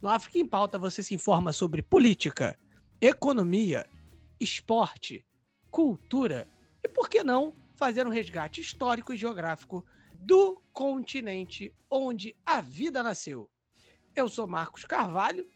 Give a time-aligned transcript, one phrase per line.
[0.00, 2.56] No África em Pauta você se informa sobre política,
[3.00, 3.84] economia,
[4.38, 5.26] esporte,
[5.70, 6.46] cultura
[6.84, 13.02] e, por que não, fazer um resgate histórico e geográfico do continente onde a vida
[13.02, 13.50] nasceu.
[14.14, 15.48] Eu sou Marcos Carvalho,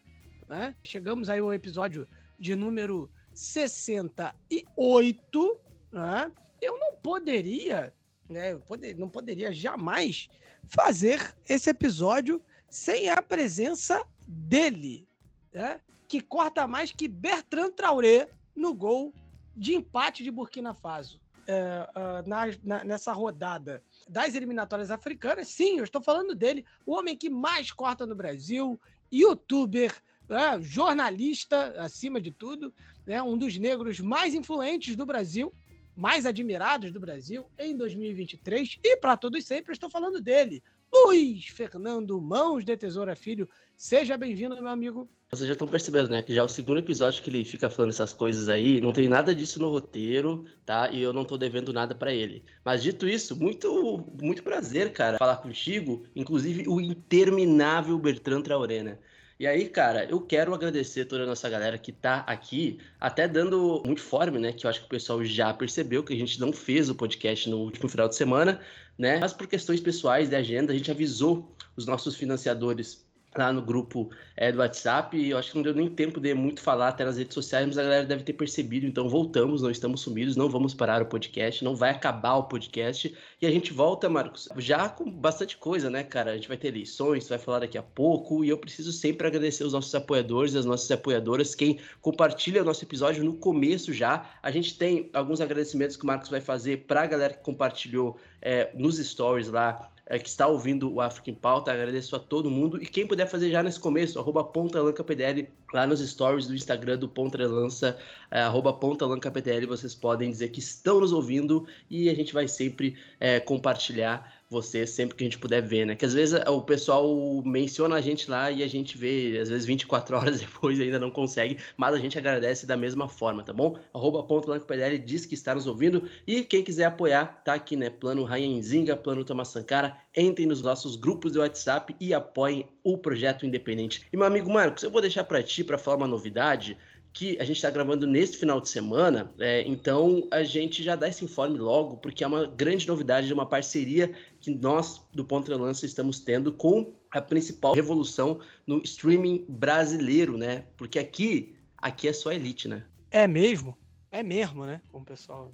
[0.49, 0.75] né?
[0.85, 5.61] chegamos aí ao episódio de número 68,
[5.93, 6.33] né?
[6.61, 7.95] eu não poderia,
[8.29, 8.57] né?
[8.57, 10.29] Poder, não poderia jamais
[10.65, 15.09] fazer esse episódio sem a presença dele,
[15.53, 15.81] né?
[16.07, 19.13] que corta mais que Bertrand Traoré no gol
[19.57, 21.21] de empate de Burkina Faso.
[21.47, 26.95] É, uh, na, na, nessa rodada das eliminatórias africanas, sim, eu estou falando dele, o
[26.95, 29.93] homem que mais corta no Brasil, youtuber,
[30.29, 32.73] é, jornalista, acima de tudo,
[33.05, 35.53] né, um dos negros mais influentes do Brasil,
[35.97, 38.79] mais admirados do Brasil em 2023.
[38.83, 43.49] E para todos sempre, estou falando dele, Luiz Fernando Mãos de Tesoura Filho.
[43.77, 45.09] Seja bem-vindo, meu amigo.
[45.31, 46.23] Vocês já estão percebendo, né?
[46.23, 48.81] Que já é o segundo episódio que ele fica falando essas coisas aí.
[48.81, 50.91] Não tem nada disso no roteiro, tá?
[50.91, 52.43] E eu não tô devendo nada para ele.
[52.65, 56.05] Mas dito isso, muito, muito prazer, cara, falar contigo.
[56.17, 58.99] Inclusive o interminável Bertrand Traoré, né?
[59.41, 63.83] E aí, cara, eu quero agradecer toda a nossa galera que tá aqui, até dando
[63.87, 64.53] muito forme, né?
[64.53, 67.49] Que eu acho que o pessoal já percebeu que a gente não fez o podcast
[67.49, 68.61] no último final de semana,
[69.01, 69.19] né?
[69.19, 73.03] Mas por questões pessoais de agenda, a gente avisou os nossos financiadores
[73.37, 75.17] lá no grupo é, do WhatsApp.
[75.17, 77.67] E eu acho que não deu nem tempo de muito falar até nas redes sociais,
[77.67, 78.87] mas a galera deve ter percebido.
[78.87, 83.15] Então voltamos, não estamos sumidos, não vamos parar o podcast, não vai acabar o podcast.
[83.41, 86.33] E a gente volta, Marcos, já com bastante coisa, né, cara?
[86.33, 88.45] A gente vai ter eleições, vai falar daqui a pouco.
[88.45, 92.85] E eu preciso sempre agradecer os nossos apoiadores, as nossas apoiadoras, quem compartilha o nosso
[92.85, 94.31] episódio no começo já.
[94.43, 98.19] A gente tem alguns agradecimentos que o Marcos vai fazer para a galera que compartilhou
[98.43, 101.73] é, nos stories lá é, que está ouvindo o África em Pauta.
[101.73, 102.83] Agradeço a todo mundo.
[102.83, 107.09] E quem puder fazer já nesse começo, arroba PontaLancaPDL, lá nos stories do Instagram do
[107.09, 107.97] Ponta Lança,
[108.29, 112.97] é, arroba PontaLancaPDL, vocês podem dizer que estão nos ouvindo e a gente vai sempre
[113.21, 115.95] é, compartilhar você sempre que a gente puder ver, né?
[115.95, 117.07] Que às vezes o pessoal
[117.45, 121.11] menciona a gente lá e a gente vê, às vezes 24 horas depois ainda não
[121.11, 123.79] consegue, mas a gente agradece da mesma forma, tá bom?
[123.95, 127.89] Arroba ponto PDL diz que está nos ouvindo e quem quiser apoiar, tá aqui, né?
[127.89, 133.47] Plano Rainzinga, Plano Thomas Sankara, entrem nos nossos grupos de WhatsApp e apoiem o projeto
[133.47, 134.07] independente.
[134.13, 136.77] E meu amigo Marcos, eu vou deixar para ti para falar uma novidade
[137.13, 141.09] que a gente está gravando neste final de semana, é, então a gente já dá
[141.09, 145.55] esse informe logo, porque é uma grande novidade de uma parceria que nós do Ponta
[145.57, 150.65] Lança estamos tendo com a principal revolução no streaming brasileiro, né?
[150.77, 152.85] Porque aqui, aqui é só elite, né?
[153.11, 153.77] É mesmo?
[154.11, 154.81] É mesmo, né?
[154.91, 155.53] Como o pessoal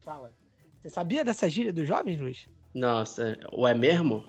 [0.00, 0.32] fala.
[0.80, 2.48] Você sabia dessa gíria dos jovens, Luiz?
[2.72, 4.24] Nossa, ou é mesmo?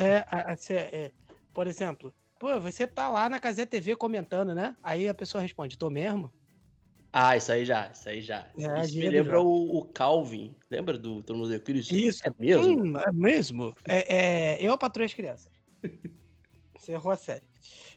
[0.00, 0.24] É,
[0.72, 1.12] é, é,
[1.54, 4.76] por exemplo, Pô, você tá lá na Casé TV comentando, né?
[4.82, 6.32] Aí a pessoa responde, tô mesmo?
[7.12, 8.46] Ah, isso aí já, isso aí já.
[8.56, 10.54] É, isso me lembra o, o, Calvin.
[10.70, 11.90] Lembra do Tornozecures?
[11.90, 12.22] Isso.
[12.24, 12.84] É mesmo?
[12.84, 13.74] Hum, é mesmo?
[13.86, 15.50] É, é, eu patroei as crianças.
[16.78, 17.44] Você errou a série.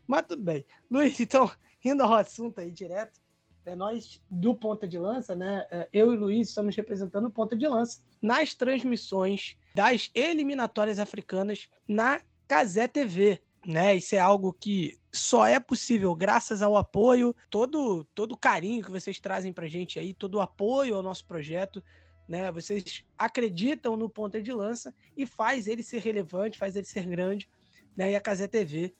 [0.08, 0.66] Mas tudo bem.
[0.90, 1.52] Luiz, então,
[1.84, 3.20] indo ao assunto aí direto,
[3.64, 5.68] é, nós do Ponta de Lança, né?
[5.70, 11.68] É, eu e Luiz estamos representando o Ponta de Lança nas transmissões das eliminatórias africanas
[11.88, 13.96] na Casé TV né?
[13.96, 19.20] Isso é algo que só é possível graças ao apoio, todo todo carinho que vocês
[19.20, 21.84] trazem para gente aí, todo o apoio ao nosso projeto,
[22.28, 22.52] né?
[22.52, 27.50] Vocês acreditam no ponta de lança e faz ele ser relevante, faz ele ser grande,
[27.96, 28.12] né?
[28.12, 28.96] E a Casé TV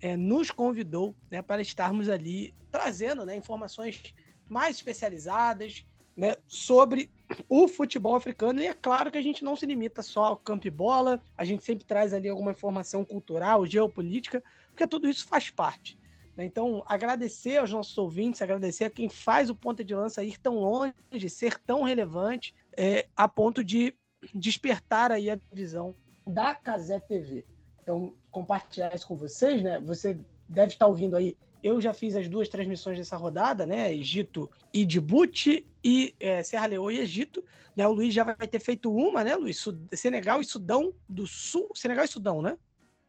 [0.00, 4.02] é, nos convidou, né, para estarmos ali trazendo, né, informações
[4.48, 5.86] mais especializadas,
[6.16, 7.10] né, sobre
[7.48, 8.60] o futebol africano.
[8.60, 11.44] E é claro que a gente não se limita só ao campo e bola, a
[11.44, 15.98] gente sempre traz ali alguma informação cultural, geopolítica, porque tudo isso faz parte.
[16.36, 16.44] Né?
[16.44, 20.58] Então, agradecer aos nossos ouvintes, agradecer a quem faz o ponta de lança ir tão
[20.58, 20.94] longe,
[21.28, 23.94] ser tão relevante, é, a ponto de
[24.34, 25.94] despertar aí a visão
[26.26, 27.44] da Casé TV.
[27.82, 29.78] Então, compartilhar isso com vocês, né?
[29.80, 31.36] Você deve estar ouvindo aí
[31.66, 33.92] eu já fiz as duas transmissões dessa rodada, né?
[33.92, 37.44] Egito e Djibouti e é, Serra Leoa e Egito.
[37.74, 37.86] Né?
[37.86, 39.64] O Luiz já vai ter feito uma, né, Luiz?
[39.92, 41.68] Senegal e Sudão do Sul.
[41.74, 42.56] Senegal e Sudão, né?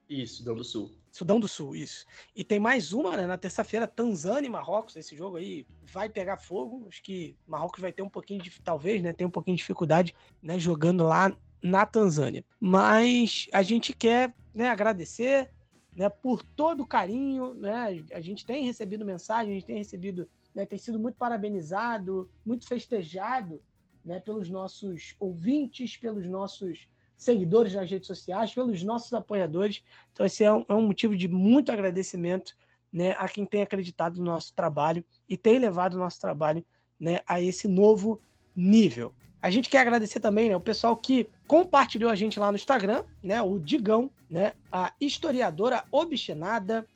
[0.09, 0.91] Isso, Sudão do Sul.
[1.11, 2.05] Sudão do Sul, isso.
[2.35, 3.27] E tem mais uma, né?
[3.27, 4.95] Na terça-feira, Tanzânia e Marrocos.
[4.95, 6.85] Esse jogo aí vai pegar fogo.
[6.87, 9.13] Acho que Marrocos vai ter um pouquinho de, talvez, né?
[9.13, 10.57] Tem um pouquinho de dificuldade, né?
[10.57, 12.43] Jogando lá na Tanzânia.
[12.59, 14.69] Mas a gente quer, né?
[14.69, 15.51] Agradecer,
[15.97, 16.07] né?
[16.09, 18.05] Por todo o carinho, né?
[18.13, 20.63] A gente tem recebido mensagem, a gente tem recebido, né?
[20.65, 23.59] Tem sido muito parabenizado, muito festejado,
[24.05, 24.19] né?
[24.19, 29.83] Pelos nossos ouvintes, pelos nossos seguidores nas redes sociais, pelos nossos apoiadores.
[30.13, 32.55] Então, esse é um, é um motivo de muito agradecimento
[32.93, 36.63] né, a quem tem acreditado no nosso trabalho e tem levado o nosso trabalho
[36.99, 38.21] né, a esse novo
[38.55, 39.13] nível.
[39.41, 43.03] A gente quer agradecer também né, o pessoal que compartilhou a gente lá no Instagram,
[43.21, 46.87] né, o Digão, né, a historiadora obstinada,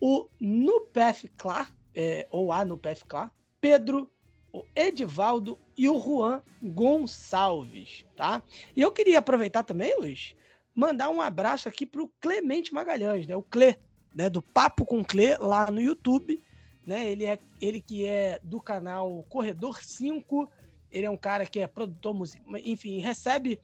[0.00, 4.08] o Nupef Clar, é, ou a Nupef Clar, Pedro
[4.52, 8.42] o Edivaldo e o Juan Gonçalves, tá?
[8.74, 10.34] E eu queria aproveitar também, Luiz,
[10.74, 13.36] mandar um abraço aqui para o Clemente Magalhães, né?
[13.36, 13.76] O Cle,
[14.14, 14.30] né?
[14.30, 16.42] Do Papo com Cle lá no YouTube,
[16.86, 17.10] né?
[17.10, 20.50] Ele é ele que é do canal Corredor 5,
[20.90, 23.60] ele é um cara que é produtor musical, enfim, recebe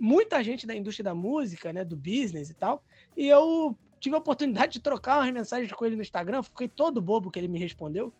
[0.00, 1.84] muita gente da indústria da música, né?
[1.84, 2.82] Do business e tal.
[3.16, 7.00] E eu tive a oportunidade de trocar umas mensagens com ele no Instagram, fiquei todo
[7.00, 8.12] bobo que ele me respondeu,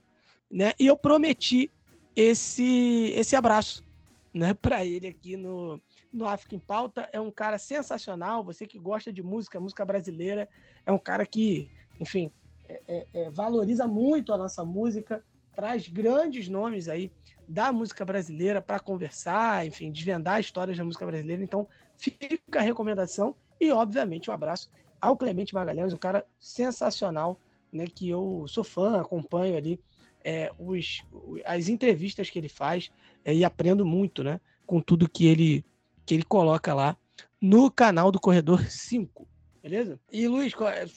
[0.51, 0.73] né?
[0.79, 1.71] E eu prometi
[2.15, 3.85] esse esse abraço,
[4.33, 5.81] né, para ele aqui no
[6.13, 7.09] no África em Pauta.
[7.13, 8.45] É um cara sensacional.
[8.45, 10.49] Você que gosta de música, música brasileira,
[10.85, 12.31] é um cara que, enfim,
[12.69, 17.11] é, é, é, valoriza muito a nossa música, traz grandes nomes aí
[17.53, 21.43] da música brasileira para conversar, enfim, desvendar histórias da música brasileira.
[21.43, 21.69] Então,
[21.99, 27.39] fica a recomendação e, obviamente, um abraço ao Clemente Magalhães, um cara sensacional,
[27.71, 29.79] né, que eu sou fã, acompanho ali
[30.25, 31.05] é, os,
[31.45, 32.91] as entrevistas que ele faz
[33.23, 34.41] é, e aprendo muito, né?
[34.65, 35.65] Com tudo que ele,
[36.07, 36.97] que ele coloca lá
[37.41, 39.29] no canal do Corredor 5.
[39.63, 40.01] Beleza?
[40.11, 40.53] E Luiz,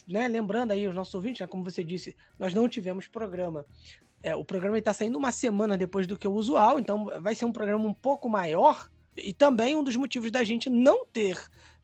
[0.07, 3.65] né, lembrando aí os nossos ouvintes, né, como você disse, nós não tivemos programa.
[4.25, 7.45] É, o programa está saindo uma semana depois do que o usual, então vai ser
[7.45, 8.89] um programa um pouco maior.
[9.15, 11.37] E também um dos motivos da gente não ter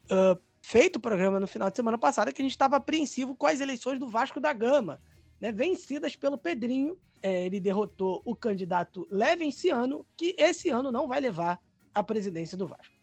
[0.06, 3.36] uh, feito o programa no final de semana passada é que a gente estava apreensivo
[3.36, 5.00] com as eleições do Vasco da Gama,
[5.40, 11.20] né, vencidas pelo Pedrinho é, ele derrotou o candidato Levenciano, que esse ano não vai
[11.20, 11.60] levar
[11.94, 12.96] a presidência do Vasco.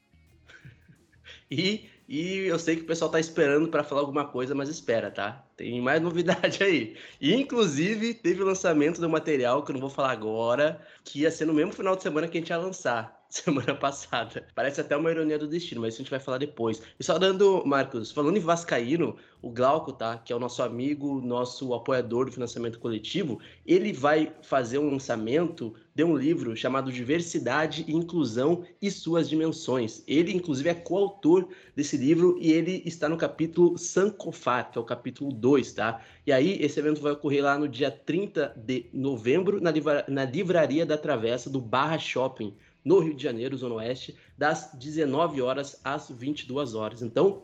[1.50, 5.10] E, e eu sei que o pessoal tá esperando para falar alguma coisa, mas espera,
[5.10, 5.44] tá?
[5.56, 6.96] Tem mais novidade aí.
[7.20, 11.30] E, inclusive, teve o lançamento do material, que eu não vou falar agora, que ia
[11.30, 13.17] ser no mesmo final de semana que a gente ia lançar.
[13.30, 14.46] semana passada.
[14.54, 16.82] Parece até uma ironia do destino, mas isso a gente vai falar depois.
[16.98, 20.16] E só dando, Marcos, falando em Vascaíno, o Glauco, tá?
[20.18, 25.74] Que é o nosso amigo, nosso apoiador do financiamento coletivo, ele vai fazer um lançamento
[25.94, 30.02] de um livro chamado Diversidade, Inclusão e Suas Dimensões.
[30.06, 34.84] Ele, inclusive, é coautor desse livro e ele está no capítulo Sankofar, que é o
[34.84, 36.00] capítulo 2, tá?
[36.26, 40.24] E aí, esse evento vai ocorrer lá no dia 30 de novembro, na, livra na
[40.24, 42.56] livraria da Travessa do Barra Shopping
[42.88, 47.02] no Rio de Janeiro, Zona Oeste, das 19 horas às 22 horas.
[47.02, 47.42] Então,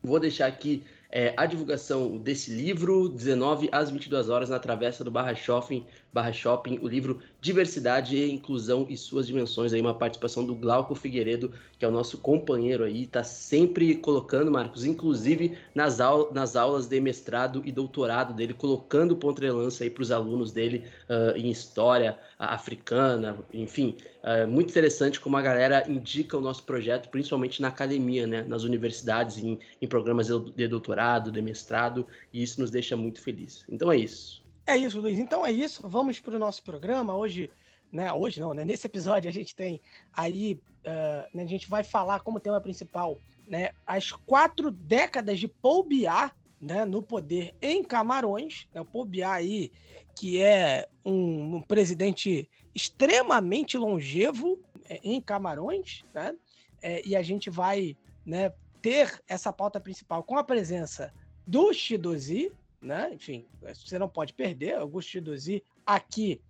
[0.00, 5.10] vou deixar aqui é, a divulgação desse livro, 19 às 22 horas, na Travessa do
[5.10, 5.84] Barra Shopping,
[6.16, 10.94] Barra Shopping, o livro Diversidade e Inclusão e Suas Dimensões, aí uma participação do Glauco
[10.94, 16.56] Figueiredo, que é o nosso companheiro aí, está sempre colocando, Marcos, inclusive nas, au nas
[16.56, 20.84] aulas de mestrado e doutorado dele, colocando ponto de lança aí para os alunos dele
[21.10, 23.94] uh, em história africana, enfim,
[24.24, 28.62] uh, muito interessante como a galera indica o nosso projeto, principalmente na academia, né, nas
[28.62, 33.66] universidades, em, em programas de doutorado, de mestrado, e isso nos deixa muito felizes.
[33.68, 34.45] Então é isso.
[34.66, 35.18] É isso, Luiz.
[35.18, 35.88] Então é isso.
[35.88, 37.16] Vamos para o nosso programa.
[37.16, 37.48] Hoje,
[37.92, 38.12] né?
[38.12, 38.64] Hoje não, né?
[38.64, 39.80] Nesse episódio a gente tem
[40.12, 43.70] aí, uh, né, a gente vai falar como tema principal, né?
[43.86, 46.84] As quatro décadas de Paul Biá, né?
[46.84, 48.66] No poder em Camarões.
[48.74, 49.70] Né, o Paul Biá aí,
[50.16, 54.58] que é um, um presidente extremamente longevo
[54.88, 56.34] é, em Camarões, né?
[56.82, 58.52] É, e a gente vai, né?
[58.82, 61.14] Ter essa pauta principal com a presença
[61.46, 62.52] do Shidozi,
[62.86, 63.10] né?
[63.12, 64.76] Enfim, você não pode perder.
[64.76, 66.40] Augusto Chidozi aqui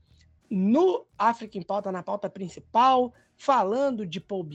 [0.49, 4.47] no África em Pauta, na pauta principal, falando de Paul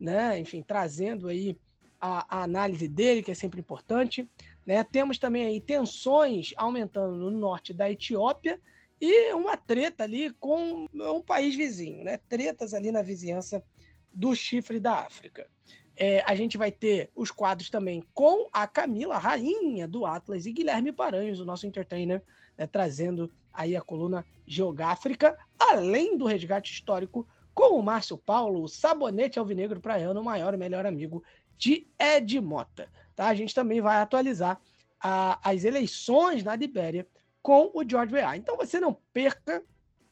[0.00, 0.38] né?
[0.38, 1.58] Enfim, trazendo aí
[2.00, 4.28] a, a, análise dele, que é sempre importante.
[4.64, 4.82] Né?
[4.84, 8.60] Temos também aí tensões aumentando no norte da Etiópia
[9.00, 12.16] e uma treta ali com um país vizinho, né?
[12.28, 13.62] Tretas ali na vizinhança
[14.12, 15.46] do chifre da África.
[15.96, 20.52] É, a gente vai ter os quadros também com a Camila, rainha do Atlas, e
[20.52, 22.22] Guilherme Paranhos, o nosso entertainer,
[22.58, 28.68] né, trazendo aí a coluna Geográfica, além do resgate histórico com o Márcio Paulo, o
[28.68, 31.22] sabonete alvinegro praiano, o maior e melhor amigo
[31.56, 32.88] de Ed Mota.
[33.14, 33.28] Tá?
[33.28, 34.60] A gente também vai atualizar
[35.00, 37.06] a, as eleições na Libéria
[37.40, 38.36] com o George Weah.
[38.36, 39.62] Então você não perca,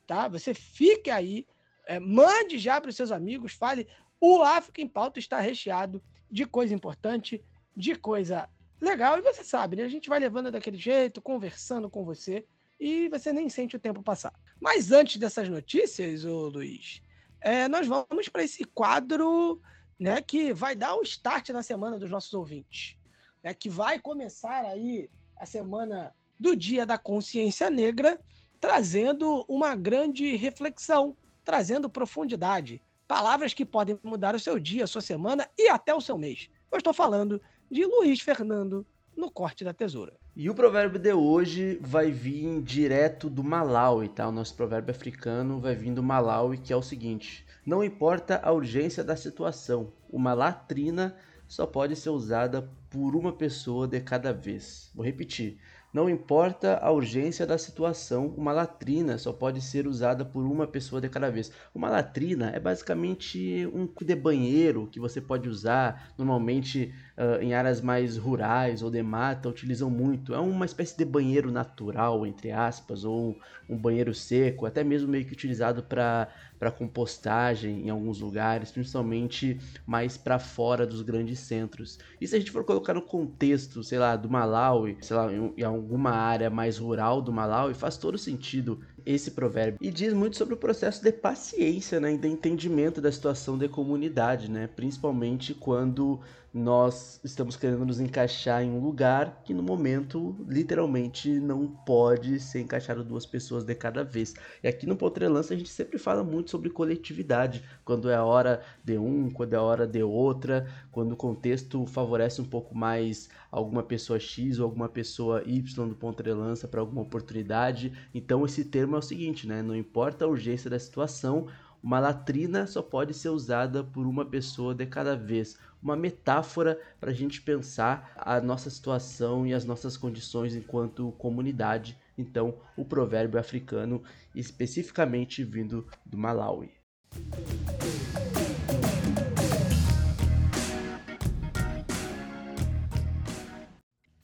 [0.06, 0.28] tá?
[0.28, 1.46] Você fique aí,
[1.86, 3.88] é, mande já para os seus amigos, fale.
[4.24, 6.00] O África em Pauta está recheado
[6.30, 7.44] de coisa importante,
[7.76, 8.48] de coisa
[8.80, 9.82] legal, e você sabe, né?
[9.82, 12.46] A gente vai levando daquele jeito, conversando com você,
[12.78, 14.32] e você nem sente o tempo passar.
[14.60, 17.02] Mas antes dessas notícias, ô Luiz,
[17.40, 19.60] é, nós vamos para esse quadro
[19.98, 22.96] né, que vai dar o start na semana dos nossos ouvintes.
[23.42, 28.20] Né, que vai começar aí a semana do Dia da Consciência Negra,
[28.60, 32.80] trazendo uma grande reflexão, trazendo profundidade.
[33.12, 36.48] Palavras que podem mudar o seu dia, a sua semana e até o seu mês.
[36.70, 40.14] Eu estou falando de Luiz Fernando no Corte da Tesoura.
[40.34, 44.26] E o provérbio de hoje vai vir direto do Malawi, tá?
[44.26, 48.50] O nosso provérbio africano vai vir do Malawi, que é o seguinte: Não importa a
[48.50, 51.14] urgência da situação, uma latrina
[51.46, 54.90] só pode ser usada por uma pessoa de cada vez.
[54.94, 55.58] Vou repetir.
[55.92, 61.02] Não importa a urgência da situação, uma latrina só pode ser usada por uma pessoa
[61.02, 61.52] de cada vez.
[61.74, 66.14] Uma latrina é basicamente um de banheiro que você pode usar.
[66.16, 70.34] Normalmente uh, em áreas mais rurais ou de mata utilizam muito.
[70.34, 75.26] É uma espécie de banheiro natural, entre aspas, ou um banheiro seco, até mesmo meio
[75.26, 76.26] que utilizado para
[76.62, 81.98] para compostagem em alguns lugares, principalmente mais para fora dos grandes centros.
[82.20, 85.64] E se a gente for colocar no contexto, sei lá, do Malawi, sei lá, em,
[85.64, 89.78] alguma área mais rural do Malawi, faz todo sentido esse provérbio.
[89.80, 93.68] E diz muito sobre o processo de paciência, né, e de entendimento da situação da
[93.68, 96.20] comunidade, né, principalmente quando
[96.52, 102.60] nós estamos querendo nos encaixar em um lugar que no momento literalmente não pode ser
[102.60, 104.34] encaixado duas pessoas de cada vez.
[104.62, 108.60] E aqui no Potrelança a gente sempre fala muito sobre coletividade, quando é a hora
[108.84, 113.30] de um, quando é a hora de outra, quando o contexto favorece um pouco mais
[113.50, 117.92] alguma pessoa X ou alguma pessoa Y do Potrelança para alguma oportunidade.
[118.12, 119.62] Então esse termo é o seguinte, né?
[119.62, 121.48] Não importa a urgência da situação,
[121.82, 125.58] uma latrina só pode ser usada por uma pessoa de cada vez.
[125.82, 131.98] Uma metáfora para a gente pensar a nossa situação e as nossas condições enquanto comunidade.
[132.16, 136.70] Então, o provérbio africano, especificamente vindo do Malawi.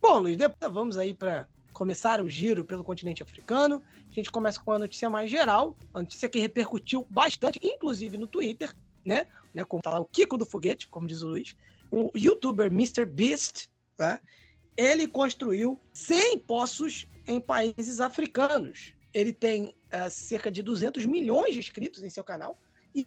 [0.01, 3.83] Bom, Luiz, depois vamos aí para começar o giro pelo continente africano.
[4.19, 8.27] A gente começa com a notícia mais geral, a notícia que repercutiu bastante, inclusive no
[8.27, 9.29] Twitter, né?
[9.55, 11.55] né como tá lá o Kiko do Foguete, como diz o Luiz.
[11.89, 13.05] O youtuber Mr.
[13.07, 14.19] Beast, né?
[14.77, 18.93] ele construiu 100 poços em países africanos.
[19.15, 22.59] Ele tem uh, cerca de 200 milhões de inscritos em seu canal
[22.93, 23.07] e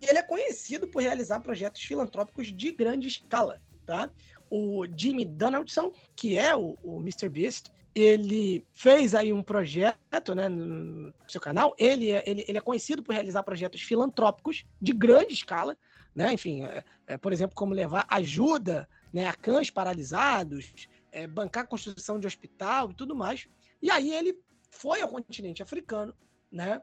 [0.00, 3.60] ele é conhecido por realizar projetos filantrópicos de grande escala.
[3.84, 4.08] Tá?
[4.48, 7.28] O Jimmy Donaldson, que é o, o Mr.
[7.28, 11.74] Beast, ele fez aí um projeto né, no seu canal.
[11.78, 15.76] Ele é, ele, ele é conhecido por realizar projetos filantrópicos de grande escala,
[16.14, 16.32] né?
[16.32, 20.72] Enfim, é, é, por exemplo, como levar ajuda né, a cães paralisados,
[21.10, 23.46] é, bancar a construção de hospital e tudo mais.
[23.80, 24.38] E aí ele
[24.70, 26.14] foi ao continente africano,
[26.50, 26.82] né?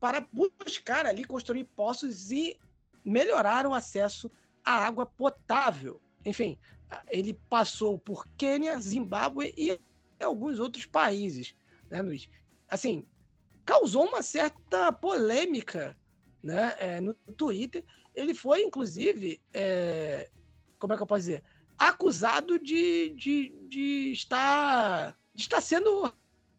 [0.00, 2.58] Para buscar ali construir poços e
[3.04, 4.30] melhorar o acesso
[4.64, 6.00] à água potável.
[6.24, 6.58] Enfim,
[7.08, 9.78] ele passou por Quênia, Zimbábue e
[10.24, 11.54] alguns outros países,
[11.90, 12.28] né, Luiz?
[12.68, 13.06] Assim,
[13.64, 15.96] causou uma certa polêmica
[16.42, 17.84] né, é, no Twitter.
[18.14, 20.30] Ele foi, inclusive, é,
[20.78, 21.44] como é que eu posso dizer?
[21.76, 26.12] Acusado de, de, de, estar, de estar sendo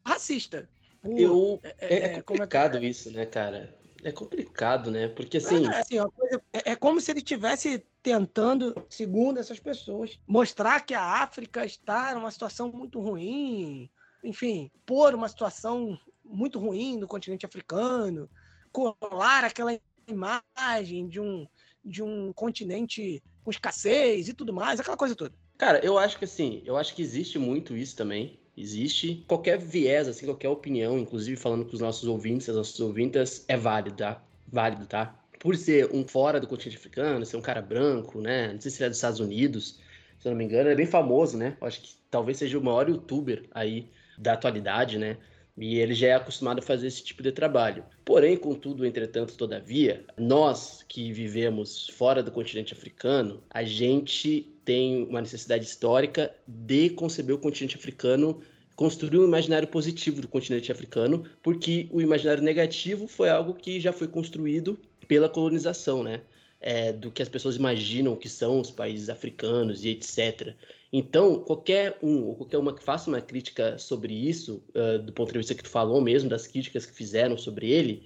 [0.06, 0.70] racista.
[1.01, 3.78] Por, eu, é, é, é, é complicado é isso, né, cara?
[4.03, 5.08] É complicado, né?
[5.08, 5.65] Porque assim.
[5.68, 10.94] É, assim coisa, é, é, como se ele tivesse tentando, segundo essas pessoas, mostrar que
[10.94, 13.89] a África está numa situação muito ruim,
[14.24, 18.29] enfim, pôr uma situação muito ruim no continente africano,
[18.72, 19.77] colar aquela
[20.08, 21.48] imagem de um,
[21.84, 25.34] de um continente com escassez e tudo mais, aquela coisa toda.
[25.58, 28.38] Cara, eu acho que assim, eu acho que existe muito isso também.
[28.60, 33.46] Existe qualquer viés, assim, qualquer opinião, inclusive falando com os nossos ouvintes, as nossas ouvintas,
[33.48, 34.22] é válido, tá?
[34.51, 35.20] Válido, tá?
[35.39, 38.51] por ser um fora do continente africano, ser um cara branco, né?
[38.54, 39.80] Não sei se ele é dos Estados Unidos,
[40.20, 41.58] se eu não me engano, ele é bem famoso, né?
[41.60, 43.88] Eu acho que talvez seja o maior youtuber aí
[44.18, 45.18] da atualidade, né?
[45.58, 47.84] E ele já é acostumado a fazer esse tipo de trabalho.
[48.06, 55.20] Porém, contudo, entretanto, todavia, nós que vivemos fora do continente africano, a gente tem uma
[55.20, 58.40] necessidade histórica de conceber o continente africano
[58.76, 63.92] construir um imaginário positivo do continente africano, porque o imaginário negativo foi algo que já
[63.92, 66.22] foi construído pela colonização, né?
[66.62, 70.54] É, do que as pessoas imaginam que são os países africanos e etc.
[70.94, 75.32] Então, qualquer um, ou qualquer uma que faça uma crítica sobre isso, uh, do ponto
[75.34, 78.04] de vista que tu falou mesmo, das críticas que fizeram sobre ele,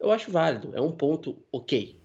[0.00, 1.96] eu acho válido, é um ponto ok.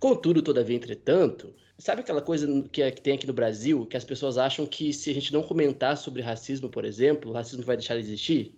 [0.00, 4.04] Contudo, todavia, entretanto, sabe aquela coisa que, é, que tem aqui no Brasil, que as
[4.04, 7.76] pessoas acham que se a gente não comentar sobre racismo, por exemplo, o racismo vai
[7.76, 8.54] deixar de existir?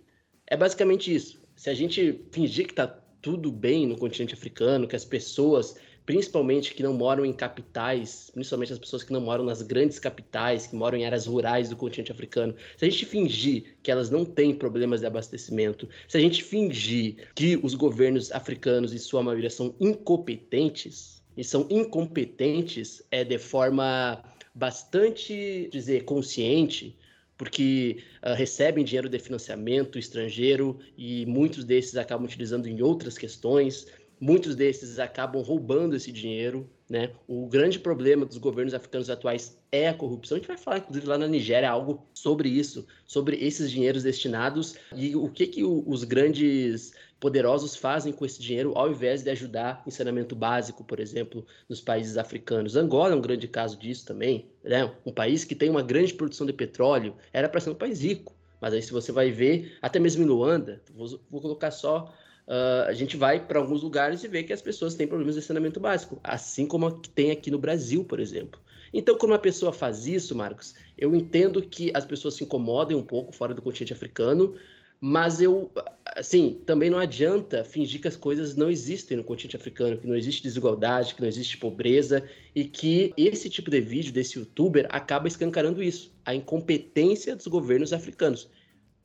[0.47, 1.41] É basicamente isso.
[1.55, 2.87] Se a gente fingir que está
[3.21, 8.73] tudo bem no continente africano, que as pessoas principalmente que não moram em capitais, principalmente
[8.73, 12.11] as pessoas que não moram nas grandes capitais, que moram em áreas rurais do continente
[12.11, 16.43] africano, se a gente fingir que elas não têm problemas de abastecimento, se a gente
[16.43, 23.37] fingir que os governos africanos, em sua maioria, são incompetentes, e são incompetentes é, de
[23.37, 24.23] forma
[24.53, 26.97] bastante, dizer, consciente,
[27.37, 33.85] porque uh, recebem dinheiro de financiamento estrangeiro e muitos desses acabam utilizando em outras questões
[34.19, 37.11] muitos desses acabam roubando esse dinheiro, né?
[37.27, 40.35] O grande problema dos governos africanos atuais é a corrupção.
[40.35, 44.75] A gente vai falar, inclusive, lá na Nigéria, algo sobre isso, sobre esses dinheiros destinados
[44.95, 49.81] e o que, que os grandes poderosos fazem com esse dinheiro ao invés de ajudar
[49.87, 52.75] em saneamento básico, por exemplo, nos países africanos.
[52.75, 54.93] Angola é um grande caso disso também, né?
[55.05, 58.35] Um país que tem uma grande produção de petróleo, era para ser um país rico.
[58.61, 62.13] Mas aí, se você vai ver, até mesmo em Luanda, vou, vou colocar só
[62.47, 65.41] uh, a gente vai para alguns lugares e vê que as pessoas têm problemas de
[65.41, 68.59] saneamento básico, assim como tem aqui no Brasil, por exemplo.
[68.93, 73.03] Então, quando uma pessoa faz isso, Marcos, eu entendo que as pessoas se incomodem um
[73.03, 74.55] pouco fora do continente africano,
[75.01, 75.69] mas eu,
[76.15, 80.15] assim, também não adianta fingir que as coisas não existem no continente africano, que não
[80.15, 82.23] existe desigualdade, que não existe pobreza
[82.55, 87.91] e que esse tipo de vídeo desse youtuber acaba escancarando isso, a incompetência dos governos
[87.91, 88.49] africanos.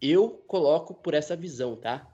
[0.01, 2.07] Eu coloco por essa visão, tá?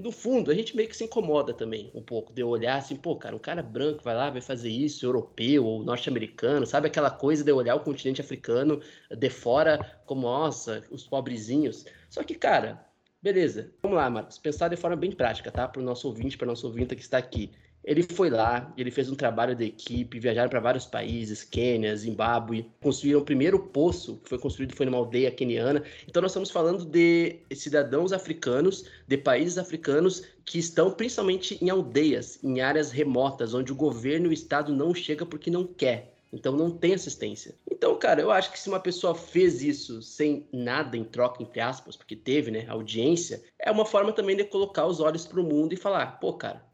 [0.00, 2.96] No fundo, a gente meio que se incomoda também um pouco de eu olhar assim,
[2.96, 7.10] pô, cara, um cara branco vai lá, vai fazer isso, europeu ou norte-americano, sabe aquela
[7.10, 8.80] coisa de eu olhar o continente africano
[9.10, 11.84] de fora como, nossa, os pobrezinhos.
[12.08, 12.84] Só que, cara,
[13.22, 15.68] beleza, vamos lá, Marcos, pensar de forma bem prática, tá?
[15.68, 17.50] Para o nosso ouvinte, para o nosso ouvinte que está aqui.
[17.82, 22.70] Ele foi lá, ele fez um trabalho de equipe, viajaram para vários países, Quênia, Zimbábue,
[22.80, 25.82] construíram o primeiro poço que foi construído foi numa aldeia queniana.
[26.06, 32.38] Então nós estamos falando de cidadãos africanos, de países africanos que estão principalmente em aldeias,
[32.44, 36.14] em áreas remotas, onde o governo e o estado não chega porque não quer.
[36.32, 37.54] Então não tem assistência.
[37.70, 41.60] Então, cara, eu acho que se uma pessoa fez isso sem nada em troca, entre
[41.60, 45.44] aspas, porque teve, né, audiência, é uma forma também de colocar os olhos para o
[45.44, 46.69] mundo e falar, pô, cara,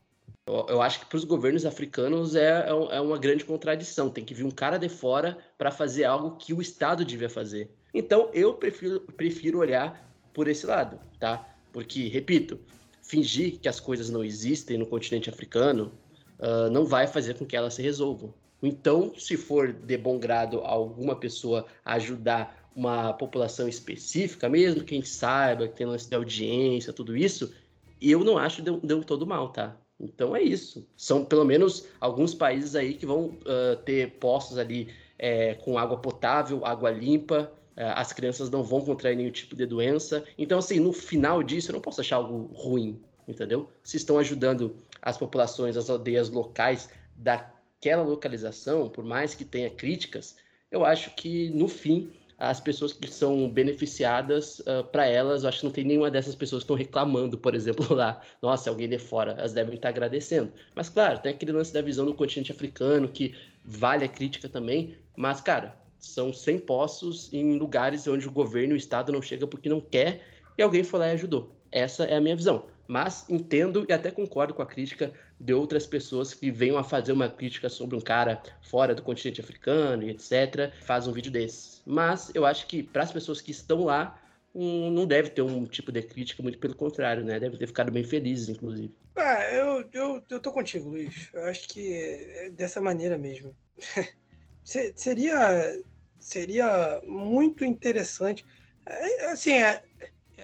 [0.47, 4.09] eu, acho que para os governos africanos é, é, é uma grande contradição.
[4.09, 7.71] Tem que vir um cara de fora para fazer algo que o Estado devia fazer.
[7.93, 11.49] Então, eu prefiro, prefiro olhar por esse lado, tá?
[11.73, 12.61] Porque, repito,
[13.03, 15.93] fingir que as coisas não existem no continente africano
[16.39, 18.33] uh, não vai fazer com que elas se resolvam.
[18.63, 24.99] Então, se for de bom grado alguma pessoa ajudar uma população específica, mesmo que a
[24.99, 27.53] gente saiba que tem lance de audiência, tudo isso,
[28.01, 29.77] eu não acho deu, deu todo mal, tá?
[29.99, 30.87] Então é isso.
[30.97, 35.97] São pelo menos alguns países aí que vão uh, ter postos ali é, com água
[35.97, 37.51] potável, água limpa.
[37.77, 40.25] Uh, as crianças não vão contrair nenhum tipo de doença.
[40.37, 43.69] Então, assim, no final disso, eu não posso achar algo ruim, entendeu?
[43.83, 50.37] Se estão ajudando as populações, as aldeias locais daquela localização, por mais que tenha críticas,
[50.71, 55.49] eu acho que no fim as pessoas que são beneficiadas, uh, ah, para elas, eu
[55.49, 58.88] acho que não tem nenhuma dessas pessoas que estão reclamando, por exemplo, lá, nossa, alguém
[58.88, 60.53] de fora, elas devem estar agradecendo.
[60.75, 64.96] Mas, claro, tem aquele lance da visão do continente africano, que vale a crítica também,
[65.16, 69.46] mas, cara, são 100 poços em lugares onde o governo e o Estado não chega
[69.46, 70.20] porque não quer,
[70.59, 71.57] e alguém foi lá e ajudou.
[71.72, 72.64] Essa é a minha visão.
[72.88, 77.12] Mas entendo e até concordo com a crítica de outras pessoas que venham a fazer
[77.12, 80.72] uma crítica sobre um cara fora do continente africano e etc.
[80.83, 81.83] Faz um vídeo desse.
[81.85, 84.20] Mas eu acho que para as pessoas que estão lá,
[84.55, 87.38] um, não deve ter um tipo de crítica, muito pelo contrário, né?
[87.38, 88.94] Deve ter ficado bem felizes, inclusive.
[89.14, 91.29] Ah, eu, eu, eu tô contigo, Luiz.
[91.33, 93.55] Eu acho que é dessa maneira mesmo.
[94.64, 95.83] seria,
[96.18, 98.44] seria muito interessante.
[98.87, 99.83] É, assim, é,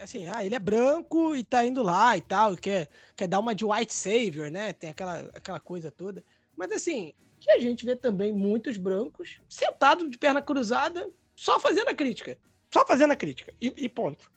[0.01, 3.55] assim, ah, ele é branco e tá indo lá e tal, quer, quer dar uma
[3.55, 4.73] de white savior, né?
[4.73, 6.25] Tem aquela, aquela coisa toda.
[6.57, 11.89] Mas assim, que a gente vê também muitos brancos sentados de perna cruzada, só fazendo
[11.89, 12.39] a crítica.
[12.73, 13.53] Só fazendo a crítica.
[13.61, 14.31] E, e ponto.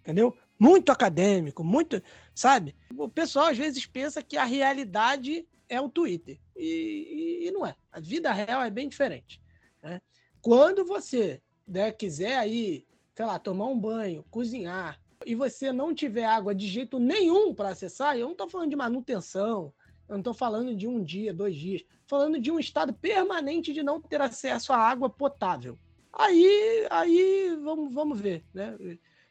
[0.00, 0.36] Entendeu?
[0.58, 2.02] Muito acadêmico, muito.
[2.34, 2.74] Sabe?
[2.96, 6.38] O pessoal às vezes pensa que a realidade é o Twitter.
[6.56, 7.74] E, e, e não é.
[7.90, 9.40] A vida real é bem diferente.
[9.82, 10.00] Né?
[10.42, 16.24] Quando você né, quiser aí sei lá, tomar um banho, cozinhar, e você não tiver
[16.24, 19.72] água de jeito nenhum para acessar, eu não estou falando de manutenção,
[20.08, 23.82] eu não estou falando de um dia, dois dias, falando de um estado permanente de
[23.82, 25.78] não ter acesso à água potável.
[26.12, 28.76] aí, aí vamos, vamos ver, né?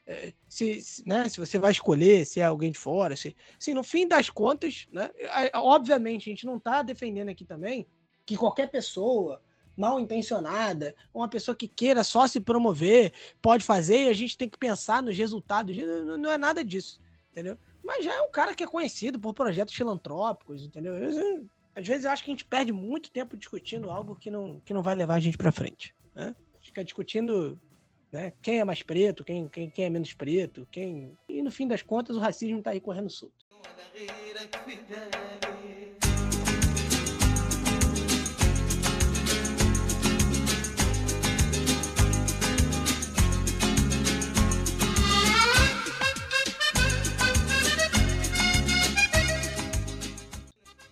[0.06, 3.84] É, se, né, se você vai escolher se é alguém de fora, se, se no
[3.84, 5.10] fim das contas, né,
[5.56, 7.88] obviamente a gente não está defendendo aqui também
[8.26, 9.41] que qualquer pessoa
[9.75, 14.49] mal intencionada, uma pessoa que queira só se promover, pode fazer e a gente tem
[14.49, 15.75] que pensar nos resultados.
[16.17, 17.57] Não, é nada disso, entendeu?
[17.83, 20.95] Mas já é um cara que é conhecido por projetos filantrópicos, entendeu?
[20.95, 24.59] Eu, às vezes eu acho que a gente perde muito tempo discutindo algo que não,
[24.63, 25.93] que não vai levar a gente para frente.
[26.13, 26.36] Né?
[26.62, 27.59] Fica discutindo
[28.12, 31.17] né, quem é mais preto, quem, quem, quem é menos preto, quem.
[31.27, 33.43] E no fim das contas o racismo está aí correndo solto.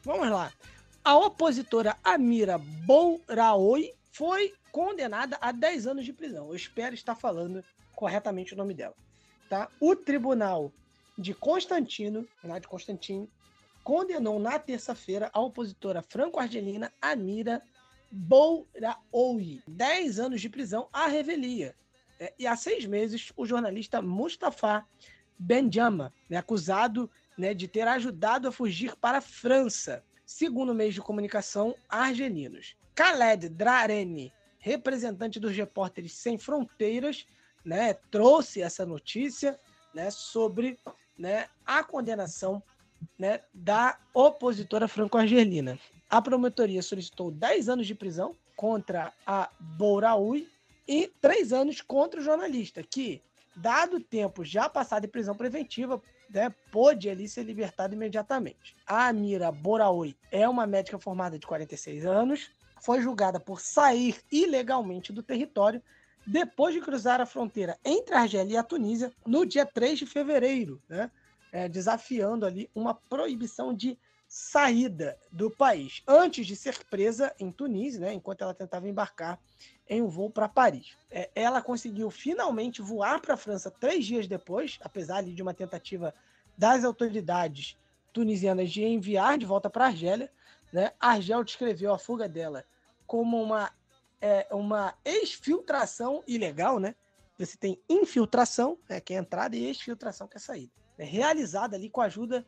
[0.03, 0.51] Vamos lá.
[1.03, 6.47] A opositora Amira Bouraoi foi condenada a 10 anos de prisão.
[6.49, 7.63] Eu espero estar falando
[7.95, 8.95] corretamente o nome dela.
[9.47, 9.69] Tá?
[9.79, 10.71] O tribunal
[11.17, 13.29] de Constantino, lá de Constantino,
[13.83, 17.61] condenou na terça-feira a opositora franco-argelina Amira
[18.11, 19.61] Bouraoui.
[19.67, 21.75] 10 anos de prisão à revelia.
[22.19, 24.85] É, e há seis meses, o jornalista Mustafa
[25.37, 27.09] Benjama, né, acusado
[27.41, 32.75] né, de ter ajudado a fugir para a França, segundo meios de comunicação argelinos.
[32.93, 37.25] Khaled Drareni, representante dos Repórteres Sem Fronteiras,
[37.65, 39.59] né, trouxe essa notícia
[39.91, 40.77] né, sobre
[41.17, 42.61] né, a condenação
[43.17, 45.79] né, da opositora franco-argelina.
[46.07, 50.47] A promotoria solicitou 10 anos de prisão contra a Bouraoui
[50.87, 53.19] e 3 anos contra o jornalista, que,
[53.55, 55.99] dado o tempo já passado em prisão preventiva,
[56.33, 58.75] né, pôde ali ser libertado imediatamente.
[58.87, 62.49] A Amira Boraoi é uma médica formada de 46 anos,
[62.81, 65.81] foi julgada por sair ilegalmente do território
[66.25, 70.05] depois de cruzar a fronteira entre a Argélia e a Tunísia no dia 3 de
[70.05, 71.11] fevereiro, né,
[71.51, 73.97] é, desafiando ali uma proibição de
[74.33, 79.37] saída do país, antes de ser presa em Tunísia, né, enquanto ela tentava embarcar
[79.89, 80.95] em um voo para Paris.
[81.09, 86.15] É, ela conseguiu finalmente voar para a França três dias depois, apesar de uma tentativa
[86.57, 87.77] das autoridades
[88.13, 90.31] tunisianas de enviar de volta para Argélia.
[90.71, 90.93] Né?
[90.97, 92.63] Argel descreveu a fuga dela
[93.05, 93.69] como uma,
[94.21, 96.95] é, uma exfiltração ilegal, né?
[97.37, 100.71] Você tem infiltração, né, que é a entrada, e exfiltração, que é a saída.
[100.97, 102.45] É realizada ali com a ajuda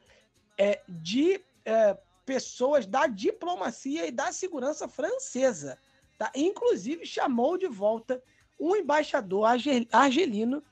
[0.57, 5.77] é, de é, pessoas da diplomacia e da segurança francesa.
[6.17, 6.31] Tá?
[6.35, 8.21] Inclusive chamou de volta
[8.59, 9.45] um embaixador
[9.91, 10.63] argelino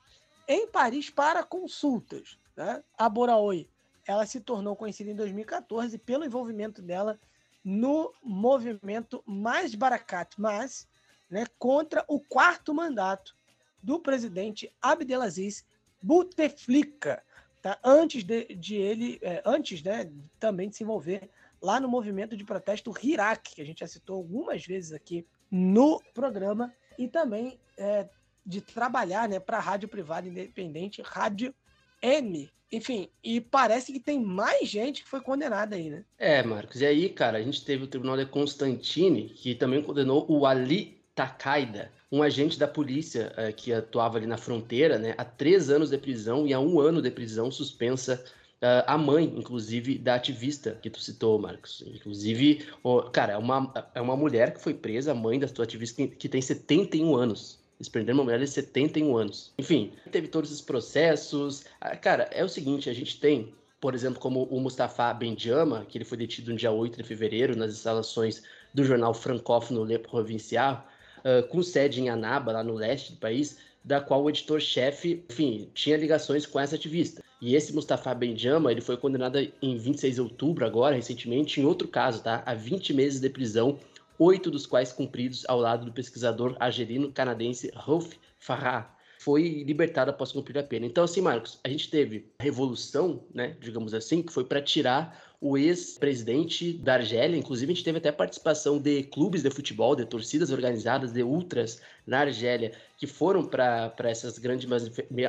[0.47, 2.37] em Paris para consultas.
[2.55, 2.83] Né?
[2.97, 3.67] A Boraoi
[4.05, 7.19] ela se tornou conhecida em 2014 pelo envolvimento dela
[7.63, 10.87] no movimento Mais Barakat Mas,
[11.29, 13.35] né, contra o quarto mandato
[13.81, 15.65] do presidente Abdelaziz
[16.01, 17.23] Bouteflika,
[17.61, 17.77] tá?
[17.83, 21.29] antes de, de ele, é, antes né, também de se envolver
[21.61, 26.01] lá no movimento de protesto Hirak, que a gente já citou algumas vezes aqui no
[26.13, 28.07] programa, e também é,
[28.45, 31.53] de trabalhar né, para a rádio privada independente, Rádio
[32.01, 32.49] M.
[32.71, 36.05] Enfim, e parece que tem mais gente que foi condenada aí, né?
[36.17, 36.79] É, Marcos.
[36.79, 41.03] E aí, cara, a gente teve o Tribunal de Constantine, que também condenou o Ali
[41.13, 45.89] Takaida, um agente da polícia é, que atuava ali na fronteira, né, a três anos
[45.89, 48.23] de prisão e a um ano de prisão suspensa
[48.61, 51.83] Uh, a mãe, inclusive, da ativista que tu citou, Marcos.
[51.87, 55.65] Inclusive, oh, cara, é uma, é uma mulher que foi presa, a mãe da tua
[55.65, 57.59] ativista, que tem 71 anos.
[57.79, 59.51] Eles prenderam uma mulher de 71 anos.
[59.57, 61.63] Enfim, teve todos esses processos.
[61.79, 65.97] Ah, cara, é o seguinte, a gente tem, por exemplo, como o Mustafa Bendiama, que
[65.97, 70.87] ele foi detido no dia 8 de fevereiro nas instalações do jornal francófono Le Provincial,
[71.23, 75.69] uh, com sede em Anaba, lá no leste do país, da qual o editor-chefe, enfim,
[75.73, 77.23] tinha ligações com essa ativista.
[77.41, 81.87] E esse Mustafa Benjama, ele foi condenado em 26 de outubro, agora, recentemente, em outro
[81.87, 82.43] caso, tá?
[82.45, 83.79] A 20 meses de prisão,
[84.19, 88.95] oito dos quais cumpridos ao lado do pesquisador argelino-canadense Rolf Farrar.
[89.19, 90.85] Foi libertado após cumprir a pena.
[90.85, 95.30] Então, assim, Marcos, a gente teve a revolução, né, digamos assim, que foi para tirar
[95.41, 97.35] o ex-presidente da Argélia.
[97.35, 101.81] Inclusive, a gente teve até participação de clubes de futebol, de torcidas organizadas, de ultras
[102.05, 104.69] na Argélia, que foram para essas grandes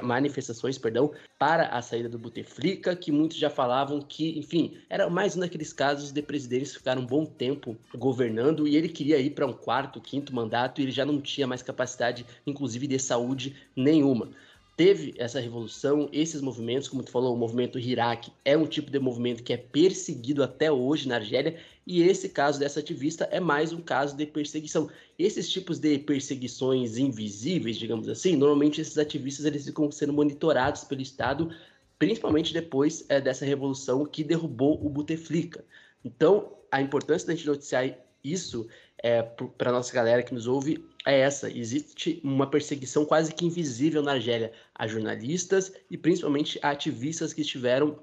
[0.02, 5.34] manifestações perdão, para a saída do Bouteflika, que muitos já falavam que, enfim, era mais
[5.34, 9.30] um daqueles casos de presidentes que ficaram um bom tempo governando e ele queria ir
[9.30, 13.56] para um quarto, quinto mandato e ele já não tinha mais capacidade, inclusive, de saúde
[13.74, 14.28] nenhuma.
[14.76, 18.98] Teve essa revolução, esses movimentos, como tu falou, o movimento Hirak é um tipo de
[18.98, 21.56] movimento que é perseguido até hoje na Argélia,
[21.86, 24.88] e esse caso dessa ativista é mais um caso de perseguição.
[25.18, 31.02] Esses tipos de perseguições invisíveis, digamos assim, normalmente esses ativistas eles ficam sendo monitorados pelo
[31.02, 31.50] Estado,
[31.98, 35.64] principalmente depois é, dessa revolução que derrubou o Bouteflika.
[36.04, 38.66] Então, a importância da gente noticiar isso
[39.02, 43.44] é, para a nossa galera que nos ouve é essa: existe uma perseguição quase que
[43.44, 47.98] invisível na Argélia a jornalistas e principalmente a ativistas que estiveram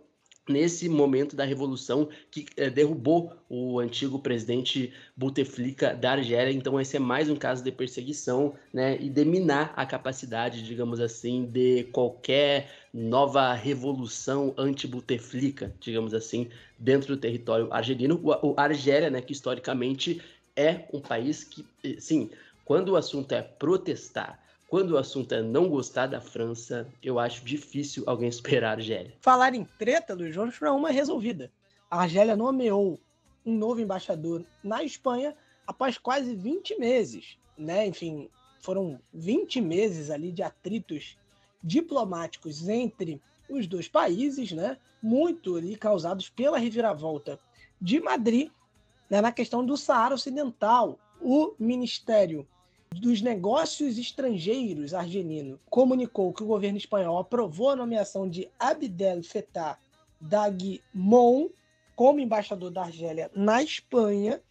[0.50, 6.52] nesse momento da revolução que é, derrubou o antigo presidente Bouteflika da Argélia.
[6.52, 11.00] Então esse é mais um caso de perseguição, né, e de minar a capacidade, digamos
[11.00, 18.20] assim, de qualquer nova revolução anti-Bouteflika, digamos assim, dentro do território argelino.
[18.24, 20.20] O, o Argélia, né, que historicamente
[20.56, 22.32] é um país que, eh, sim,
[22.70, 27.44] quando o assunto é protestar, quando o assunto é não gostar da França, eu acho
[27.44, 29.12] difícil alguém esperar a Argélia.
[29.22, 31.52] Falar em treta, Luiz, vamos para uma resolvida.
[31.90, 33.00] A Argélia nomeou
[33.44, 37.88] um novo embaixador na Espanha após quase 20 meses, né?
[37.88, 38.30] Enfim,
[38.62, 41.18] foram 20 meses ali de atritos
[41.64, 44.78] diplomáticos entre os dois países, né?
[45.02, 47.40] Muito ali causados pela reviravolta
[47.82, 48.52] de Madrid
[49.10, 51.00] né, na questão do Saara Ocidental.
[51.20, 52.48] O Ministério
[52.96, 59.78] dos Negócios Estrangeiros argelino comunicou que o governo espanhol aprovou a nomeação de Abdel Fattah
[60.20, 61.50] Dagmon
[61.96, 64.42] como embaixador da Argélia na Espanha.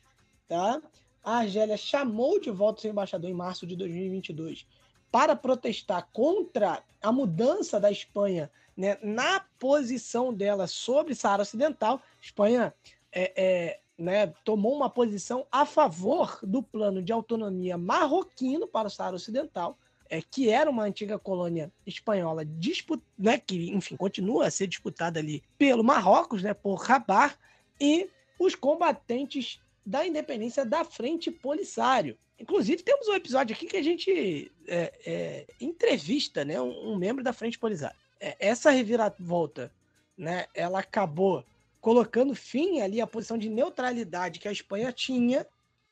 [0.46, 0.80] Tá?
[1.22, 4.66] A Argélia chamou de volta seu embaixador em março de 2022
[5.10, 12.00] para protestar contra a mudança da Espanha né, na posição dela sobre Saara Ocidental.
[12.20, 12.72] Espanha
[13.10, 18.90] é, é, né, tomou uma posição a favor do plano de autonomia marroquino para o
[18.90, 19.76] Saara Ocidental,
[20.08, 25.18] é, que era uma antiga colônia espanhola, disput, né, que, enfim, continua a ser disputada
[25.18, 27.36] ali pelo Marrocos, né, por Rabat,
[27.80, 28.08] e
[28.38, 32.16] os combatentes da independência da Frente Polisário.
[32.38, 37.24] Inclusive, temos um episódio aqui que a gente é, é, entrevista né, um, um, membro
[37.24, 37.96] da Frente Polisário.
[38.20, 39.72] É, essa reviravolta,
[40.16, 41.44] né, ela acabou
[41.80, 45.46] colocando fim ali à posição de neutralidade que a Espanha tinha,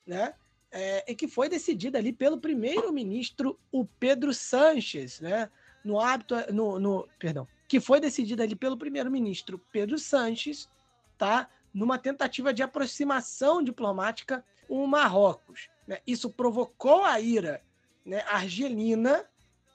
[0.05, 0.33] né?
[0.69, 5.49] É, e que foi decidida ali pelo primeiro-ministro, o Pedro Sánchez, né?
[5.83, 10.69] No hábito, no, no, perdão, que foi decidida ali pelo primeiro-ministro Pedro Sánchez,
[11.17, 11.49] tá?
[11.73, 15.69] Numa tentativa de aproximação diplomática com o Marrocos.
[15.87, 15.99] Né?
[16.05, 17.61] Isso provocou a ira
[18.05, 19.25] né, argelina,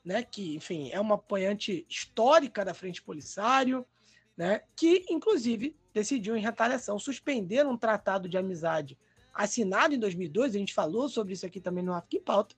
[0.05, 0.23] né?
[0.23, 3.87] Que, enfim, é uma apoiante histórica da Frente Polisário,
[4.37, 4.63] né?
[4.77, 8.99] Que, inclusive, decidiu, em retaliação, suspender um tratado de amizade
[9.35, 10.55] assinado em 2002.
[10.55, 12.55] A gente falou sobre isso aqui também no em Pauta.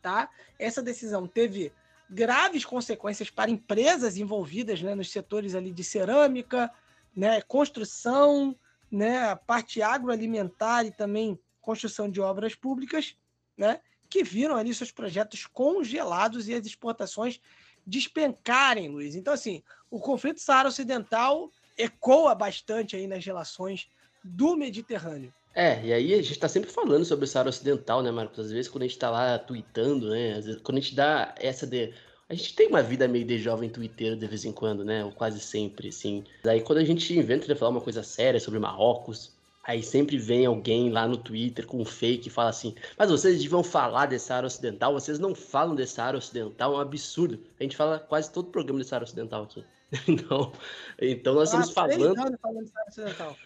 [0.00, 0.28] Tá?
[0.58, 1.72] Essa decisão teve
[2.08, 6.72] graves consequências para empresas envolvidas né, nos setores ali de cerâmica,
[7.14, 8.56] né, construção,
[8.90, 13.16] né, parte agroalimentar e também construção de obras públicas,
[13.56, 17.40] né, que viram ali seus projetos congelados e as exportações
[17.84, 19.16] despencarem, Luiz.
[19.16, 23.88] Então, assim, o conflito Saara Ocidental ecoa bastante aí nas relações
[24.24, 25.32] do Mediterrâneo.
[25.54, 28.38] É, e aí a gente tá sempre falando sobre o Saara Ocidental, né, Marcos?
[28.38, 30.34] Às vezes quando a gente tá lá tweetando, né?
[30.34, 31.94] Vezes, quando a gente dá essa de.
[32.28, 35.02] A gente tem uma vida meio de jovem twitteiro de vez em quando, né?
[35.02, 36.24] Ou quase sempre, assim.
[36.44, 39.32] Daí quando a gente inventa de falar uma coisa séria sobre Marrocos,
[39.64, 43.40] aí sempre vem alguém lá no Twitter com um fake e fala assim: Mas vocês
[43.40, 47.40] deviam falar desse Saara Ocidental, vocês não falam desse Saara Ocidental, é um absurdo.
[47.58, 49.64] A gente fala quase todo o programa de Saara Ocidental aqui.
[50.08, 50.52] Então,
[51.00, 52.16] então nós estamos falando.
[52.40, 52.66] falando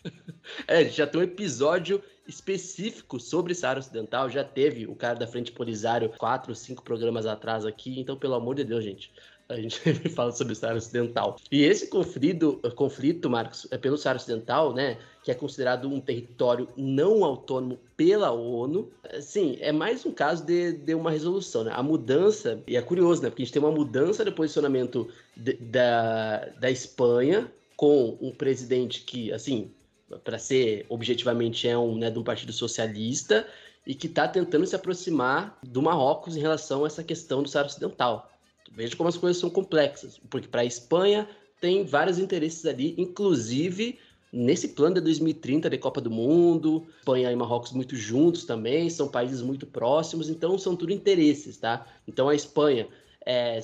[0.67, 4.31] é, já tem um episódio específico sobre Saara Ocidental.
[4.31, 8.01] Já teve o cara da Frente Polisário quatro, cinco programas atrás aqui.
[8.01, 9.13] Então, pelo amor de Deus, gente,
[9.51, 11.37] a gente fala sobre o Saara Ocidental.
[11.51, 16.69] E esse conflito, conflito, Marcos, é pelo Saara Ocidental, né, que é considerado um território
[16.77, 21.73] não autônomo pela ONU, sim, é mais um caso de, de uma resolução, né?
[21.75, 25.09] A mudança, e é curioso, né, porque a gente tem uma mudança de posicionamento
[25.61, 29.71] da, da Espanha com um presidente que, assim,
[30.25, 33.47] para ser objetivamente é um, né, de um partido socialista
[33.87, 37.69] e que está tentando se aproximar do Marrocos em relação a essa questão do Saara
[37.69, 38.31] Ocidental.
[38.73, 41.29] Veja como as coisas são complexas, porque para a Espanha
[41.61, 43.99] tem vários interesses ali, inclusive
[44.33, 49.09] nesse plano de 2030 de Copa do Mundo, Espanha e Marrocos muito juntos também, são
[49.09, 51.85] países muito próximos, então são tudo interesses, tá?
[52.07, 52.87] Então a Espanha,
[53.27, 53.61] é,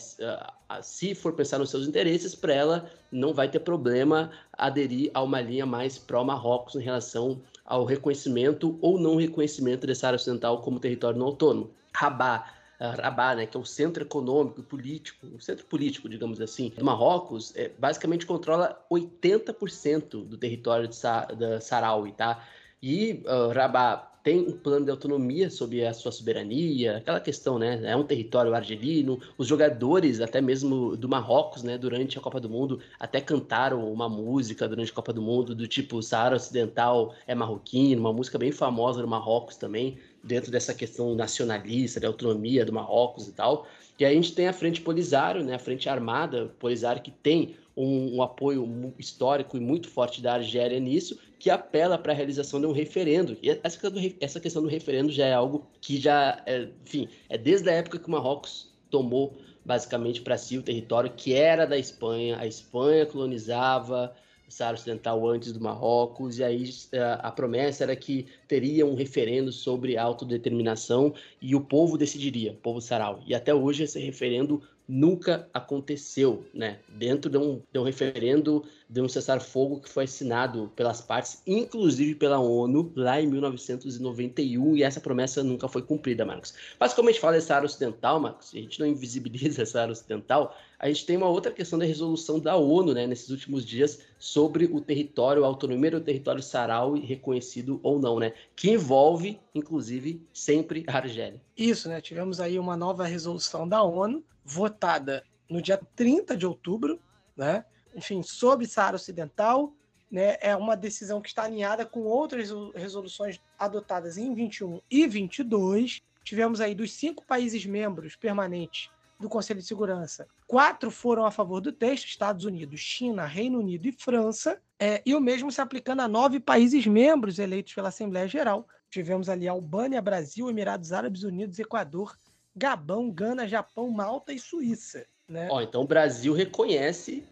[0.82, 5.40] se for pensar nos seus interesses, para ela não vai ter problema aderir a uma
[5.40, 11.18] linha mais pró-Marrocos em relação ao reconhecimento ou não reconhecimento dessa área ocidental como território
[11.18, 11.70] não autônomo.
[11.94, 16.70] Rabat Rabat, né, que é o centro econômico e político, o centro político, digamos assim,
[16.76, 22.44] do Marrocos, é, basicamente controla 80% do território de Sa da Saraui, tá?
[22.82, 27.80] E uh, Rabat tem um plano de autonomia sobre a sua soberania, aquela questão, né?
[27.84, 29.20] É um território argelino.
[29.38, 34.08] Os jogadores, até mesmo do Marrocos, né, durante a Copa do Mundo, até cantaram uma
[34.08, 38.50] música durante a Copa do Mundo do tipo Saara Ocidental é marroquino, uma música bem
[38.50, 43.68] famosa no Marrocos também, dentro dessa questão nacionalista, de autonomia do Marrocos e tal.
[43.96, 47.54] E aí a gente tem a Frente Polisário, né, a Frente Armada Polisário, que tem
[47.76, 52.60] um, um, apoio histórico e muito forte da Argélia nisso, que apela para a realização
[52.60, 53.36] de um referendo.
[53.42, 57.08] E essa questão, do, essa questão do referendo já é algo que já, é, enfim,
[57.28, 61.66] é desde a época que o Marrocos tomou basicamente para si o território que era
[61.66, 62.38] da Espanha.
[62.38, 64.14] A Espanha colonizava
[64.48, 68.86] o Saara Ocidental antes do Marrocos, e aí a, é, a promessa era que teria
[68.86, 73.20] um referendo sobre autodeterminação e o povo decidiria, o povo sarau.
[73.26, 76.78] E até hoje esse referendo nunca aconteceu, né?
[76.88, 82.14] Dentro de um, de um referendo de um cessar-fogo que foi assinado pelas partes, inclusive
[82.14, 86.54] pela ONU, lá em 1991, e essa promessa nunca foi cumprida, Marcos.
[86.78, 89.92] Mas como a gente fala dessa área ocidental, Marcos, a gente não invisibiliza essa área
[89.92, 94.00] ocidental, a gente tem uma outra questão da resolução da ONU, né, nesses últimos dias,
[94.18, 98.32] sobre o território, a autonomia do território Saraui, reconhecido ou não, né?
[98.54, 101.40] Que envolve, inclusive, sempre a Argélia.
[101.56, 102.00] Isso, né?
[102.00, 107.00] Tivemos aí uma nova resolução da ONU, votada no dia 30 de outubro,
[107.36, 107.64] né?
[107.94, 109.74] Enfim, sobre Saara Ocidental,
[110.10, 110.36] né?
[110.40, 116.02] É uma decisão que está alinhada com outras resoluções adotadas em 21 e 22.
[116.22, 121.60] Tivemos aí dos cinco países membros permanentes do Conselho de Segurança, quatro foram a favor
[121.60, 124.60] do texto: Estados Unidos, China, Reino Unido e França.
[124.78, 128.68] É, e o mesmo se aplicando a nove países membros eleitos pela Assembleia Geral.
[128.90, 132.14] Tivemos ali Albânia, Brasil, Emirados Árabes Unidos, Equador,
[132.56, 135.06] Gabão, Gana, Japão, Malta e Suíça.
[135.28, 135.48] Né?
[135.50, 137.22] Ó, então o Brasil reconhece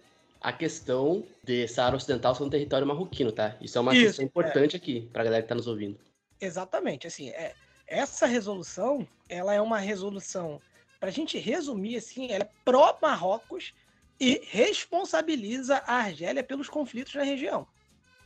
[0.40, 3.56] a questão de Saara Ocidental ser um território marroquino, tá?
[3.62, 4.76] Isso é uma Isso, questão importante é.
[4.76, 5.98] aqui para a galera que está nos ouvindo.
[6.38, 7.54] Exatamente, assim, é,
[7.86, 10.60] essa resolução, ela é uma resolução,
[11.00, 13.72] para a gente resumir assim, ela é pró-Marrocos
[14.20, 17.66] e responsabiliza a Argélia pelos conflitos na região,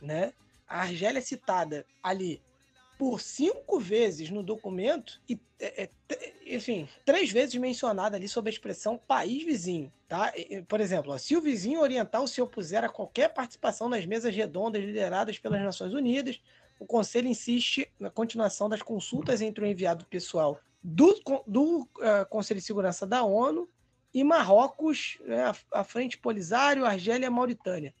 [0.01, 0.33] né?
[0.67, 2.41] A Argélia é citada ali
[2.99, 8.51] por cinco vezes no documento e, é, é, enfim, três vezes mencionada ali sobre a
[8.51, 10.33] expressão país vizinho, tá?
[10.67, 15.39] Por exemplo, se o vizinho oriental se opuser a qualquer participação nas mesas redondas lideradas
[15.39, 16.41] pelas Nações Unidas,
[16.77, 22.59] o Conselho insiste na continuação das consultas entre o enviado pessoal do, do uh, Conselho
[22.59, 23.69] de Segurança da ONU
[24.13, 27.93] e Marrocos, né, a, a Frente Polisário, Argélia e Mauritânia,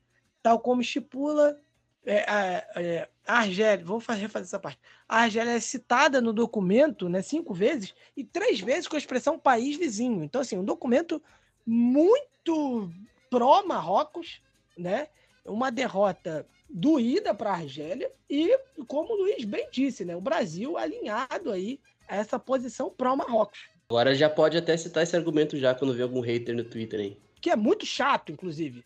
[0.43, 1.57] tal como estipula
[2.05, 4.79] é, é, a Argélia, vou refazer essa parte.
[5.07, 9.37] A Argélia é citada no documento né, cinco vezes e três vezes com a expressão
[9.37, 10.23] país vizinho.
[10.23, 11.21] Então, assim, um documento
[11.63, 12.91] muito
[13.29, 14.41] pró-Marrocos,
[14.75, 15.09] né?
[15.45, 20.75] Uma derrota doída para a Argélia e, como o Luiz bem disse, né, o Brasil
[20.75, 23.59] alinhado aí a essa posição pró-Marrocos.
[23.89, 27.17] Agora já pode até citar esse argumento já quando vê algum hater no Twitter aí.
[27.39, 28.83] Que é muito chato, inclusive.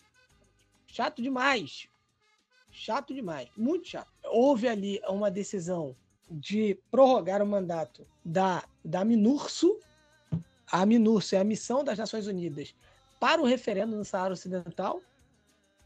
[0.88, 1.88] Chato demais.
[2.74, 4.10] Chato demais, muito chato.
[4.26, 5.96] Houve ali uma decisão
[6.30, 9.80] de prorrogar o mandato da, da Minurso.
[10.72, 12.74] A Minurso é a missão das Nações Unidas
[13.20, 15.02] para o referendo no Saara Ocidental.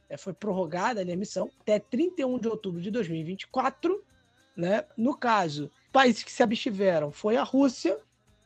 [0.09, 4.01] É, foi prorrogada ali a missão até 31 de outubro de 2024.
[4.55, 4.85] Né?
[4.95, 7.99] No caso, países que se abstiveram foi a Rússia,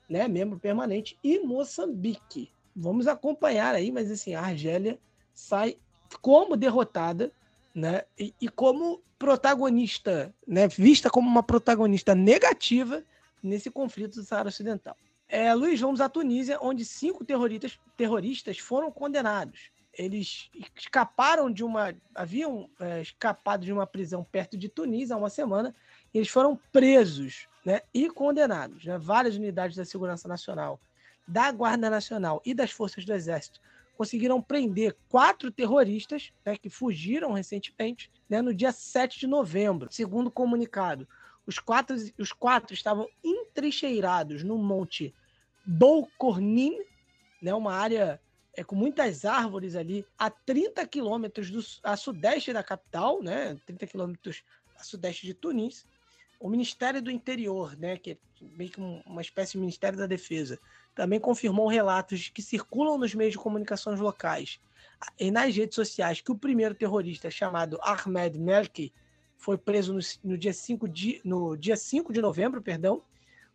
[0.09, 2.51] né, membro permanente, e Moçambique.
[2.75, 4.99] Vamos acompanhar aí, mas assim, a Argélia
[5.31, 5.77] sai
[6.21, 7.31] como derrotada
[7.73, 8.03] né?
[8.17, 10.67] E, e, como protagonista, né?
[10.67, 13.03] vista como uma protagonista negativa
[13.41, 14.95] nesse conflito do Saara Ocidental.
[15.27, 19.71] É, Luiz, vamos à Tunísia, onde cinco terroristas, terroristas foram condenados.
[19.93, 21.93] Eles escaparam de uma.
[22.13, 25.75] haviam é, escapado de uma prisão perto de Tunísia há uma semana,
[26.13, 28.85] e eles foram presos né, e condenados.
[28.85, 28.97] Né?
[28.97, 30.79] Várias unidades da Segurança Nacional,
[31.27, 33.61] da Guarda Nacional e das Forças do Exército
[34.01, 39.89] conseguiram prender quatro terroristas né, que fugiram recentemente né, no dia 7 de novembro.
[39.91, 41.07] Segundo o comunicado,
[41.45, 45.13] os quatro, os quatro estavam entrincheirados no Monte
[45.63, 46.79] Boucornin,
[47.43, 48.19] né, uma área
[48.55, 54.43] é, com muitas árvores ali, a 30 quilômetros a sudeste da capital, né, 30 quilômetros
[54.79, 55.85] a sudeste de Tunis.
[56.39, 58.17] O Ministério do Interior, né, que é
[58.57, 60.59] meio que uma espécie de Ministério da Defesa,
[60.93, 64.59] também confirmou relatos que circulam nos meios de comunicações locais
[65.19, 68.93] e nas redes sociais que o primeiro terrorista, chamado Ahmed Melki,
[69.37, 73.01] foi preso no, no, dia 5 de, no dia 5 de novembro, perdão,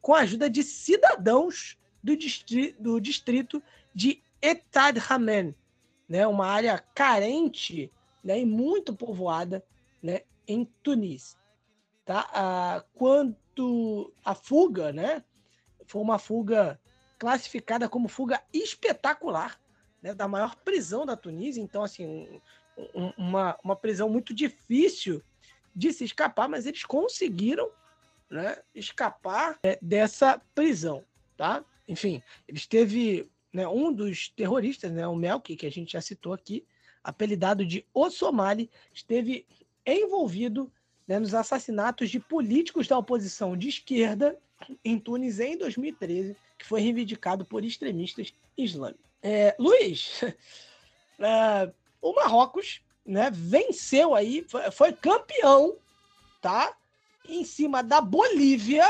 [0.01, 3.63] com a ajuda de cidadãos do, distri do distrito
[3.95, 5.55] de Etad Hamen,
[6.09, 7.91] né, uma área carente
[8.23, 9.65] né, e muito povoada
[10.03, 11.37] né, em Tunis.
[12.05, 12.29] Tá?
[12.33, 15.23] Ah, quanto à fuga, né,
[15.87, 16.81] foi uma fuga
[17.19, 19.59] classificada como fuga espetacular
[20.03, 21.63] né, da maior prisão da Tunísia.
[21.63, 22.41] Então, assim,
[22.95, 25.23] um, uma, uma prisão muito difícil
[25.75, 27.71] de se escapar, mas eles conseguiram
[28.31, 31.05] né, escapar é, dessa prisão,
[31.37, 31.65] tá?
[31.89, 36.33] Enfim, eles teve né, um dos terroristas, né, o Melki, que a gente já citou
[36.33, 36.67] aqui,
[37.03, 39.47] apelidado de O Somali, esteve
[39.87, 40.73] envolvido
[41.07, 44.37] né, nos assassinatos de políticos da oposição de esquerda
[44.85, 49.05] em Tunis em 2013, que foi reivindicado por extremistas islâmicos.
[49.23, 50.23] É, Luiz,
[51.19, 55.77] é, o Marrocos né, venceu aí, foi, foi campeão,
[56.41, 56.77] tá?
[57.29, 58.87] Em cima da Bolívia,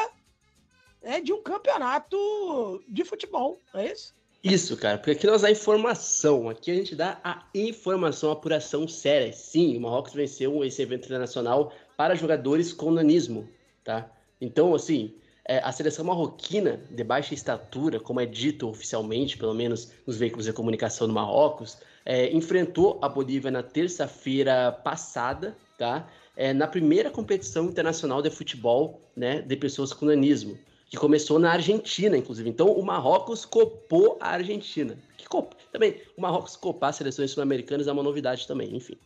[1.03, 4.15] né, de um campeonato de futebol, é isso?
[4.43, 8.87] Isso, cara, porque aqui nós dá informação, aqui a gente dá a informação, a apuração
[8.87, 9.33] séria.
[9.33, 13.49] Sim, o Marrocos venceu esse evento internacional para jogadores com nanismo,
[13.83, 14.09] tá?
[14.41, 15.15] Então, assim,
[15.63, 20.53] a seleção marroquina, de baixa estatura, como é dito oficialmente, pelo menos nos veículos de
[20.53, 26.09] comunicação do Marrocos, é, enfrentou a Bolívia na terça-feira passada, tá?
[26.37, 31.53] É, na primeira competição internacional de futebol né, de pessoas com nanismo, que começou na
[31.53, 32.49] Argentina, inclusive.
[32.49, 34.97] Então, o Marrocos copou a Argentina.
[35.17, 35.57] Que cop...
[35.73, 38.97] Também, o Marrocos copar as seleções sul-americanas é uma novidade também, enfim.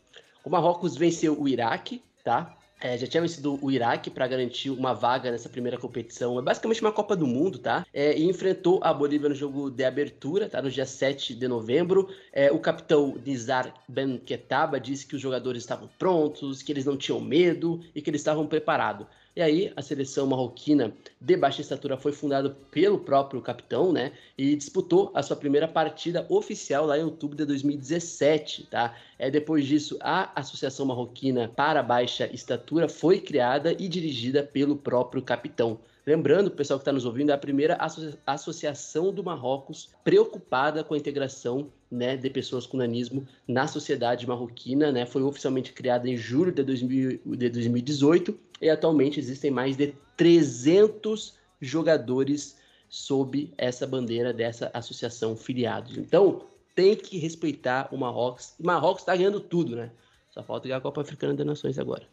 [0.45, 2.57] O Marrocos venceu o Iraque, tá?
[2.81, 6.39] É, já tinha vencido o Iraque para garantir uma vaga nessa primeira competição.
[6.39, 7.87] É basicamente uma Copa do Mundo, tá?
[7.93, 10.63] É, e enfrentou a Bolívia no jogo de abertura, tá?
[10.63, 12.09] No dia 7 de novembro.
[12.33, 16.97] É, o capitão Nizar Ben Ketaba disse que os jogadores estavam prontos, que eles não
[16.97, 19.07] tinham medo e que eles estavam preparados.
[19.35, 24.13] E aí a seleção marroquina de baixa estatura foi fundada pelo próprio capitão, né?
[24.37, 28.97] E disputou a sua primeira partida oficial lá em outubro de 2017, tá?
[29.17, 35.23] É, depois disso, a Associação Marroquina para Baixa Estatura foi criada e dirigida pelo próprio
[35.23, 35.79] capitão.
[36.05, 37.79] Lembrando, pessoal que está nos ouvindo, é a primeira
[38.27, 44.91] associação do Marrocos preocupada com a integração né, de pessoas com nanismo na sociedade marroquina.
[44.91, 49.95] Né, foi oficialmente criada em julho de, 2000, de 2018 e atualmente existem mais de
[50.17, 52.59] 300 jogadores
[52.89, 55.97] sob essa bandeira dessa associação filiados.
[55.97, 56.45] Então,
[56.75, 58.55] tem que respeitar o Marrocos.
[58.59, 59.91] O Marrocos está ganhando tudo, né?
[60.31, 62.07] Só falta ganhar a Copa Africana das Nações agora.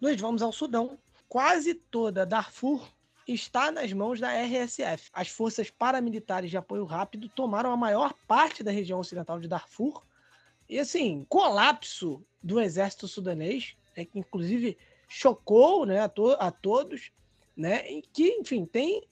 [0.00, 0.98] Luiz, vamos ao Sudão.
[1.28, 2.86] Quase toda Darfur
[3.26, 5.10] está nas mãos da RSF.
[5.12, 10.02] As forças paramilitares de apoio rápido tomaram a maior parte da região ocidental de Darfur.
[10.68, 14.76] E assim, colapso do exército sudanês, né, que inclusive
[15.08, 17.10] chocou né, a, to a todos,
[17.56, 19.02] né, e que, enfim, tem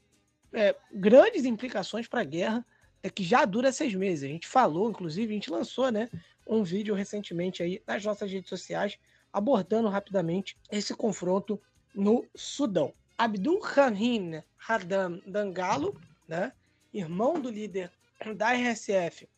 [0.52, 2.66] é, grandes implicações para a guerra,
[3.02, 4.24] é, que já dura seis meses.
[4.24, 6.08] A gente falou, inclusive, a gente lançou né,
[6.46, 8.98] um vídeo recentemente aí nas nossas redes sociais,
[9.32, 11.60] abordando rapidamente esse confronto
[11.94, 12.92] no Sudão.
[13.16, 16.52] Abdul Hamid Hadam Dangalo, né,
[16.92, 17.90] irmão do líder
[18.36, 19.28] da RSF,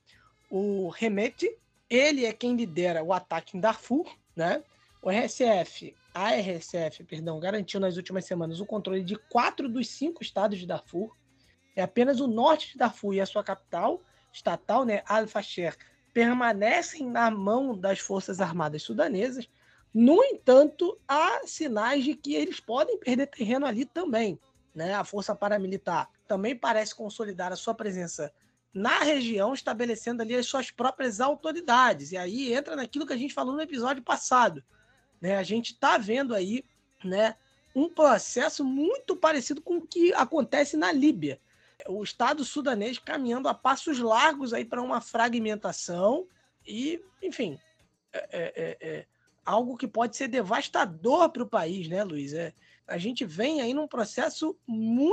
[0.51, 1.57] o Remete,
[1.89, 4.63] ele é quem lidera o ataque em Darfur, né?
[5.03, 10.23] O RSF, a RSF, perdão, garantiu nas últimas semanas o controle de quatro dos cinco
[10.23, 11.15] estados de Darfur.
[11.77, 14.03] É apenas o norte de Darfur e a sua capital
[14.33, 15.77] estatal, né, Al-Fasher,
[16.15, 19.47] permanecem na mão das forças armadas sudanesas,
[19.93, 24.39] no entanto, há sinais de que eles podem perder terreno ali também.
[24.75, 24.95] Né?
[24.95, 28.33] A força paramilitar também parece consolidar a sua presença
[28.73, 32.13] na região, estabelecendo ali as suas próprias autoridades.
[32.13, 34.63] E aí entra naquilo que a gente falou no episódio passado.
[35.21, 35.37] Né?
[35.37, 36.65] A gente está vendo aí
[37.05, 37.37] né,
[37.75, 41.41] um processo muito parecido com o que acontece na Líbia.
[41.89, 46.27] O Estado sudanês caminhando a passos largos aí para uma fragmentação
[46.67, 47.59] e, enfim,
[48.13, 49.07] é, é, é,
[49.45, 52.33] algo que pode ser devastador para o país, né, Luiz?
[52.33, 52.53] É,
[52.87, 54.57] a gente vem aí num processo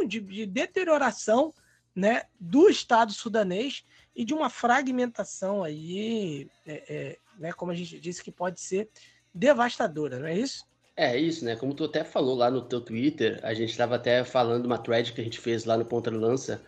[0.07, 1.53] de, de deterioração
[1.95, 3.85] né, do Estado sudanês
[4.15, 8.89] e de uma fragmentação aí, é, é, né, como a gente disse, que pode ser
[9.33, 10.65] devastadora, não é isso?
[10.95, 11.55] É isso, né?
[11.55, 15.11] Como tu até falou lá no teu Twitter, a gente estava até falando uma thread
[15.11, 16.61] que a gente fez lá no Ponta Lança,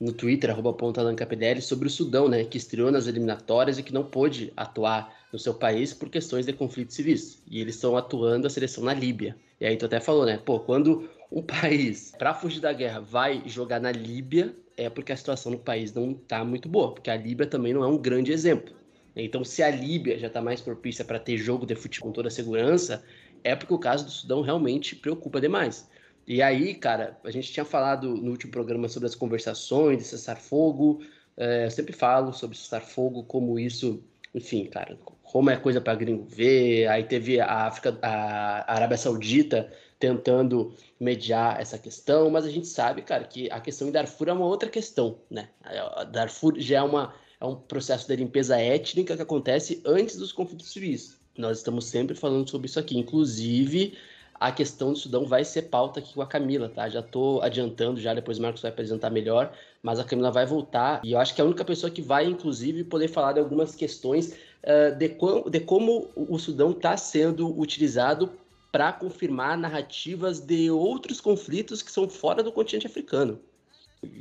[0.00, 1.02] no Twitter, arroba Ponta
[1.60, 2.44] sobre o Sudão, né?
[2.44, 6.52] Que estreou nas eliminatórias e que não pôde atuar no seu país por questões de
[6.52, 7.42] conflitos civis.
[7.48, 9.36] E eles estão atuando a seleção na Líbia.
[9.60, 10.38] E aí tu até falou, né?
[10.38, 15.16] Pô, quando um país, para fugir da guerra, vai jogar na Líbia, é porque a
[15.16, 18.32] situação no país não tá muito boa, porque a Líbia também não é um grande
[18.32, 18.74] exemplo.
[19.14, 22.28] Então, se a Líbia já está mais propícia para ter jogo de futebol com toda
[22.28, 23.04] a segurança,
[23.44, 25.88] é porque o caso do Sudão realmente preocupa demais.
[26.26, 31.04] E aí, cara, a gente tinha falado no último programa sobre as conversações de cessar-fogo.
[31.36, 34.02] É, eu sempre falo sobre cessar-fogo, como isso,
[34.34, 36.86] enfim, cara, como é coisa para gringo ver.
[36.88, 43.02] Aí teve a África, a Arábia Saudita tentando mediar essa questão, mas a gente sabe,
[43.02, 45.48] cara, que a questão em Darfur é uma outra questão, né?
[46.10, 50.70] Darfur já é, uma, é um processo de limpeza étnica que acontece antes dos conflitos
[50.70, 51.18] civis.
[51.36, 53.94] Nós estamos sempre falando sobre isso aqui, inclusive
[54.34, 56.88] a questão do Sudão vai ser pauta aqui com a Camila, tá?
[56.88, 61.00] Já estou adiantando, já depois o Marcos vai apresentar melhor, mas a Camila vai voltar
[61.02, 63.74] e eu acho que é a única pessoa que vai, inclusive, poder falar de algumas
[63.74, 65.16] questões uh, de,
[65.50, 68.30] de como o Sudão está sendo utilizado
[68.70, 73.40] para confirmar narrativas de outros conflitos que são fora do continente africano.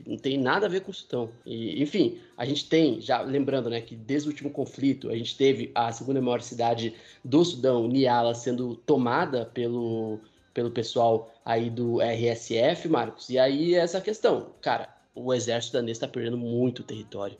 [0.05, 1.31] Não tem nada a ver com o Sudão.
[1.45, 5.35] E, enfim, a gente tem, já lembrando, né, que desde o último conflito, a gente
[5.35, 6.93] teve a segunda maior cidade
[7.25, 10.19] do Sudão, Niala, sendo tomada pelo,
[10.53, 13.29] pelo pessoal aí do RSF, Marcos.
[13.29, 17.37] E aí essa questão, cara, o exército danês está perdendo muito território.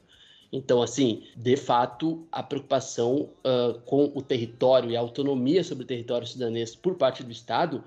[0.52, 5.88] Então, assim, de fato, a preocupação uh, com o território e a autonomia sobre o
[5.88, 7.84] território sudanês por parte do Estado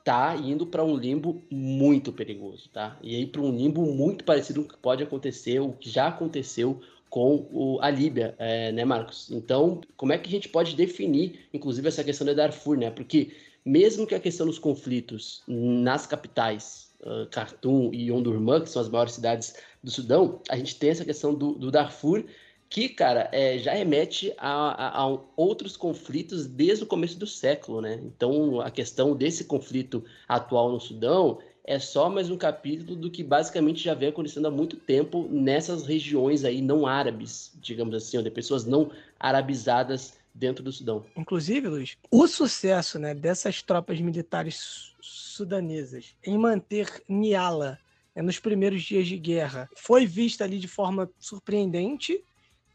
[0.00, 2.98] está indo para um limbo muito perigoso, tá?
[3.02, 6.08] E aí para um limbo muito parecido com o que pode acontecer, o que já
[6.08, 9.30] aconteceu com o, a Líbia, é, né, Marcos?
[9.30, 12.90] Então, como é que a gente pode definir, inclusive, essa questão de Darfur, né?
[12.90, 13.32] Porque
[13.64, 18.88] mesmo que a questão dos conflitos nas capitais, uh, Khartoum e Omdurman, que são as
[18.88, 22.24] maiores cidades do Sudão, a gente tem essa questão do, do Darfur,
[22.70, 27.80] que, cara, é, já remete a, a, a, outros conflitos desde o começo do século,
[27.80, 28.00] né?
[28.04, 33.24] Então, a questão desse conflito atual no Sudão é só mais um capítulo do que
[33.24, 38.30] basicamente já vem acontecendo há muito tempo nessas regiões aí não árabes, digamos assim, onde
[38.30, 41.04] pessoas não arabizadas dentro do Sudão.
[41.16, 47.80] Inclusive, Luiz, o sucesso né, dessas tropas militares sudanesas em manter Niala
[48.14, 52.22] né, nos primeiros dias de guerra foi vista ali de forma surpreendente,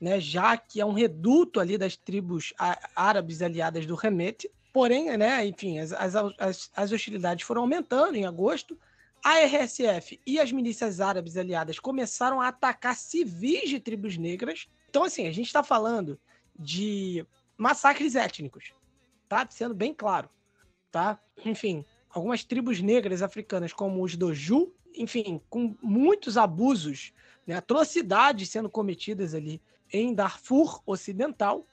[0.06, 2.54] né, já que é um reduto ali das tribos
[2.96, 4.48] árabes aliadas do Remete.
[4.72, 8.78] Porém, né, enfim, as, as, as hostilidades foram aumentando em agosto.
[9.24, 14.68] A RSF e as milícias árabes aliadas começaram a atacar civis de tribos negras.
[14.88, 16.20] Então, assim, a gente está falando
[16.56, 17.26] de
[17.58, 18.74] massacres étnicos,
[19.28, 19.48] tá?
[19.50, 20.30] Sendo bem claro,
[20.92, 21.20] tá?
[21.44, 27.12] Enfim, algumas tribos negras africanas, como os Doju, enfim, com muitos abusos,
[27.48, 29.60] né, atrocidades sendo cometidas ali
[29.92, 31.66] em Darfur Ocidental.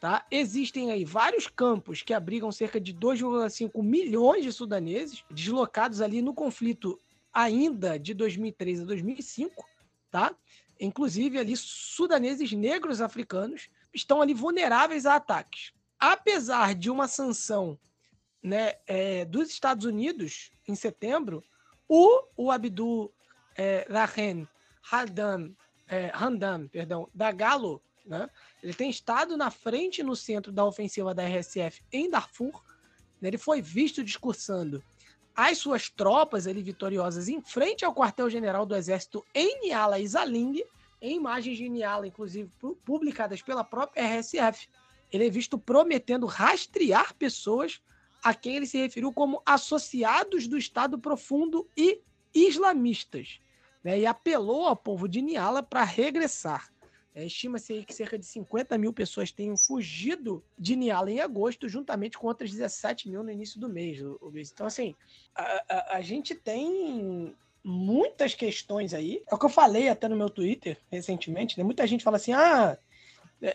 [0.00, 0.24] Tá?
[0.30, 6.32] Existem aí vários campos que abrigam cerca de 2,5 milhões de sudaneses, deslocados ali no
[6.32, 6.98] conflito
[7.32, 9.64] ainda de 2003 a 2005,
[10.10, 10.34] tá?
[10.80, 15.72] Inclusive ali sudaneses negros africanos estão ali vulneráveis a ataques.
[15.98, 17.78] Apesar de uma sanção
[18.42, 21.42] né, é, dos Estados Unidos em setembro,
[21.88, 23.12] o, o Abdul
[23.56, 24.46] é, Rahen
[24.92, 25.54] Handam,
[25.88, 26.12] é,
[26.70, 28.28] perdão, da Galo, né,
[28.62, 32.62] ele tem estado na frente no centro da ofensiva da RSF em Darfur.
[33.20, 34.82] Né, ele foi visto discursando
[35.34, 40.62] as suas tropas ali vitoriosas em frente ao quartel-general do exército em Niala Zaling,
[41.00, 42.50] em imagens de Niala, inclusive
[42.84, 44.68] publicadas pela própria RSF.
[45.12, 47.80] Ele é visto prometendo rastrear pessoas
[48.22, 52.00] a quem ele se referiu como associados do Estado Profundo e
[52.34, 53.38] islamistas,
[53.82, 56.68] né, e apelou ao povo de Niala para regressar.
[57.14, 62.16] É, Estima-se que cerca de 50 mil pessoas tenham fugido de Niala em agosto, juntamente
[62.16, 63.98] com outras 17 mil no início do mês.
[64.52, 64.94] Então, assim,
[65.34, 69.22] a, a, a gente tem muitas questões aí.
[69.30, 71.64] É o que eu falei até no meu Twitter recentemente, né?
[71.64, 72.78] Muita gente fala assim: ah,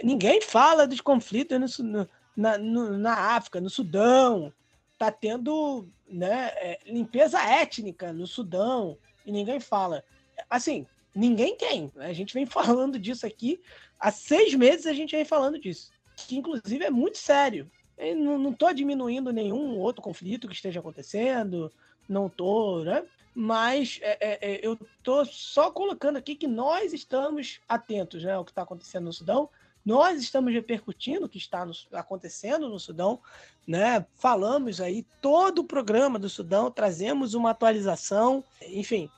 [0.04, 4.52] ninguém fala dos conflitos no, na, no, na África, no Sudão,
[4.98, 10.04] tá tendo né, é, limpeza étnica no Sudão e ninguém fala.
[10.50, 11.92] Assim, ninguém tem.
[11.98, 13.60] A gente vem falando disso aqui
[14.00, 14.86] há seis meses.
[14.86, 17.70] A gente vem falando disso, que inclusive é muito sério.
[17.98, 21.72] Eu não estou diminuindo nenhum outro conflito que esteja acontecendo,
[22.10, 23.04] não estou, né?
[23.36, 28.44] Mas é, é, é eu estou só colocando aqui que nós estamos atentos né, ao
[28.44, 29.50] que está acontecendo no Sudão
[29.86, 33.20] nós estamos repercutindo o que está no, acontecendo no Sudão,
[33.68, 34.06] né?
[34.16, 39.10] Falamos aí todo o programa do Sudão, trazemos uma atualização, enfim.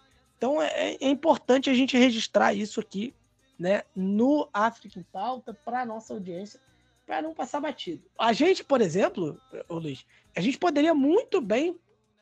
[0.46, 3.16] Então é, é importante a gente registrar isso aqui,
[3.58, 3.82] né?
[3.96, 6.62] No África em Pauta para a nossa audiência,
[7.04, 8.04] para não passar batido.
[8.16, 11.80] A gente, por exemplo, Luiz, a gente poderia muito bem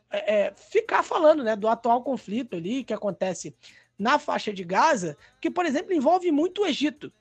[0.09, 1.53] é, é ficar falando, né?
[1.57, 3.53] Do atual conflito ali que acontece
[3.99, 7.11] na faixa de Gaza, que, por exemplo, envolve muito o Egito.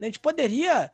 [0.00, 0.90] A gente poderia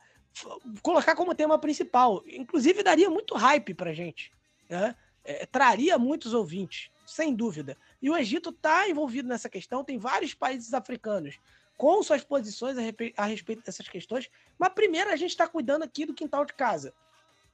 [0.81, 2.21] colocar como tema principal.
[2.27, 4.29] Inclusive, daria muito hype pra gente.
[4.69, 4.93] Né?
[5.23, 6.91] É, traria muitos ouvintes.
[7.05, 7.77] sem dúvida.
[8.03, 11.39] E o Egito está envolvido nessa questão, tem vários países africanos
[11.77, 12.75] com suas posições
[13.15, 14.29] a, respeito dessas questões,
[14.59, 16.93] mas primeiro a gente está cuidando aqui do quintal de casa.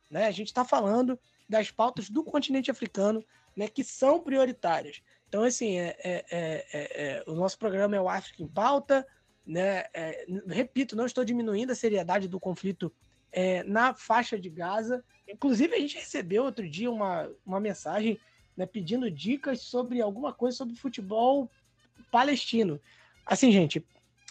[0.09, 0.25] Né?
[0.25, 3.23] A gente está falando das pautas do continente africano
[3.55, 5.03] né, que são prioritárias.
[5.27, 9.05] Então, assim, é, é, é, é o nosso programa é o África em Pauta.
[9.45, 9.85] Né?
[9.93, 12.91] É, repito, não estou diminuindo a seriedade do conflito
[13.31, 15.05] é, na faixa de Gaza.
[15.27, 18.19] Inclusive, a gente recebeu outro dia uma, uma mensagem
[18.59, 21.49] né, pedindo dicas sobre alguma coisa sobre futebol
[22.11, 22.77] palestino.
[23.25, 23.81] Assim, gente,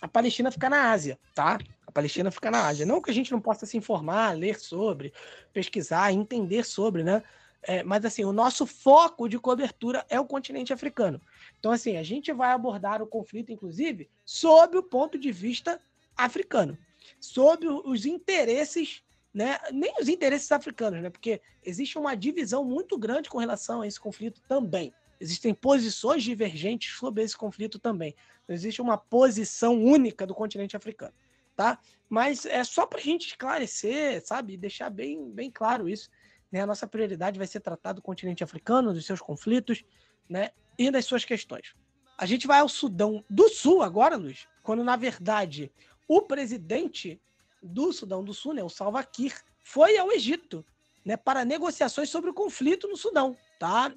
[0.03, 1.59] a Palestina fica na Ásia, tá?
[1.87, 2.85] A Palestina fica na Ásia.
[2.85, 5.15] Não que a gente não possa se informar, ler sobre,
[5.51, 7.23] pesquisar, entender sobre, né?
[7.63, 11.19] É, mas assim, o nosso foco de cobertura é o continente africano.
[11.59, 15.81] Então, assim, a gente vai abordar o conflito, inclusive, sob o ponto de vista
[16.15, 16.77] africano,
[17.19, 19.03] sob os interesses,
[19.39, 19.57] né?
[19.73, 21.11] Nem os interesses africanos, né?
[21.11, 24.93] Porque existe uma divisão muito grande com relação a esse conflito também.
[25.21, 28.17] Existem posições divergentes sobre esse conflito também.
[28.49, 31.15] Não existe uma posição única do continente africano,
[31.55, 31.79] tá?
[32.09, 34.57] Mas é só para a gente esclarecer, sabe?
[34.57, 36.11] Deixar bem, bem claro isso.
[36.51, 36.61] Né?
[36.61, 39.85] A nossa prioridade vai ser tratar do continente africano, dos seus conflitos,
[40.29, 40.51] né?
[40.77, 41.77] E das suas questões.
[42.19, 45.71] A gente vai ao Sudão do Sul agora, Luiz, quando na verdade
[46.09, 47.21] o presidente
[47.63, 50.65] do Sudão do Sul, né, o Salva Kiir, foi ao Egito,
[51.05, 53.93] né, para negociações sobre o conflito no Sudão, tá?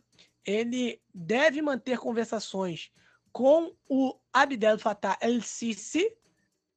[0.46, 2.92] Ele deve manter conversações
[3.32, 6.12] com o Abdel Fattah el-Sisi,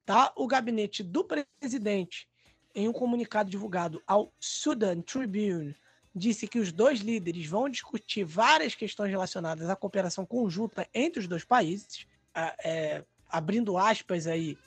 [0.05, 0.33] tá?
[0.37, 2.29] O gabinete do presidente
[2.75, 5.77] em um comunicado divulgado ao Sudan Tribune,
[6.15, 11.29] disse que os dois líderes vão discutir várias questões relacionadas à cooperação conjunta entre os
[11.29, 14.59] dois países, é, abrindo aspas aí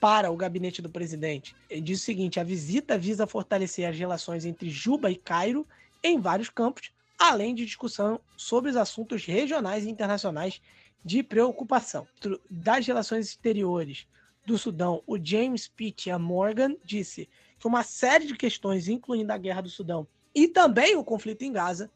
[0.00, 1.54] para o gabinete do presidente.
[1.68, 5.66] Ele diz o seguinte: a visita visa fortalecer as relações entre Juba e Cairo
[6.02, 10.60] em vários campos, além de discussão sobre os assuntos regionais e internacionais
[11.04, 12.06] de preocupação.
[12.50, 14.06] Das relações exteriores,
[14.48, 17.28] do Sudão, o James Pitt Morgan disse
[17.58, 21.52] que uma série de questões, incluindo a guerra do Sudão e também o conflito em
[21.52, 21.90] Gaza,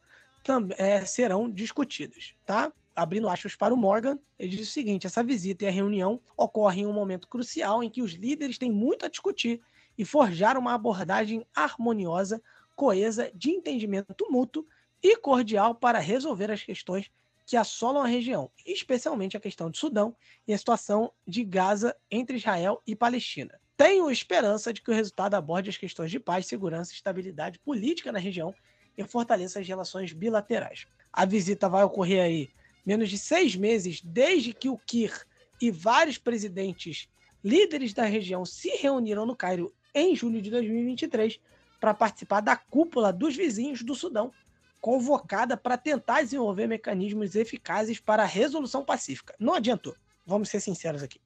[0.45, 2.71] também, é, serão discutidas, tá?
[2.95, 6.83] Abrindo aspas para o Morgan, ele diz o seguinte: essa visita e a reunião ocorrem
[6.83, 9.61] em um momento crucial em que os líderes têm muito a discutir
[9.97, 12.43] e forjar uma abordagem harmoniosa,
[12.77, 14.67] coesa, de entendimento mútuo
[15.03, 17.11] e cordial para resolver as questões
[17.47, 20.15] que assolam a região, especialmente a questão de Sudão
[20.47, 23.61] e a situação de Gaza entre Israel e Palestina.
[23.77, 28.13] Tenho esperança de que o resultado aborde as questões de paz, segurança e estabilidade política
[28.13, 28.55] na região
[28.97, 30.87] e fortaleça as relações bilaterais.
[31.13, 32.51] A visita vai ocorrer aí
[32.85, 35.27] menos de seis meses desde que o Kir
[35.61, 37.09] e vários presidentes
[37.43, 41.41] líderes da região se reuniram no Cairo em julho de 2023
[41.81, 44.33] para participar da cúpula dos vizinhos do Sudão
[44.81, 49.35] convocada para tentar desenvolver mecanismos eficazes para a resolução pacífica.
[49.39, 49.95] Não adiantou,
[50.27, 51.21] vamos ser sinceros aqui,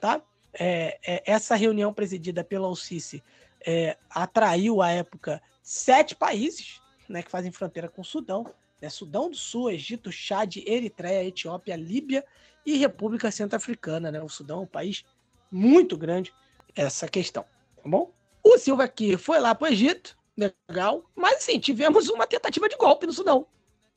[0.00, 0.22] tá?
[0.54, 3.22] É, é, essa reunião presidida pela Alcice
[3.66, 8.46] é, atraiu à época sete países, né, que fazem fronteira com o Sudão,
[8.84, 12.22] né, Sudão do Sul, Egito, Chad, Eritreia, Etiópia, Líbia
[12.66, 14.22] e República Centro-Africana, né?
[14.22, 15.04] O Sudão é um país
[15.50, 16.34] muito grande
[16.76, 17.44] essa questão,
[17.76, 18.12] tá bom?
[18.42, 21.02] O Silva aqui foi lá para o Egito, legal.
[21.16, 23.46] Mas assim, tivemos uma tentativa de golpe no Sudão.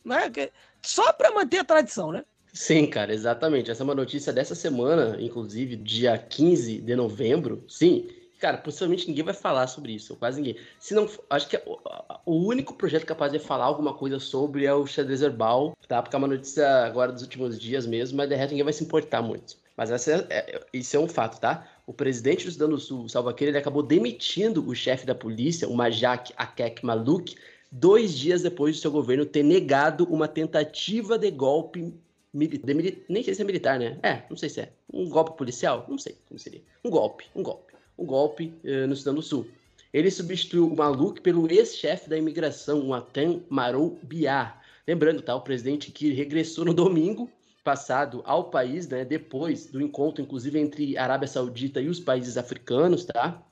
[0.06, 0.32] Né?
[0.82, 2.24] Só para manter a tradição, né?
[2.54, 3.70] Sim, cara, exatamente.
[3.70, 7.66] Essa é uma notícia dessa semana, inclusive, dia 15 de novembro.
[7.68, 8.08] Sim,
[8.40, 10.58] cara, possivelmente ninguém vai falar sobre isso, quase ninguém.
[10.80, 11.64] Se não, acho que é
[12.26, 16.02] o, único projeto capaz de falar alguma coisa sobre é o xadrez herbal, tá?
[16.02, 18.84] Porque é uma notícia agora dos últimos dias mesmo, mas de resto ninguém vai se
[18.84, 19.58] importar muito.
[19.76, 21.68] Mas essa é, é, isso é um fato, tá?
[21.88, 25.74] o presidente do Sudão do Sul, Salva ele acabou demitindo o chefe da polícia, o
[25.74, 27.38] Majak Akek Maluk,
[27.72, 31.94] dois dias depois do seu governo ter negado uma tentativa de golpe
[32.34, 32.76] militar.
[33.08, 33.98] Nem sei se é militar, né?
[34.04, 34.74] É, não sei se é.
[34.94, 35.86] Um golpe policial?
[35.88, 36.62] Não sei como seria.
[36.84, 37.67] Um golpe, um golpe.
[37.98, 39.48] Um golpe uh, no Sudão do Sul.
[39.94, 44.62] Ele substituiu o Maluk pelo ex-chefe da imigração, o Atan Marou Biar.
[44.88, 45.36] Lembrando, tá?
[45.36, 47.30] O presidente que regressou no domingo
[47.64, 53.04] passado ao país, né, depois do encontro, inclusive, entre Arábia Saudita e os países africanos,
[53.04, 53.44] tá?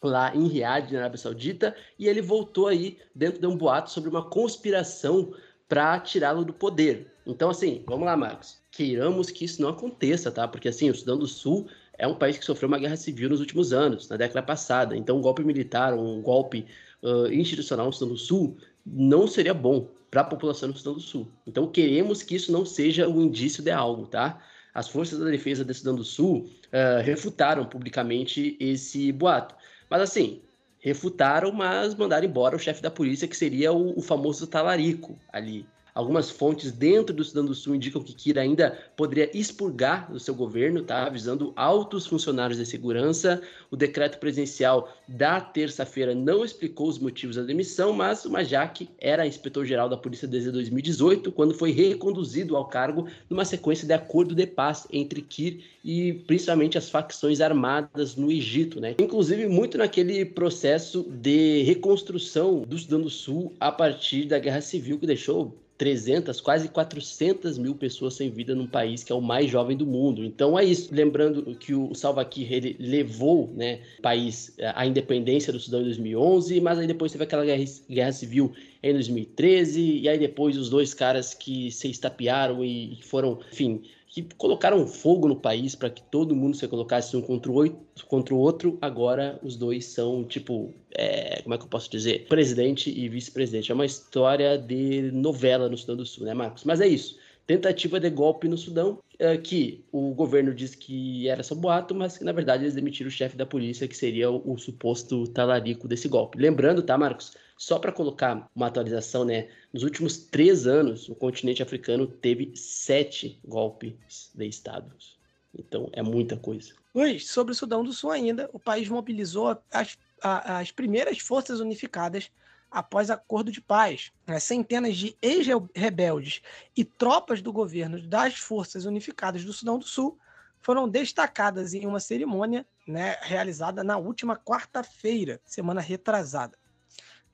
[0.00, 4.08] Lá em Riad, na Arábia Saudita, e ele voltou aí dentro de um boato sobre
[4.08, 5.34] uma conspiração
[5.68, 7.12] para tirá-lo do poder.
[7.26, 8.58] Então, assim, vamos lá, Marcos.
[8.70, 10.46] Queiramos que isso não aconteça, tá?
[10.46, 11.66] Porque, assim, o Sudão do Sul
[11.98, 14.96] é um país que sofreu uma guerra civil nos últimos anos, na década passada.
[14.96, 16.66] Então, um golpe militar, um golpe
[17.02, 21.00] uh, institucional no Sudão do Sul não seria bom para a população do Sudão do
[21.00, 21.28] Sul.
[21.44, 24.40] Então queremos que isso não seja um indício de algo, tá?
[24.72, 29.56] As forças da defesa do Sudão do Sul uh, refutaram publicamente esse boato.
[29.90, 30.40] Mas assim,
[30.78, 35.66] refutaram, mas mandaram embora o chefe da polícia, que seria o, o famoso talarico ali.
[35.94, 40.34] Algumas fontes dentro do Sudão do Sul indicam que Kir ainda poderia expurgar do seu
[40.34, 41.06] governo, tá?
[41.06, 43.40] Avisando altos funcionários de segurança.
[43.70, 49.24] O decreto presidencial da terça-feira não explicou os motivos da demissão, mas o Majak era
[49.24, 54.48] inspetor-geral da Polícia desde 2018, quando foi reconduzido ao cargo numa sequência de acordo de
[54.48, 58.96] paz entre Kir e principalmente as facções armadas no Egito, né?
[58.98, 64.98] Inclusive muito naquele processo de reconstrução do Sudão do Sul a partir da Guerra Civil
[64.98, 69.50] que deixou 300, quase 400 mil pessoas sem vida num país que é o mais
[69.50, 70.24] jovem do mundo.
[70.24, 70.94] Então é isso.
[70.94, 76.60] Lembrando que o Salva Kiir levou né, o país à independência do Sudão em 2011,
[76.60, 78.52] mas aí depois teve aquela guerra, guerra civil
[78.82, 83.82] em 2013, e aí depois os dois caras que se estapearam e foram, enfim,
[84.14, 87.68] que colocaram fogo no país para que todo mundo se colocasse um contra o,
[88.06, 88.78] contra o outro.
[88.80, 92.28] Agora os dois são, tipo, é, como é que eu posso dizer?
[92.28, 93.72] Presidente e vice-presidente.
[93.72, 96.62] É uma história de novela no Sudão do Sul, né, Marcos?
[96.62, 97.18] Mas é isso.
[97.44, 102.16] Tentativa de golpe no Sudão, é, que o governo diz que era só boato, mas
[102.16, 105.88] que na verdade eles demitiram o chefe da polícia, que seria o, o suposto talarico
[105.88, 106.38] desse golpe.
[106.38, 107.36] Lembrando, tá, Marcos?
[107.56, 109.48] Só para colocar uma atualização, né?
[109.72, 115.18] Nos últimos três anos, o continente africano teve sete golpes de estados.
[115.56, 116.74] Então, é muita coisa.
[116.94, 122.30] Luiz, sobre o Sudão do Sul ainda, o país mobilizou as, as primeiras forças unificadas
[122.70, 124.10] após acordo de paz.
[124.26, 124.40] Né?
[124.40, 126.42] Centenas de ex-rebeldes
[126.76, 130.18] e tropas do governo das forças unificadas do Sudão do Sul
[130.60, 136.58] foram destacadas em uma cerimônia né, realizada na última quarta-feira, semana retrasada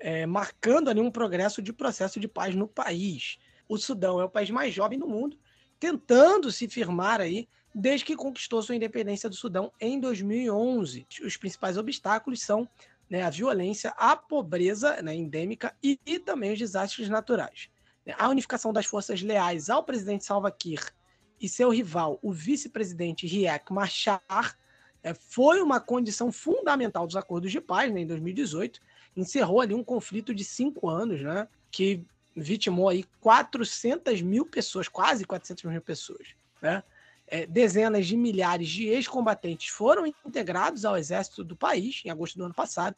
[0.01, 3.39] é, marcando ali um progresso de processo de paz no país.
[3.69, 5.39] O Sudão é o país mais jovem do mundo,
[5.79, 11.07] tentando se firmar aí desde que conquistou sua independência do Sudão em 2011.
[11.23, 12.69] Os principais obstáculos são
[13.09, 17.69] né, a violência, a pobreza né, endêmica e, e, também os desastres naturais.
[18.19, 20.93] A unificação das forças leais ao presidente Salva Kiir
[21.41, 24.57] e seu rival, o vice-presidente Riek Machar,
[25.03, 28.81] é, foi uma condição fundamental dos acordos de paz né, em 2018
[29.17, 31.49] encerrou ali um conflito de cinco anos, né?
[31.71, 32.05] Que
[32.35, 36.29] vitimou aí 400 mil pessoas, quase 400 mil pessoas,
[36.61, 36.83] né?
[37.27, 42.45] É, dezenas de milhares de ex-combatentes foram integrados ao exército do país em agosto do
[42.45, 42.97] ano passado,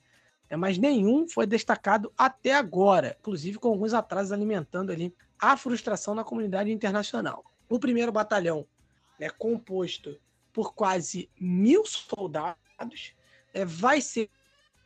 [0.49, 0.57] né?
[0.57, 6.25] mas nenhum foi destacado até agora, inclusive com alguns atrasos alimentando ali a frustração na
[6.25, 7.45] comunidade internacional.
[7.69, 8.67] O primeiro batalhão,
[9.19, 10.19] né, composto
[10.51, 13.13] por quase mil soldados,
[13.53, 14.31] é, vai ser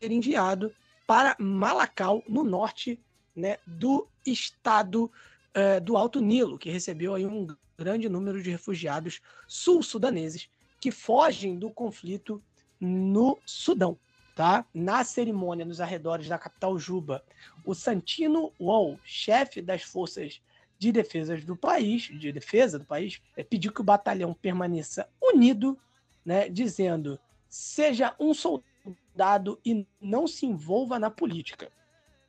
[0.03, 0.75] enviado
[1.07, 3.01] para Malacau, no norte
[3.35, 5.11] né, do estado
[5.55, 7.47] uh, do Alto Nilo, que recebeu aí um
[7.79, 10.49] grande número de refugiados sul-sudaneses
[10.81, 12.43] que fogem do conflito
[12.81, 13.99] no Sudão.
[14.35, 14.67] Tá?
[14.75, 17.25] Na cerimônia nos arredores da capital Juba,
[17.65, 20.43] o Santino Wall, chefe das forças
[20.79, 25.79] de defesa do país, de defesa do país, é, pediu que o batalhão permaneça unido,
[26.23, 28.76] né, dizendo: seja um soldado
[29.17, 31.71] dado e não se envolva na política.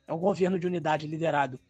[0.06, 1.60] É um governo de unidade liderado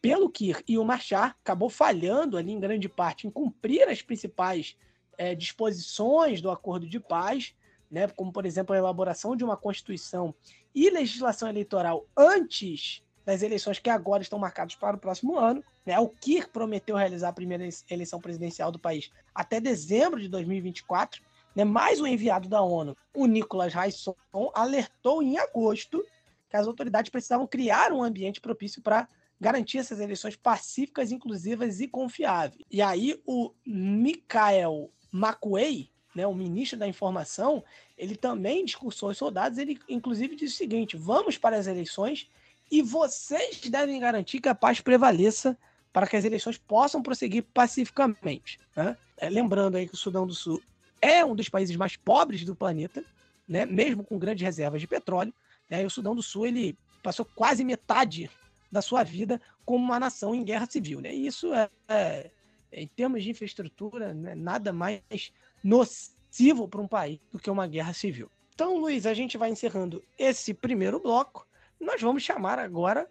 [0.00, 4.76] pelo Kir e o Machar acabou falhando ali em grande parte em cumprir as principais
[5.18, 7.54] é, disposições do acordo de paz,
[7.90, 10.34] né, como por exemplo a elaboração de uma constituição
[10.74, 15.64] e legislação eleitoral antes das eleições que agora estão marcadas para o próximo ano.
[15.84, 15.98] Né?
[15.98, 21.20] O Kir prometeu realizar a primeira eleição presidencial do país até dezembro de 2024
[21.56, 24.14] né, mais um enviado da ONU, o Nicolas Raisson,
[24.54, 26.04] alertou em agosto
[26.50, 29.08] que as autoridades precisavam criar um ambiente propício para
[29.40, 32.62] garantir essas eleições pacíficas, inclusivas e confiáveis.
[32.70, 37.64] E aí o Michael Macuei, né, o ministro da Informação,
[37.96, 42.30] ele também discursou aos soldados, ele inclusive disse o seguinte: vamos para as eleições
[42.70, 45.56] e vocês devem garantir que a paz prevaleça
[45.92, 48.60] para que as eleições possam prosseguir pacificamente.
[48.74, 48.96] Né?
[49.16, 50.62] É, lembrando aí que o Sudão do Sul
[51.06, 53.04] é um dos países mais pobres do planeta,
[53.46, 53.64] né?
[53.64, 55.32] mesmo com grandes reservas de petróleo.
[55.70, 55.82] Né?
[55.82, 58.30] E o Sudão do Sul ele passou quase metade
[58.70, 61.00] da sua vida como uma nação em guerra civil.
[61.00, 61.14] Né?
[61.14, 62.30] E isso é, é
[62.72, 64.34] em termos de infraestrutura, né?
[64.34, 65.32] nada mais
[65.62, 68.30] nocivo para um país do que uma guerra civil.
[68.54, 71.46] Então, Luiz, a gente vai encerrando esse primeiro bloco.
[71.78, 73.08] Nós vamos chamar agora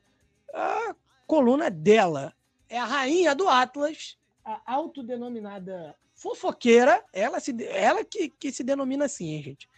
[0.53, 0.95] a
[1.27, 2.33] coluna dela.
[2.67, 9.05] É a rainha do Atlas, a autodenominada fofoqueira, ela, se, ela que, que se denomina
[9.05, 9.69] assim, hein, gente.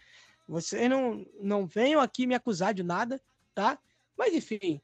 [0.48, 3.20] Vocês não, não venham aqui me acusar de nada,
[3.54, 3.78] tá?
[4.16, 4.80] Mas enfim,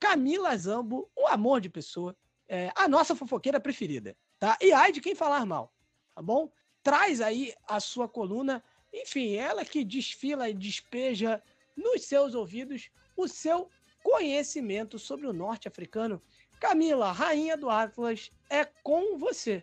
[0.00, 2.16] Camila Zambo, o amor de pessoa,
[2.48, 4.56] é a nossa fofoqueira preferida, tá?
[4.60, 5.72] E ai de quem falar mal,
[6.14, 6.50] tá bom?
[6.82, 11.42] Traz aí a sua coluna, enfim, ela que desfila e despeja
[11.76, 13.70] nos seus ouvidos o seu
[14.02, 16.20] conhecimento sobre o norte africano
[16.58, 19.62] Camila, rainha do Atlas, é com você.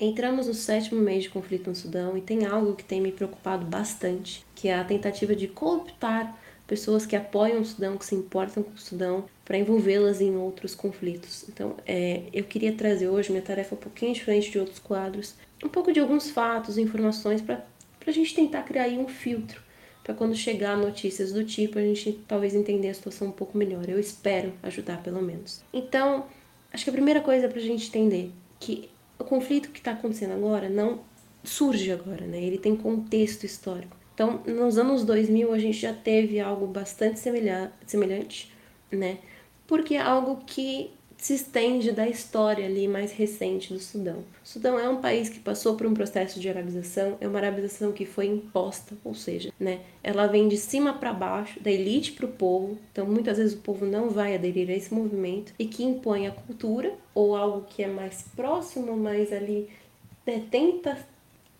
[0.00, 3.66] Entramos no sétimo mês de conflito no Sudão e tem algo que tem me preocupado
[3.66, 8.62] bastante, que é a tentativa de cooptar pessoas que apoiam o Sudão, que se importam
[8.62, 11.44] com o Sudão, para envolvê-las em outros conflitos.
[11.50, 15.68] Então, é, eu queria trazer hoje minha tarefa um pouquinho diferente de outros quadros, um
[15.68, 17.62] pouco de alguns fatos, informações, para
[18.06, 19.60] a gente tentar criar aí um filtro,
[20.02, 23.86] para quando chegar notícias do tipo, a gente talvez entender a situação um pouco melhor.
[23.86, 25.62] Eu espero ajudar, pelo menos.
[25.74, 26.24] Então,
[26.72, 28.88] acho que a primeira coisa para a gente entender que
[29.20, 31.00] o conflito que está acontecendo agora não
[31.44, 32.42] surge agora, né?
[32.42, 33.96] Ele tem contexto histórico.
[34.14, 38.52] Então, nos anos 2000, a gente já teve algo bastante semelhante,
[38.90, 39.18] né?
[39.66, 40.90] Porque é algo que
[41.20, 44.24] se estende da história ali mais recente do Sudão.
[44.42, 47.92] O Sudão é um país que passou por um processo de arabização, é uma arabização
[47.92, 52.24] que foi imposta, ou seja, né, ela vem de cima para baixo, da elite para
[52.24, 55.84] o povo, então muitas vezes o povo não vai aderir a esse movimento e que
[55.84, 59.68] impõe a cultura ou algo que é mais próximo, mas ali
[60.26, 60.96] né, tenta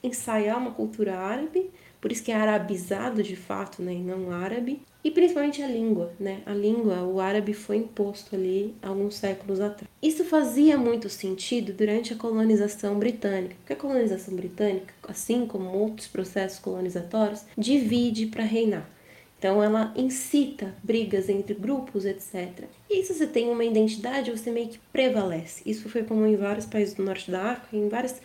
[0.03, 4.81] ensaiar uma cultura árabe, por isso que é arabizado de fato, né, e não árabe,
[5.03, 6.43] e principalmente a língua, né?
[6.47, 9.91] A língua, o árabe foi imposto ali alguns séculos atrás.
[10.03, 16.07] Isso fazia muito sentido durante a colonização britânica, porque a colonização britânica, assim como outros
[16.07, 18.89] processos colonizatórios, divide para reinar.
[19.39, 22.65] Então ela incita brigas entre grupos, etc.
[22.91, 25.63] E se você tem uma identidade, você meio que prevalece.
[25.65, 28.17] Isso foi como em vários países do norte da África, em vários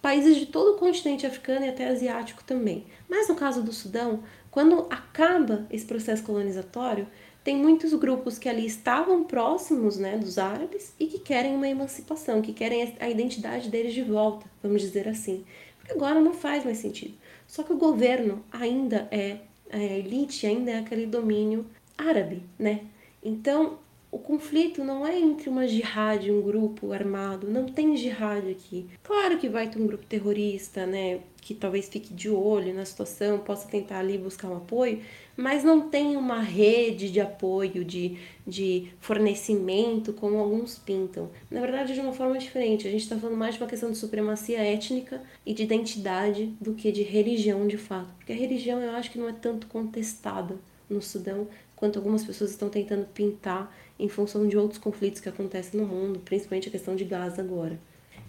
[0.00, 2.84] países de todo o continente africano e até asiático também.
[3.08, 4.22] Mas no caso do Sudão,
[4.56, 7.06] quando acaba esse processo colonizatório,
[7.44, 12.40] tem muitos grupos que ali estavam próximos né, dos árabes e que querem uma emancipação,
[12.40, 15.44] que querem a identidade deles de volta, vamos dizer assim.
[15.76, 17.12] Porque agora não faz mais sentido.
[17.46, 19.40] Só que o governo ainda é,
[19.70, 21.66] a elite ainda é aquele domínio
[21.98, 22.80] árabe, né?
[23.22, 23.78] Então,
[24.16, 28.86] o conflito não é entre uma jihad, um grupo armado, não tem jihad aqui.
[29.02, 33.38] Claro que vai ter um grupo terrorista, né, que talvez fique de olho na situação,
[33.38, 35.02] possa tentar ali buscar um apoio,
[35.36, 41.28] mas não tem uma rede de apoio, de, de fornecimento, como alguns pintam.
[41.50, 43.98] Na verdade, de uma forma diferente, a gente está falando mais de uma questão de
[43.98, 48.14] supremacia étnica e de identidade do que de religião de fato.
[48.16, 50.56] Porque a religião eu acho que não é tanto contestada
[50.88, 51.46] no Sudão
[51.76, 56.20] quanto algumas pessoas estão tentando pintar em função de outros conflitos que acontecem no mundo,
[56.24, 57.78] principalmente a questão de gás agora.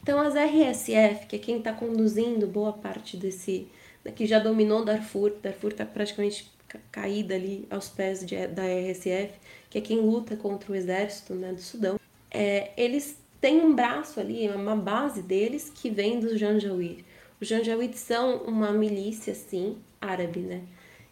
[0.01, 3.67] Então, as RSF, que é quem está conduzindo boa parte desse.
[4.03, 6.49] Né, que já dominou Darfur, Darfur está praticamente
[6.91, 9.33] caída ali aos pés de, da RSF,
[9.69, 11.99] que é quem luta contra o exército né, do Sudão,
[12.31, 17.05] é, eles têm um braço ali, uma base deles que vem dos Janjaweed.
[17.39, 20.61] Os Janjaweed são uma milícia, sim, árabe, né?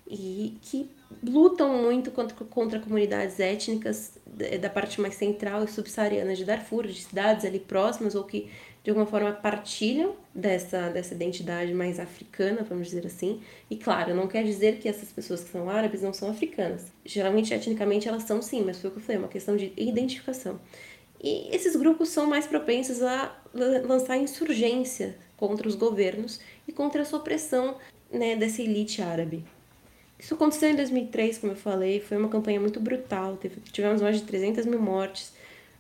[0.08, 0.90] E que
[1.24, 4.18] lutam muito contra, contra comunidades étnicas
[4.60, 8.50] da parte mais central e subsaariana de Darfur, de cidades ali próximas ou que
[8.86, 13.42] de alguma forma partilham dessa, dessa identidade mais africana, vamos dizer assim.
[13.68, 16.86] E claro, não quer dizer que essas pessoas que são árabes não são africanas.
[17.04, 19.74] Geralmente, etnicamente, elas são sim, mas foi o que eu falei, é uma questão de
[19.76, 20.60] identificação.
[21.20, 27.06] E esses grupos são mais propensos a lançar insurgência contra os governos e contra a
[27.06, 27.78] supressão
[28.12, 29.44] né, dessa elite árabe.
[30.18, 33.38] Isso aconteceu em 2003, como eu falei, foi uma campanha muito brutal.
[33.72, 35.34] Tivemos mais de 300 mil mortes,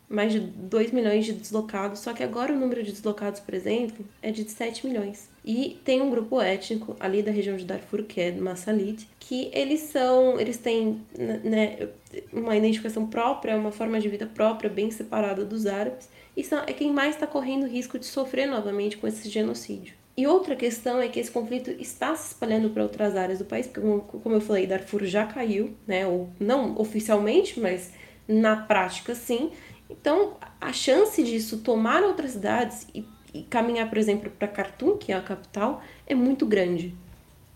[0.09, 4.05] mais de 2 milhões de deslocados, só que agora o número de deslocados, por exemplo,
[4.21, 5.29] é de 7 milhões.
[5.43, 9.81] E tem um grupo étnico ali da região de Darfur, que é Massalit, que eles
[9.81, 11.89] são, eles têm né,
[12.31, 16.73] uma identificação própria, uma forma de vida própria, bem separada dos árabes, e são, é
[16.73, 19.95] quem mais está correndo risco de sofrer novamente com esse genocídio.
[20.18, 23.68] E outra questão é que esse conflito está se espalhando para outras áreas do país,
[23.68, 26.07] porque, como eu falei, Darfur já caiu, né?
[26.07, 27.91] Ou não oficialmente, mas
[28.28, 29.51] na prática sim.
[29.89, 35.11] Então, a chance disso tomar outras cidades e, e caminhar, por exemplo, para Khartoum, que
[35.11, 36.95] é a capital, é muito grande.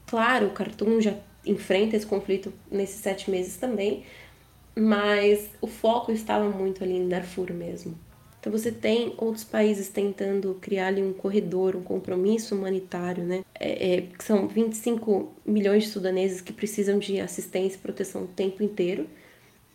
[0.05, 4.03] Claro, Khartoum já enfrenta esse conflito nesses sete meses também,
[4.75, 7.97] mas o foco estava muito ali em Darfur mesmo.
[8.39, 13.43] Então você tem outros países tentando criar ali um corredor, um compromisso humanitário, né?
[13.53, 18.63] É, é, são 25 milhões de sudaneses que precisam de assistência e proteção o tempo
[18.63, 19.07] inteiro,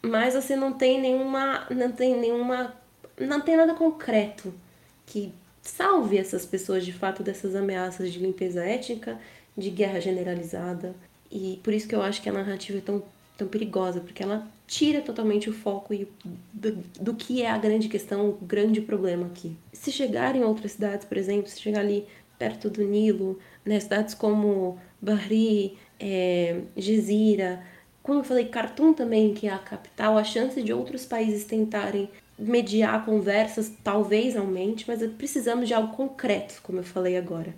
[0.03, 2.75] mas você não tem nenhuma, não tem nenhuma,
[3.19, 4.53] não tem nada concreto
[5.07, 9.19] que salve essas pessoas de fato dessas ameaças de limpeza étnica,
[9.57, 10.95] de guerra generalizada.
[11.31, 13.03] E por isso que eu acho que a narrativa é tão
[13.37, 16.09] tão perigosa, porque ela tira totalmente o foco e
[16.53, 19.57] do, do, que é a grande questão, o grande problema aqui.
[19.73, 22.07] Se chegar em outras cidades, por exemplo, se chegar ali
[22.39, 26.63] perto do Nilo, né, cidades como Bahri, é,
[28.03, 32.09] como eu falei, Khartoum também, que é a capital, a chance de outros países tentarem
[32.39, 37.55] mediar conversas talvez aumente, mas precisamos de algo concreto, como eu falei agora.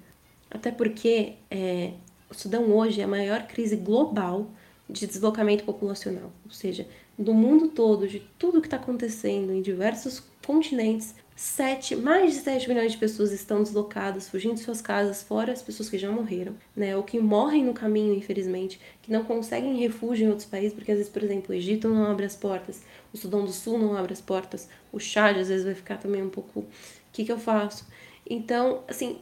[0.50, 1.92] Até porque é,
[2.30, 4.46] o Sudão hoje é a maior crise global
[4.88, 6.86] de deslocamento populacional, ou seja,
[7.18, 12.66] do mundo todo, de tudo que está acontecendo em diversos continentes, sete, mais de 7
[12.66, 16.54] milhões de pessoas estão deslocadas, fugindo de suas casas, fora as pessoas que já morreram,
[16.74, 16.96] né?
[16.96, 20.96] Ou que morrem no caminho, infelizmente, que não conseguem refúgio em outros países, porque às
[20.96, 22.82] vezes, por exemplo, o Egito não abre as portas,
[23.12, 26.22] o Sudão do Sul não abre as portas, o Chad às vezes vai ficar também
[26.22, 26.60] um pouco.
[26.60, 26.66] O
[27.12, 27.86] que, que eu faço?
[28.28, 29.18] Então, assim,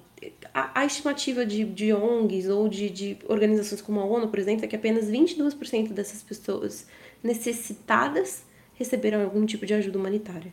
[0.53, 4.65] a, a estimativa de, de ONGs ou de, de organizações como a ONU, por exemplo,
[4.65, 6.87] é que apenas 22% dessas pessoas
[7.23, 8.45] necessitadas
[8.75, 10.53] receberam algum tipo de ajuda humanitária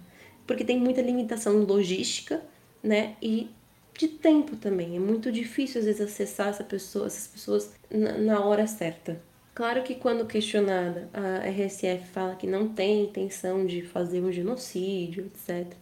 [0.51, 2.41] porque tem muita limitação logística,
[2.83, 3.15] né?
[3.21, 3.49] E
[3.97, 4.95] de tempo também.
[4.95, 9.21] É muito difícil às vezes acessar essa pessoa, essas pessoas na, na hora certa.
[9.53, 15.25] Claro que quando questionada, a RSF fala que não tem intenção de fazer um genocídio,
[15.25, 15.73] etc.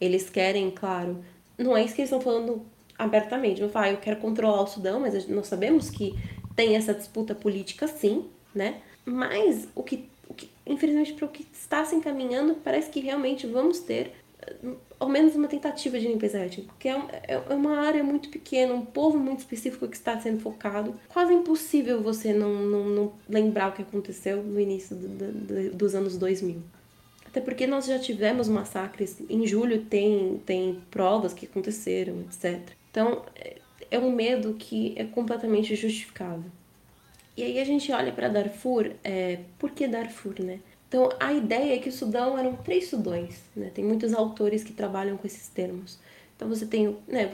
[0.00, 1.22] Eles querem, claro,
[1.56, 2.64] não é isso que eles estão falando
[2.98, 3.60] abertamente.
[3.60, 6.14] Não fala, ah, eu quero controlar o Sudão, mas nós sabemos que
[6.56, 8.80] tem essa disputa política sim, né?
[9.04, 10.08] Mas o que
[10.68, 14.54] infelizmente, para o que está se encaminhando, parece que realmente vamos ter eh,
[15.00, 16.92] ao menos uma tentativa de limpeza étnica, porque é,
[17.26, 20.94] é, é uma área muito pequena, um povo muito específico que está sendo focado.
[21.08, 25.94] Quase impossível você não, não, não lembrar o que aconteceu no início do, do, dos
[25.94, 26.60] anos 2000.
[27.26, 32.60] Até porque nós já tivemos massacres, em julho tem, tem provas que aconteceram, etc.
[32.98, 33.58] Então, é,
[33.92, 36.50] é um medo que é completamente justificável.
[37.36, 40.58] E aí a gente olha para Darfur, é, por que Darfur, né?
[40.88, 43.70] Então a ideia é que o Sudão eram três Sudões, né?
[43.72, 46.00] Tem muitos autores que trabalham com esses termos.
[46.34, 47.30] Então você tem né,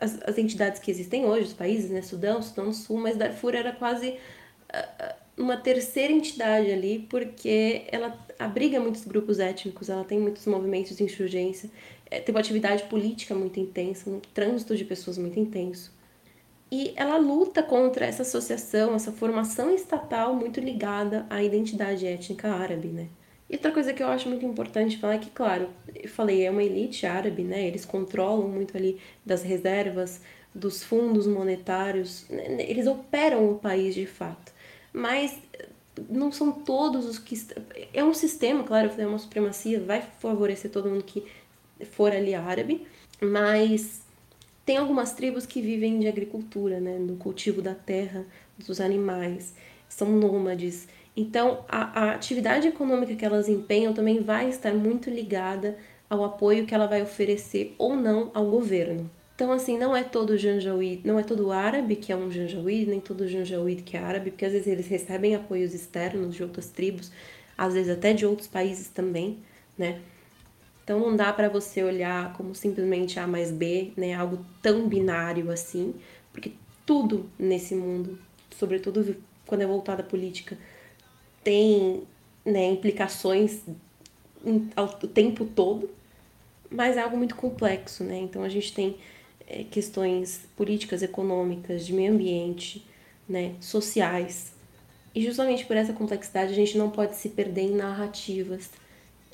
[0.00, 2.00] as, as entidades que existem hoje, os países, né?
[2.00, 8.18] Sudão, Sudão do Sul, mas Darfur era quase uh, uma terceira entidade ali, porque ela
[8.38, 11.68] abriga muitos grupos étnicos, ela tem muitos movimentos de insurgência,
[12.16, 15.92] é, uma atividade política muito intensa, um trânsito de pessoas muito intenso.
[16.70, 22.88] E ela luta contra essa associação, essa formação estatal muito ligada à identidade étnica árabe,
[22.88, 23.08] né?
[23.48, 26.50] E outra coisa que eu acho muito importante falar é que, claro, eu falei, é
[26.50, 27.66] uma elite árabe, né?
[27.66, 30.20] Eles controlam muito ali das reservas,
[30.54, 32.64] dos fundos monetários, né?
[32.68, 34.52] eles operam o país de fato.
[34.92, 35.38] Mas
[36.08, 37.36] não são todos os que.
[37.92, 41.24] É um sistema, claro, é uma supremacia, vai favorecer todo mundo que
[41.82, 42.86] for ali árabe,
[43.20, 44.02] mas
[44.64, 48.24] tem algumas tribos que vivem de agricultura, né, no cultivo da terra,
[48.58, 49.54] dos animais,
[49.88, 50.88] são nômades.
[51.16, 55.76] Então, a, a atividade econômica que elas empenham também vai estar muito ligada
[56.08, 59.10] ao apoio que ela vai oferecer ou não ao governo.
[59.34, 63.00] Então, assim, não é todo janjaweed, não é todo árabe que é um janjaweed, nem
[63.00, 67.10] todo janjaweed que é árabe, porque às vezes eles recebem apoios externos de outras tribos,
[67.58, 69.38] às vezes até de outros países também,
[69.76, 70.00] né?
[70.84, 75.50] Então não dá para você olhar como simplesmente A mais B, né, algo tão binário
[75.50, 75.94] assim,
[76.30, 76.52] porque
[76.84, 78.18] tudo nesse mundo,
[78.58, 79.16] sobretudo
[79.46, 80.58] quando é voltado à política,
[81.42, 82.02] tem
[82.44, 83.62] né, implicações
[84.76, 85.88] o tempo todo,
[86.70, 88.18] mas é algo muito complexo, né?
[88.18, 88.96] Então a gente tem
[89.46, 92.84] é, questões políticas, econômicas, de meio ambiente,
[93.26, 94.52] né, sociais.
[95.14, 98.70] E justamente por essa complexidade a gente não pode se perder em narrativas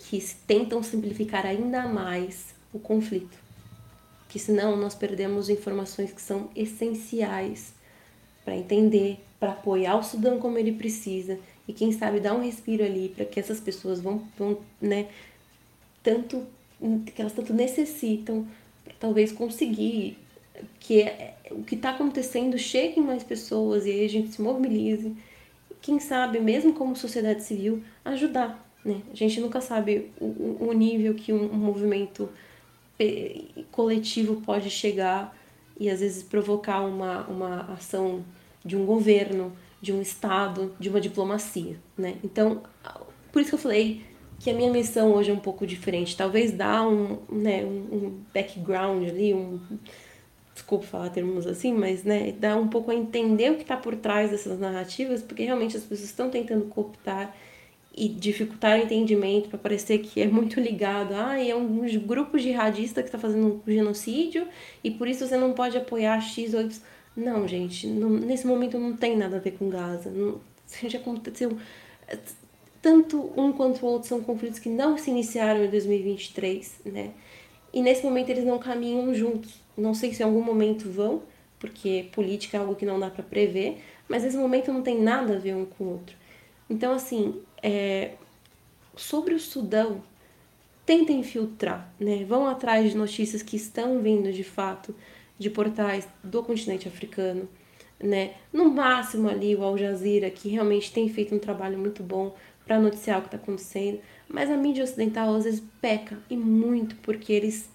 [0.08, 3.38] que tentam simplificar ainda mais o conflito.
[4.28, 7.74] Que senão nós perdemos informações que são essenciais
[8.44, 11.38] para entender, para apoiar o Sudão como ele precisa
[11.68, 15.08] e quem sabe dar um respiro ali para que essas pessoas vão, vão né,
[16.02, 16.46] tanto
[17.04, 18.46] que elas tanto necessitam
[18.82, 20.16] para talvez conseguir
[20.78, 24.42] que é, o que está acontecendo chegue em mais pessoas e aí a gente se
[24.42, 25.14] mobilize.
[25.80, 29.02] Quem sabe, mesmo como sociedade civil, ajudar né?
[29.12, 32.28] A gente nunca sabe o, o nível que um, um movimento
[33.70, 35.36] coletivo pode chegar
[35.78, 38.22] e às vezes provocar uma, uma ação
[38.64, 41.76] de um governo, de um Estado, de uma diplomacia.
[41.96, 42.16] Né?
[42.22, 42.62] Então,
[43.32, 44.02] por isso que eu falei
[44.38, 46.16] que a minha missão hoje é um pouco diferente.
[46.16, 49.60] Talvez dar um, né, um background ali, um.
[50.52, 53.96] Desculpa falar termos assim, mas né, dar um pouco a entender o que está por
[53.96, 57.34] trás dessas narrativas, porque realmente as pessoas estão tentando cooptar
[57.94, 63.02] e dificultar o entendimento para parecer que é muito ligado ah, é um grupo jihadista
[63.02, 64.46] que está fazendo um genocídio
[64.82, 66.80] e por isso você não pode apoiar X ou Y.
[67.16, 70.10] Não, gente, não, nesse momento não tem nada a ver com Gaza.
[70.10, 70.40] Não,
[70.88, 71.56] já aconteceu.
[72.80, 77.10] Tanto um quanto o outro são conflitos que não se iniciaram em 2023, né?
[77.72, 79.60] E nesse momento eles não caminham juntos.
[79.76, 81.22] Não sei se em algum momento vão,
[81.58, 83.78] porque política é algo que não dá para prever,
[84.08, 86.16] mas nesse momento não tem nada a ver um com o outro.
[86.68, 88.12] Então, assim, é,
[88.96, 90.02] sobre o Sudão,
[90.84, 92.24] tentem filtrar, né?
[92.24, 94.94] Vão atrás de notícias que estão vindo de fato
[95.38, 97.48] de portais do continente africano,
[98.02, 98.34] né?
[98.52, 102.34] No máximo ali o Al Jazeera, que realmente tem feito um trabalho muito bom
[102.64, 106.94] para noticiar o que está acontecendo, mas a mídia ocidental às vezes peca e muito
[106.96, 107.68] porque eles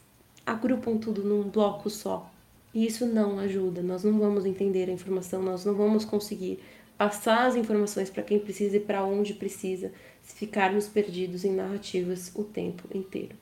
[0.45, 2.31] agrupam tudo num bloco só.
[2.73, 3.81] E isso não ajuda.
[3.81, 6.59] Nós não vamos entender a informação, nós não vamos conseguir
[6.97, 9.91] passar as informações para quem precisa e para onde precisa,
[10.21, 13.35] se ficarmos perdidos em narrativas o tempo inteiro.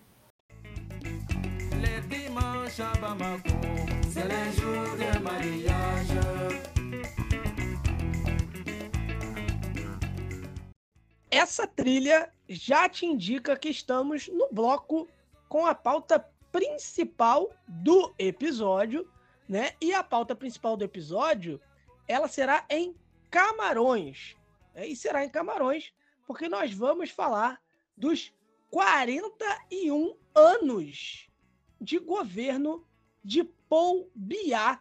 [11.29, 15.07] Essa trilha já te indica que estamos no bloco
[15.47, 19.07] com a pauta principal do episódio,
[19.49, 19.71] né?
[19.81, 21.59] E a pauta principal do episódio,
[22.07, 22.95] ela será em
[23.33, 24.37] Camarões.
[24.75, 24.89] Né?
[24.89, 25.91] E será em Camarões,
[26.27, 27.59] porque nós vamos falar
[27.97, 28.31] dos
[28.69, 31.27] 41 anos
[31.81, 32.87] de governo
[33.23, 34.79] de Paul Biá,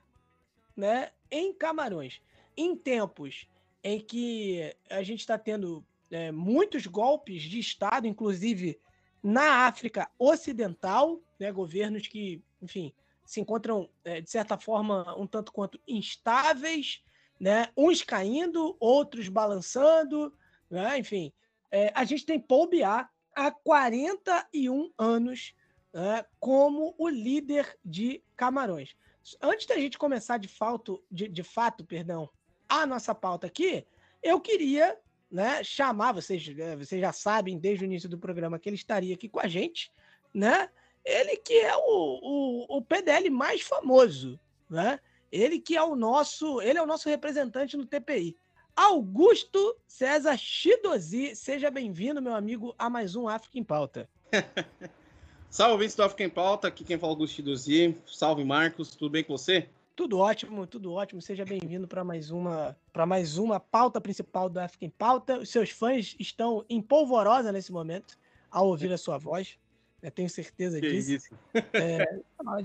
[0.77, 2.21] né, em Camarões.
[2.55, 3.49] Em tempos
[3.83, 8.79] em que a gente está tendo é, muitos golpes de Estado, inclusive
[9.23, 12.93] na África Ocidental, né, governos que, enfim,
[13.25, 17.03] se encontram, é, de certa forma, um tanto quanto instáveis,
[17.43, 20.33] né, uns caindo, outros balançando,
[20.71, 21.33] né, enfim.
[21.73, 25.53] É, a gente tem Paul Biá há 41 anos
[25.93, 28.95] né, como o líder de Camarões.
[29.41, 32.31] Antes da gente começar de, fato, de, de fato, perdão,
[32.69, 33.85] a nossa pauta aqui,
[34.23, 34.97] eu queria
[35.29, 39.17] né, chamar, vocês, é, vocês já sabem desde o início do programa que ele estaria
[39.17, 39.91] aqui com a gente,
[40.33, 40.71] né?
[41.05, 41.81] Ele que é o,
[42.23, 44.39] o, o PDL mais famoso,
[44.71, 45.01] né?
[45.33, 48.37] Ele que é o nosso, ele é o nosso representante no TPI.
[48.77, 54.07] Augusto César Chidozi, seja bem-vindo, meu amigo, a mais um África em Pauta.
[55.49, 57.97] Salve, do África em Pauta, aqui quem fala é Augusto Chidozi.
[58.07, 59.71] Salve, Marcos, tudo bem com você?
[59.97, 61.23] Tudo ótimo, tudo ótimo.
[61.23, 65.39] Seja bem-vindo para mais uma para mais uma pauta principal do África em Pauta.
[65.39, 68.19] Os seus fãs estão em polvorosa nesse momento
[68.51, 69.59] ao ouvir a sua voz.
[70.03, 71.13] Eu tenho certeza que disso.
[71.13, 71.31] Isso.
[71.73, 72.19] É,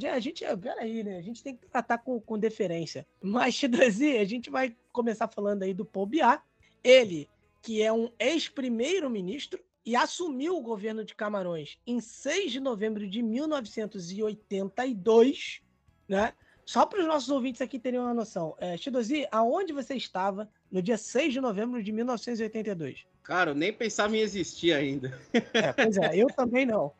[0.10, 1.18] a gente, peraí, né?
[1.18, 3.06] A gente tem que tratar com, com deferência.
[3.22, 6.42] Mas, Chidozi, a gente vai começar falando aí do Paul Biá.
[6.84, 7.30] Ele,
[7.62, 13.22] que é um ex-primeiro-ministro e assumiu o governo de Camarões em 6 de novembro de
[13.22, 15.62] 1982,
[16.10, 16.34] né?
[16.66, 18.54] Só para os nossos ouvintes aqui terem uma noção.
[18.60, 23.06] É, Chidozi, aonde você estava no dia 6 de novembro de 1982?
[23.24, 25.18] Cara, eu nem pensava em existir ainda.
[25.54, 26.92] É, pois é, eu também não.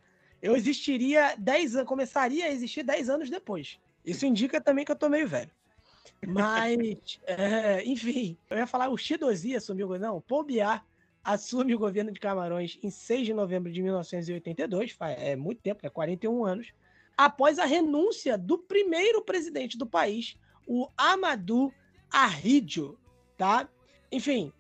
[0.48, 3.78] Eu existiria 10 anos, começaria a existir 10 anos depois.
[4.06, 5.52] Isso indica também que eu tô meio velho.
[6.26, 10.82] Mas, é, enfim, eu ia falar, o Chidozi assumiu, não, Paul Biá
[11.22, 15.90] assume o governo de Camarões em 6 de novembro de 1982, é muito tempo, é
[15.90, 16.72] 41 anos,
[17.18, 21.74] após a renúncia do primeiro presidente do país, o Amadou
[22.10, 22.98] Ahidjo,
[23.38, 23.68] tá?
[24.10, 24.54] Enfim,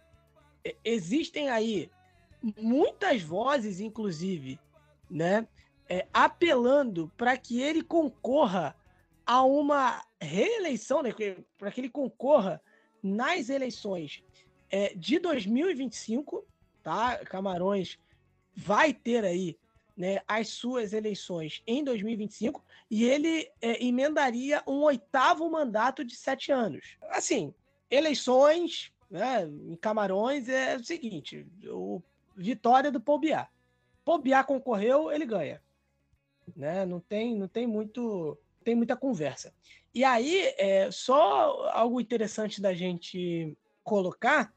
[0.83, 1.89] existem aí
[2.57, 4.59] muitas vozes, inclusive,
[5.09, 5.47] né,
[5.89, 8.75] é, apelando para que ele concorra
[9.25, 11.13] a uma reeleição, né,
[11.57, 12.61] para que ele concorra
[13.03, 14.23] nas eleições
[14.69, 16.45] é, de 2025,
[16.83, 17.17] tá?
[17.25, 17.99] Camarões
[18.55, 19.57] vai ter aí
[19.95, 26.51] né, as suas eleições em 2025 e ele é, emendaria um oitavo mandato de sete
[26.51, 26.97] anos.
[27.09, 27.53] Assim,
[27.89, 32.01] eleições né, em Camarões é o seguinte: o
[32.35, 33.47] vitória do Pobiá.
[34.05, 35.61] Pobiá concorreu, ele ganha.
[36.55, 36.85] Né?
[36.85, 39.53] Não tem, não tem muito, tem muita conversa.
[39.93, 44.53] E aí, é, só algo interessante da gente colocar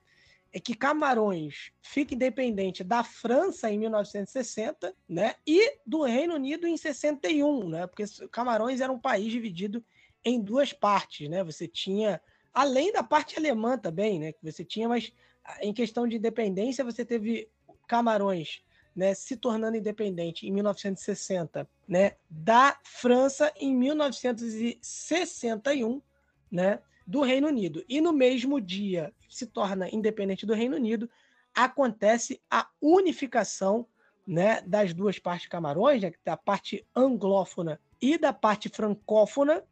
[0.52, 6.76] é que Camarões fica independente da França em 1960, né, e do Reino Unido em
[6.76, 9.84] 61, né, porque Camarões era um país dividido
[10.24, 12.20] em duas partes, né, você tinha,
[12.52, 15.12] além da parte alemã também, né, que você tinha, mas
[15.60, 17.48] em questão de independência você teve
[17.86, 18.62] Camarões,
[18.94, 26.02] né, se tornando independente em 1960, né, da França em 1961,
[26.50, 27.84] né, do Reino Unido.
[27.88, 31.10] E no mesmo dia se torna independente do Reino Unido,
[31.54, 33.86] acontece a unificação
[34.26, 39.64] né, das duas partes Camarões, né, da parte anglófona e da parte francófona.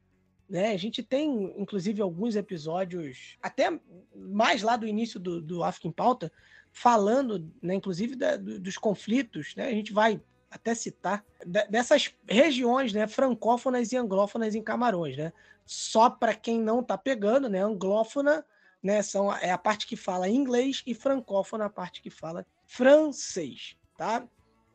[0.48, 0.72] Né?
[0.72, 3.78] A gente tem, inclusive, alguns episódios, até
[4.14, 6.32] mais lá do início do, do África em Pauta,
[6.72, 9.54] falando, né, inclusive, da, do, dos conflitos.
[9.56, 9.66] Né?
[9.66, 10.20] A gente vai
[10.50, 11.24] até citar
[11.68, 15.16] dessas regiões né, francófonas e anglófonas em Camarões.
[15.16, 15.32] Né?
[15.66, 18.44] Só para quem não está pegando, né, anglófona
[18.80, 19.02] né?
[19.02, 24.24] São, é a parte que fala inglês e francófona a parte que fala francês, tá?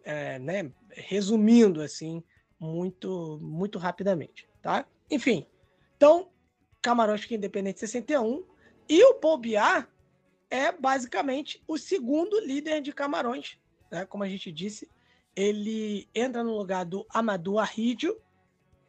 [0.03, 2.23] é, né, resumindo assim,
[2.59, 4.85] muito, muito rapidamente, tá?
[5.09, 5.47] Enfim,
[5.95, 6.29] então,
[6.81, 8.43] Camarões fica independente em 61
[8.89, 9.87] e o Biá
[10.53, 13.57] é basicamente o segundo líder de Camarões,
[13.89, 14.05] né?
[14.05, 14.87] Como a gente disse,
[15.35, 18.21] ele entra no lugar do Amadou Arrídio,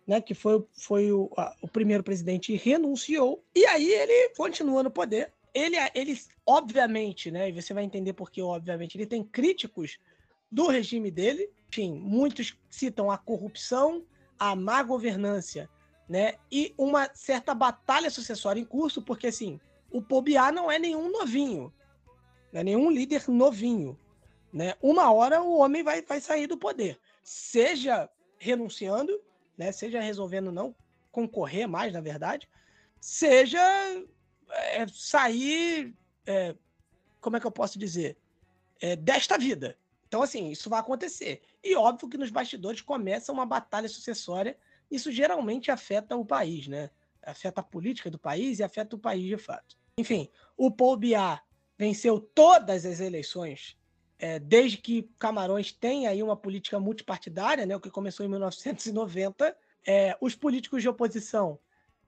[0.07, 4.82] né, que foi, foi o, a, o primeiro presidente e renunciou, e aí ele continua
[4.82, 5.32] no poder.
[5.55, 9.99] Ele, ele, obviamente, né, e você vai entender porque, obviamente, ele tem críticos
[10.53, 11.49] do regime dele.
[11.70, 14.05] Enfim, muitos citam a corrupção,
[14.39, 15.66] a má governança,
[16.07, 19.59] né, e uma certa batalha sucessória em curso, porque, assim,
[19.95, 21.73] o Pobiá não é nenhum novinho,
[22.53, 23.97] não é nenhum líder novinho.
[24.53, 24.75] Né?
[24.83, 29.23] Uma hora o homem vai, vai sair do poder, seja renunciando,
[29.57, 29.71] né?
[29.71, 30.75] seja resolvendo não
[31.12, 32.49] concorrer mais, na verdade,
[33.01, 33.61] seja
[34.51, 35.95] é, sair,
[36.27, 36.57] é,
[37.21, 38.19] como é que eu posso dizer,
[38.81, 39.79] é, desta vida.
[40.09, 41.41] Então, assim, isso vai acontecer.
[41.62, 44.59] E óbvio que nos bastidores começa uma batalha sucessória.
[44.91, 46.91] Isso geralmente afeta o país, né?
[47.23, 49.77] Afeta a política do país e afeta o país de fato.
[49.99, 51.41] Enfim, o Paul Biá
[51.79, 53.77] venceu todas as eleições
[54.19, 59.57] é, desde que Camarões tem aí uma política multipartidária, né, o que começou em 1990,
[59.87, 61.59] é, os políticos de oposição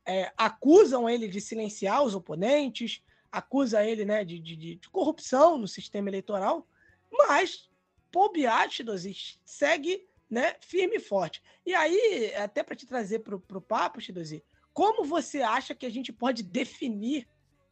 [0.04, 5.68] é, acusam ele de silenciar os oponentes, acusa ele né, de, de, de corrupção no
[5.68, 6.66] sistema eleitoral,
[7.10, 7.68] mas
[8.10, 11.42] Paul Biatidosi segue né, firme e forte.
[11.64, 14.42] E aí, até para te trazer para o papo, Chidozi,
[14.72, 17.28] como você acha que a gente pode definir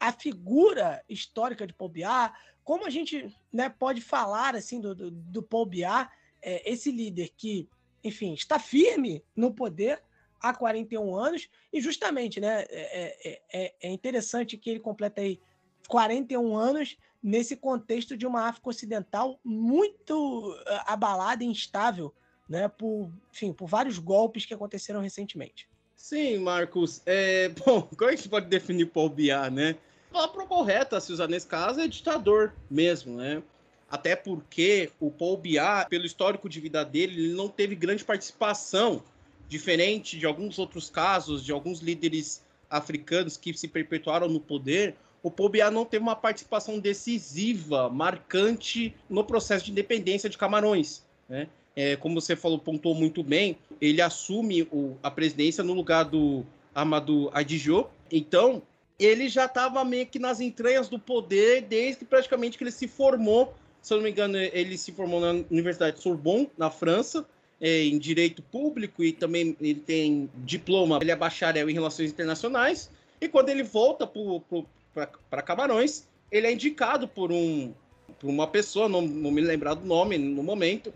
[0.09, 2.32] a figura histórica de Paul Biá,
[2.62, 6.10] como a gente né, pode falar assim do, do, do Paul Biá,
[6.43, 7.68] é, esse líder que,
[8.02, 10.02] enfim, está firme no poder
[10.40, 15.40] há 41 anos, e justamente né, é, é, é, é interessante que ele completa aí
[15.89, 22.14] 41 anos nesse contexto de uma África Ocidental muito eh, abalada e instável,
[22.47, 25.66] né, por, enfim, por vários golpes que aconteceram recentemente.
[25.97, 27.01] Sim, Marcos.
[27.06, 29.76] É, bom, como é que se pode definir Paul Biá, né?
[30.15, 33.43] A palavra correta se usar nesse caso é ditador mesmo, né?
[33.91, 39.03] Até porque o Paul Biá, pelo histórico de vida dele, ele não teve grande participação,
[39.49, 44.95] diferente de alguns outros casos, de alguns líderes africanos que se perpetuaram no poder.
[45.23, 51.05] O Paul Biá não teve uma participação decisiva, marcante no processo de independência de Camarões,
[51.28, 51.49] né?
[51.77, 56.47] É, como você falou, pontuou muito bem, ele assume o, a presidência no lugar do
[56.73, 57.89] Amadou Adjo.
[58.12, 58.62] Então,
[58.98, 63.54] ele já estava meio que nas entranhas do poder desde praticamente que ele se formou.
[63.82, 67.26] Se eu não me engano, ele se formou na Universidade de Sorbonne, na França,
[67.60, 72.90] é, em Direito Público e também ele tem diploma, ele é bacharel em Relações Internacionais.
[73.20, 77.72] E quando ele volta para Camarões, ele é indicado por, um,
[78.18, 80.92] por uma pessoa, não, não me lembrar do nome no momento,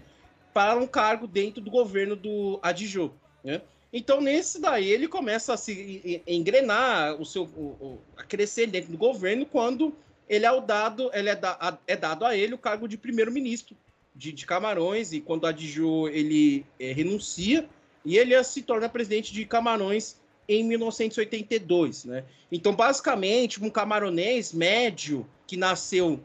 [0.53, 3.13] para um cargo dentro do governo do Adjo.
[3.45, 3.61] Né?
[3.93, 8.99] Então, nesse daí, ele começa a se engrenar, o seu, o, a crescer dentro do
[8.99, 9.95] governo, quando
[10.29, 12.99] ele é, o dado, ele é, da, a, é dado a ele o cargo de
[12.99, 13.75] primeiro-ministro
[14.15, 17.67] de, de, Camarões, e quando Adjo ele é, renuncia,
[18.05, 20.17] e ele se torna presidente de Camarões
[20.49, 22.25] em 1982, né?
[22.51, 26.21] Então, basicamente, um camaronês médio que nasceu,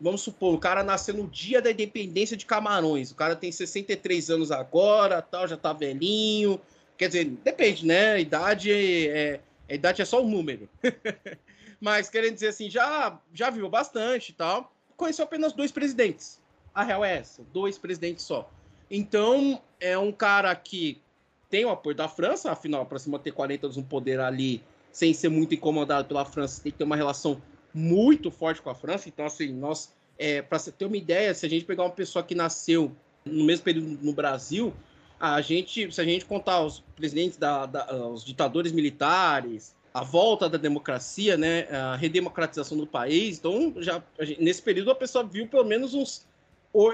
[0.00, 4.30] vamos supor, o cara nasceu no dia da independência de Camarões, o cara tem 63
[4.30, 6.60] anos agora, tal, já tá velhinho,
[6.96, 8.12] Quer dizer, depende, né?
[8.12, 10.68] A idade é, a idade é só um número.
[11.80, 14.72] Mas querendo dizer assim, já, já viveu bastante e tal.
[14.96, 16.40] Conheceu apenas dois presidentes.
[16.74, 18.50] A real é essa, dois presidentes só.
[18.90, 21.00] Então, é um cara que
[21.50, 24.62] tem o apoio da França, afinal, para se manter 40 anos no poder ali,
[24.92, 27.40] sem ser muito incomodado pela França, tem que ter uma relação
[27.74, 29.08] muito forte com a França.
[29.08, 32.34] Então, assim, nós, é, para ter uma ideia, se a gente pegar uma pessoa que
[32.34, 32.94] nasceu
[33.24, 34.72] no mesmo período no Brasil,
[35.18, 40.48] a gente, se a gente contar os presidentes da, da os ditadores militares, a volta
[40.48, 44.02] da democracia, né, a redemocratização do país, então já
[44.38, 46.26] nesse período a pessoa viu pelo menos uns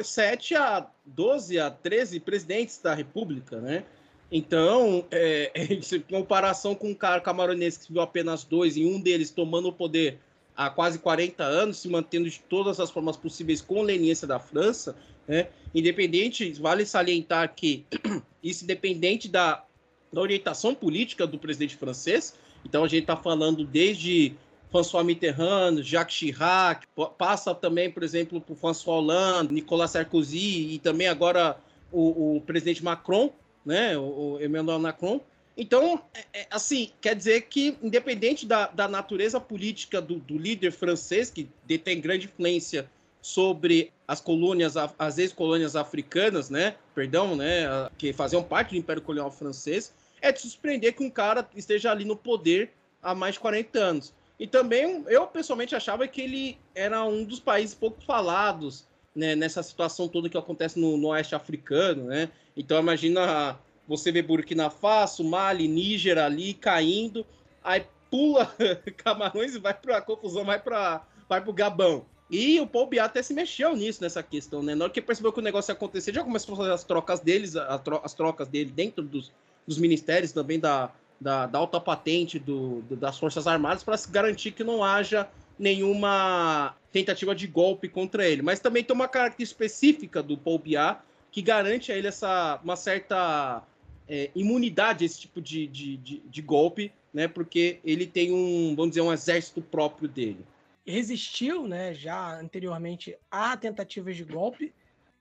[0.04, 3.84] 7 a 12 a 13 presidentes da República, né?
[4.30, 9.30] Então, é, em comparação com um cara camaronês que viu apenas dois e um deles
[9.30, 10.18] tomando o poder
[10.56, 14.96] há quase 40 anos, se mantendo de todas as formas possíveis com leniência da França,
[15.26, 15.48] né?
[15.74, 17.84] Independente, vale salientar que
[18.42, 19.64] isso independente da,
[20.12, 22.34] da orientação política do presidente francês,
[22.64, 24.34] então a gente está falando desde
[24.70, 26.86] François Mitterrand, Jacques Chirac,
[27.18, 31.58] passa também, por exemplo, por François Hollande, Nicolas Sarkozy e também agora
[31.90, 33.30] o, o presidente Macron,
[33.66, 35.20] né, o, o Emmanuel Macron.
[35.56, 40.72] Então, é, é, assim, quer dizer que, independente da, da natureza política do, do líder
[40.72, 42.90] francês, que detém grande influência
[43.22, 46.74] sobre as colônias, as ex-colônias africanas, né?
[46.94, 47.88] Perdão, né?
[47.96, 52.04] Que faziam parte do Império Colonial Francês, é de surpreender que um cara esteja ali
[52.04, 54.14] no poder há mais de 40 anos.
[54.38, 59.62] E também eu pessoalmente achava que ele era um dos países pouco falados né, nessa
[59.62, 62.28] situação toda que acontece no, no oeste africano, né?
[62.56, 67.24] Então imagina você ver Burkina Faso, Mali, Níger ali caindo,
[67.62, 68.52] aí pula
[68.98, 72.04] Camarões e vai para a confusão, vai para vai pro Gabão.
[72.32, 74.74] E o Paul Biá até se mexeu nisso, nessa questão, né?
[74.74, 77.20] Na hora que percebeu que o negócio ia acontecer, já começou a fazer as trocas
[77.20, 79.30] deles, as trocas dele dentro dos,
[79.66, 80.90] dos ministérios também da,
[81.20, 85.28] da, da alta patente do, do das Forças Armadas para se garantir que não haja
[85.58, 88.40] nenhuma tentativa de golpe contra ele.
[88.40, 92.76] Mas também tem uma característica específica do Paul Biá que garante a ele essa, uma
[92.76, 93.62] certa
[94.08, 97.28] é, imunidade a esse tipo de, de, de, de golpe, né?
[97.28, 100.46] Porque ele tem um, vamos dizer, um exército próprio dele
[100.86, 104.74] resistiu, né, já anteriormente a tentativas de golpe,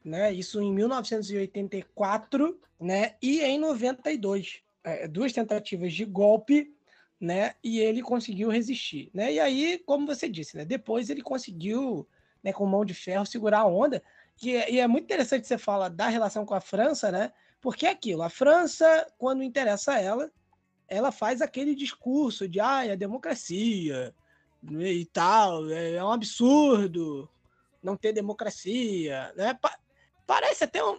[0.03, 6.73] né, isso em 1984, né, e em 92, é, duas tentativas de golpe,
[7.19, 12.07] né, e ele conseguiu resistir, né, e aí, como você disse, né, depois ele conseguiu,
[12.43, 14.01] né, com mão de ferro segurar a onda,
[14.41, 17.31] e é, e é muito interessante você falar da relação com a França, né,
[17.61, 20.31] porque é aquilo, a França, quando interessa a ela,
[20.87, 24.13] ela faz aquele discurso de, ah, a democracia,
[24.63, 27.29] e tal, é, é um absurdo
[27.81, 29.53] não ter democracia, né?
[29.55, 29.77] Pa
[30.27, 30.97] parece até um,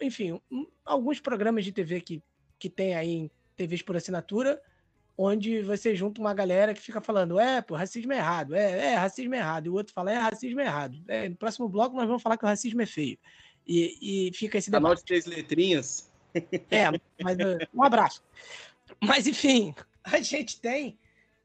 [0.00, 2.22] enfim, um, alguns programas de TV que,
[2.58, 4.62] que tem aí em TVs por assinatura,
[5.18, 8.94] onde você junta uma galera que fica falando, é, pô, racismo é errado, é, é
[8.94, 10.98] racismo é errado, e o outro fala, é racismo é errado.
[11.08, 13.18] É, no próximo bloco nós vamos falar que o racismo é feio.
[13.66, 14.70] E, e fica esse.
[14.70, 16.10] Canal de três letrinhas.
[16.70, 16.84] É,
[17.22, 17.36] mas
[17.74, 18.22] um abraço.
[18.98, 20.98] Mas, enfim, a gente tem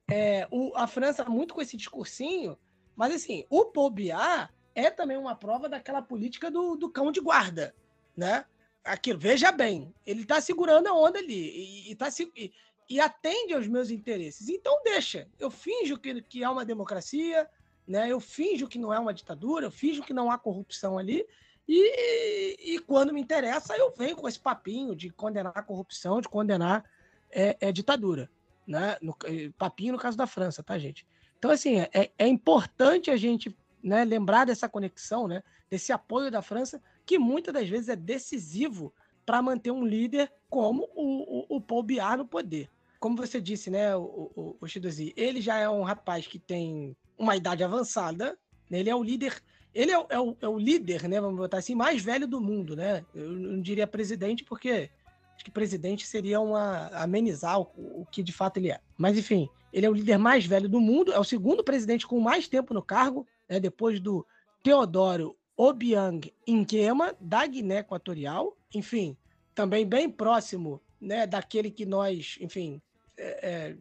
[0.08, 2.58] é, o, a França muito com esse discursinho,
[2.96, 7.76] mas assim, o Biá é também uma prova daquela política do, do cão de guarda,
[8.16, 8.46] né?
[8.84, 12.54] Aquilo, veja bem, ele está segurando a onda ali e, e, tá, e,
[12.88, 14.48] e, atende aos meus interesses.
[14.48, 17.50] Então deixa, eu finjo que, que é uma democracia,
[17.88, 18.12] né?
[18.12, 21.26] Eu finjo que não é uma ditadura, eu finjo que não há corrupção ali.
[21.68, 26.30] E, e quando me interessa, eu venho com esse papinho de condenar a corrupção, de
[26.30, 26.86] condenar
[27.32, 28.30] é, é ditadura
[28.68, 28.98] né?
[29.02, 31.06] No, eh, papinho no caso da França, tá, gente?
[31.38, 35.44] Então, assim, é, é importante a gente né, lembrar dessa conexão, né?
[35.70, 38.94] Desse apoio da França, que muitas das vezes é decisivo
[39.26, 42.70] para manter um líder como o, o, o Paul Biar no poder.
[43.00, 44.68] Como você disse, né, o, o, o
[45.16, 48.38] ele já é um rapaz que tem uma idade avançada,
[48.70, 49.42] né, ele é o líder
[49.76, 51.20] ele é o, é, é o, líder, né?
[51.20, 53.06] Vamos botar assim, mais velho do mundo, né?
[53.14, 54.90] Eu não diria presidente, porque
[55.36, 58.80] Acho que presidente seria uma amenizar o, o, que de fato ele é.
[58.98, 62.20] Mas enfim, ele é o líder mais velho do mundo, é o segundo presidente com
[62.20, 64.26] mais tempo no cargo, né, depois do
[64.64, 68.58] Teodoro Obiang Nguema, da Guiné Equatorial.
[68.74, 69.18] Enfim,
[69.54, 72.82] também bem próximo né, daquele que nós, enfim,
[73.18, 73.78] é, é,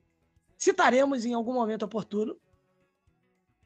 [0.56, 2.36] citaremos em algum momento oportuno,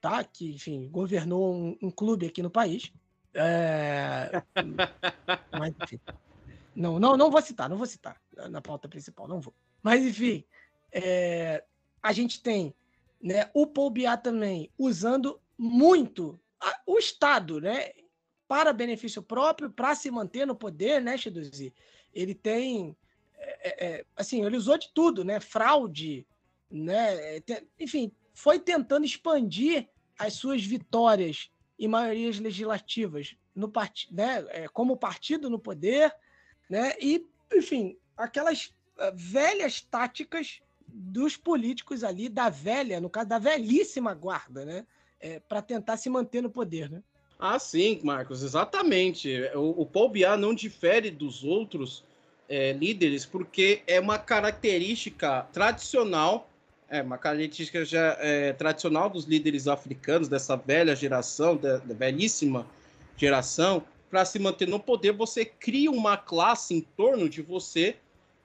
[0.00, 0.22] tá?
[0.24, 2.92] que, enfim, governou um, um clube aqui no país.
[3.34, 4.42] É...
[5.52, 6.00] Mas, enfim.
[6.78, 9.52] Não, não, não vou citar, não vou citar na pauta principal, não vou.
[9.82, 10.44] Mas, enfim,
[10.92, 11.64] é,
[12.00, 12.72] a gente tem
[13.20, 17.90] né, o Paul Biá também usando muito a, o Estado, né?
[18.46, 21.74] Para benefício próprio, para se manter no poder, né, Chiduzi?
[22.14, 22.96] Ele tem.
[23.36, 25.40] É, é, assim, ele usou de tudo, né?
[25.40, 26.24] Fraude,
[26.70, 27.42] né?
[27.78, 34.08] Enfim, foi tentando expandir as suas vitórias e maiorias legislativas no part...
[34.12, 34.46] né?
[34.50, 36.14] É, como partido no poder
[36.68, 36.94] né?
[37.00, 38.66] E, enfim, aquelas
[38.96, 44.86] uh, velhas táticas dos políticos ali, da velha, no caso da velhíssima guarda, né?
[45.20, 47.02] É, para tentar se manter no poder, né?
[47.38, 49.32] Ah, sim, Marcos, exatamente.
[49.54, 52.04] O, o Paul Biá não difere dos outros
[52.48, 56.48] é, líderes porque é uma característica tradicional,
[56.88, 62.66] é uma característica já é, tradicional dos líderes africanos dessa velha geração, da, da velhíssima
[63.16, 67.96] geração, para se manter no poder, você cria uma classe em torno de você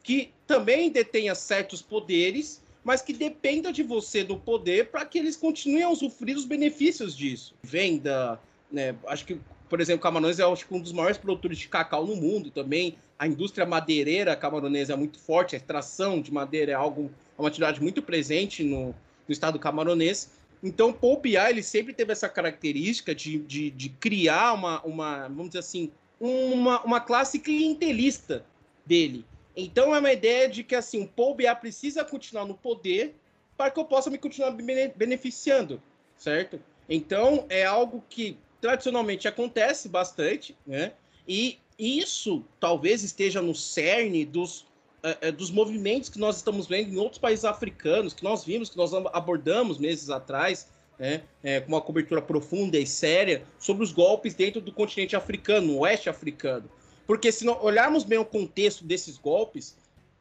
[0.01, 5.37] que também detenha certos poderes, mas que dependa de você do poder para que eles
[5.37, 7.55] continuem a usufruir os benefícios disso.
[7.63, 8.93] Venda, né?
[9.07, 12.51] Acho que, por exemplo, Camarões é acho um dos maiores produtores de cacau no mundo
[12.51, 12.97] também.
[13.17, 17.47] A indústria madeireira camaronesa é muito forte, a extração de madeira é algo, é uma
[17.47, 20.29] atividade muito presente no, no estado camaronês.
[20.63, 25.27] Então, o Paul Biá, ele sempre teve essa característica de, de, de criar uma, uma,
[25.27, 28.45] vamos dizer assim, uma, uma classe clientelista
[28.85, 29.25] dele.
[29.55, 33.13] Então, é uma ideia de que, assim, o Paul Biá precisa continuar no poder
[33.57, 34.51] para que eu possa me continuar
[34.95, 35.81] beneficiando,
[36.17, 36.59] certo?
[36.89, 40.93] Então, é algo que tradicionalmente acontece bastante, né?
[41.27, 44.65] E isso talvez esteja no cerne dos,
[45.03, 48.77] uh, dos movimentos que nós estamos vendo em outros países africanos, que nós vimos, que
[48.77, 50.67] nós abordamos meses atrás,
[50.97, 55.67] né, é, com uma cobertura profunda e séria sobre os golpes dentro do continente africano,
[55.67, 56.69] no oeste africano.
[57.05, 59.75] Porque se olharmos bem o contexto desses golpes,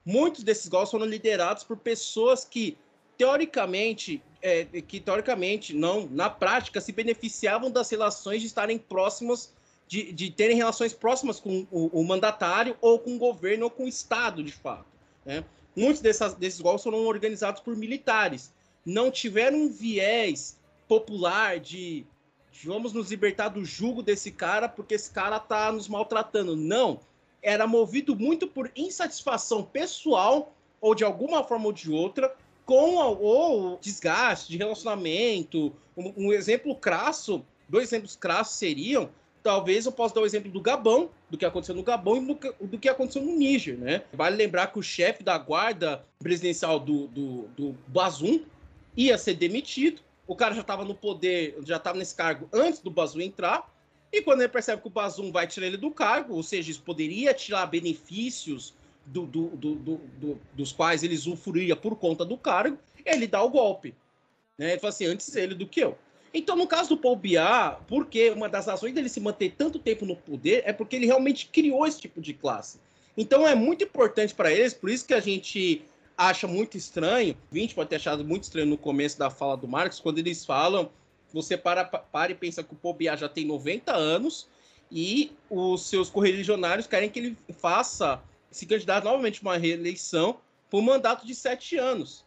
[0.05, 2.77] muitos desses golpes foram liderados por pessoas que,
[3.17, 9.53] teoricamente, é, que teoricamente, não, na prática, se beneficiavam das relações de estarem próximas,
[9.93, 13.85] de, de terem relações próximas com o, o, mandatário ou com o governo ou com
[13.85, 14.87] o Estado, de fato.
[15.23, 15.45] Né?
[15.77, 18.55] Muitos dessas, desses golpes foram organizados por militares.
[18.87, 20.59] Não tiveram um viés
[20.89, 22.07] popular de,
[22.51, 26.57] de vamos nos libertar do jugo desse cara porque esse cara tá nos maltratando.
[26.57, 26.99] Não.
[27.43, 33.77] Era movido muito por insatisfação pessoal ou de alguma forma ou de outra com o
[33.79, 35.71] desgaste de relacionamento.
[35.95, 39.11] Um, um, exemplo crasso, dois exemplos crassos seriam,
[39.43, 42.37] talvez eu possa dar o exemplo do Gabão, do que aconteceu no Gabão e do
[42.37, 44.03] que, do que aconteceu no Níger, né?
[44.13, 48.43] Vale lembrar que o chefe da guarda presidencial do, do, do Bazum
[48.97, 52.91] ia ser demitido, o cara já estava no poder, já estava nesse cargo antes do
[52.91, 53.69] Bazum entrar,
[54.13, 56.83] e quando ele percebe que o Bazum vai tirar ele do cargo, ou seja, isso
[56.83, 58.75] poderia tirar benefícios
[59.07, 63.95] do, do, do, dos quais ele usufruía por conta do cargo, ele dá o golpe.
[64.59, 64.73] Né?
[64.73, 65.99] Ele fala assim, antes ele do que eu.
[66.35, 70.07] Então, no caso do Paul Biá, porque uma das razões dele se manter tanto tempo
[70.07, 72.79] no poder é porque ele realmente criou esse tipo de classe.
[73.17, 75.83] Então, é muito importante para eles, por isso que a gente
[76.17, 80.01] acha muito estranho, 20 pode ter achado muito estranho no começo da fala do Marx,
[80.01, 80.91] quando eles falam,
[81.33, 84.47] você para, para e pensa que o Pobiá já tem 90 anos
[84.91, 90.39] e os seus correligionários querem que ele faça, se candidato novamente a uma reeleição
[90.71, 92.25] por um mandato de 7 anos.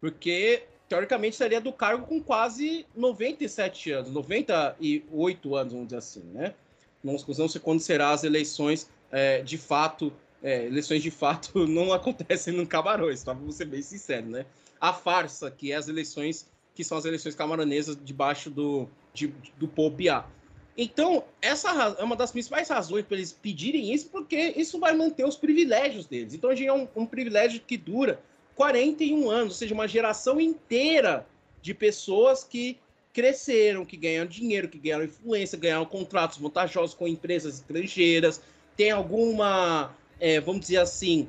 [0.00, 0.62] Porque,
[0.94, 6.54] teoricamente, seria do cargo com quase 97 anos, 98 anos, vamos dizer assim, né?
[7.02, 10.12] Não, não sei quando será as eleições é, de fato
[10.42, 13.32] é, eleições de fato não acontecem no Camarões, tá?
[13.32, 14.46] Vou ser bem sincero, né?
[14.80, 19.66] A farsa, que é as eleições, que são as eleições camaronesas debaixo do, de, do
[19.66, 20.26] Pobiá.
[20.76, 25.24] Então, essa é uma das principais razões para eles pedirem isso, porque isso vai manter
[25.24, 26.34] os privilégios deles.
[26.34, 28.20] Então, gente é um, um privilégio que dura
[28.54, 31.26] 41 anos, ou seja, uma geração inteira
[31.60, 32.78] de pessoas que
[33.12, 38.40] cresceram, que ganharam dinheiro, que ganharam influência, ganharam contratos vantajosos com empresas estrangeiras,
[38.76, 41.28] tem alguma é, vamos dizer assim,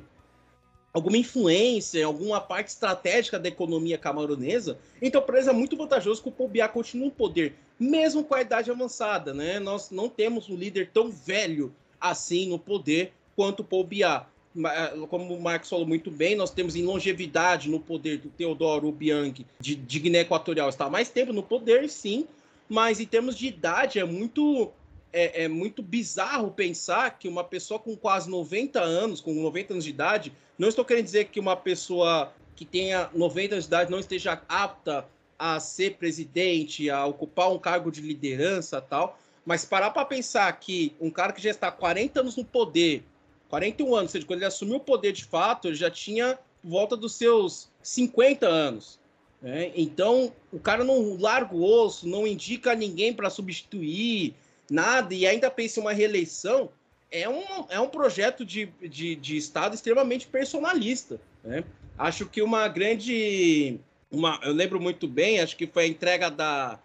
[0.92, 6.28] alguma influência, alguma parte estratégica da economia camaronesa, então para eles é muito vantajoso que
[6.28, 9.58] o Pobiá continue no poder, mesmo com a idade avançada, né?
[9.58, 14.26] Nós não temos um líder tão velho assim no poder quanto o Pobiá.
[14.64, 18.88] É, como o Marcos falou muito bem, nós temos em longevidade no poder do Teodoro
[18.88, 22.26] Obiang de, de Guiné Equatorial, está mais tempo no poder, sim,
[22.68, 24.72] mas em termos de idade é muito
[25.12, 29.84] é, é, muito bizarro pensar que uma pessoa com quase 90 anos, com 90 anos
[29.84, 33.90] de idade, não estou querendo dizer que uma pessoa que tenha 90 anos de idade
[33.90, 35.06] não esteja apta
[35.38, 40.94] a ser presidente, a ocupar um cargo de liderança tal, mas parar para pensar que
[41.00, 43.04] um cara que já está 40 anos no poder,
[43.48, 46.96] 41 anos, ou seja, quando ele assumiu o poder de fato, ele já tinha volta
[46.96, 48.98] dos seus 50 anos.
[49.40, 49.72] Né?
[49.76, 54.34] Então, o cara não larga o osso, não indica ninguém para substituir,
[54.70, 56.70] nada e ainda pensa em uma reeleição,
[57.10, 61.20] é um, é um projeto de, de, de Estado extremamente personalista.
[61.44, 61.64] Né?
[61.96, 63.78] Acho que uma grande.
[64.10, 66.78] Uma, eu lembro muito bem, acho que foi a entrega da,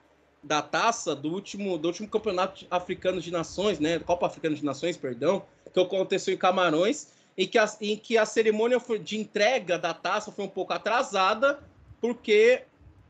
[0.44, 4.00] da taça do último, do último campeonato africano de nações, né?
[4.00, 8.26] Copa Africana de Nações, perdão, que aconteceu em Camarões, em que a, em que a
[8.26, 11.60] cerimônia de entrega da taça foi um pouco atrasada,
[12.00, 12.64] porque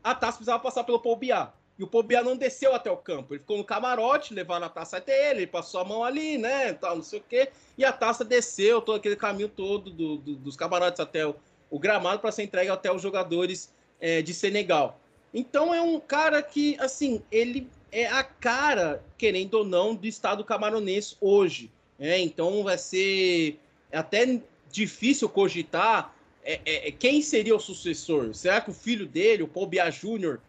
[0.04, 1.52] a taça precisava passar pelo Paul Biá.
[1.78, 3.32] E o Pobiá não desceu até o campo.
[3.32, 6.72] Ele ficou no camarote, levaram a taça até ele, ele passou a mão ali, né?
[6.74, 7.48] Tal, não sei o quê.
[7.76, 11.34] E a taça desceu todo aquele caminho todo do, do, dos camarotes até o,
[11.70, 15.00] o gramado para ser entregue até os jogadores é, de Senegal.
[15.32, 20.44] Então é um cara que, assim, ele é a cara, querendo ou não, do Estado
[20.44, 21.70] camaronês hoje.
[21.98, 23.58] É, então vai ser
[23.92, 24.40] até
[24.70, 28.34] difícil cogitar é, é, é quem seria o sucessor.
[28.34, 30.40] Será que o filho dele, o Paul Júnior,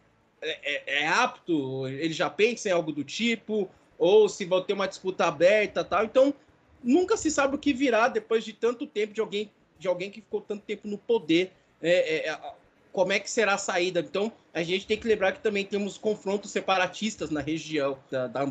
[0.41, 4.73] é, é, é, apto, ele já pensa em algo do tipo, ou se vão ter
[4.73, 6.03] uma disputa aberta tal.
[6.03, 6.33] Então,
[6.83, 10.21] nunca se sabe o que virá depois de tanto tempo de alguém, de alguém que
[10.21, 11.51] ficou tanto tempo no poder.
[11.81, 12.39] É, é,
[12.93, 13.99] como é que será a saída?
[13.99, 18.45] Então, a gente tem que lembrar que também temos confrontos separatistas na região da, da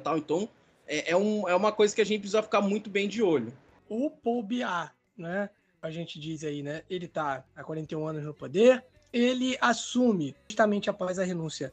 [0.00, 0.16] tal.
[0.16, 0.48] Então,
[0.88, 3.52] é, é, um, é uma coisa que a gente precisa ficar muito bem de olho.
[3.86, 5.50] O Paul Biá, né?
[5.82, 6.82] A gente diz aí, né?
[6.88, 8.82] Ele está há 41 anos no poder,
[9.12, 11.72] ele assume, justamente após a renúncia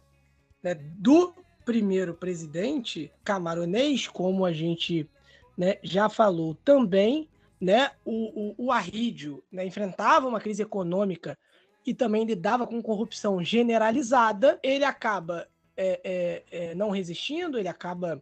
[0.61, 1.33] né, do
[1.65, 5.09] primeiro presidente camaronês, como a gente
[5.57, 11.37] né, já falou também, né, o, o, o Arrídio né, enfrentava uma crise econômica
[11.85, 18.21] e também lidava com corrupção generalizada, ele acaba é, é, é, não resistindo, ele acaba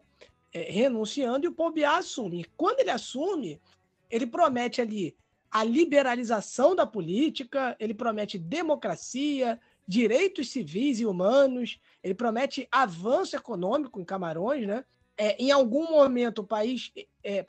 [0.54, 2.46] é, renunciando e o Pobiá assume.
[2.58, 3.60] Quando ele assume,
[4.10, 5.16] ele promete ali
[5.50, 14.00] a liberalização da política, ele promete democracia, direitos civis e humanos, ele promete avanço econômico
[14.00, 14.86] em Camarões, né?
[15.18, 16.92] É, em algum momento o país
[17.24, 17.46] é,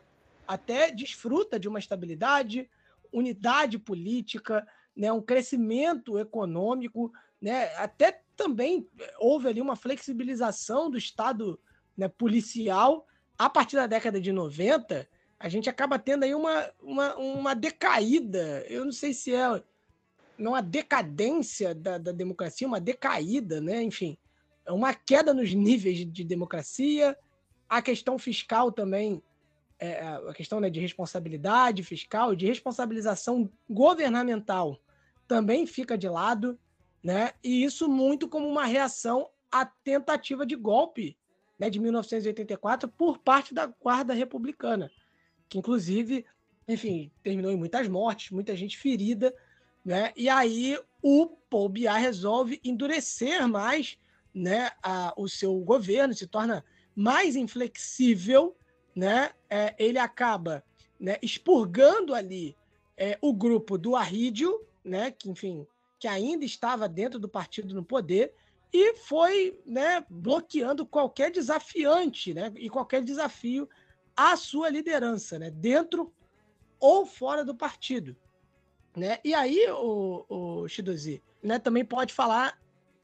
[0.47, 2.69] até desfruta de uma estabilidade,
[3.13, 4.67] unidade política,
[4.97, 8.89] né, um crescimento econômico, né, até também
[9.19, 11.59] houve ali uma flexibilização do Estado
[11.97, 13.07] né, policial.
[13.39, 15.09] A partir da década de 90,
[15.39, 19.63] a gente acaba tendo aí uma, uma, uma decaída, eu não sei se é
[20.39, 23.83] não uma decadência da, da democracia, uma decaída, né?
[23.83, 24.17] enfim,
[24.67, 27.17] uma queda nos níveis de, de democracia,
[27.69, 29.23] a questão fiscal também
[29.79, 34.81] é, é, a questão né, de responsabilidade fiscal, de responsabilização governamental
[35.33, 36.59] também fica de lado,
[37.03, 37.33] né?
[37.43, 41.17] E isso muito como uma reação à tentativa de golpe
[41.59, 44.91] né, de 1984 por parte da Guarda Republicana,
[45.49, 46.27] que inclusive,
[46.69, 49.35] enfim, terminou em muitas mortes, muita gente ferida,
[49.83, 50.13] né?
[50.15, 53.97] E aí o Paul resolve endurecer mais
[54.35, 56.63] né, a, o seu governo, se torna
[56.95, 58.55] mais inflexível
[58.95, 60.63] né, é, ele acaba
[61.01, 62.55] né, expurgando ali
[62.99, 65.67] é, o grupo do Arrídio, né, que, enfim,
[65.99, 68.35] que ainda estava dentro do partido no poder,
[68.73, 73.69] e foi né, bloqueando qualquer desafiante né, e qualquer desafio
[74.17, 76.13] à sua liderança, né, dentro
[76.81, 78.17] ou fora do partido.
[78.97, 79.19] Né?
[79.25, 82.59] E aí, o, o Shidozi, né, também pode falar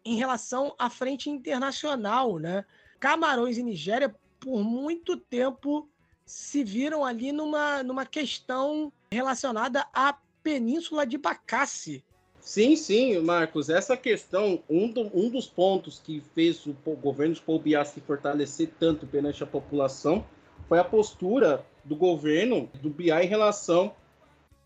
[0.04, 2.38] em relação à frente internacional.
[2.38, 2.64] Né?
[2.98, 5.88] Camarões e Nigéria por muito tempo
[6.24, 10.16] se viram ali numa, numa questão relacionada à
[10.48, 12.02] Península de Bacassi.
[12.40, 13.68] Sim, sim, Marcos.
[13.68, 17.84] Essa questão, um, do, um dos pontos que fez o, o governo de Paul Biá
[17.84, 20.24] se fortalecer tanto perante a população
[20.66, 23.94] foi a postura do governo do Biá em relação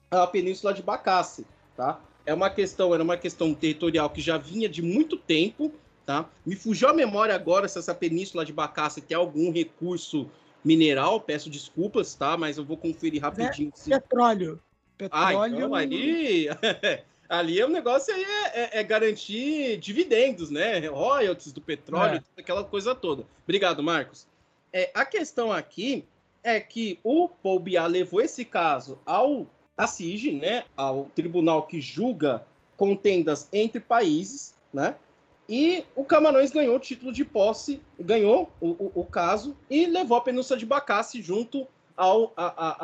[0.08, 1.44] à Península de Bacassi,
[1.76, 2.00] tá?
[2.24, 5.72] É uma questão, era uma questão territorial que já vinha de muito tempo,
[6.06, 6.30] tá?
[6.46, 10.30] Me fugiu a memória agora se essa península de Bacassi tem algum recurso
[10.64, 12.36] mineral, peço desculpas, tá?
[12.36, 13.72] Mas eu vou conferir rapidinho.
[13.84, 14.60] É, petróleo.
[15.08, 15.38] Petróleo.
[15.38, 16.48] Ah, então ali,
[17.28, 20.86] ali o negócio aí é, é, é, garantir dividendos, né?
[20.86, 22.40] Royalties do petróleo, é.
[22.40, 23.24] aquela coisa toda.
[23.44, 24.26] Obrigado, Marcos.
[24.72, 26.04] É, a questão aqui
[26.42, 29.46] é que o Paul Biá levou esse caso ao
[29.76, 30.64] a CIG, né?
[30.76, 32.44] Ao tribunal que julga
[32.76, 34.96] contendas entre países, né?
[35.48, 40.16] E o Camarões ganhou o título de posse, ganhou o, o, o caso e levou
[40.16, 41.66] a Península de Bacassi junto
[41.96, 42.76] ao a, a,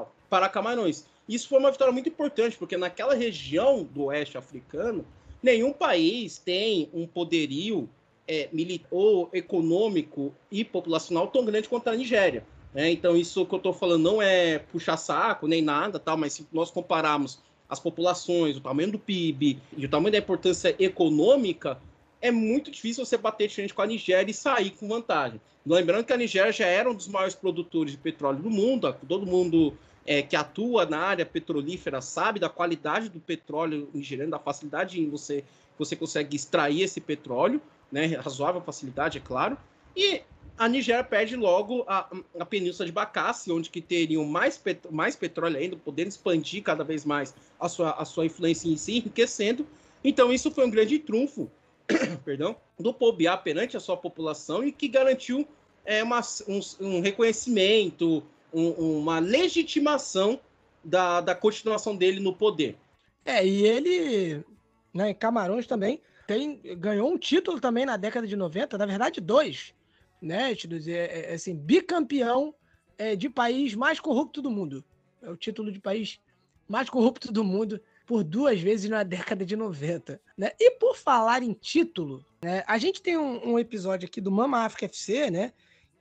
[0.00, 1.06] a, para Camarões.
[1.32, 5.02] Isso foi uma vitória muito importante, porque naquela região do oeste africano,
[5.42, 7.88] nenhum país tem um poderio
[8.28, 8.90] é, militar
[9.32, 12.44] econômico e populacional tão grande quanto a Nigéria.
[12.74, 12.90] Né?
[12.90, 16.46] Então, isso que eu estou falando não é puxar saco nem nada, tal, mas se
[16.52, 21.80] nós compararmos as populações, o tamanho do PIB e o tamanho da importância econômica,
[22.20, 25.40] é muito difícil você bater de frente com a Nigéria e sair com vantagem.
[25.64, 29.24] Lembrando que a Nigéria já era um dos maiores produtores de petróleo do mundo, todo
[29.24, 29.74] mundo
[30.06, 35.08] é, que atua na área petrolífera sabe da qualidade do petróleo nigeriano, da facilidade em
[35.08, 35.44] você
[35.78, 37.60] você consegue extrair esse petróleo,
[37.90, 39.56] né, razoável facilidade, é claro.
[39.96, 40.22] E
[40.56, 42.08] a Nigéria perde logo a,
[42.38, 46.84] a península de Bacassi, onde que teriam mais, pet, mais petróleo ainda, podendo expandir cada
[46.84, 49.66] vez mais a sua, a sua influência em si, enriquecendo.
[50.04, 51.50] Então isso foi um grande trunfo
[52.24, 55.46] perdão, do Pobiá perante a sua população e que garantiu
[55.84, 58.22] é, uma, um, um reconhecimento,
[58.52, 58.70] um,
[59.00, 60.40] uma legitimação
[60.84, 62.76] da, da continuação dele no poder.
[63.24, 64.44] É, e ele,
[64.92, 69.20] né, em Camarões também, tem, ganhou um título também na década de 90, na verdade
[69.20, 69.74] dois,
[70.20, 72.54] né, dizer, é, é, assim, bicampeão
[72.98, 74.84] é, de país mais corrupto do mundo.
[75.20, 76.20] É o título de país
[76.68, 80.20] mais corrupto do mundo por duas vezes na década de 90.
[80.36, 80.50] Né?
[80.58, 84.58] E por falar em título, né, a gente tem um, um, episódio aqui do Mama
[84.58, 85.52] África FC, né?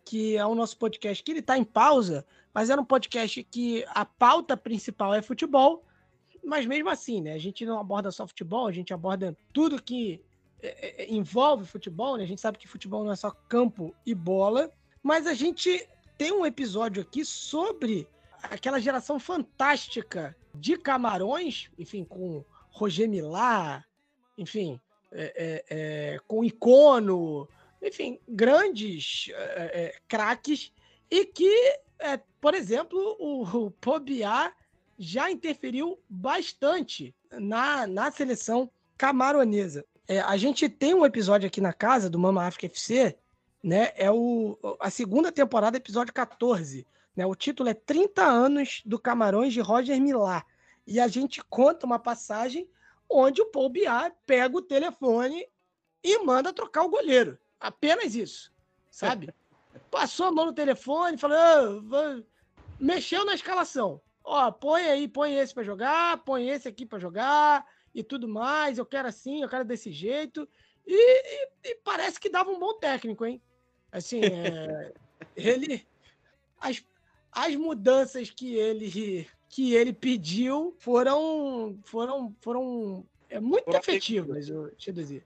[0.03, 3.85] Que é o nosso podcast que ele está em pausa, mas era um podcast que
[3.89, 5.83] a pauta principal é futebol,
[6.43, 7.33] mas mesmo assim, né?
[7.33, 10.21] A gente não aborda só futebol, a gente aborda tudo que
[10.61, 12.23] é, é, envolve futebol, né?
[12.23, 14.71] A gente sabe que futebol não é só campo e bola,
[15.01, 15.87] mas a gente
[16.17, 18.07] tem um episódio aqui sobre
[18.43, 23.83] aquela geração fantástica de Camarões, enfim, com Roger Milá,
[24.37, 24.79] enfim,
[25.11, 25.65] é, é,
[26.15, 27.47] é, com Icono,
[27.81, 30.71] enfim, grandes é, é, craques
[31.09, 34.53] e que, é, por exemplo, o, o Pobiá
[34.97, 39.85] já interferiu bastante na, na seleção camaronesa.
[40.07, 43.17] É, a gente tem um episódio aqui na casa do Mama África FC,
[43.63, 43.91] né?
[43.95, 46.85] É o, a segunda temporada, episódio 14.
[47.15, 47.25] Né?
[47.25, 50.45] O título é 30 anos do Camarões de Roger Millar.
[50.85, 52.67] E a gente conta uma passagem
[53.09, 55.47] onde o Paul Biá pega o telefone
[56.03, 57.37] e manda trocar o goleiro.
[57.59, 58.51] Apenas isso,
[58.89, 59.33] sabe?
[59.89, 61.37] Passou a mão no telefone, falou,
[61.91, 62.23] oh,
[62.79, 64.01] mexeu na escalação.
[64.23, 68.77] Ó, põe aí, põe esse para jogar, põe esse aqui para jogar e tudo mais.
[68.77, 70.47] Eu quero assim, eu quero desse jeito.
[70.85, 73.41] E, e, e parece que dava um bom técnico, hein?
[73.91, 74.93] Assim, é,
[75.35, 75.85] ele.
[76.59, 76.83] As,
[77.31, 84.73] as mudanças que ele que ele pediu foram foram foram é, muito foram efetivas, eu
[84.75, 85.25] te dizer.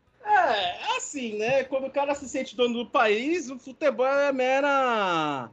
[0.54, 1.64] É, assim, né?
[1.64, 5.50] Quando o cara se sente dono do país, o futebol é mera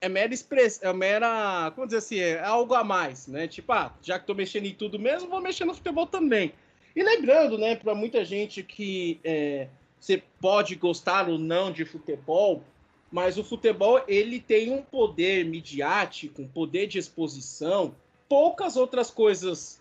[0.00, 3.48] é mera expressão, é mera, como dizer assim, é algo a mais, né?
[3.48, 6.52] Tipo, ah, já que tô mexendo em tudo mesmo, vou mexer no futebol também.
[6.94, 9.68] E lembrando, né, para muita gente que é,
[9.98, 12.62] você pode gostar ou não de futebol,
[13.10, 17.94] mas o futebol ele tem um poder midiático, um poder de exposição,
[18.28, 19.80] poucas outras coisas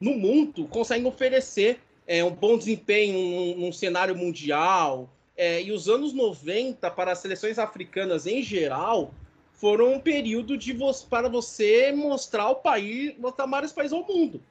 [0.00, 5.08] no mundo conseguem oferecer é, um bom desempenho num, num cenário mundial.
[5.36, 9.14] É, e os anos 90 para as seleções africanas em geral
[9.54, 14.42] foram um período de vo para você mostrar o país, mostrar mais países ao mundo.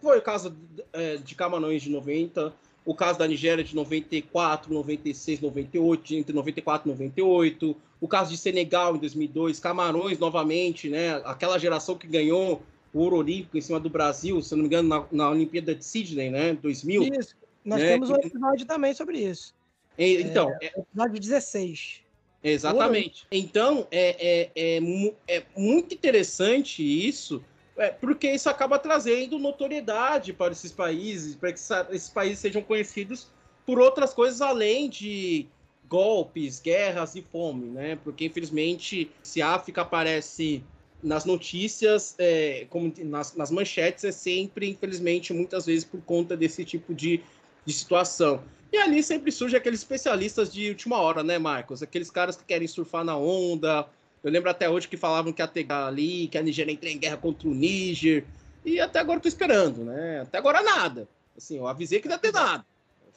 [0.00, 0.56] Foi o caso
[0.92, 2.52] é, de Camarões de 90,
[2.84, 8.38] o caso da Nigéria de 94, 96, 98, entre 94 e 98, o caso de
[8.38, 11.20] Senegal em 2002, Camarões novamente, né?
[11.24, 12.62] Aquela geração que ganhou
[12.92, 15.84] o ouro olímpico em cima do Brasil, se não me engano, na, na Olimpíada de
[15.84, 16.54] Sydney, né?
[16.54, 17.02] 2000.
[17.18, 17.36] Isso.
[17.64, 17.88] Nós né?
[17.88, 19.54] temos um episódio também sobre isso.
[19.98, 22.00] Então, é, episódio 16.
[22.42, 23.26] Exatamente.
[23.30, 27.44] Então, é, é, é, é muito interessante isso,
[27.76, 31.60] é, porque isso acaba trazendo notoriedade para esses países, para que
[31.90, 33.28] esses países sejam conhecidos
[33.66, 35.46] por outras coisas além de
[35.88, 37.98] golpes, guerras e fome, né?
[38.02, 40.62] Porque infelizmente, se a África aparece
[41.02, 46.64] nas notícias, é, como nas, nas, manchetes, é sempre, infelizmente, muitas vezes por conta desse
[46.64, 47.22] tipo de,
[47.64, 48.42] de situação.
[48.72, 51.82] E ali sempre surge aqueles especialistas de última hora, né, Marcos?
[51.82, 53.88] Aqueles caras que querem surfar na onda,
[54.22, 56.98] eu lembro até hoje que falavam que ia ter ali, que a Nigéria entrou em
[56.98, 58.24] guerra contra o Níger.
[58.64, 60.20] E até agora tô esperando, né?
[60.20, 61.08] Até agora nada.
[61.36, 62.64] Assim, eu avisei que não ia ter nada.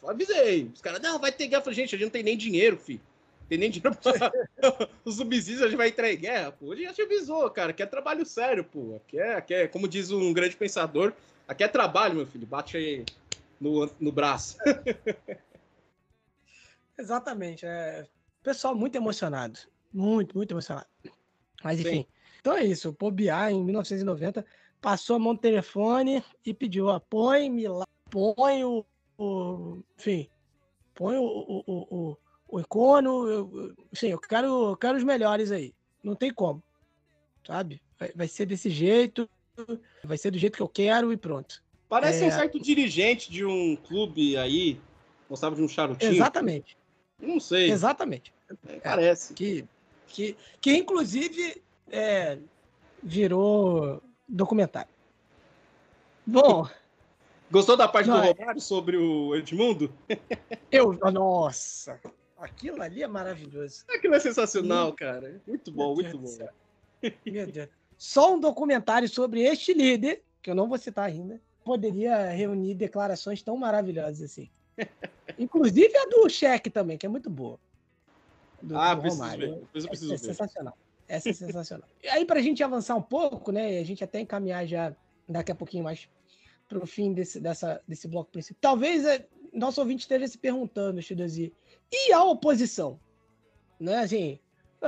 [0.02, 0.70] Eu avisei.
[0.74, 1.60] Os caras, não, vai ter guerra.
[1.60, 3.02] Eu falei, gente, a gente não tem nem dinheiro, filho.
[3.54, 4.32] Tem nem dinheiro pra...
[5.06, 6.72] Os subsídios a gente vai entrar em guerra, pô.
[6.72, 7.70] A gente já te avisou, cara.
[7.70, 8.96] Aqui é trabalho sério, pô.
[8.96, 11.14] Aqui é, aqui é como diz um grande pensador,
[11.48, 12.48] aqui é trabalho, meu filho.
[12.48, 13.06] Bate aí
[13.62, 14.58] no, no braço.
[16.98, 17.64] Exatamente.
[17.64, 18.08] É...
[18.42, 19.60] Pessoal muito emocionado.
[19.94, 20.88] Muito, muito emocionado.
[21.64, 21.98] Mas enfim.
[21.98, 22.08] Sim.
[22.42, 22.90] Então é isso.
[22.90, 24.44] O Pobiá, em 1990,
[24.82, 28.84] passou a mão no telefone e pediu: ó, põe-me lá, põe o,
[29.16, 29.84] o.
[29.96, 30.28] Enfim,
[30.96, 32.18] põe o, o, o,
[32.54, 33.28] o Icono.
[33.28, 35.74] Eu, enfim, eu quero, eu quero os melhores aí.
[36.04, 36.62] Não tem como.
[37.46, 37.82] Sabe?
[38.00, 39.30] Vai, vai ser desse jeito.
[40.04, 41.64] Vai ser do jeito que eu quero e pronto.
[41.90, 42.28] Parece é...
[42.28, 44.80] um certo dirigente de um clube aí.
[45.30, 46.14] Gostava de um charutinho.
[46.14, 46.78] Exatamente.
[47.20, 47.72] Não sei.
[47.72, 48.34] Exatamente.
[48.68, 49.34] É, parece.
[49.34, 49.66] Que
[50.14, 51.62] que, que inclusive
[51.92, 52.38] é,
[53.02, 54.92] virou documentário.
[56.26, 56.68] Bom.
[57.52, 59.92] Gostou da parte não, do é- Romário sobre o Edmundo?
[60.72, 62.00] Eu, nossa,
[62.44, 63.86] aquilo ali é maravilhoso.
[63.90, 65.41] Aquilo é sensacional, Meu, cara.
[65.48, 66.38] Muito bom, muito bom.
[67.26, 67.70] Meu Deus.
[67.98, 73.41] Só um documentário sobre este líder, que eu não vou citar ainda, poderia reunir declarações
[73.41, 74.49] tão maravilhosas assim.
[75.40, 77.60] Inclusive a do Cheque também, que é muito boa
[78.64, 79.68] do, ah, do Romário.
[79.74, 79.91] Ver.
[79.91, 80.78] Essa é sensacional.
[81.07, 81.88] Essa é sensacional.
[82.02, 83.80] E aí, para a gente avançar um pouco, né?
[83.80, 84.95] A gente até encaminhar já
[85.28, 86.07] daqui a pouquinho mais
[86.68, 88.57] para o fim desse, dessa, desse bloco principal.
[88.61, 91.53] Talvez é, nosso ouvinte esteja se perguntando, Chidozi,
[91.94, 92.99] e a oposição?
[93.80, 93.99] Né?
[93.99, 94.40] Assim,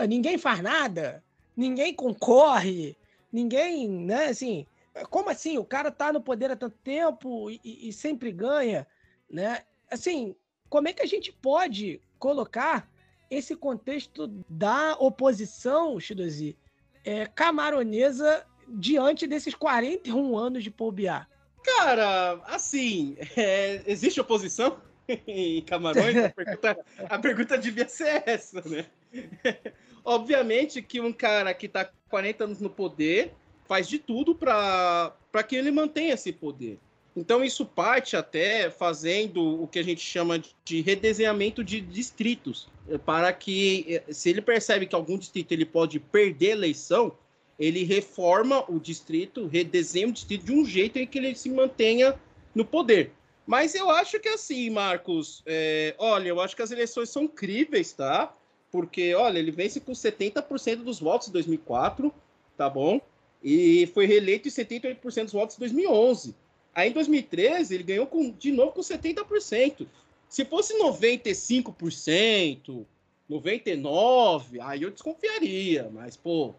[0.10, 1.24] ninguém faz nada,
[1.56, 2.98] ninguém concorre,
[3.32, 4.26] ninguém, né?
[4.26, 4.66] Assim,
[5.10, 5.58] como assim?
[5.58, 8.88] O cara tá no poder há tanto tempo e, e sempre ganha,
[9.30, 9.62] né?
[9.92, 10.36] Assim,
[10.70, 12.90] como é que a gente pode colocar
[13.30, 16.58] esse contexto da oposição, Shidozi,
[17.04, 21.28] é, camaronesa diante desses 41 anos de Paul Biá?
[21.64, 24.80] Cara, assim, é, existe oposição
[25.28, 26.16] em Camarões?
[26.18, 28.86] A pergunta, a pergunta devia ser essa, né?
[30.04, 33.34] Obviamente que um cara que está 40 anos no poder
[33.68, 36.78] faz de tudo para que ele mantenha esse poder.
[37.16, 42.98] Então isso parte até fazendo o que a gente chama de redesenhamento de distritos, eh,
[42.98, 47.16] para que eh, se ele percebe que algum distrito ele pode perder eleição,
[47.58, 52.20] ele reforma o distrito, redesenha o distrito de um jeito em que ele se mantenha
[52.54, 53.12] no poder.
[53.46, 57.94] Mas eu acho que assim, Marcos, é, olha, eu acho que as eleições são críveis,
[57.94, 58.34] tá?
[58.72, 62.14] Porque, olha, ele vence com 70% dos votos em 2004,
[62.58, 63.00] tá bom?
[63.44, 66.36] E foi reeleito em 78% dos votos em 2011.
[66.74, 69.88] Aí em 2013 ele ganhou com, de novo com 70%.
[70.28, 72.86] Se fosse 95%,
[73.30, 75.90] 99%, aí eu desconfiaria.
[75.94, 76.56] Mas, pô,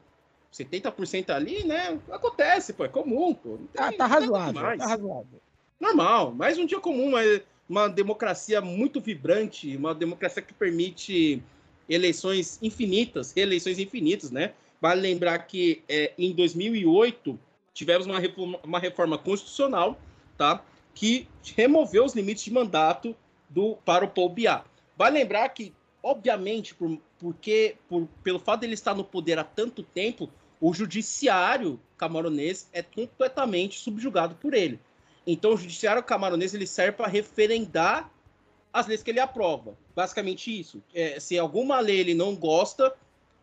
[0.52, 2.00] 70% ali, né?
[2.10, 3.58] Acontece, pô, é comum, pô.
[3.58, 5.40] Tem, ah, tá razoável, tá razoável.
[5.78, 11.42] Normal, mais um dia comum, mas uma democracia muito vibrante, uma democracia que permite
[11.88, 14.54] eleições infinitas, reeleições infinitas, né?
[14.80, 17.38] Vale lembrar que é, em 2008
[17.74, 20.00] tivemos uma reforma, uma reforma constitucional,
[20.38, 20.64] tá?
[20.94, 23.14] Que removeu os limites de mandato
[23.48, 24.64] do para o Paul Biá.
[24.96, 29.44] Vale lembrar que, obviamente, por, porque por, pelo fato de ele estar no poder há
[29.44, 34.80] tanto tempo, o judiciário camaronês é completamente subjugado por ele.
[35.26, 38.10] Então, o judiciário camaronês ele serve para referendar
[38.72, 39.76] as leis que ele aprova.
[39.94, 40.82] Basicamente isso.
[40.94, 42.94] É, se alguma lei ele não gosta,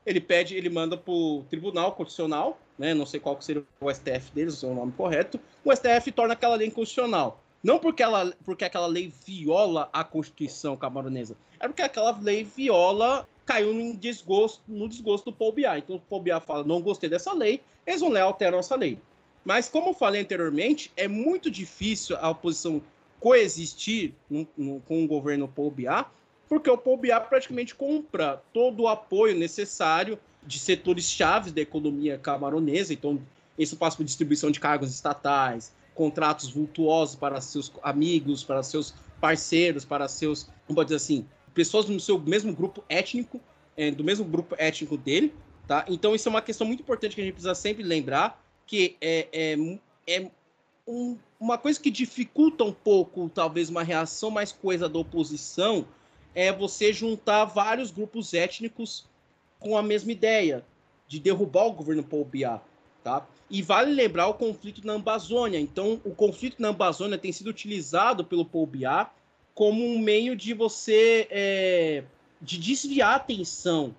[0.06, 2.94] ele pede, ele manda para o Tribunal Constitucional, né?
[2.94, 5.40] Não sei qual seria o STF deles, o nome correto.
[5.64, 7.44] O STF torna aquela lei inconstitucional.
[7.64, 13.28] Não porque, ela, porque aquela lei viola a Constituição camaronesa, é porque aquela lei viola,
[13.46, 15.78] caiu no desgosto, no desgosto do Paul Biá.
[15.78, 18.76] Então o Paul Biá fala, não gostei dessa lei, eles vão lá e alteram essa
[18.76, 19.00] lei.
[19.44, 22.82] Mas como eu falei anteriormente, é muito difícil a oposição
[23.20, 26.06] coexistir no, no, com o governo Paul Biá,
[26.48, 32.18] porque o Paul Biá praticamente compra todo o apoio necessário de setores chaves da economia
[32.18, 32.94] camaronesa.
[32.94, 33.22] Então,
[33.58, 39.86] isso passa por distribuição de cargos estatais, contratos vultuosos para seus amigos, para seus parceiros,
[39.86, 43.40] para seus, como pode dizer assim, pessoas do seu mesmo grupo étnico,
[43.78, 45.34] é, do mesmo grupo étnico dele,
[45.68, 45.86] tá?
[45.88, 48.43] Então, isso é uma questão muito importante que a gente precisa sempre lembrar,
[48.74, 50.32] que é, é, é
[50.88, 55.86] um, uma coisa que dificulta um pouco, talvez, uma reação mais coisa da oposição,
[56.34, 59.06] é você juntar vários grupos étnicos
[59.60, 60.66] com a mesma ideia
[61.08, 62.60] de derrubar o governo Paul Biá,
[63.04, 63.28] tá?
[63.48, 65.60] E vale lembrar o conflito na Amazônia.
[65.60, 69.12] Então, o conflito na Amazônia tem sido utilizado pelo Paul Biá
[69.54, 72.04] como um meio de você é,
[72.42, 73.96] de desviar a atenção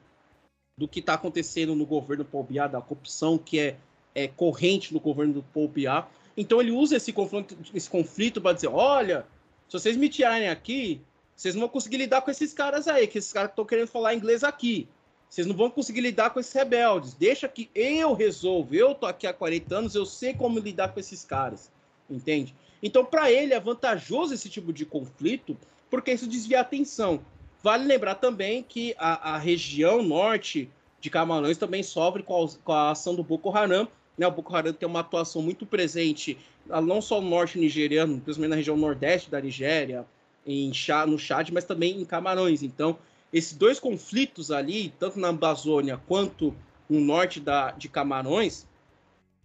[0.77, 3.77] do que está acontecendo no governo Paul Biá, da corrupção que é,
[4.15, 6.07] é corrente no governo do Biá.
[6.37, 9.27] Então ele usa esse conflito, esse conflito para dizer, olha,
[9.69, 11.01] se vocês me tirarem aqui,
[11.35, 14.15] vocês não vão conseguir lidar com esses caras aí, que esses caras estão querendo falar
[14.15, 14.89] inglês aqui.
[15.29, 17.15] Vocês não vão conseguir lidar com esses rebeldes.
[17.15, 18.75] Deixa que eu resolvo.
[18.75, 21.73] Eu tô aqui há 40 anos, eu sei como lidar com esses caras.
[22.09, 22.55] Entende?
[22.81, 25.57] Então, para ele é vantajoso esse tipo de conflito,
[25.91, 27.21] porque isso desvia a atenção.
[27.63, 30.71] Vale lembrar também que a, a região norte
[31.01, 33.89] de Camarões também sofre com a, com a ação do Boko Haram.
[34.17, 34.27] Né?
[34.27, 38.57] O Boko Haram tem uma atuação muito presente, não só no norte nigeriano, principalmente na
[38.57, 40.07] região nordeste da Nigéria,
[40.47, 42.63] em Chá, no Chad, mas também em Camarões.
[42.63, 42.99] Então,
[43.33, 46.55] esses dois conflitos ali, tanto na Amazônia quanto
[46.89, 48.67] no norte da, de Camarões,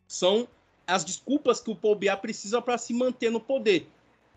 [0.07, 0.47] são
[0.85, 3.87] as desculpas que o Paul Biá precisa para se manter no poder.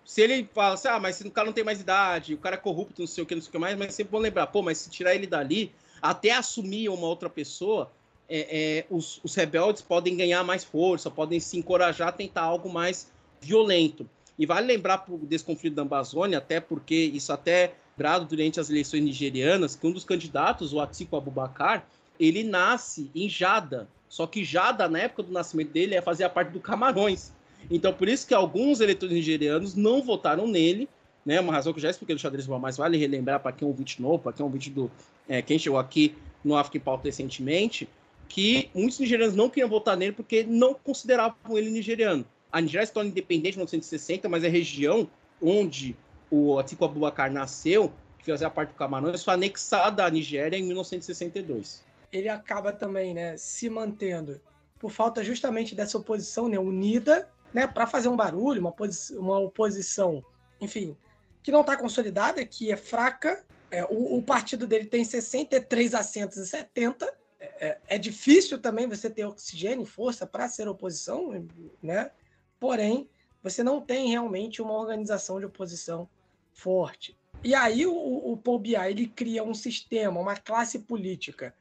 [0.04, 2.58] Se ele fala assim, ah, mas o cara não tem mais idade, o cara é
[2.58, 4.60] corrupto, não sei o que, não sei o que mais, mas sempre vão lembrar, pô,
[4.60, 7.90] mas se tirar ele dali, até assumir uma outra pessoa,
[8.28, 12.72] é, é, os, os rebeldes podem ganhar mais força, podem se encorajar a tentar algo
[12.72, 14.08] mais violento.
[14.38, 19.02] E vale lembrar desse conflito da Amazônia, até porque isso até brado durante as eleições
[19.02, 21.86] nigerianas, que um dos candidatos, o Atiku Abubakar,
[22.18, 23.88] ele nasce em Jada.
[24.08, 27.32] Só que Jada, na época do nascimento dele, é fazia parte do Camarões.
[27.70, 30.88] Então, por isso que alguns eleitores nigerianos não votaram nele,
[31.24, 31.40] né?
[31.40, 33.70] Uma razão que eu já expliquei no xadrez mas vale relembrar para quem é um
[33.70, 34.90] ouvinte novo, para quem é um ouvinte do.
[35.28, 37.88] É, quem chegou aqui no África em Pauta recentemente,
[38.32, 42.24] que muitos nigerianos não queriam votar nele porque não consideravam ele nigeriano.
[42.50, 45.06] A Nigéria se torna independente em 1960, mas a região
[45.40, 45.94] onde
[46.30, 51.84] o Atiku Abubakar nasceu, que fazia parte do Camarões, foi anexada à Nigéria em 1962.
[52.10, 54.40] Ele acaba também, né, se mantendo
[54.78, 58.74] por falta justamente dessa oposição né, unida, né, para fazer um barulho, uma,
[59.18, 60.24] uma oposição,
[60.58, 60.96] enfim,
[61.42, 63.44] que não está consolidada, que é fraca.
[63.70, 67.20] É, o, o, partido dele tem 63 assentos e 70.
[67.60, 71.48] É, é, difícil também você ter oxigênio e força para ser oposição,
[71.82, 72.12] né?
[72.60, 73.08] porém,
[73.42, 76.08] você não tem realmente uma organização de oposição
[76.52, 77.16] forte.
[77.42, 81.52] E aí o, o Paul Biá, ele cria um sistema, uma classe política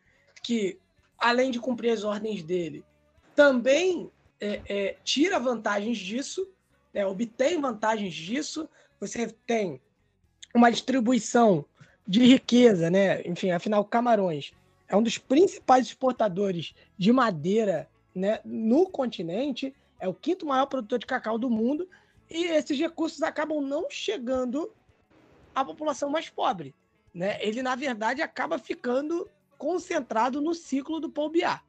[0.43, 0.77] que,
[1.17, 2.85] além de cumprir as ordens dele,
[3.35, 6.47] também é, é, tira vantagens disso,
[6.93, 9.81] né, obtém vantagens disso, você tem
[10.53, 11.65] uma distribuição
[12.07, 13.23] de riqueza, né?
[13.23, 14.53] Enfim, afinal, Camarões
[14.91, 20.99] é um dos principais exportadores de madeira né, no continente, é o quinto maior produtor
[20.99, 21.87] de cacau do mundo,
[22.29, 24.69] e esses recursos acabam não chegando
[25.55, 26.75] à população mais pobre.
[27.13, 27.37] Né?
[27.41, 31.61] Ele, na verdade, acaba ficando concentrado no ciclo do Paul Biá.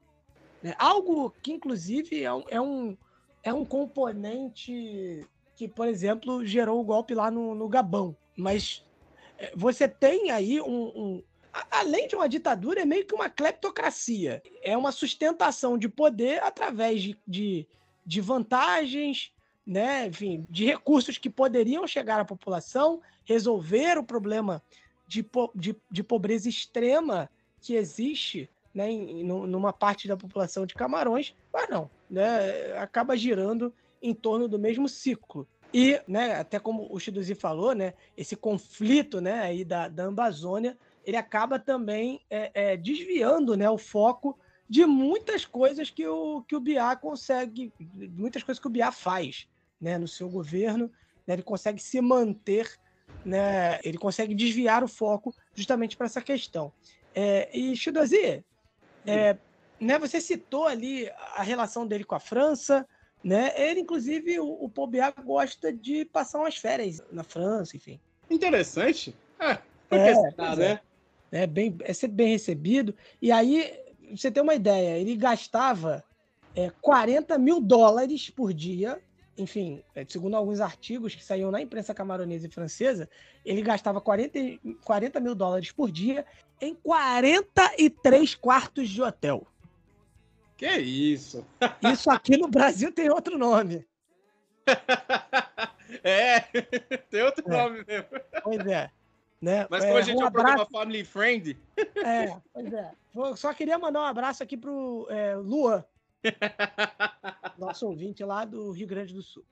[0.61, 0.74] Né?
[0.77, 2.97] Algo que, inclusive, é um, é, um,
[3.44, 5.24] é um componente
[5.55, 8.16] que, por exemplo, gerou o golpe lá no, no Gabão.
[8.36, 8.85] Mas
[9.39, 11.23] é, você tem aí um, um,
[11.70, 14.43] Além de uma ditadura, é meio que uma cleptocracia.
[14.62, 17.66] É uma sustentação de poder através de, de,
[18.07, 19.33] de vantagens,
[19.66, 20.07] né?
[20.07, 24.62] Enfim, de recursos que poderiam chegar à população, resolver o problema
[25.07, 25.24] de,
[25.55, 27.29] de, de pobreza extrema
[27.61, 33.73] que existe né, em, numa parte da população de Camarões, mas não, né, acaba girando
[34.01, 35.47] em torno do mesmo ciclo.
[35.73, 40.77] E, né, até como o Chiduzi falou, né, esse conflito né, aí da, da Amazônia,
[41.05, 44.39] ele acaba também é, é, desviando né, o foco
[44.69, 47.73] de muitas coisas que o, que o Biá consegue,
[48.16, 49.49] muitas coisas que o Biá faz
[49.81, 50.91] né, no seu governo,
[51.27, 52.70] né, ele consegue se manter,
[53.24, 56.73] né, ele consegue desviar o foco justamente para essa questão.
[57.15, 58.45] É, e Chidozi,
[59.07, 59.37] é,
[59.81, 62.87] né, você citou ali a relação dele com a França,
[63.23, 63.53] né?
[63.57, 68.01] Ele, inclusive, o, o Paul Biá gosta de passar umas férias na França, enfim.
[68.29, 69.15] Interessante.
[69.39, 69.59] É,
[69.91, 70.81] é, tá, né?
[71.33, 72.95] É, bem, é sempre bem recebido.
[73.21, 73.73] E aí,
[74.15, 76.05] você tem uma ideia, ele gastava
[76.55, 79.01] é, 40 mil dólares por dia
[79.37, 83.09] enfim, é, segundo alguns artigos que saíam na imprensa camaronesa e francesa,
[83.45, 84.39] ele gastava 40,
[84.85, 86.25] 40 mil dólares por dia
[86.61, 89.47] em 43 quartos de hotel.
[90.57, 91.45] Que isso?
[91.93, 93.85] Isso aqui no Brasil tem outro nome.
[96.05, 96.41] é,
[97.11, 97.51] tem outro é.
[97.51, 98.09] nome mesmo.
[98.45, 98.91] Pois é.
[99.43, 99.66] Né?
[99.69, 101.59] Mas como é, a gente um é um programa family friend.
[101.77, 102.93] É, pois é.
[103.36, 105.85] só queria mandar um abraço aqui pro é, Luan,
[107.59, 109.44] nosso ouvinte lá do Rio Grande do Sul.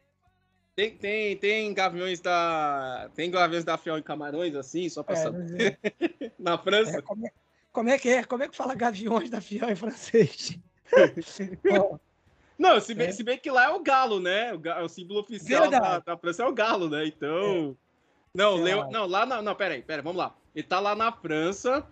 [0.76, 3.10] Tem, tem, tem gaviões da.
[3.16, 5.78] Tem gaviões da Fiel em Camarões, assim, só pra é, saber.
[5.82, 6.30] É.
[6.38, 6.98] Na França.
[6.98, 7.30] É, como, é,
[7.72, 8.24] como, é, que é?
[8.24, 10.56] Como é que fala gaviões da Fiel em francês?
[12.56, 13.12] Não, se bem, é.
[13.12, 14.54] se bem que lá é o galo, né?
[14.54, 17.06] O, o símbolo oficial da, da, França é o galo, né?
[17.06, 17.76] Então.
[18.34, 19.42] Não, Leo, não, lá na.
[19.42, 20.36] Não, peraí, peraí, vamos lá.
[20.54, 21.86] Ele tá lá na França,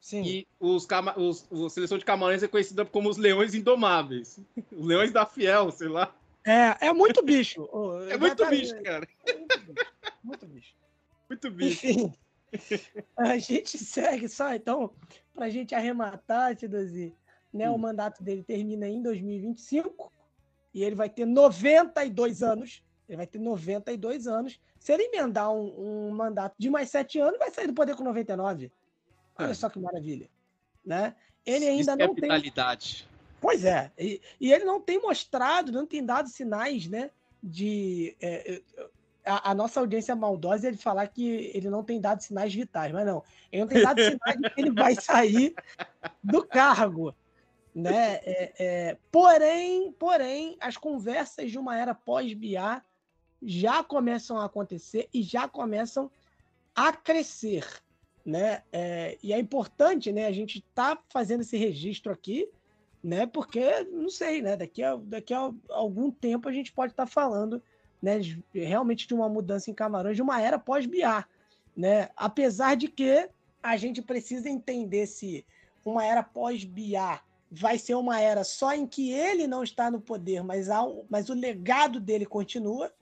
[0.00, 0.22] Sim.
[0.22, 0.86] E os,
[1.16, 4.40] os, a seleção de Camarões é conhecida como os Leões Indomáveis.
[4.72, 6.14] Os Leões da Fiel, sei lá.
[6.46, 7.68] É, é muito bicho.
[8.08, 9.08] é muito bicho, cara.
[9.26, 9.36] É
[10.22, 10.74] muito bicho.
[11.28, 11.86] Muito bicho.
[11.86, 12.14] Enfim,
[13.16, 14.90] a gente segue só, então,
[15.34, 17.14] para a gente arrematar, Tidozi,
[17.52, 17.74] né, hum.
[17.74, 20.10] o mandato dele termina em 2025
[20.72, 22.82] e ele vai ter 92 anos.
[23.08, 24.60] Ele vai ter 92 anos.
[24.78, 28.04] Se ele emendar um, um mandato de mais sete anos, vai sair do poder com
[28.04, 28.70] 99.
[29.38, 29.54] Olha é.
[29.54, 30.28] só que maravilha.
[30.84, 31.14] Né?
[31.44, 32.96] Ele ainda Isso é não é vitalidade.
[33.02, 33.18] tem.
[33.40, 33.90] Pois é.
[33.98, 37.10] E, e, ele não tem mostrado, não tem dado sinais né,
[37.42, 38.16] de.
[38.20, 38.60] É,
[39.24, 43.06] a, a, nossa audiência maldosa ele falar que ele não tem dado sinais vitais, mas
[43.06, 43.22] não.
[43.52, 45.54] Ele não tem dado sinais de que ele vai sair
[46.22, 47.14] do cargo.
[47.74, 48.14] Né?
[48.24, 52.82] É, é, porém, porém, as conversas de uma era pós-BIA
[53.42, 56.10] já começam a acontecer e já começam
[56.74, 57.64] a crescer
[58.28, 58.62] né?
[58.70, 60.26] É, e é importante, né?
[60.26, 62.46] A gente tá fazendo esse registro aqui,
[63.02, 63.26] né?
[63.26, 64.54] Porque não sei, né?
[64.54, 67.62] Daqui a, daqui a algum tempo a gente pode estar tá falando,
[68.02, 68.20] né?
[68.52, 71.26] Realmente de uma mudança em Camarões, de uma era pós-Biar,
[71.74, 72.10] né?
[72.14, 73.30] Apesar de que
[73.62, 75.42] a gente precisa entender se
[75.82, 80.44] uma era pós-Biar vai ser uma era só em que ele não está no poder,
[80.44, 82.92] mas, há, mas o legado dele continua,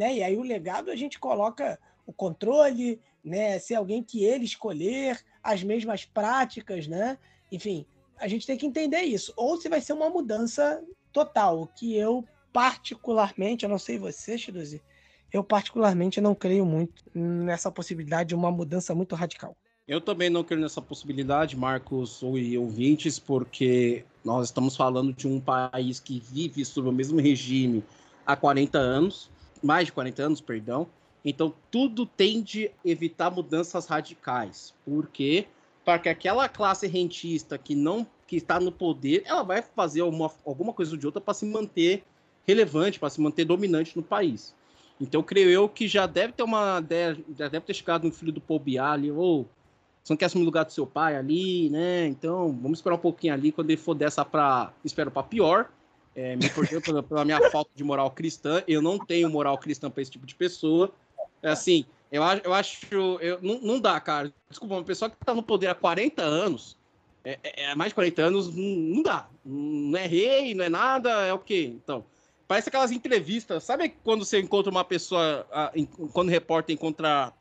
[0.00, 0.16] né?
[0.16, 3.58] E aí o legado a gente coloca o controle, né?
[3.58, 7.18] Ser alguém que ele escolher, as mesmas práticas, né?
[7.52, 7.84] Enfim,
[8.16, 9.30] a gente tem que entender isso.
[9.36, 10.82] Ou se vai ser uma mudança
[11.12, 14.80] total, que eu particularmente, eu não sei você, Chiduzi,
[15.30, 19.54] eu particularmente não creio muito nessa possibilidade de uma mudança muito radical.
[19.86, 25.38] Eu também não creio nessa possibilidade, Marcos e ouvintes, porque nós estamos falando de um
[25.38, 27.84] país que vive sob o mesmo regime
[28.24, 29.30] há 40 anos,
[29.62, 30.88] mais de 40 anos, perdão,
[31.24, 34.74] então, tudo tende a evitar mudanças radicais.
[34.84, 35.46] Por quê?
[35.84, 40.72] Porque aquela classe rentista que não que está no poder, ela vai fazer alguma, alguma
[40.72, 42.04] coisa ou de outra para se manter
[42.46, 44.54] relevante, para se manter dominante no país.
[45.00, 46.80] Então, creio eu que já deve ter uma
[47.36, 49.48] já deve ter chegado um filho do Paul Biá ali, ou
[50.02, 52.06] você não quer assumir o lugar do seu pai ali, né?
[52.06, 55.68] Então, vamos esperar um pouquinho ali, quando ele for dessa para espero para pior,
[56.14, 56.48] É, me
[56.82, 58.62] pela, pela, minha falta de moral cristã.
[58.66, 60.92] Eu não tenho moral cristã para esse tipo de pessoa.
[61.42, 64.32] É assim, eu acho, eu acho eu, não, não dá, cara.
[64.48, 66.76] Desculpa, uma pessoa que está no poder há 40 anos,
[67.24, 69.28] é, é, é mais de 40 anos, não, não, dá.
[69.44, 71.72] Não é rei, não é nada, é o quê?
[71.74, 72.04] Então,
[72.48, 73.62] parece aquelas entrevistas.
[73.62, 75.46] Sabe quando você encontra uma pessoa,
[76.12, 77.32] quando o repórter encontra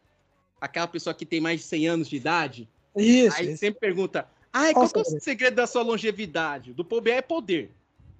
[0.62, 2.70] aquela pessoa que tem mais de 100 anos de idade?
[2.96, 3.36] Isso.
[3.38, 3.58] Aí isso.
[3.58, 6.74] sempre pergunta: ah, qual é o segredo da sua longevidade?
[6.74, 7.72] Do poder é poder.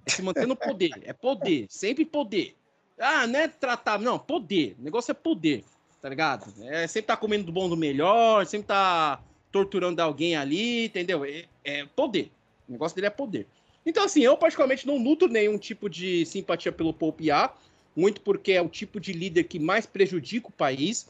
[0.06, 0.90] É se manter no poder.
[1.02, 1.66] É poder.
[1.68, 2.56] Sempre poder.
[2.98, 3.98] Ah, não é tratar.
[3.98, 4.76] Não, poder.
[4.78, 5.64] O negócio é poder.
[6.00, 6.52] Tá ligado?
[6.64, 9.22] É sempre tá comendo do bom do melhor, sempre tá
[9.52, 11.24] torturando alguém ali, entendeu?
[11.24, 12.30] É, é poder.
[12.68, 13.46] O negócio dele é poder.
[13.84, 17.52] Então, assim, eu particularmente não nutro nenhum tipo de simpatia pelo Paul Piá,
[17.96, 21.08] muito porque é o tipo de líder que mais prejudica o país.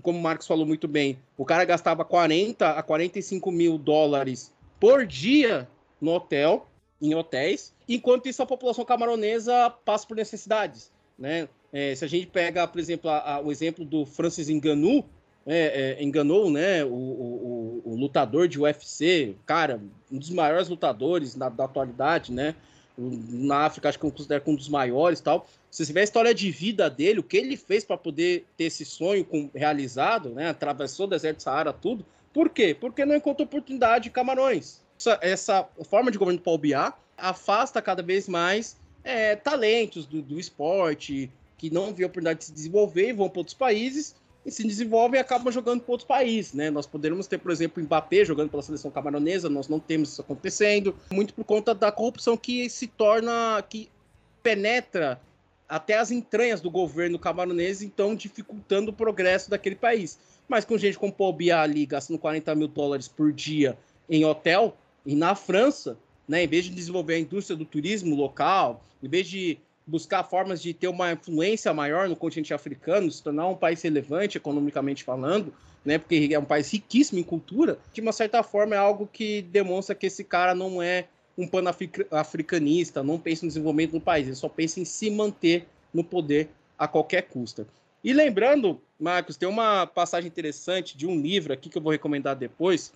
[0.00, 5.06] Como o Marcos falou muito bem, o cara gastava 40 a 45 mil dólares por
[5.06, 5.68] dia
[6.00, 6.66] no hotel,
[7.00, 11.48] em hotéis, enquanto isso a população camaronesa passa por necessidades, né?
[11.72, 15.06] É, se a gente pega, por exemplo, a, a, o exemplo do Francis Ngannou,
[15.46, 21.34] é, é, enganou né, o, o, o, lutador de UFC, cara, um dos maiores lutadores
[21.34, 22.54] na, da atualidade, né?
[22.96, 25.48] Na África, acho que eu considero um dos maiores tal.
[25.70, 28.64] Se você vê a história de vida dele, o que ele fez para poder ter
[28.64, 30.50] esse sonho com, realizado, né?
[30.50, 32.04] Atravessou o deserto do Saara, tudo.
[32.32, 32.76] Por quê?
[32.78, 34.81] Porque não encontrou oportunidade de Camarões.
[35.20, 40.38] Essa, forma de governo do Paul Biá afasta cada vez mais é, talentos do, do
[40.38, 44.64] esporte que não vê oportunidade de se desenvolver e vão para outros países e se
[44.64, 46.70] desenvolvem e acabam jogando para outros países, né?
[46.70, 50.96] Nós poderíamos ter, por exemplo, Mbappé jogando pela seleção camaronesa, nós não temos isso acontecendo,
[51.12, 53.88] muito por conta da corrupção que se torna, que
[54.42, 55.20] penetra
[55.68, 60.18] até as entranhas do governo camaronês, então dificultando o progresso daquele país.
[60.48, 63.78] Mas com gente como Paul Biya ali gastando 40 mil dólares por dia
[64.10, 65.98] em hotel, e na França,
[66.28, 70.62] né, em vez de desenvolver a indústria do turismo local, em vez de buscar formas
[70.62, 75.52] de ter uma influência maior no continente africano, se tornar um país relevante economicamente falando,
[75.84, 79.42] né, porque é um país riquíssimo em cultura, de uma certa forma é algo que
[79.42, 81.06] demonstra que esse cara não é
[81.36, 86.04] um pan-africanista, não pensa no desenvolvimento do país, ele só pensa em se manter no
[86.04, 86.48] poder
[86.78, 87.66] a qualquer custo.
[88.04, 92.36] E lembrando, Marcos, tem uma passagem interessante de um livro aqui que eu vou recomendar
[92.36, 92.92] depois,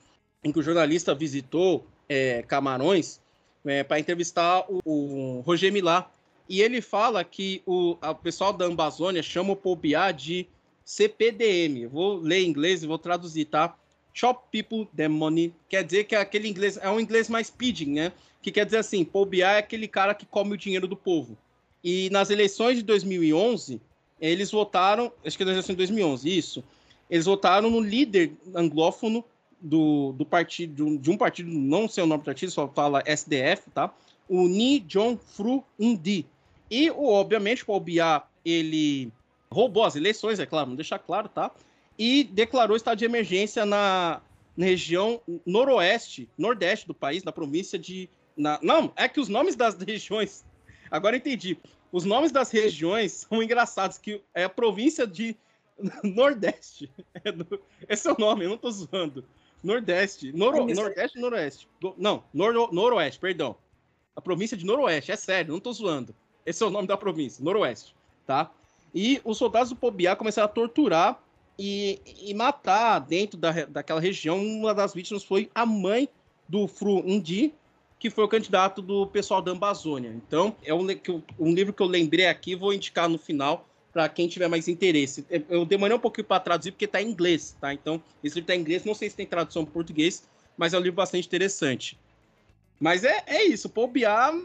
[0.47, 3.21] em que o jornalista visitou é, Camarões
[3.65, 6.09] é, para entrevistar o, o Roger Milá,
[6.49, 10.47] e ele fala que o, pessoal da Amazônia chama o Pobiá de
[10.85, 11.87] CPDM.
[11.89, 13.77] vou ler em inglês e vou traduzir, tá?
[14.15, 15.53] Chop People the Money.
[15.69, 18.13] Quer dizer que é aquele inglês é um inglês mais pidgin, né?
[18.41, 21.37] Que quer dizer assim, Pobiá é aquele cara que come o dinheiro do povo.
[21.83, 23.81] E nas eleições de 2011,
[24.21, 26.65] eles votaram, acho que nas eleições de 2011, isso.
[27.11, 29.25] Eles votaram no líder anglófono
[29.61, 33.71] do, do partido, de um partido, não sei o nome do partido, só fala SDF,
[33.73, 33.93] tá?
[34.29, 36.27] O Ni Jong Fru Ndi.
[36.71, 39.13] E, obviamente, o Biá, ele
[39.51, 41.51] roubou as eleições, é claro, vamos deixar claro, tá?
[41.99, 44.21] E declarou estado de emergência na,
[44.57, 48.09] na região noroeste, nordeste do país, na província de.
[48.37, 50.45] Na, não, é que os nomes das regiões.
[50.91, 51.59] Agora entendi.
[51.93, 55.37] Os nomes das regiões são engraçados, que é a província de
[56.03, 56.91] Nordeste.
[57.25, 59.25] É do, esse é o nome, eu não tô zoando.
[59.67, 60.33] Nordeste.
[60.33, 61.69] Noro, Nordeste e Noroeste.
[61.97, 63.57] Não, Noro, Noroeste, perdão.
[64.15, 66.15] A província de Noroeste, é sério, não tô zoando.
[66.45, 67.95] Esse é o nome da província, Noroeste,
[68.27, 68.51] tá?
[68.95, 71.21] E os soldados do Pobiá começaram a torturar
[71.59, 74.39] e, e matar dentro da, daquela região.
[74.39, 76.09] Uma das vítimas foi a mãe
[76.49, 77.53] do Fru Ndi,
[77.99, 80.11] que foi o candidato do pessoal da Amazônia.
[80.11, 80.87] Então, é um,
[81.39, 85.25] um livro que eu lembrei aqui, vou indicar no final para quem tiver mais interesse.
[85.49, 87.73] Eu demorei um pouquinho para traduzir porque está em inglês, tá?
[87.73, 90.23] Então, esse livro está em inglês, não sei se tem tradução em português,
[90.55, 91.99] mas é um livro bastante interessante.
[92.79, 94.39] Mas é, é isso, Paul Biá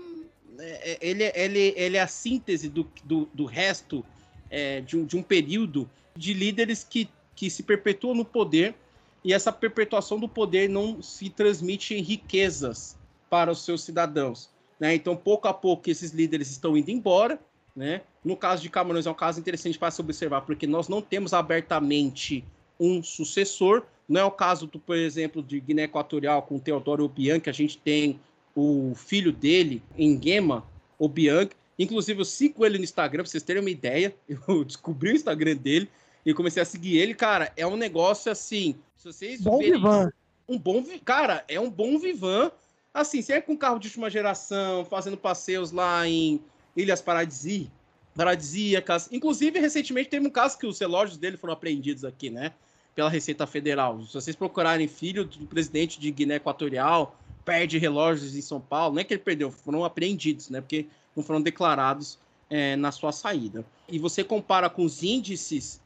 [0.57, 4.05] é, é, ele, ele, ele é a síntese do, do, do resto
[4.49, 8.73] é, de, um, de um período de líderes que, que se perpetuam no poder
[9.21, 12.95] e essa perpetuação do poder não se transmite em riquezas
[13.29, 14.49] para os seus cidadãos.
[14.79, 14.95] Né?
[14.95, 17.37] Então, pouco a pouco, esses líderes estão indo embora.
[17.75, 18.01] Né?
[18.23, 21.33] No caso de Camarões, é um caso interessante para se observar, porque nós não temos
[21.33, 22.43] abertamente
[22.79, 23.83] um sucessor.
[24.07, 27.53] Não é o caso, do, por exemplo, de Guiné Equatorial com Teodoro Obiang, que a
[27.53, 28.19] gente tem
[28.55, 30.63] o filho dele, Engema
[30.99, 31.49] Obiang.
[31.79, 34.15] Inclusive, eu sigo ele no Instagram, pra vocês terem uma ideia.
[34.47, 35.89] Eu descobri o Instagram dele
[36.25, 37.15] e comecei a seguir ele.
[37.15, 38.75] Cara, é um negócio assim.
[38.95, 40.11] Se vocês bom verem, vivan.
[40.47, 40.83] Um bom.
[41.03, 42.51] Cara, é um bom vivan.
[42.93, 46.41] Assim, sempre com carro de última geração, fazendo passeios lá em
[46.75, 47.71] Ilhas Paradisí,
[48.15, 49.09] paradisíacas.
[49.11, 52.51] Inclusive, recentemente teve um caso que os relógios dele foram apreendidos aqui, né?
[52.95, 54.01] Pela Receita Federal.
[54.03, 59.01] Se vocês procurarem filho do presidente de Guiné Equatorial, perde relógios em São Paulo, não
[59.01, 60.61] é que ele perdeu, foram apreendidos, né?
[60.61, 62.19] Porque não foram declarados
[62.49, 63.65] é, na sua saída.
[63.87, 65.81] E você compara com os índices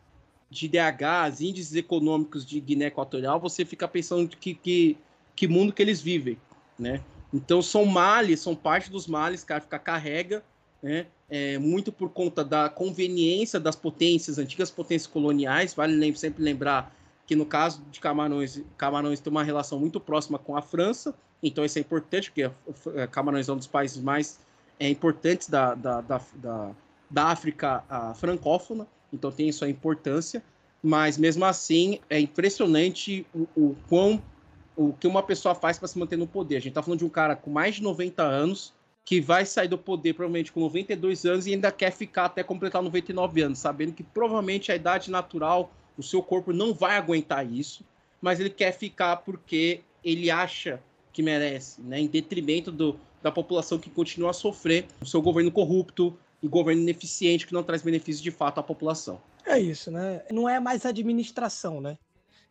[0.49, 4.97] de DH, os índices econômicos de Guiné Equatorial, você fica pensando que, que,
[5.35, 6.37] que mundo que eles vivem,
[6.77, 7.01] né?
[7.33, 10.43] Então são males, são parte dos males que a África carrega,
[10.81, 11.07] né?
[11.27, 15.73] É, muito por conta da conveniência das potências, antigas potências coloniais.
[15.73, 16.95] Vale sempre lembrar
[17.25, 21.65] que no caso de Camarões, Camarões tem uma relação muito próxima com a França, então
[21.65, 22.51] isso é importante, porque
[23.11, 24.39] Camarões é um dos países mais
[24.79, 26.71] é, importantes da, da, da, da,
[27.09, 27.83] da África
[28.15, 30.43] francófona, então tem sua importância,
[30.83, 34.21] mas mesmo assim é impressionante o, o quão
[34.75, 36.57] o que uma pessoa faz para se manter no poder.
[36.57, 38.73] A gente está falando de um cara com mais de 90 anos
[39.05, 42.81] que vai sair do poder provavelmente com 92 anos e ainda quer ficar até completar
[42.81, 47.85] 99 anos, sabendo que provavelmente a idade natural, o seu corpo não vai aguentar isso,
[48.19, 50.81] mas ele quer ficar porque ele acha
[51.13, 55.51] que merece, né, em detrimento do, da população que continua a sofrer o seu governo
[55.51, 59.21] corrupto e governo ineficiente que não traz benefícios de fato à população.
[59.45, 60.23] É isso, né?
[60.31, 61.97] Não é mais administração, né?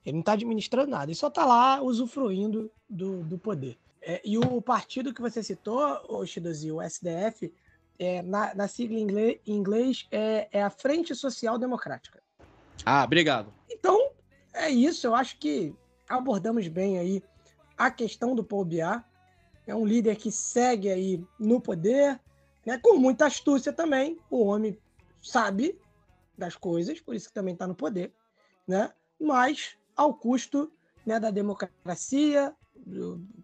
[0.07, 3.77] Ele não está administrando nada, ele só está lá usufruindo do, do poder.
[4.07, 7.53] É, e o partido que você citou, o Shidozi, o SDF,
[7.99, 12.23] é, na, na, sigla em inglês, em inglês é, é, a Frente Social Democrática.
[12.85, 13.53] Ah, obrigado.
[13.71, 14.11] Então,
[14.53, 15.07] é isso.
[15.07, 15.75] Eu acho que
[16.07, 17.23] abordamos bem aí
[17.79, 19.03] a questão do Paul Biá.
[19.67, 22.21] É um líder que segue aí no poder,
[22.67, 24.19] né, com muita astúcia também.
[24.29, 24.79] O homem
[25.23, 25.81] sabe
[26.37, 28.13] das coisas, por isso que também está no poder,
[28.69, 28.93] né?
[29.19, 30.71] mas ao custo
[31.07, 32.55] né, da democracia,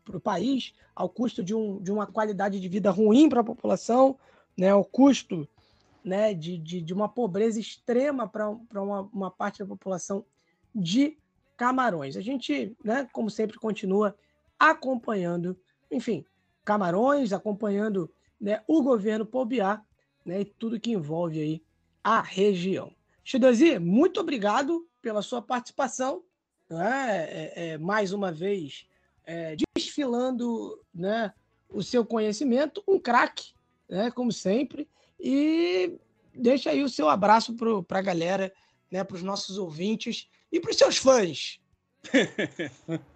[0.04, 3.44] para o país, ao custo de, um, de uma qualidade de vida ruim para a
[3.44, 4.18] população,
[4.56, 5.48] né, ao custo
[6.04, 10.24] né, de, de, de uma pobreza extrema para uma, uma parte da população
[10.74, 11.18] de
[11.56, 12.16] Camarões.
[12.16, 14.16] A gente, né, como sempre, continua
[14.58, 15.56] acompanhando,
[15.90, 16.24] enfim,
[16.64, 18.10] Camarões, acompanhando
[18.40, 19.82] né, o governo Pobiá
[20.24, 21.62] né, e tudo que envolve aí
[22.02, 22.94] a região.
[23.22, 26.22] Chidozi, muito obrigado pela sua participação.
[26.68, 28.86] Né, é, é, mais uma vez,
[29.24, 31.32] é, desfilando né,
[31.68, 33.52] o seu conhecimento, um craque,
[33.88, 34.88] né, como sempre,
[35.18, 35.98] e
[36.34, 37.54] deixa aí o seu abraço
[37.86, 38.52] para a galera,
[38.90, 41.60] né, para os nossos ouvintes e para os seus fãs.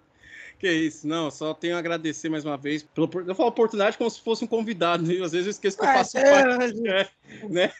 [0.59, 2.83] que isso, não, só tenho a agradecer mais uma vez.
[2.83, 5.25] Pela, eu falo oportunidade como se fosse um convidado, viu?
[5.25, 7.09] às vezes eu esqueço que eu é, faço é, parte, né?
[7.49, 7.73] né?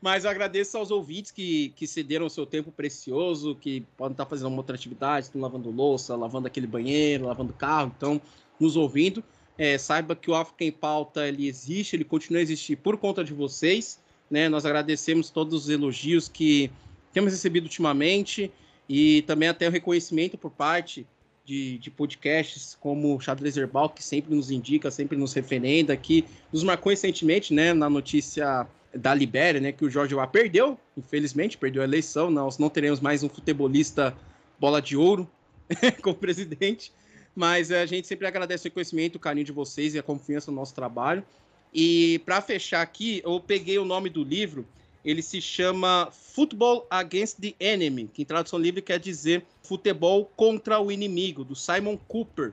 [0.00, 4.26] Mas eu agradeço aos ouvintes que, que cederam o seu tempo precioso, que podem estar
[4.26, 8.20] fazendo uma outra atividade, estão lavando louça, lavando aquele banheiro, lavando carro, então,
[8.60, 9.22] nos ouvindo.
[9.56, 13.24] É, saiba que o África em Pauta ele existe, ele continua a existir por conta
[13.24, 13.98] de vocês.
[14.30, 14.48] Né?
[14.48, 16.70] Nós agradecemos todos os elogios que
[17.12, 18.52] temos recebido ultimamente
[18.88, 21.04] e também até o reconhecimento por parte
[21.48, 26.62] de, de podcasts como Xadrez Herbal, que sempre nos indica, sempre nos referenda, que nos
[26.62, 31.80] marcou recentemente né, na notícia da Libéria, né, que o Jorge Weah perdeu, infelizmente, perdeu
[31.80, 34.14] a eleição, nós não teremos mais um futebolista
[34.60, 35.26] bola de ouro
[36.02, 36.92] como presidente,
[37.34, 40.58] mas a gente sempre agradece o conhecimento, o carinho de vocês e a confiança no
[40.58, 41.24] nosso trabalho.
[41.72, 44.66] E para fechar aqui, eu peguei o nome do livro,
[45.04, 50.80] ele se chama Football Against the Enemy, que em tradução livre quer dizer futebol contra
[50.80, 52.52] o inimigo, do Simon Cooper.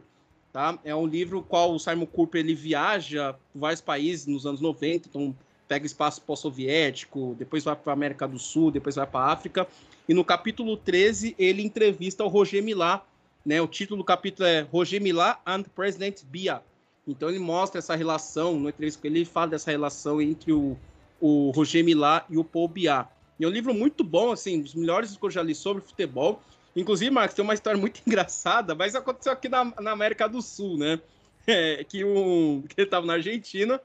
[0.54, 0.80] Tá?
[0.84, 5.10] É um livro qual o Simon Cooper ele viaja por vários países nos anos 90,
[5.10, 5.36] então
[5.68, 9.68] pega espaço pós-soviético, depois vai para a América do Sul, depois vai para a África.
[10.08, 13.06] E no capítulo 13, ele entrevista o Roger Milá.
[13.46, 13.62] Né?
[13.62, 16.62] O título do capítulo é Roger Milá and President Bia.
[17.08, 20.78] Então ele mostra essa relação, no entrevista ele fala dessa relação entre o,
[21.20, 23.08] o Roger Milá e o Paul Biá.
[23.40, 26.42] E é um livro muito bom, assim, dos melhores que eu já li sobre futebol.
[26.76, 30.78] Inclusive, Marcos, tem uma história muito engraçada, mas aconteceu aqui na, na América do Sul,
[30.78, 31.00] né?
[31.48, 33.80] É, que, um, que ele estava na Argentina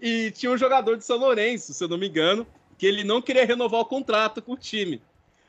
[0.00, 2.46] e tinha um jogador de São Lourenço, se eu não me engano,
[2.78, 5.02] que ele não queria renovar o contrato com o time.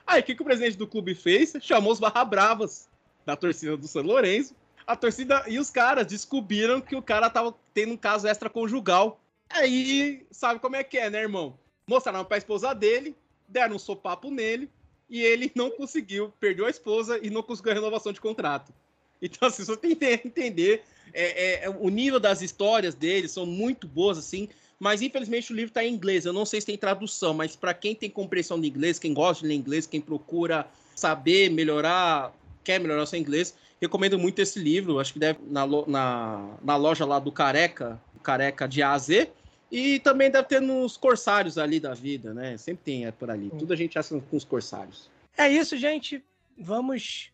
[0.05, 1.53] Aí o que, que o presidente do clube fez?
[1.61, 2.89] Chamou os barra bravas
[3.23, 4.55] da torcida do São Lourenço.
[4.85, 9.19] A torcida e os caras descobriram que o cara tava tendo um caso extraconjugal.
[9.53, 11.57] Aí, sabe como é que é, né, irmão?
[11.87, 13.15] Mostraram pra esposa dele,
[13.47, 14.69] deram um sopapo nele
[15.09, 18.73] e ele não conseguiu, perdeu a esposa e não conseguiu a renovação de contrato.
[19.21, 23.87] Então, assim, você tem que entender é, é, o nível das histórias deles são muito
[23.87, 24.49] boas, assim.
[24.79, 26.25] Mas infelizmente o livro está em inglês.
[26.25, 29.43] Eu não sei se tem tradução, mas para quem tem compreensão de inglês, quem gosta
[29.43, 34.59] de ler inglês, quem procura saber melhorar, quer melhorar o seu inglês, recomendo muito esse
[34.59, 34.99] livro.
[34.99, 39.31] Acho que deve na, na, na loja lá do Careca, Careca de A a Z.
[39.73, 42.55] E também deve ter nos corsários ali da vida, né?
[42.57, 43.49] Sempre tem é por ali.
[43.51, 43.57] Hum.
[43.57, 45.09] Tudo a gente acha com os corsários.
[45.35, 46.23] É isso, gente.
[46.55, 47.31] Vamos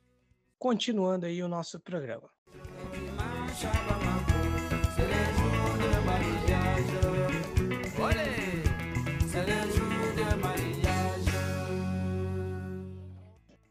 [0.58, 2.30] continuando aí o nosso programa.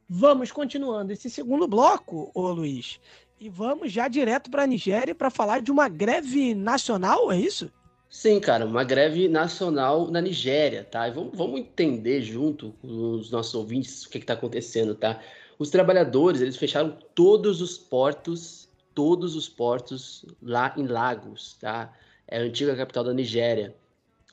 [0.07, 3.01] Vamos continuando esse segundo bloco, ô Luiz.
[3.41, 7.73] E vamos já direto para a Nigéria para falar de uma greve nacional, é isso?
[8.11, 11.09] Sim, cara, uma greve nacional na Nigéria, tá?
[11.09, 15.21] E vamos, vamos entender junto com os nossos ouvintes o que está acontecendo, tá?
[15.59, 21.93] Os trabalhadores, eles fecharam todos os portos, todos os portos lá em Lagos, tá?
[22.27, 23.75] É a antiga capital da Nigéria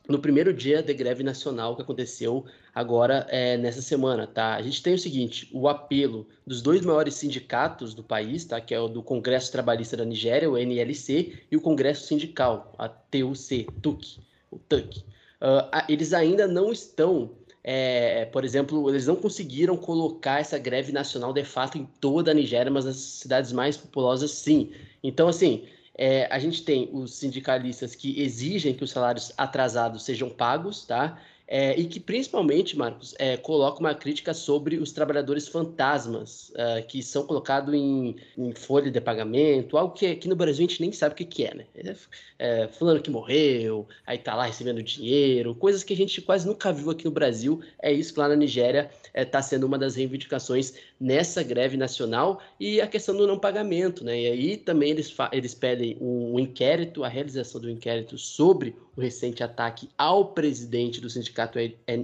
[0.07, 2.45] no primeiro dia de greve nacional que aconteceu
[2.75, 4.55] agora é, nessa semana, tá?
[4.55, 8.59] A gente tem o seguinte, o apelo dos dois maiores sindicatos do país, tá?
[8.59, 12.89] Que é o do Congresso Trabalhista da Nigéria, o NLC, e o Congresso Sindical, a
[12.89, 14.19] TUC, TUC,
[14.51, 14.99] o TUC.
[15.41, 17.31] Uh, eles ainda não estão,
[17.63, 22.33] é, por exemplo, eles não conseguiram colocar essa greve nacional de fato em toda a
[22.33, 24.71] Nigéria, mas nas cidades mais populosas sim.
[25.01, 25.65] Então, assim,
[25.97, 31.17] é, a gente tem os sindicalistas que exigem que os salários atrasados sejam pagos, tá?
[31.47, 37.03] É, e que principalmente, Marcos, é, coloca uma crítica sobre os trabalhadores fantasmas uh, que
[37.03, 40.91] são colocados em, em, folha de pagamento, algo que aqui no Brasil a gente nem
[40.91, 41.65] sabe o que, que é, né?
[41.75, 41.95] É,
[42.39, 46.73] é, fulano que morreu, aí tá lá recebendo dinheiro, coisas que a gente quase nunca
[46.73, 47.61] viu aqui no Brasil.
[47.81, 52.41] É isso que lá na Nigéria está é, sendo uma das reivindicações nessa greve nacional
[52.59, 54.19] e a questão do não pagamento, né?
[54.19, 59.43] E aí também eles, eles pedem um inquérito, a realização do inquérito sobre o recente
[59.43, 61.34] ataque ao presidente do sindicato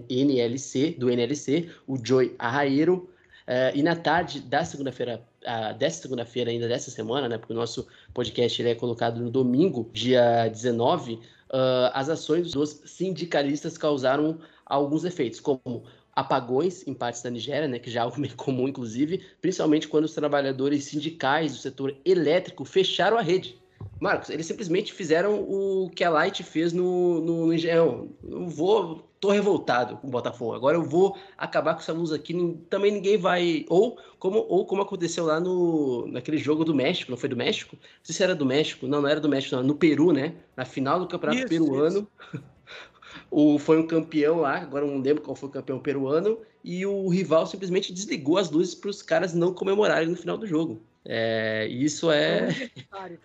[0.10, 3.10] NLC, do NLC, o Joy Arraeiro,
[3.48, 7.56] uh, e na tarde da segunda-feira, uh, dessa segunda-feira ainda dessa semana, né, porque o
[7.56, 11.20] nosso podcast ele é colocado no domingo, dia 19, uh,
[11.94, 15.84] as ações dos sindicalistas causaram alguns efeitos, como
[16.14, 20.06] apagões em partes da Nigéria, né, que já é algo meio comum, inclusive, principalmente quando
[20.06, 23.60] os trabalhadores sindicais do setor elétrico fecharam a rede.
[24.00, 28.10] Marcos, eles simplesmente fizeram o que a Light fez no, no, no Engenhão.
[28.24, 30.56] Não vou, tô revoltado com o Botafogo.
[30.56, 32.34] Agora eu vou acabar com essa luz aqui.
[32.70, 33.66] Também ninguém vai.
[33.70, 37.78] Ou como, ou como aconteceu lá no naquele jogo do México, não foi do México?
[37.80, 38.88] Não sei se era do México.
[38.88, 39.64] Não, não era do México, não.
[39.64, 40.34] No Peru, né?
[40.58, 42.08] Na final do Campeonato isso, Peruano.
[42.34, 42.44] Isso.
[43.30, 47.08] o, foi um campeão lá, agora não lembro qual foi o campeão peruano, e o
[47.08, 50.82] rival simplesmente desligou as luzes para os caras não comemorarem no final do jogo.
[51.06, 52.48] É, isso é.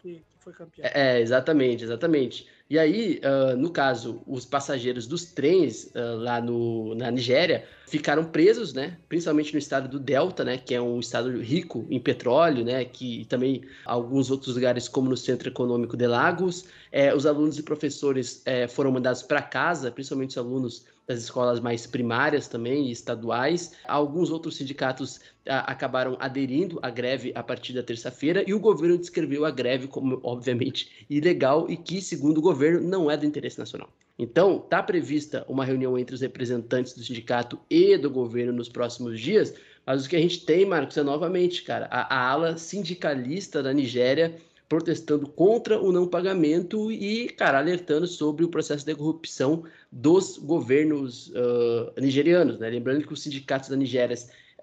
[0.02, 0.88] Que, foi campeão.
[0.92, 2.46] É, exatamente, exatamente.
[2.68, 8.24] E aí, uh, no caso, os passageiros dos trens uh, lá no, na Nigéria ficaram
[8.24, 8.98] presos, né?
[9.08, 10.58] Principalmente no estado do Delta, né?
[10.58, 12.84] Que é um estado rico em petróleo, né?
[12.84, 16.64] Que também alguns outros lugares, como no Centro Econômico de Lagos.
[16.90, 21.60] É, os alunos e professores é, foram mandados para casa, principalmente os alunos das escolas
[21.60, 23.72] mais primárias também estaduais.
[23.86, 28.98] Alguns outros sindicatos a, acabaram aderindo à greve a partir da terça-feira e o governo
[28.98, 33.58] descreveu a greve como, obviamente, ilegal e que, segundo o governo, não é do interesse
[33.58, 33.88] nacional.
[34.18, 39.20] Então, está prevista uma reunião entre os representantes do sindicato e do governo nos próximos
[39.20, 39.54] dias,
[39.84, 43.72] mas o que a gente tem, Marcos, é novamente, cara, a, a ala sindicalista da
[43.72, 44.34] Nigéria
[44.68, 51.28] protestando contra o não pagamento e, cara, alertando sobre o processo de corrupção dos governos
[51.28, 52.68] uh, nigerianos, né?
[52.68, 54.16] Lembrando que os sindicatos da Nigéria,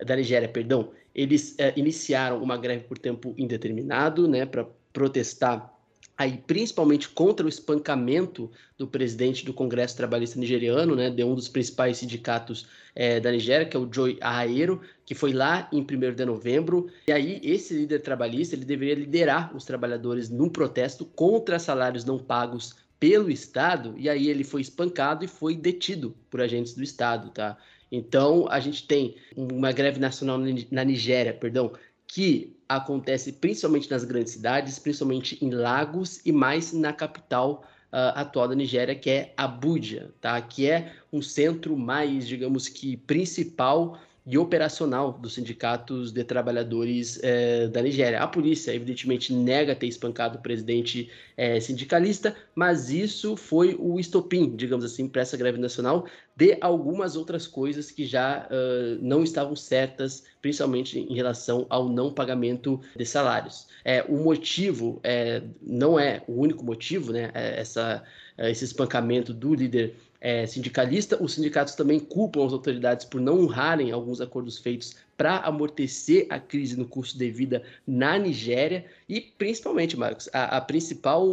[0.05, 5.73] da Nigéria, perdão, eles uh, iniciaram uma greve por tempo indeterminado, né, para protestar
[6.17, 11.47] aí principalmente contra o espancamento do presidente do Congresso Trabalhista Nigeriano, né, de um dos
[11.47, 16.15] principais sindicatos é, da Nigéria, que é o Joy Arraeiro, que foi lá em 1
[16.15, 16.87] de novembro.
[17.07, 22.19] E aí esse líder trabalhista ele deveria liderar os trabalhadores num protesto contra salários não
[22.19, 27.31] pagos pelo Estado, e aí ele foi espancado e foi detido por agentes do Estado,
[27.31, 27.57] tá?
[27.91, 30.39] Então, a gente tem uma greve nacional
[30.71, 31.73] na Nigéria, perdão,
[32.07, 38.47] que acontece principalmente nas grandes cidades, principalmente em Lagos e mais na capital uh, atual
[38.47, 40.41] da Nigéria, que é Abuja, tá?
[40.41, 47.67] Que é um centro mais, digamos que principal e operacional dos sindicatos de trabalhadores eh,
[47.67, 48.19] da Nigéria.
[48.19, 54.55] A polícia, evidentemente, nega ter espancado o presidente eh, sindicalista, mas isso foi o estopim,
[54.55, 56.05] digamos assim, para essa greve nacional
[56.35, 62.11] de algumas outras coisas que já uh, não estavam certas, principalmente em relação ao não
[62.11, 63.67] pagamento de salários.
[63.85, 67.29] É, o motivo é, não é o único motivo, né?
[67.35, 68.03] É essa,
[68.37, 71.21] esse espancamento do líder é, sindicalista.
[71.21, 76.39] Os sindicatos também culpam as autoridades por não honrarem alguns acordos feitos para amortecer a
[76.39, 81.27] crise no custo de vida na Nigéria e principalmente, Marcos, a, a principal,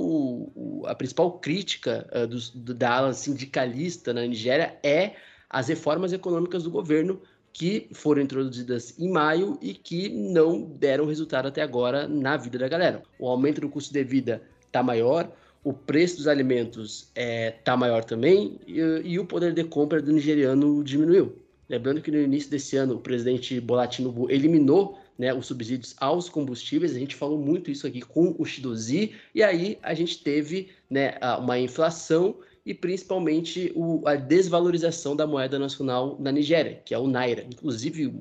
[0.87, 5.12] a principal crítica uh, do, da ala sindicalista na Nigéria é
[5.49, 7.23] as reformas econômicas do governo
[7.53, 12.69] que foram introduzidas em maio e que não deram resultado até agora na vida da
[12.69, 13.03] galera.
[13.19, 15.31] O aumento do custo de vida está maior,
[15.62, 20.01] o preço dos alimentos está é, tá maior também e, e, o poder de compra
[20.01, 21.37] do nigeriano diminuiu.
[21.69, 26.28] Lembrando que no início desse ano o presidente Bola Tinubu eliminou né, os subsídios aos
[26.28, 26.97] combustíveis.
[26.97, 31.15] A gente falou muito isso aqui com o Shidozi, e aí a gente teve né,
[31.39, 37.07] uma inflação e principalmente o, a desvalorização da moeda nacional na Nigéria, que é o
[37.07, 37.43] Naira.
[37.43, 38.12] Inclusive,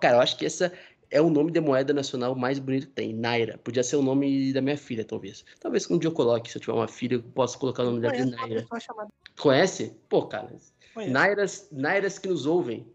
[0.00, 0.72] cara, eu acho que essa
[1.10, 3.58] é o nome de moeda nacional mais bonito que tem, Naira.
[3.58, 5.44] Podia ser o nome da minha filha, talvez.
[5.60, 8.00] Talvez um dia eu coloque, se eu tiver uma filha, eu possa colocar o nome
[8.00, 8.66] dela de Naira.
[9.38, 9.94] Conhece?
[10.08, 10.54] Pô, cara.
[11.08, 12.86] Nairas, Nairas que nos ouvem.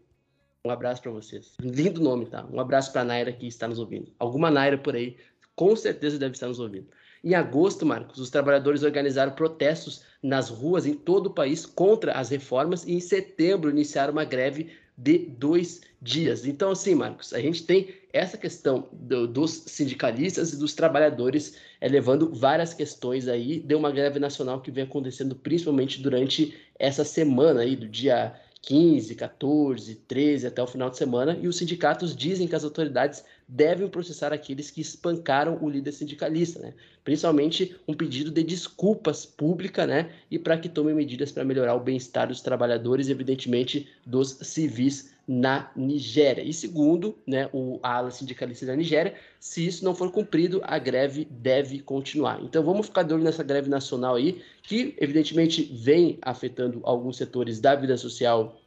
[0.64, 1.52] Um abraço para vocês.
[1.60, 2.46] Lindo nome, tá?
[2.50, 4.12] Um abraço para Naira que está nos ouvindo.
[4.18, 5.16] Alguma Naira por aí,
[5.54, 6.86] com certeza deve estar nos ouvindo.
[7.22, 12.28] Em agosto, Marcos, os trabalhadores organizaram protestos nas ruas em todo o país contra as
[12.28, 16.46] reformas e em setembro iniciaram uma greve de dois dias.
[16.46, 21.88] Então, assim, Marcos, a gente tem essa questão do, dos sindicalistas e dos trabalhadores é,
[21.88, 27.62] levando várias questões aí de uma greve nacional que vem acontecendo principalmente durante essa semana
[27.62, 28.32] aí, do dia
[28.62, 33.24] 15, 14, 13 até o final de semana, e os sindicatos dizem que as autoridades
[33.48, 36.72] devem processar aqueles que espancaram o líder sindicalista, né?
[37.02, 40.10] Principalmente um pedido de desculpas pública, né?
[40.30, 45.13] E para que tomem medidas para melhorar o bem-estar dos trabalhadores e, evidentemente, dos civis
[45.26, 46.42] na Nigéria.
[46.42, 51.26] E segundo, né, o ala sindicalista da Nigéria, se isso não for cumprido, a greve
[51.30, 52.42] deve continuar.
[52.42, 57.60] Então vamos ficar de olho nessa greve nacional aí, que evidentemente vem afetando alguns setores
[57.60, 58.60] da vida social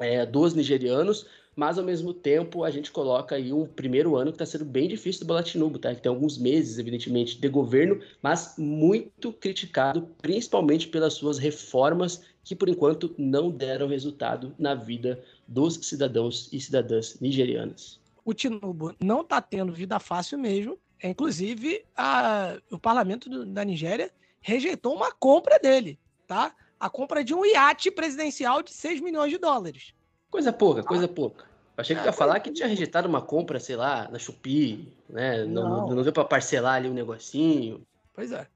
[0.00, 4.36] é, dos nigerianos, mas ao mesmo tempo a gente coloca aí um primeiro ano que
[4.36, 5.94] está sendo bem difícil do Bolatinubo, tá?
[5.94, 12.56] Que tem alguns meses, evidentemente, de governo, mas muito criticado, principalmente pelas suas reformas que
[12.56, 18.00] por enquanto não deram resultado na vida dos cidadãos e cidadãs nigerianas.
[18.24, 20.78] O Tinubu não está tendo vida fácil mesmo.
[21.02, 26.54] Inclusive, a, o parlamento do, da Nigéria rejeitou uma compra dele, tá?
[26.78, 29.92] A compra de um iate presidencial de 6 milhões de dólares.
[30.30, 31.44] Coisa pouca, coisa pouca.
[31.76, 35.44] Achei que é, ia falar que tinha rejeitado uma compra, sei lá, na Shopee, né?
[35.44, 37.82] Não, não, não deu para parcelar ali um negocinho.
[38.14, 38.46] Pois é.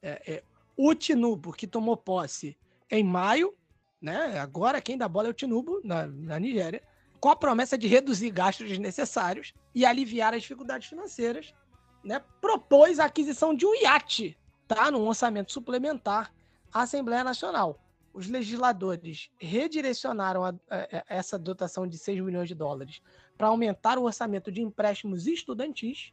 [0.00, 0.42] é, é.
[0.76, 2.56] O Tinubu, que tomou posse
[2.90, 3.52] em maio,
[4.04, 4.38] né?
[4.38, 6.82] Agora quem dá bola é o Tinubu, na, na Nigéria,
[7.18, 11.54] com a promessa de reduzir gastos desnecessários e aliviar as dificuldades financeiras,
[12.04, 12.22] né?
[12.38, 14.36] Propôs a aquisição de um iate,
[14.68, 14.90] tá?
[14.90, 16.30] Num orçamento suplementar
[16.70, 17.80] à Assembleia Nacional
[18.12, 23.00] os legisladores redirecionaram a, a, a essa dotação de 6 milhões de dólares
[23.38, 26.12] para aumentar o orçamento de empréstimos estudantis,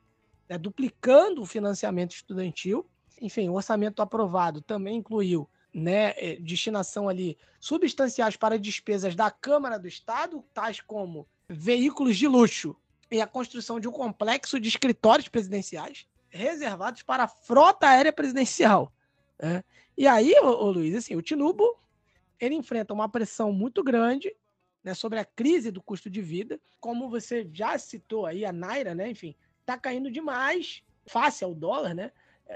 [0.49, 2.89] né, duplicando o financiamento estudantil.
[3.22, 9.80] Enfim, o orçamento aprovado também incluiu né, é, destinação ali substanciais para despesas da Câmara
[9.80, 12.76] do Estado, tais como veículos de luxo
[13.10, 18.91] e a construção de um complexo de escritórios presidenciais reservados para a frota aérea presidencial.
[19.39, 19.64] Né?
[19.98, 21.77] E aí, ô, ô, Luiz, assim, o Tinubu
[22.39, 24.34] ele enfrenta uma pressão muito grande
[24.84, 26.60] né, sobre a crise do custo de vida.
[26.80, 31.93] Como você já citou aí, a Naira, né, enfim, está caindo demais face ao dólar,
[31.93, 32.11] né?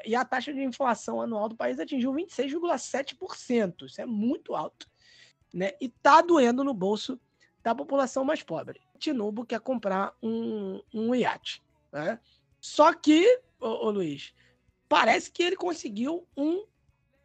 [0.05, 3.85] E a taxa de inflação anual do país atingiu 26,7%.
[3.85, 4.89] Isso é muito alto.
[5.53, 5.72] Né?
[5.80, 7.19] E está doendo no bolso
[7.63, 8.81] da população mais pobre.
[8.99, 11.63] Tinubu quer comprar um, um iate.
[11.91, 12.19] Né?
[12.59, 14.34] Só que, ô, ô Luiz,
[14.89, 16.65] parece que ele conseguiu um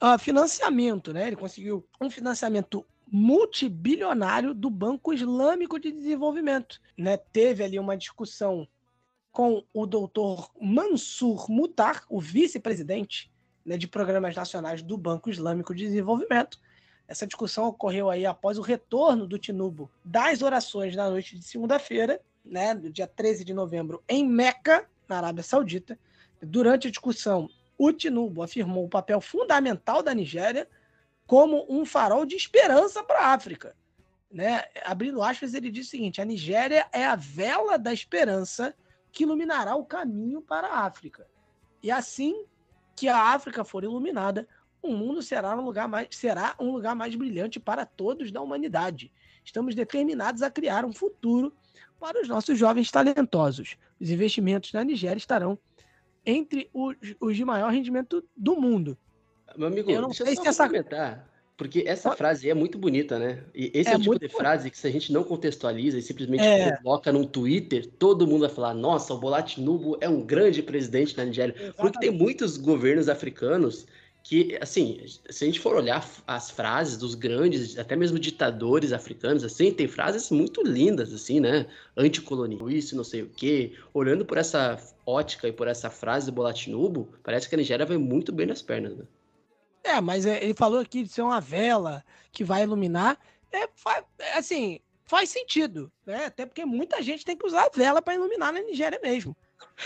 [0.02, 1.26] uh, financiamento, né?
[1.26, 6.80] Ele conseguiu um financiamento multibilionário do Banco Islâmico de Desenvolvimento.
[6.96, 7.16] Né?
[7.16, 8.68] Teve ali uma discussão
[9.32, 13.30] com o doutor Mansur Mutar, o vice-presidente
[13.64, 16.58] né, de programas nacionais do Banco Islâmico de Desenvolvimento.
[17.06, 22.20] Essa discussão ocorreu aí após o retorno do Tinubu das orações na noite de segunda-feira,
[22.44, 25.98] né, do dia 13 de novembro, em Meca, na Arábia Saudita.
[26.40, 30.68] Durante a discussão, o Tinubu afirmou o papel fundamental da Nigéria
[31.26, 33.76] como um farol de esperança para a África.
[34.30, 34.64] Né?
[34.84, 38.74] Abrindo aspas, ele disse o seguinte: a Nigéria é a vela da esperança
[39.12, 41.26] que iluminará o caminho para a África.
[41.82, 42.44] E assim
[42.96, 44.46] que a África for iluminada,
[44.82, 49.12] o mundo será um lugar mais, será um lugar mais brilhante para todos da humanidade.
[49.44, 51.54] Estamos determinados a criar um futuro
[51.98, 53.76] para os nossos jovens talentosos.
[54.00, 55.58] Os investimentos na Nigéria estarão
[56.24, 58.96] entre os, os de maior rendimento do mundo.
[59.56, 60.68] Meu amigo, eu não sei se essa
[61.60, 63.44] porque essa frase é muito bonita, né?
[63.54, 66.02] E esse é, é o tipo de frase que se a gente não contextualiza e
[66.02, 66.74] simplesmente é.
[66.78, 71.14] coloca num Twitter, todo mundo vai falar: "Nossa, o Bola Tinubu é um grande presidente
[71.14, 71.52] da Nigéria".
[71.52, 71.76] Exatamente.
[71.76, 73.86] Porque tem muitos governos africanos
[74.22, 79.44] que, assim, se a gente for olhar as frases dos grandes, até mesmo ditadores africanos,
[79.44, 81.66] assim, tem frases muito lindas, assim, né?
[81.94, 83.74] Anticolonial, isso, não sei o quê.
[83.92, 87.98] Olhando por essa ótica e por essa frase do Bolatinubo, parece que a Nigéria vai
[87.98, 89.04] muito bem nas pernas, né?
[89.82, 93.18] É, mas é, ele falou aqui de ser uma vela que vai iluminar.
[93.52, 93.68] É,
[94.36, 96.26] assim, faz sentido, né?
[96.26, 99.36] Até porque muita gente tem que usar a vela para iluminar na Nigéria mesmo.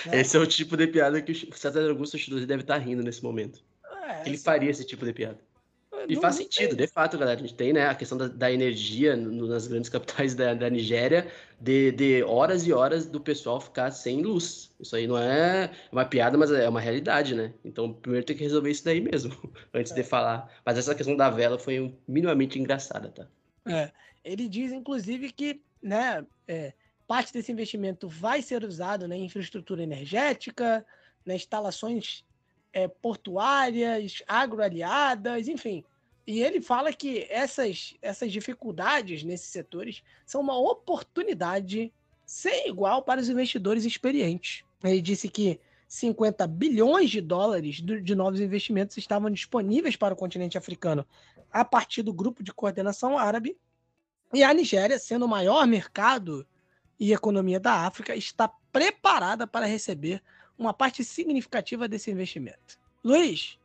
[0.06, 0.20] Né?
[0.20, 3.22] Esse é o tipo de piada que o César Augusto deve estar tá rindo nesse
[3.22, 3.62] momento.
[4.06, 5.38] É, ele faria esse tipo de piada.
[6.08, 7.38] E faz sentido, de fato, galera.
[7.38, 10.68] A gente tem né, a questão da, da energia no, nas grandes capitais da, da
[10.68, 14.70] Nigéria, de, de, horas e horas do pessoal ficar sem luz.
[14.80, 17.52] Isso aí não é uma piada, mas é uma realidade, né?
[17.64, 19.36] Então, primeiro tem que resolver isso daí mesmo,
[19.72, 19.94] antes é.
[19.94, 20.50] de falar.
[20.64, 23.26] Mas essa questão da vela foi minimamente engraçada, tá?
[23.66, 23.90] É.
[24.24, 26.72] Ele diz, inclusive, que né, é,
[27.06, 30.84] parte desse investimento vai ser usado né, em infraestrutura energética,
[31.24, 32.24] né, instalações
[32.72, 35.84] é, portuárias, agroaliadas, enfim.
[36.26, 41.92] E ele fala que essas, essas dificuldades nesses setores são uma oportunidade
[42.24, 44.64] sem igual para os investidores experientes.
[44.82, 50.56] Ele disse que 50 bilhões de dólares de novos investimentos estavam disponíveis para o continente
[50.56, 51.06] africano
[51.52, 53.56] a partir do grupo de coordenação árabe.
[54.32, 56.46] E a Nigéria, sendo o maior mercado
[56.98, 60.22] e economia da África, está preparada para receber
[60.58, 62.78] uma parte significativa desse investimento.
[63.04, 63.58] Luiz,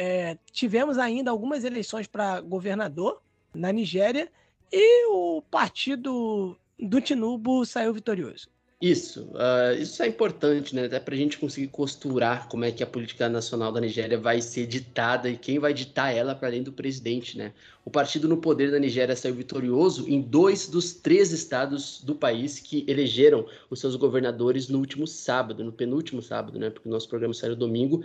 [0.00, 3.20] é, tivemos ainda algumas eleições para governador
[3.54, 4.30] na Nigéria
[4.72, 8.48] e o partido do Tinubu saiu vitorioso.
[8.80, 10.86] Isso, uh, isso é importante, né?
[10.86, 14.40] Até para a gente conseguir costurar como é que a política nacional da Nigéria vai
[14.40, 17.52] ser ditada e quem vai ditar ela para além do presidente, né?
[17.84, 22.58] O partido no poder da Nigéria saiu vitorioso em dois dos três estados do país
[22.58, 26.70] que elegeram os seus governadores no último sábado, no penúltimo sábado, né?
[26.70, 28.02] Porque o nosso programa saiu domingo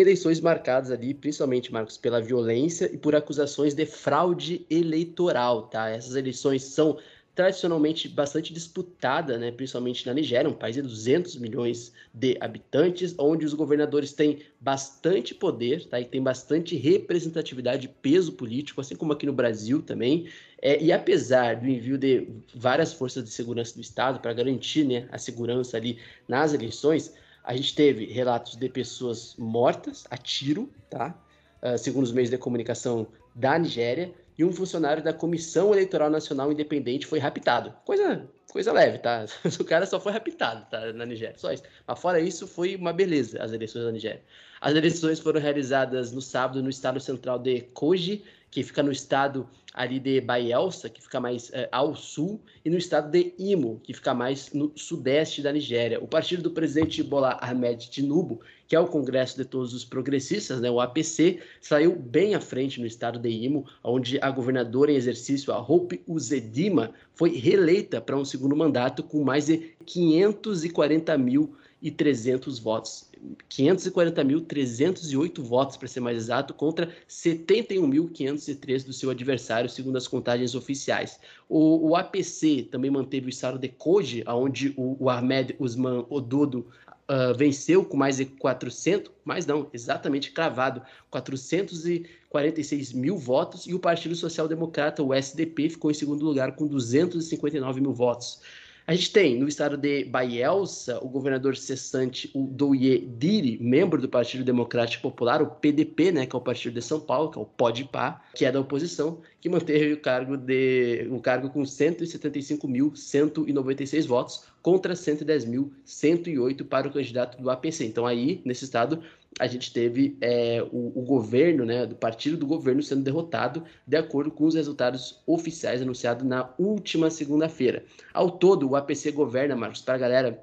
[0.00, 5.88] eleições marcadas ali, principalmente, Marcos, pela violência e por acusações de fraude eleitoral, tá?
[5.88, 6.98] Essas eleições são
[7.36, 13.44] tradicionalmente bastante disputada, né, principalmente na Nigéria, um país de 200 milhões de habitantes, onde
[13.44, 19.12] os governadores têm bastante poder, tá, e tem bastante representatividade e peso político, assim como
[19.12, 20.26] aqui no Brasil também.
[20.62, 25.06] É, e apesar do envio de várias forças de segurança do Estado para garantir né,
[25.12, 27.12] a segurança ali nas eleições,
[27.46, 31.16] a gente teve relatos de pessoas mortas a tiro, tá?
[31.62, 33.06] Uh, segundo os meios de comunicação
[33.36, 37.72] da Nigéria, e um funcionário da Comissão Eleitoral Nacional Independente foi raptado.
[37.84, 39.24] Coisa, coisa leve, tá?
[39.58, 40.92] O cara só foi raptado, tá?
[40.92, 41.62] Na Nigéria, só isso.
[41.86, 44.22] Mas fora isso, foi uma beleza as eleições da Nigéria.
[44.60, 48.24] As eleições foram realizadas no sábado no estado central de Koji,
[48.56, 52.78] que fica no estado ali de Bayelsa, que fica mais é, ao sul, e no
[52.78, 56.02] estado de Imo, que fica mais no sudeste da Nigéria.
[56.02, 60.58] O partido do presidente Bola Ahmed Tinubu, que é o Congresso de Todos os Progressistas,
[60.58, 64.96] né, o APC, saiu bem à frente no estado de Imo, onde a governadora em
[64.96, 71.54] exercício, a Hope Uzedima, foi reeleita para um segundo mandato com mais de 540 mil
[71.86, 73.08] e 300 votos.
[73.48, 81.20] 540.308 votos, para ser mais exato, contra 71.503 do seu adversário, segundo as contagens oficiais.
[81.48, 86.66] O, o APC também manteve o estado de Koji, onde o, o Ahmed Usman Ododo
[87.08, 93.78] uh, venceu com mais de 400, mais não, exatamente cravado, 446 mil votos, e o
[93.78, 98.40] Partido Social Democrata, o SDP, ficou em segundo lugar com 259 mil votos.
[98.86, 104.08] A gente tem no estado de Bayelsa o governador cessante, o Douye Diri, membro do
[104.08, 107.40] Partido Democrático Popular, o PDP, né, que é o partido de São Paulo, que é
[107.40, 114.06] o PODPA, que é da oposição, que manteve o cargo de um cargo com 175.196
[114.06, 117.86] votos contra 110.108 para o candidato do APC.
[117.86, 119.02] Então aí, nesse estado,
[119.38, 123.96] a gente teve é, o, o, governo, né, do partido do governo sendo derrotado, de
[123.96, 127.84] acordo com os resultados oficiais anunciados na última segunda-feira.
[128.14, 130.42] Ao todo, o APC governa, Marcos, para a galera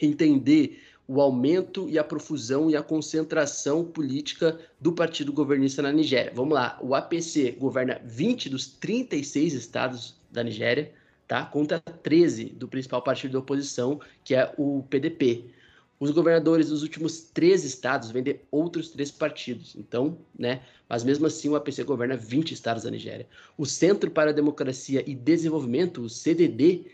[0.00, 6.32] entender o aumento e a profusão e a concentração política do partido governista na Nigéria.
[6.34, 10.92] Vamos lá, o APC governa 20 dos 36 estados da Nigéria,
[11.26, 11.44] tá?
[11.44, 15.50] Contra 13 do principal partido da oposição, que é o PDP.
[16.00, 19.76] Os governadores dos últimos três estados vêm de outros três partidos.
[19.76, 20.62] Então, né?
[20.88, 23.28] Mas mesmo assim, o APC governa 20 estados da Nigéria.
[23.58, 26.86] O Centro para a Democracia e Desenvolvimento, o CDD,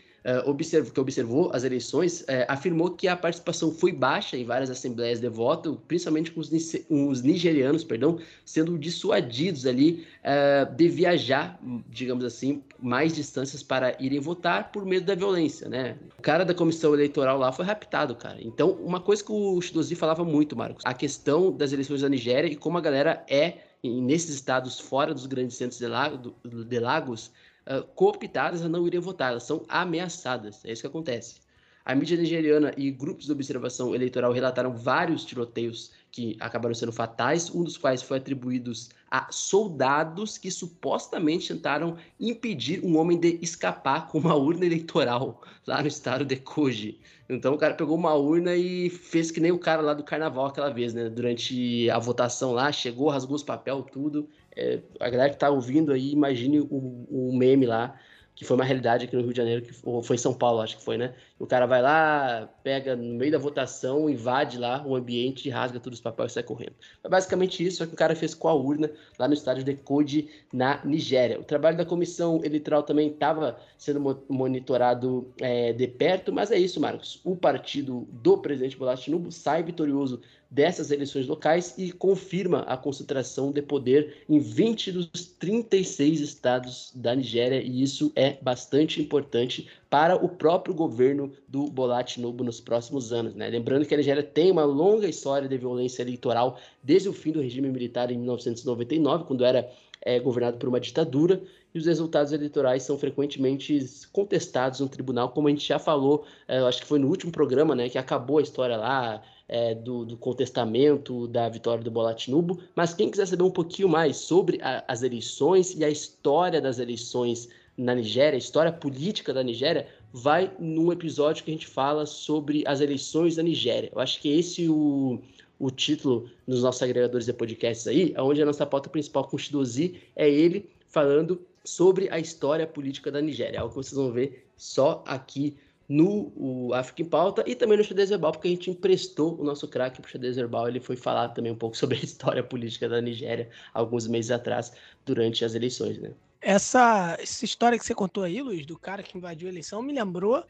[0.45, 5.19] observo, que observou as eleições, uh, afirmou que a participação foi baixa em várias assembleias
[5.19, 6.51] de voto, principalmente com os,
[6.89, 11.59] os nigerianos, perdão, sendo dissuadidos ali uh, de viajar,
[11.89, 15.97] digamos assim, mais distâncias para irem votar por medo da violência, né?
[16.17, 18.37] O cara da comissão eleitoral lá foi raptado, cara.
[18.41, 22.47] Então, uma coisa que o Chidozi falava muito, Marcos, a questão das eleições da Nigéria
[22.47, 27.31] e como a galera é nesses estados fora dos grandes centros de, lago, de lagos,
[27.69, 30.63] uh, cooptadas a não irem votar, elas são ameaçadas.
[30.65, 31.47] É isso que acontece.
[31.87, 37.49] A mídia nigeriana e grupos de observação eleitoral relataram vários tiroteios que acabaram sendo fatais,
[37.49, 44.07] um dos quais foi atribuídos a soldados que supostamente tentaram impedir um homem de escapar
[44.07, 46.99] com uma urna eleitoral lá no estado de Koji.
[47.29, 50.47] Então o cara pegou uma urna e fez que nem o cara lá do carnaval
[50.47, 51.09] aquela vez, né?
[51.09, 54.27] Durante a votação lá, chegou, rasgou os papel, tudo.
[54.57, 57.97] É, a galera que tá ouvindo aí, imagine o, o meme lá
[58.37, 60.77] que foi uma realidade aqui no Rio de Janeiro, que foi em São Paulo, acho
[60.77, 61.15] que foi, né?
[61.39, 65.99] O cara vai lá, pega no meio da votação, invade lá o ambiente, rasga todos
[65.99, 66.73] os papéis e sai correndo.
[67.01, 68.89] Foi basicamente isso, só que o cara fez com a urna
[69.19, 71.39] lá no estádio de Code, na Nigéria.
[71.39, 76.79] O trabalho da comissão eleitoral também estava sendo monitorado é, de perto, mas é isso,
[76.79, 77.21] Marcos.
[77.23, 83.61] O partido do presidente Tinubu sai vitorioso dessas eleições locais e confirma a concentração de
[83.61, 90.29] poder em 20 dos 36 estados da Nigéria, e isso é bastante importante para o
[90.29, 93.35] próprio governo do Bola Tinubu nos próximos anos.
[93.35, 93.49] Né?
[93.49, 97.41] Lembrando que a Nigéria tem uma longa história de violência eleitoral desde o fim do
[97.41, 99.69] regime militar em 1999, quando era
[100.01, 101.41] é, governado por uma ditadura,
[101.73, 103.79] e os resultados eleitorais são frequentemente
[104.11, 107.75] contestados no tribunal, como a gente já falou, é, acho que foi no último programa,
[107.75, 112.93] né, que acabou a história lá, é, do, do, contestamento da vitória do Bolatinubo, mas
[112.93, 117.47] quem quiser saber um pouquinho mais sobre a, as eleições e a história das eleições
[117.77, 119.87] na Nigéria, a história política da Nigéria,
[120.17, 123.91] vai num episódio que a gente fala sobre as eleições da Nigéria.
[123.93, 125.21] Eu acho que esse o,
[125.59, 129.39] o título nos nossos agregadores de podcasts aí, onde a nossa pauta principal com o
[129.39, 134.47] Shidozi é ele falando sobre a história política da Nigéria, algo que vocês vão ver
[134.55, 135.55] só aqui
[135.87, 139.67] no África em Pauta e também no Xadrez Verbal, porque a gente emprestou o nosso
[139.67, 140.67] craque para o Xadrez Verbal.
[140.67, 144.73] Ele foi falar também um pouco sobre a história política da Nigéria alguns meses atrás,
[145.05, 146.11] durante as eleições, né?
[146.41, 149.93] Essa, essa história que você contou aí, Luiz, do cara que invadiu a eleição, me
[149.93, 150.45] lembrou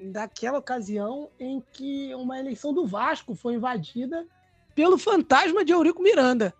[0.00, 4.26] daquela ocasião em que uma eleição do Vasco foi invadida
[4.74, 6.54] pelo fantasma de Eurico Miranda,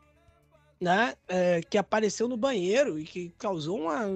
[0.81, 1.15] né?
[1.29, 4.07] É, que apareceu no banheiro e que causou uma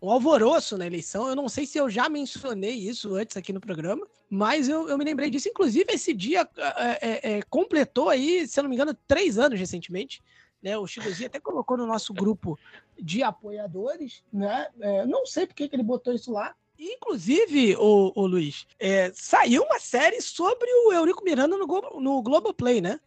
[0.00, 1.28] um alvoroço na eleição.
[1.28, 4.98] Eu não sei se eu já mencionei isso antes aqui no programa, mas eu, eu
[4.98, 5.48] me lembrei disso.
[5.48, 9.58] Inclusive, esse dia é, é, é, completou aí, se eu não me engano, três anos
[9.58, 10.22] recentemente.
[10.66, 10.76] Né?
[10.76, 12.58] O Chicozinho até colocou no nosso grupo
[13.00, 14.66] de apoiadores, né?
[14.80, 16.56] É, não sei por que, ele botou isso lá.
[16.76, 21.66] Inclusive, o, o Luiz, é, saiu uma série sobre o Eurico Miranda no,
[22.00, 22.98] no Globoplay, né?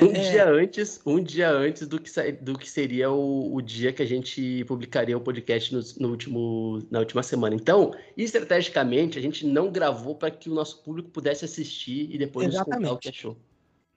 [0.00, 0.30] Um é...
[0.30, 4.06] dia antes, um dia antes do que, do que seria o, o dia que a
[4.06, 7.56] gente publicaria o podcast no, no, último, na última semana.
[7.56, 12.46] Então, estrategicamente, a gente não gravou para que o nosso público pudesse assistir e depois
[12.46, 12.80] Exatamente.
[12.82, 13.36] nos contar o que achou.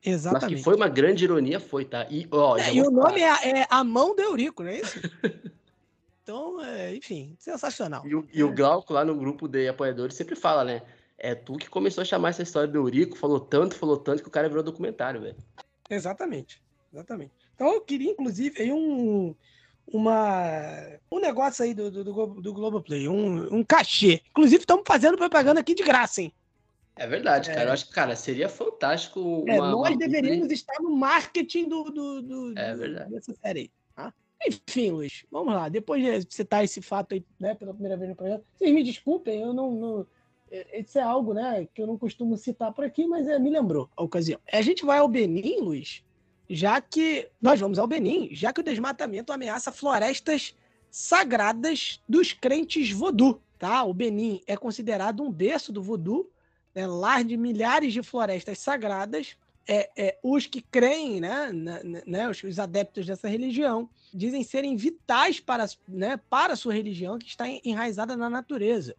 [0.03, 0.51] Exatamente.
[0.51, 2.05] Mas que foi uma grande ironia, foi, tá?
[2.09, 4.99] E, ó, é, e o nome é, é, A Mão do Eurico, não é isso?
[6.21, 8.05] então, é, enfim, sensacional.
[8.05, 10.81] E o, e o Glauco lá no grupo de apoiadores sempre fala, né?
[11.17, 14.27] É tu que começou a chamar essa história do Eurico, falou tanto, falou tanto que
[14.27, 15.37] o cara virou documentário, velho.
[15.89, 16.61] Exatamente,
[16.91, 17.31] exatamente.
[17.55, 19.33] Então eu queria, inclusive, aí um,
[19.87, 24.21] uma, um negócio aí do, do, do, do Globoplay, um, um cachê.
[24.31, 26.33] Inclusive, estamos fazendo propaganda aqui de graça, hein?
[26.95, 27.63] É verdade, cara.
[27.63, 27.67] É.
[27.67, 29.19] Eu acho que, cara, seria fantástico.
[29.19, 29.97] Uma, é, nós uma...
[29.97, 33.11] deveríamos estar no marketing do, do, do, é verdade.
[33.11, 33.71] dessa série aí.
[33.95, 34.13] Tá?
[34.45, 35.69] Enfim, Luiz, vamos lá.
[35.69, 39.41] Depois de citar esse fato aí, né, pela primeira vez no programa, vocês me desculpem,
[39.41, 40.07] eu não, não
[40.73, 43.89] isso é algo né, que eu não costumo citar por aqui, mas é, me lembrou
[43.97, 44.39] a ocasião.
[44.51, 46.03] A gente vai ao Benin, Luiz,
[46.49, 47.27] já que.
[47.41, 50.55] Nós vamos ao Benin, já que o desmatamento ameaça florestas
[50.91, 53.41] sagradas dos crentes voodoo.
[53.57, 53.83] Tá?
[53.83, 56.29] O Benin é considerado um berço do voodoo,
[56.73, 59.35] né, lar de milhares de florestas sagradas.
[59.65, 61.49] É, é, os que creem, né,
[62.05, 67.17] né, os, os, adeptos dessa religião, dizem serem vitais para, né, para a sua religião,
[67.17, 68.93] que está enraizada na natureza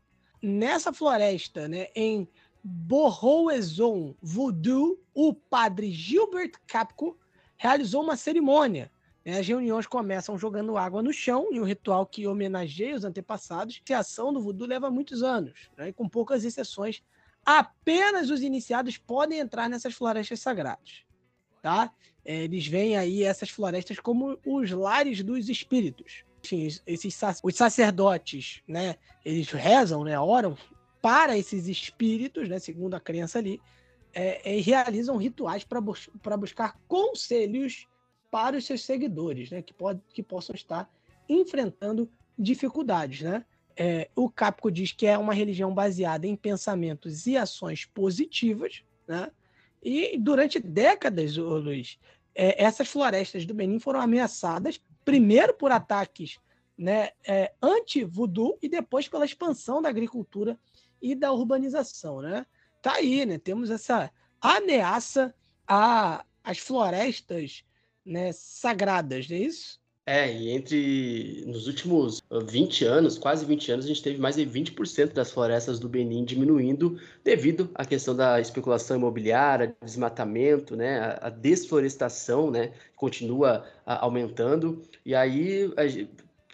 [0.44, 2.28] nessa floresta, né, em
[2.62, 7.18] Borroezon Voodoo, o padre Gilbert Capco
[7.56, 8.90] realizou uma cerimônia.
[9.24, 9.38] Né?
[9.38, 13.80] As reuniões começam jogando água no chão, em um ritual que homenageia os antepassados.
[13.90, 15.88] A ação do voodoo leva muitos anos, né?
[15.88, 17.02] e com poucas exceções,
[17.44, 21.04] apenas os iniciados podem entrar nessas florestas sagradas.
[21.62, 21.92] Tá?
[22.24, 28.96] Eles veem aí essas florestas como os lares dos espíritos enfim, esses os sacerdotes, né,
[29.24, 30.56] eles rezam, né, oram
[31.00, 33.60] para esses espíritos, né, segundo a crença ali,
[34.12, 36.08] é, é, realizam rituais para bus
[36.38, 37.88] buscar conselhos
[38.30, 40.88] para os seus seguidores, né, que, pode, que possam estar
[41.28, 43.44] enfrentando dificuldades, né?
[43.76, 49.30] É, o Capco diz que é uma religião baseada em pensamentos e ações positivas, né?
[49.82, 51.98] E durante décadas, Luiz,
[52.34, 56.38] é, essas florestas do Benin foram ameaçadas primeiro por ataques
[56.76, 60.58] né, é, anti-voodoo e depois pela expansão da agricultura
[61.00, 62.46] e da urbanização, né?
[62.80, 63.38] Tá aí, né?
[63.38, 64.10] Temos essa
[64.40, 65.34] ameaça
[65.66, 67.64] às florestas
[68.04, 69.80] né, sagradas, não é isso?
[70.06, 74.44] É, e entre nos últimos 20 anos, quase 20 anos, a gente teve mais de
[74.44, 81.30] 20% das florestas do Benin diminuindo devido à questão da especulação imobiliária, desmatamento, né, a,
[81.30, 84.82] desflorestação, né, continua aumentando.
[85.06, 85.72] E aí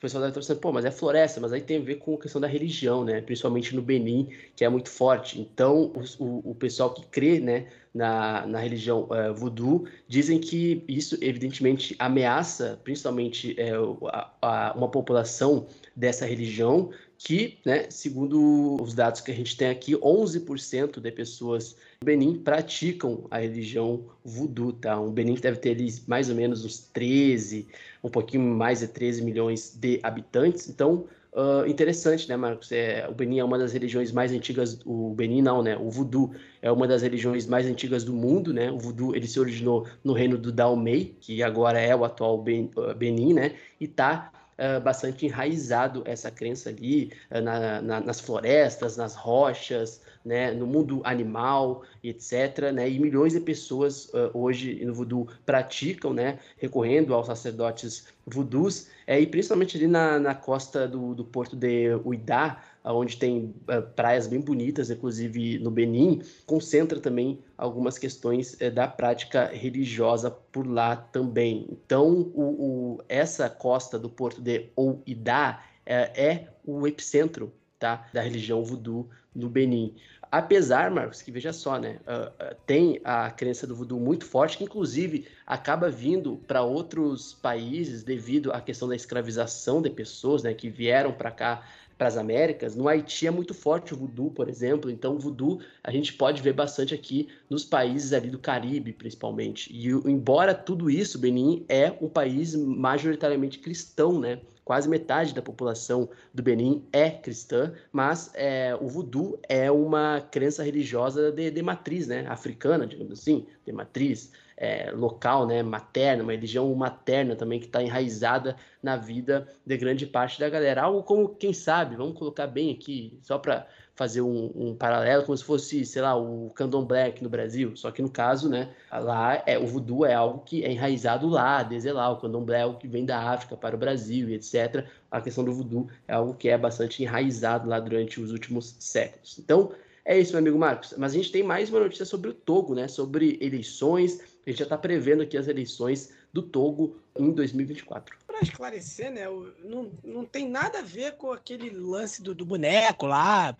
[0.00, 2.14] o pessoal deve estar pensando, pô, mas é floresta, mas aí tem a ver com
[2.14, 3.20] a questão da religião, né?
[3.20, 5.38] Principalmente no Benin, que é muito forte.
[5.38, 11.18] Então, o, o, pessoal que crê, né, na, na religião uh, voodoo, dizem que isso,
[11.20, 13.72] evidentemente, ameaça, principalmente, é,
[14.10, 16.90] a, a, uma população dessa religião,
[17.22, 22.36] que, né, segundo os dados que a gente tem aqui, 11% de pessoas no Benin
[22.36, 24.98] praticam a religião voodoo, tá?
[24.98, 27.68] O Benin deve ter ali mais ou menos uns 13,
[28.02, 32.72] um pouquinho mais de 13 milhões de habitantes, então Uh, interessante, né, Marcos?
[32.72, 34.80] É, o Benin é uma das religiões mais antigas.
[34.84, 35.76] O Benin não, né?
[35.76, 38.68] O Voodoo é uma das religiões mais antigas do mundo, né?
[38.68, 43.32] O Voodoo ele se originou no reino do Daomei, que agora é o atual Benin,
[43.32, 43.54] né?
[43.78, 50.00] E tá uh, bastante enraizado essa crença ali uh, na, na, nas florestas, nas rochas,
[50.24, 52.72] né, no mundo animal etc.
[52.72, 58.88] Né, e milhões de pessoas uh, hoje no voodoo praticam, né, recorrendo aos sacerdotes voodoos,
[59.06, 63.82] é, e principalmente ali na, na costa do, do porto de Uidá, onde tem uh,
[63.94, 70.66] praias bem bonitas, inclusive no Benin, concentra também algumas questões uh, da prática religiosa por
[70.66, 71.66] lá também.
[71.70, 78.20] Então, o, o, essa costa do porto de Ouidá é, é o epicentro tá, da
[78.20, 79.94] religião voodoo no Benin.
[80.30, 81.98] Apesar, Marcos, que veja só, né?
[82.06, 87.34] Uh, uh, tem a crença do voodoo muito forte, que inclusive acaba vindo para outros
[87.34, 90.54] países devido à questão da escravização de pessoas, né?
[90.54, 91.62] Que vieram para cá
[92.00, 92.74] para as Américas.
[92.74, 94.90] No Haiti é muito forte o voodoo, por exemplo.
[94.90, 99.70] Então, o voodoo a gente pode ver bastante aqui nos países ali do Caribe, principalmente.
[99.70, 104.40] E embora tudo isso, Benin é um país majoritariamente cristão, né?
[104.64, 110.62] Quase metade da população do Benin é cristã, mas é, o voodoo é uma crença
[110.62, 112.24] religiosa de, de matriz, né?
[112.28, 117.82] Africana, digamos assim, de matriz é, local, né, materna, uma religião materna também que está
[117.82, 120.82] enraizada na vida de grande parte da galera.
[120.82, 125.36] Algo como, quem sabe, vamos colocar bem aqui, só para fazer um, um, paralelo, como
[125.36, 129.42] se fosse, sei lá, o candomblé aqui no Brasil, só que no caso, né, lá
[129.46, 132.78] é, o voodoo é algo que é enraizado lá, desde lá, o candomblé é algo
[132.78, 134.86] que vem da África para o Brasil e etc.
[135.10, 139.38] A questão do voodoo é algo que é bastante enraizado lá durante os últimos séculos.
[139.38, 139.72] Então,
[140.04, 140.94] é isso, meu amigo Marcos.
[140.96, 142.88] Mas a gente tem mais uma notícia sobre o Togo, né?
[142.88, 144.18] Sobre eleições.
[144.50, 148.16] Gente já está prevendo aqui as eleições do Togo em 2024.
[148.26, 149.26] Para esclarecer, né?
[149.62, 153.56] Não, não tem nada a ver com aquele lance do, do boneco lá.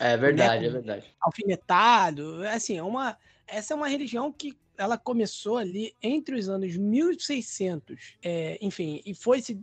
[0.00, 1.14] É verdade, é verdade.
[1.20, 2.42] Alfinetado.
[2.48, 8.16] Assim, é uma, essa é uma religião que ela começou ali entre os anos 1600,
[8.20, 9.60] é, enfim, e foi se,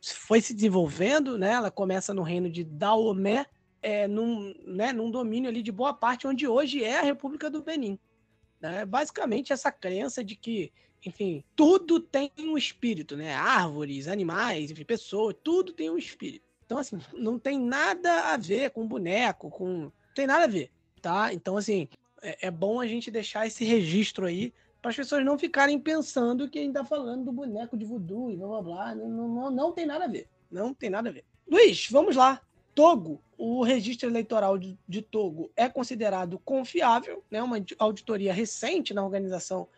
[0.00, 1.50] foi se desenvolvendo, né?
[1.52, 3.44] Ela começa no reino de Daomé,
[3.82, 7.62] é, num, né, num domínio ali de boa parte onde hoje é a República do
[7.62, 7.98] Benin.
[8.62, 8.86] Né?
[8.86, 10.72] Basicamente, essa crença de que,
[11.04, 13.34] enfim, tudo tem um espírito, né?
[13.34, 16.46] Árvores, animais, enfim, pessoas, tudo tem um espírito.
[16.64, 19.66] Então, assim, não tem nada a ver com boneco, com.
[19.66, 20.70] Não tem nada a ver,
[21.02, 21.34] tá?
[21.34, 21.88] Então, assim,
[22.22, 26.48] é, é bom a gente deixar esse registro aí para as pessoas não ficarem pensando
[26.48, 28.94] que a gente tá falando do boneco de voodoo e blá blá blá.
[28.94, 30.28] Não, não, não tem nada a ver.
[30.50, 31.24] Não tem nada a ver.
[31.48, 32.40] Luiz, vamos lá.
[32.74, 37.42] Togo, o registro eleitoral de, de, Togo é considerado confiável, né?
[37.42, 39.68] uma auditoria recente na Organização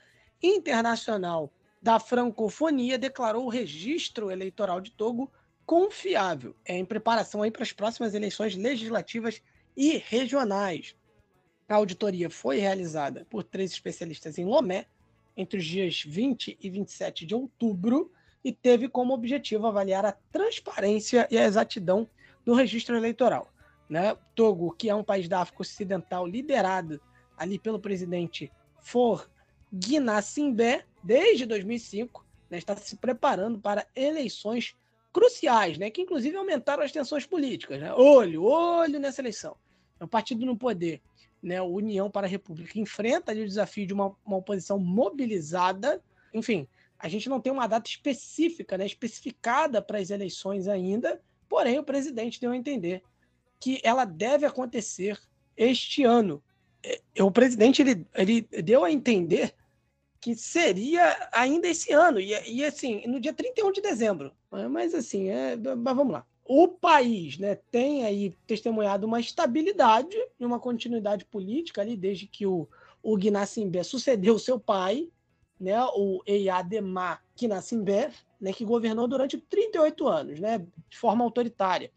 [0.42, 1.52] Internacional
[1.84, 5.30] da Francofonia declarou o registro eleitoral de Togo
[5.66, 9.42] confiável, é, em preparação aí para as próximas eleições legislativas
[9.76, 10.96] e regionais.
[11.68, 14.86] A auditoria foi realizada por três especialistas em Lomé
[15.36, 18.10] entre os dias 20 e 27 de outubro
[18.42, 22.08] e teve como objetivo avaliar a transparência e a exatidão
[22.44, 23.48] no registro eleitoral.
[23.88, 24.16] Né?
[24.34, 27.00] Togo, que é um país da África Ocidental liderado
[27.36, 28.50] ali pelo presidente
[28.80, 29.28] For
[29.72, 34.76] Guinassimbé, desde 2005, né, está se preparando para eleições
[35.12, 37.80] cruciais, né, que inclusive aumentaram as tensões políticas.
[37.80, 37.92] Né?
[37.92, 39.56] Olho, olho nessa eleição.
[39.98, 41.02] É um partido no poder,
[41.42, 46.02] né, União para a República, enfrenta ali o desafio de uma, uma oposição mobilizada.
[46.32, 46.66] Enfim,
[46.98, 51.20] a gente não tem uma data específica, né, especificada para as eleições ainda,
[51.54, 53.00] Porém, o presidente deu a entender
[53.60, 55.16] que ela deve acontecer
[55.56, 56.42] este ano.
[56.82, 59.54] É, o presidente ele, ele deu a entender
[60.20, 64.32] que seria ainda esse ano, e, e assim, no dia 31 de dezembro.
[64.68, 66.26] Mas assim, é, mas vamos lá.
[66.44, 72.44] o país né, tem aí testemunhado uma estabilidade e uma continuidade política ali, desde que
[72.44, 72.68] o,
[73.00, 75.08] o Guinassimbe sucedeu seu pai,
[75.64, 78.10] né, o Eyadema Guinassimbe,
[78.40, 81.90] né, que governou durante 38 anos, né, de forma autoritária.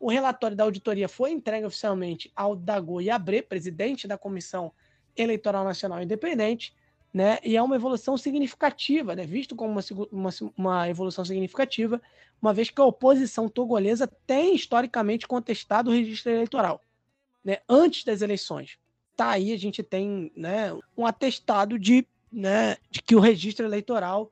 [0.00, 4.72] O relatório da auditoria foi entregue oficialmente ao Dago Yabre, presidente da Comissão
[5.16, 6.74] Eleitoral Nacional Independente,
[7.12, 7.38] né?
[7.44, 9.24] E é uma evolução significativa, né?
[9.24, 12.02] Visto como uma, uma, uma evolução significativa,
[12.42, 16.82] uma vez que a oposição togolesa tem historicamente contestado o registro eleitoral,
[17.44, 17.58] né?
[17.68, 18.78] Antes das eleições.
[19.16, 22.04] Tá aí a gente tem, né, um atestado de,
[22.34, 24.30] né, de que o registro eleitoral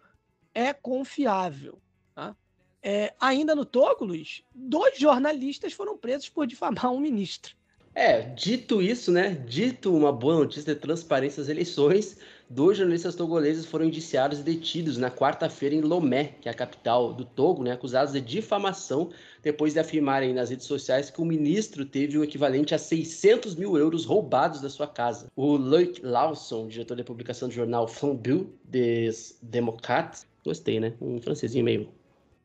[0.52, 1.78] é confiável,
[2.14, 2.36] tá?
[2.82, 7.54] É, ainda no Togo, Luiz, dois jornalistas foram presos por difamar um ministro.
[7.94, 9.30] É, dito isso, né?
[9.46, 12.16] Dito uma boa notícia de transparência das eleições,
[12.54, 17.12] dois jornalistas togoleses foram indiciados e detidos na quarta-feira em Lomé, que é a capital
[17.12, 17.72] do Togo, né?
[17.72, 19.10] Acusados de difamação
[19.42, 23.76] depois de afirmarem nas redes sociais que o ministro teve o equivalente a 600 mil
[23.76, 25.28] euros roubados da sua casa.
[25.34, 30.92] O Luc Lawson, diretor de publicação do jornal Flambeau des Démocrates, gostei, né?
[31.00, 31.88] Um francesinho meio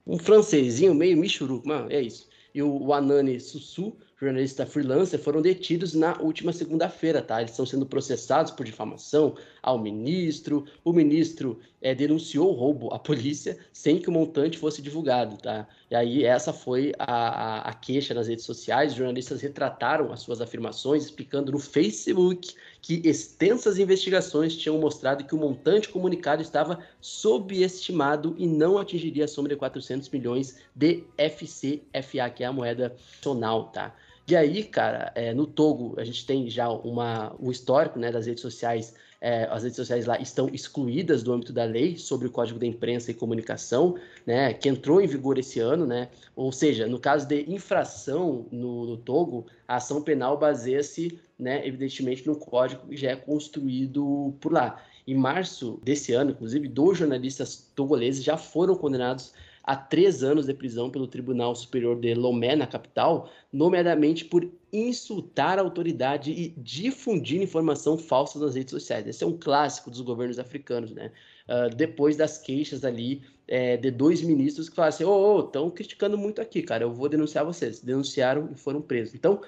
[0.07, 2.29] um francesinho meio michuruco, mano, é isso.
[2.55, 7.39] E o Anani Sussu, jornalista freelancer, foram detidos na última segunda-feira, tá?
[7.39, 9.35] Eles estão sendo processados por difamação
[9.67, 10.65] ao ministro.
[10.81, 15.67] O ministro é, denunciou o roubo à polícia sem que o montante fosse divulgado, tá?
[15.91, 18.93] E aí essa foi a, a, a queixa nas redes sociais.
[18.93, 25.35] Os jornalistas retrataram as suas afirmações, explicando no Facebook que extensas investigações tinham mostrado que
[25.35, 32.29] o montante comunicado estava subestimado e não atingiria a soma de 400 milhões de FCFA,
[32.33, 33.93] que é a moeda nacional, tá?
[34.29, 38.25] E aí, cara, é, no Togo, a gente tem já uma, um histórico né, das
[38.25, 38.93] redes sociais.
[39.19, 42.67] É, as redes sociais lá estão excluídas do âmbito da lei sobre o Código da
[42.67, 46.09] Imprensa e Comunicação, né, que entrou em vigor esse ano, né?
[46.35, 52.27] Ou seja, no caso de infração no, no Togo, a ação penal baseia-se, né, evidentemente,
[52.27, 54.83] no código que já é construído por lá.
[55.07, 59.33] Em março desse ano, inclusive, dois jornalistas togoleses já foram condenados
[59.67, 65.59] a três anos de prisão pelo Tribunal Superior de Lomé, na capital, nomeadamente por insultar
[65.59, 69.05] a autoridade e difundir informação falsa nas redes sociais.
[69.05, 71.11] Esse é um clássico dos governos africanos, né?
[71.49, 76.17] Uh, depois das queixas ali é, de dois ministros que falaram assim: ô, estão criticando
[76.17, 77.81] muito aqui, cara, eu vou denunciar vocês.
[77.81, 79.15] Denunciaram e foram presos.
[79.15, 79.41] Então,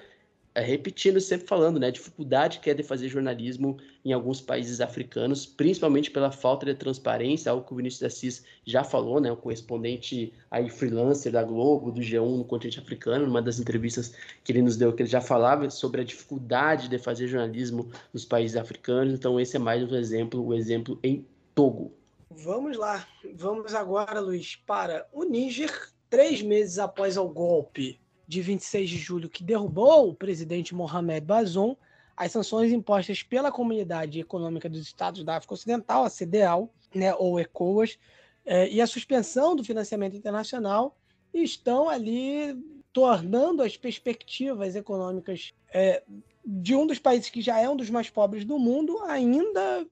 [0.54, 4.80] é, repetindo, sempre falando, né, a dificuldade que é de fazer jornalismo em alguns países
[4.80, 9.36] africanos, principalmente pela falta de transparência, algo que o Vinícius Assis já falou, né, o
[9.36, 14.12] correspondente aí freelancer da Globo, do G1 no continente africano, numa das entrevistas
[14.42, 18.24] que ele nos deu, que ele já falava sobre a dificuldade de fazer jornalismo nos
[18.24, 21.92] países africanos, então esse é mais um exemplo, o um exemplo em Togo.
[22.28, 25.70] Vamos lá, vamos agora, Luiz, para o Níger,
[26.08, 27.99] três meses após o golpe
[28.30, 31.74] de 26 de julho, que derrubou o presidente Mohamed Bazoum,
[32.16, 37.40] as sanções impostas pela Comunidade Econômica dos Estados da África Ocidental, a CDAO, né, ou
[37.40, 37.98] ECOWAS,
[38.46, 40.96] eh, e a suspensão do financiamento internacional
[41.34, 42.56] estão ali
[42.92, 46.04] tornando as perspectivas econômicas eh,
[46.46, 49.84] de um dos países que já é um dos mais pobres do mundo ainda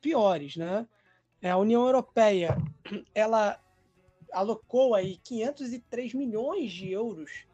[0.00, 0.84] piores, né?
[1.40, 2.56] É, a União Europeia,
[3.14, 3.60] ela
[4.32, 7.46] alocou aí 503 milhões de euros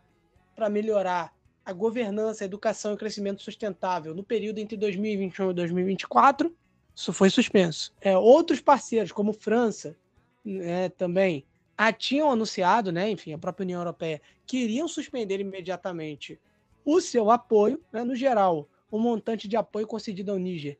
[0.60, 5.55] para melhorar a governança, a educação e o crescimento sustentável no período entre 2021 e
[5.55, 6.55] 2024,
[6.94, 7.94] isso foi suspenso.
[7.98, 9.97] É, outros parceiros, como França,
[10.44, 11.47] né, também
[11.78, 16.39] ah, tinham anunciado, né, enfim, a própria União Europeia, que iriam suspender imediatamente
[16.84, 17.80] o seu apoio.
[17.90, 20.76] Né, no geral, o montante de apoio concedido ao Níger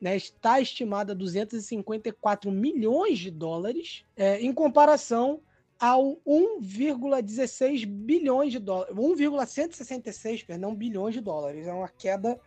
[0.00, 5.40] né, está estimado a 254 milhões de dólares, é, em comparação
[5.84, 11.66] ao 1,16 bilhões de dólares, 1,166, perdão, bilhões de dólares.
[11.66, 12.40] É uma queda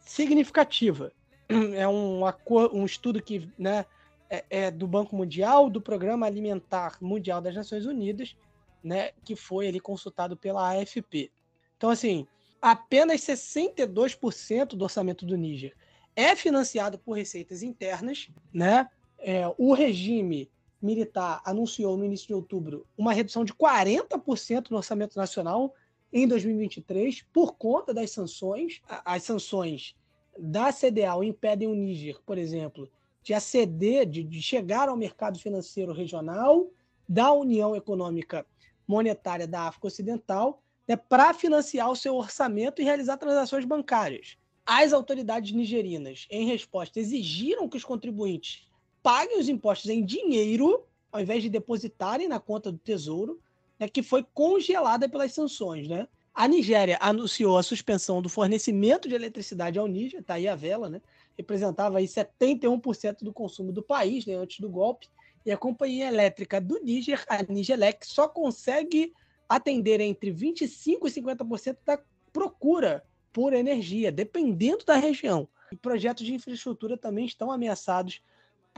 [0.00, 1.12] significativa.
[1.76, 2.22] É um,
[2.72, 3.84] um estudo que né,
[4.30, 8.34] é, é, do Banco Mundial, do Programa Alimentar Mundial das Nações Unidas,
[8.82, 11.30] né, que foi ali consultado pela AFP.
[11.76, 12.26] Então, assim,
[12.60, 15.74] apenas 62% do orçamento do Níger
[16.16, 18.88] é financiado por receitas internas, né?
[19.18, 20.50] É, o regime
[20.80, 25.74] militar anunciou no início de outubro uma redução de 40% no orçamento nacional
[26.12, 28.80] em 2023 por conta das sanções.
[28.88, 29.96] As sanções
[30.38, 32.90] da CDAO impedem o Níger, por exemplo,
[33.22, 36.70] de aceder, de, de chegar ao mercado financeiro regional
[37.08, 38.46] da União Econômica
[38.86, 44.38] Monetária da África Ocidental né, para financiar o seu orçamento e realizar transações bancárias.
[44.64, 48.67] As autoridades nigerinas, em resposta, exigiram que os contribuintes
[49.02, 53.40] paguem os impostos em dinheiro, ao invés de depositarem na conta do Tesouro,
[53.78, 55.88] né, que foi congelada pelas sanções.
[55.88, 56.06] Né?
[56.34, 60.88] A Nigéria anunciou a suspensão do fornecimento de eletricidade ao Níger, tá aí a vela,
[60.88, 61.00] né?
[61.36, 65.08] representava aí 71% do consumo do país né, antes do golpe,
[65.46, 69.12] e a companhia elétrica do Níger, a Nigelec, só consegue
[69.48, 71.98] atender entre 25% e 50% da
[72.32, 75.48] procura por energia, dependendo da região.
[75.72, 78.20] E projetos de infraestrutura também estão ameaçados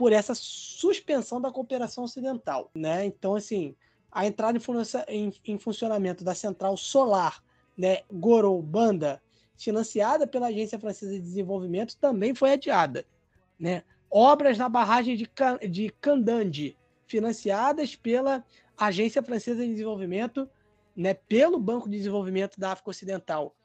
[0.01, 2.71] por essa suspensão da cooperação ocidental.
[2.73, 3.05] Né?
[3.05, 3.75] Então, assim,
[4.11, 4.59] a entrada
[5.07, 7.43] em, funcionamento da central solar
[7.77, 9.21] né, Gorou Banda,
[9.55, 13.05] financiada pela Agência Francesa de Desenvolvimento, também foi adiada.
[13.59, 13.83] Né?
[14.09, 15.29] Obras na barragem de,
[15.69, 18.43] de Candande, financiadas pela
[18.75, 20.49] Agência Francesa de Desenvolvimento,
[20.95, 23.55] né, pelo Banco de Desenvolvimento da África Ocidental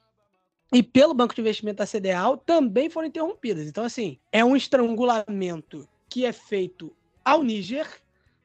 [0.70, 3.66] e pelo Banco de Investimento da CDAO, também foram interrompidas.
[3.66, 7.86] Então, assim, é um estrangulamento que é feito ao Níger,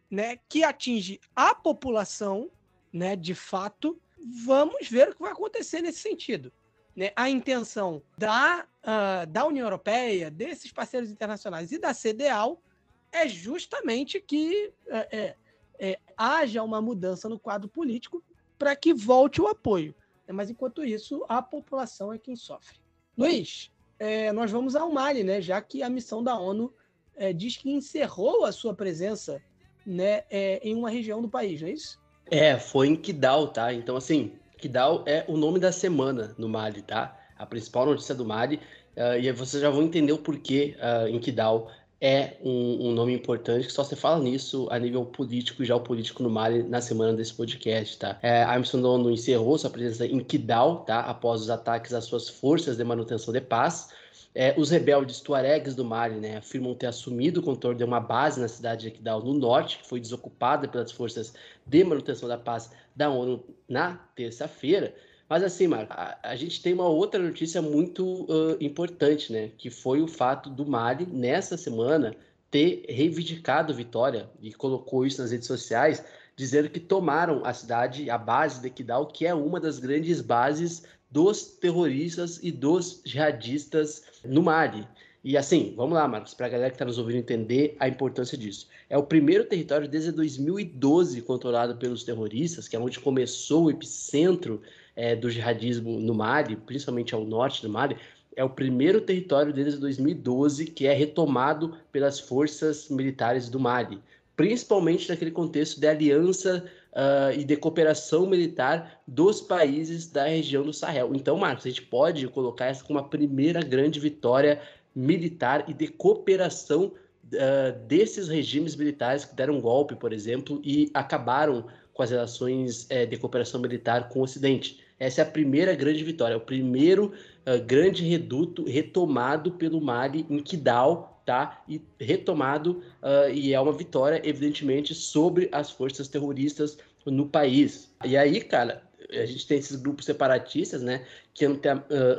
[0.10, 2.52] né, que atinge a população,
[2.92, 3.98] né, de fato.
[4.44, 6.52] Vamos ver o que vai acontecer nesse sentido.
[6.94, 7.14] Né?
[7.16, 12.62] A intenção da, uh, da União Europeia, desses parceiros internacionais e da CDAO
[13.10, 15.36] é justamente que é, é,
[15.80, 18.22] é, haja uma mudança no quadro político
[18.60, 19.96] para que volte o apoio.
[20.28, 22.78] Mas enquanto isso, a população é quem sofre.
[23.18, 25.40] Luiz, é, nós vamos ao Mali, né?
[25.40, 26.74] Já que a missão da ONU
[27.22, 29.40] é, diz que encerrou a sua presença
[29.86, 32.00] né, é, em uma região do país, não é isso?
[32.32, 33.72] É, foi em Kidal, tá?
[33.72, 37.16] Então, assim, Kidal é o nome da semana no Mali, tá?
[37.38, 38.60] A principal notícia do Mali.
[38.96, 43.14] Uh, e vocês já vão entender o porquê uh, em Kidal é um, um, nome
[43.14, 47.14] importante, que só se fala nisso a nível político e geopolítico no Mali na semana
[47.14, 48.18] desse podcast, tá?
[48.24, 51.02] É, a missão da ONU encerrou sua presença em Kidal, tá?
[51.02, 53.90] Após os ataques às suas forças de manutenção de paz.
[54.34, 58.40] É, os rebeldes tuaregs do Mali né, afirmam ter assumido o controle de uma base
[58.40, 61.34] na cidade de Kidal, no norte, que foi desocupada pelas forças
[61.66, 64.96] de manutenção da paz da ONU na terça-feira.
[65.28, 69.52] Mas assim, Marco, a, a, gente tem uma outra notícia muito uh, importante, né?
[69.58, 72.16] Que foi o fato do Mali, nessa semana,
[72.50, 76.04] ter reivindicado vitória e colocou isso nas redes sociais,
[76.36, 80.84] dizendo que tomaram a cidade, a base de Kidal, que é uma das grandes bases
[81.12, 84.88] dos terroristas e dos jihadistas no Mali.
[85.24, 88.36] E assim, vamos lá, Marcos, para a galera que está nos ouvindo entender a importância
[88.36, 88.68] disso.
[88.90, 94.62] É o primeiro território desde 2012 controlado pelos terroristas, que é onde começou o epicentro
[94.96, 97.98] é, do jihadismo no Mali, principalmente ao norte do Mali.
[98.36, 104.00] É o primeiro território desde 2012 que é retomado pelas forças militares do Mali,
[104.36, 110.74] principalmente naquele contexto de aliança uh, e de cooperação militar dos países da região do
[110.74, 111.12] Sahel.
[111.16, 114.62] Então, Marcos, a gente pode colocar essa como a primeira grande vitória
[114.96, 121.66] militar e de cooperação uh, desses regimes militares que deram golpe, por exemplo, e acabaram
[121.94, 124.80] com as relações uh, de cooperação militar com o Ocidente.
[125.00, 127.14] Essa é a primeira grande vitória, o primeiro
[127.46, 131.64] uh, grande reduto retomado pelo Mali em Kidal, tá?
[131.66, 137.90] E retomado, uh, e é uma vitória, evidentemente, sobre as forças terroristas no país.
[138.04, 141.46] E aí, cara, a gente tem esses grupos separatistas, né, que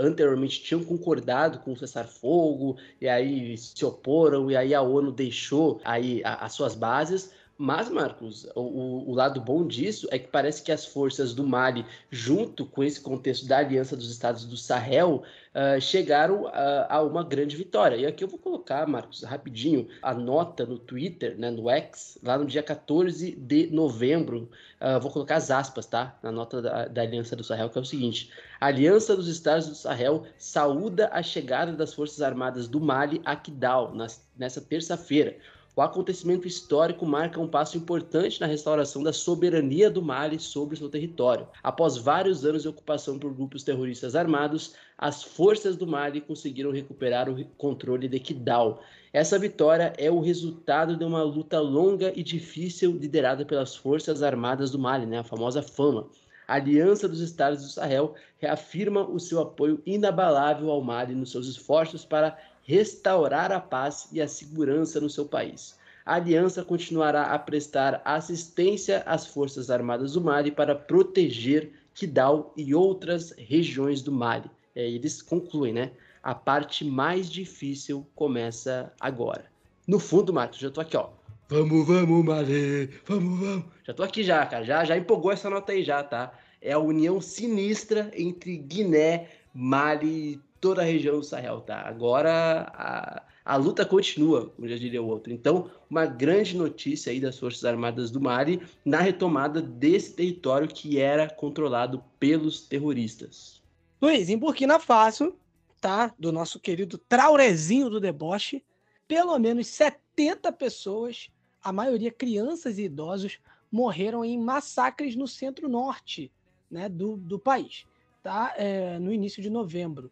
[0.00, 5.78] anteriormente tinham concordado com o cessar-fogo, e aí se oporam, e aí a ONU deixou
[5.84, 7.30] aí as suas bases,
[7.62, 11.86] mas, Marcos, o, o, lado bom disso é que parece que as forças do Mali,
[12.10, 15.22] junto com esse contexto da aliança dos estados do Sahel,
[15.54, 17.94] uh, chegaram a, a, uma grande vitória.
[17.94, 22.36] E aqui eu vou colocar, Marcos, rapidinho, a nota no Twitter, né, no X, lá
[22.36, 24.50] no dia 14 de novembro.
[24.80, 26.18] Uh, vou colocar as aspas, tá?
[26.20, 28.28] Na nota da, da Aliança do Sahel, que é o seguinte:
[28.60, 33.36] a Aliança dos Estados do Sahel saúda a chegada das Forças Armadas do Mali a
[33.36, 35.36] Kidal nas, nessa terça-feira.
[35.74, 40.90] O acontecimento histórico marca um passo importante na restauração da soberania do Mali sobre seu
[40.90, 41.48] território.
[41.62, 47.30] Após vários anos de ocupação por grupos terroristas armados, as forças do Mali conseguiram recuperar
[47.30, 48.82] o controle de Kidal.
[49.14, 54.70] Essa vitória é o resultado de uma luta longa e difícil liderada pelas forças armadas
[54.70, 56.06] do Mali, né, a famosa FAMA.
[56.46, 61.46] A Aliança dos Estados do Sahel reafirma o seu apoio inabalável ao Mali nos seus
[61.46, 65.76] esforços para restaurar a paz e a segurança no seu país.
[66.04, 72.74] A aliança continuará a prestar assistência às Forças Armadas do Mali para proteger Kidal e
[72.74, 74.50] outras regiões do Mali.
[74.74, 75.92] É, eles concluem, né?
[76.22, 79.44] A parte mais difícil começa agora.
[79.86, 81.10] No fundo, Marcos, já tô aqui, ó.
[81.48, 83.64] Vamos, vamos, Mali, vamos, vamos.
[83.84, 84.64] Já tô aqui já, cara.
[84.64, 86.32] Já, já empolgou essa nota aí já, tá?
[86.60, 91.80] É a união sinistra entre Guiné, Mali toda a região do Sahel, tá?
[91.80, 95.32] Agora a, a luta continua, como já diria o outro.
[95.32, 101.00] Então, uma grande notícia aí das Forças Armadas do Mali na retomada desse território que
[101.00, 103.60] era controlado pelos terroristas.
[104.00, 105.34] Luiz, em Burkina Faso,
[105.80, 106.14] tá?
[106.16, 108.64] Do nosso querido Traurezinho do deboche,
[109.08, 111.28] pelo menos 70 pessoas,
[111.60, 116.30] a maioria crianças e idosos, morreram em massacres no centro-norte
[116.70, 117.84] né, do, do país,
[118.22, 118.54] tá?
[118.56, 120.08] É, no início de novembro.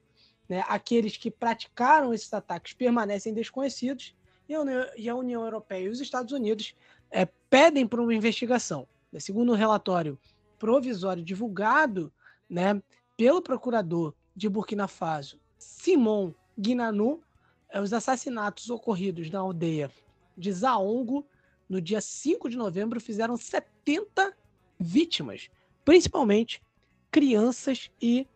[0.50, 0.64] Né?
[0.66, 4.16] Aqueles que praticaram esses ataques permanecem desconhecidos
[4.48, 6.74] e a União, Europeia e os Estados Unidos
[7.08, 8.88] é, pedem por uma investigação.
[9.20, 10.18] Segundo o um relatório
[10.58, 12.12] provisório divulgado
[12.48, 12.82] né,
[13.16, 17.22] pelo procurador de Burkina Faso, Simon Guinanu,
[17.68, 19.88] é, os assassinatos ocorridos na aldeia
[20.36, 21.24] de Zaongo
[21.68, 24.36] no dia 5 de novembro fizeram 70
[24.80, 25.48] vítimas,
[25.84, 26.60] principalmente
[27.08, 28.26] crianças e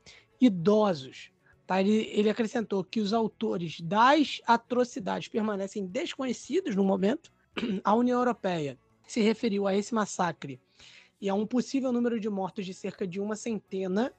[0.40, 1.33] idosos.
[1.66, 1.80] Tá?
[1.80, 7.32] Ele, ele acrescentou que os autores das atrocidades permanecem desconhecidos no momento.
[7.82, 10.60] A União Europeia se referiu a esse massacre
[11.20, 14.12] e a um possível número de mortos de cerca de uma centena,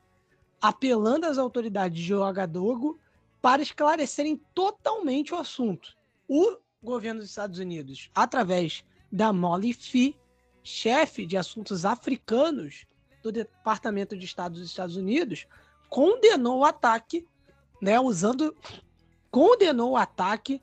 [0.61, 2.99] apelando às autoridades de Ouagadougou
[3.41, 5.95] para esclarecerem totalmente o assunto.
[6.27, 10.17] O governo dos Estados Unidos, através da Molly Fee,
[10.63, 12.85] chefe de assuntos africanos
[13.21, 15.47] do Departamento de Estado dos Estados Unidos,
[15.89, 17.25] condenou o ataque
[17.85, 18.57] né, usando,
[19.29, 20.59] condenou o ataque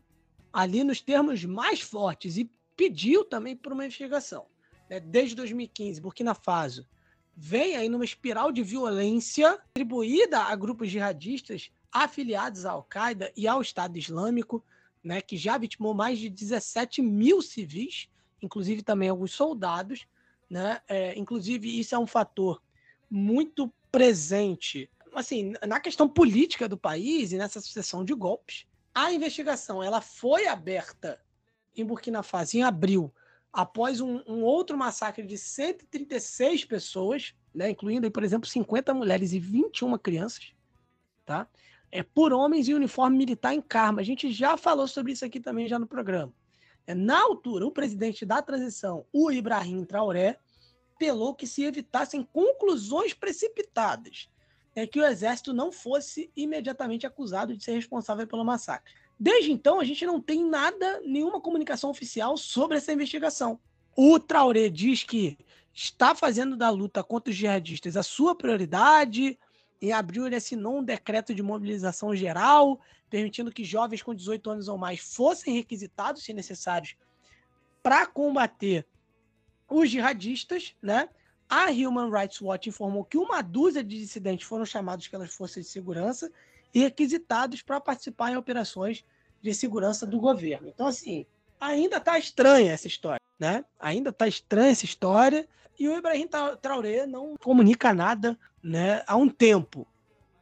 [0.52, 4.46] ali nos termos mais fortes e pediu também por uma investigação.
[4.90, 6.84] Né, desde 2015, Burkina Faso
[7.36, 13.62] vem aí numa espiral de violência atribuída a grupos jihadistas afiliados à Al-Qaeda e ao
[13.62, 14.64] Estado Islâmico,
[15.04, 18.08] né, que já vitimou mais de 17 mil civis,
[18.42, 20.08] inclusive também alguns soldados.
[20.50, 20.80] Né?
[20.88, 22.60] É, inclusive, isso é um fator
[23.08, 29.82] muito presente assim, na questão política do país e nessa sucessão de golpes, a investigação
[29.82, 31.20] ela foi aberta
[31.74, 33.12] em Burkina Faso em abril,
[33.52, 39.38] após um, um outro massacre de 136 pessoas, né, incluindo, por exemplo, 50 mulheres e
[39.38, 40.52] 21 crianças,
[41.24, 41.46] tá?
[41.90, 44.00] É por homens em uniforme militar em Karma.
[44.00, 46.32] A gente já falou sobre isso aqui também já no programa.
[46.86, 50.38] É, na altura, o presidente da transição, o Ibrahim Traoré,
[50.94, 54.30] apelou que se evitassem conclusões precipitadas
[54.74, 58.92] é que o exército não fosse imediatamente acusado de ser responsável pelo massacre.
[59.18, 63.60] Desde então, a gente não tem nada, nenhuma comunicação oficial sobre essa investigação.
[63.96, 65.38] O Traoré diz que
[65.72, 69.38] está fazendo da luta contra os jihadistas a sua prioridade.
[69.80, 74.68] Em abril, ele assinou um decreto de mobilização geral, permitindo que jovens com 18 anos
[74.68, 76.96] ou mais fossem requisitados, se necessários,
[77.82, 78.86] para combater
[79.68, 81.08] os jihadistas, né?
[81.54, 85.70] A Human Rights Watch informou que uma dúzia de dissidentes foram chamados pelas forças de
[85.70, 86.32] segurança
[86.72, 89.04] e requisitados para participar em operações
[89.42, 90.70] de segurança do governo.
[90.70, 91.26] Então, assim,
[91.60, 93.66] ainda está estranha essa história, né?
[93.78, 95.46] Ainda está estranha essa história
[95.78, 96.26] e o Ibrahim
[96.62, 99.02] Traoré não comunica nada, né?
[99.06, 99.86] Há um tempo,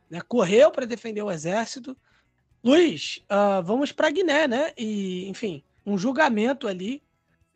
[0.09, 0.21] né?
[0.21, 1.97] Correu para defender o exército.
[2.63, 4.73] Luiz, uh, vamos para Guiné, né?
[4.79, 7.03] E, enfim, um julgamento ali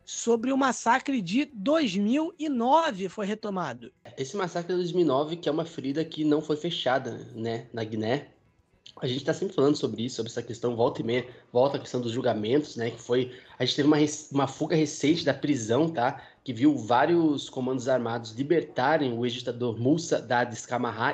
[0.04, 3.90] sobre o massacre de 2009 foi retomado.
[4.16, 8.28] Esse massacre de 2009, que é uma ferida que não foi fechada, né, na Guiné.
[9.00, 11.80] A gente está sempre falando sobre isso, sobre essa questão, volta e meia, volta a
[11.80, 13.32] questão dos julgamentos, né, que foi...
[13.58, 13.96] A gente teve uma,
[14.30, 20.20] uma fuga recente da prisão, tá, que viu vários comandos armados libertarem o ex-ditador Moussa
[20.20, 20.66] Dadis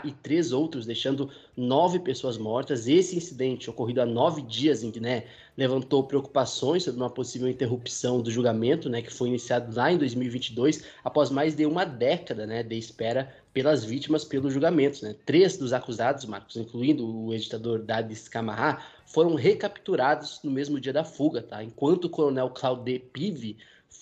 [0.05, 2.89] e três outros, deixando nove pessoas mortas.
[2.89, 5.27] Esse incidente, ocorrido há nove dias em Guiné,
[5.61, 10.85] levantou preocupações sobre uma possível interrupção do julgamento, né, que foi iniciado lá em 2022,
[11.05, 15.03] após mais de uma década né, de espera pelas vítimas pelos julgamentos.
[15.03, 15.15] Né.
[15.27, 21.05] Três dos acusados, Marcos, incluindo o ex-ditador Dadis Camara, foram recapturados no mesmo dia da
[21.05, 21.63] fuga, tá?
[21.63, 23.59] enquanto o coronel Claude Pive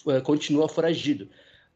[0.07, 1.28] eh, continua foragido.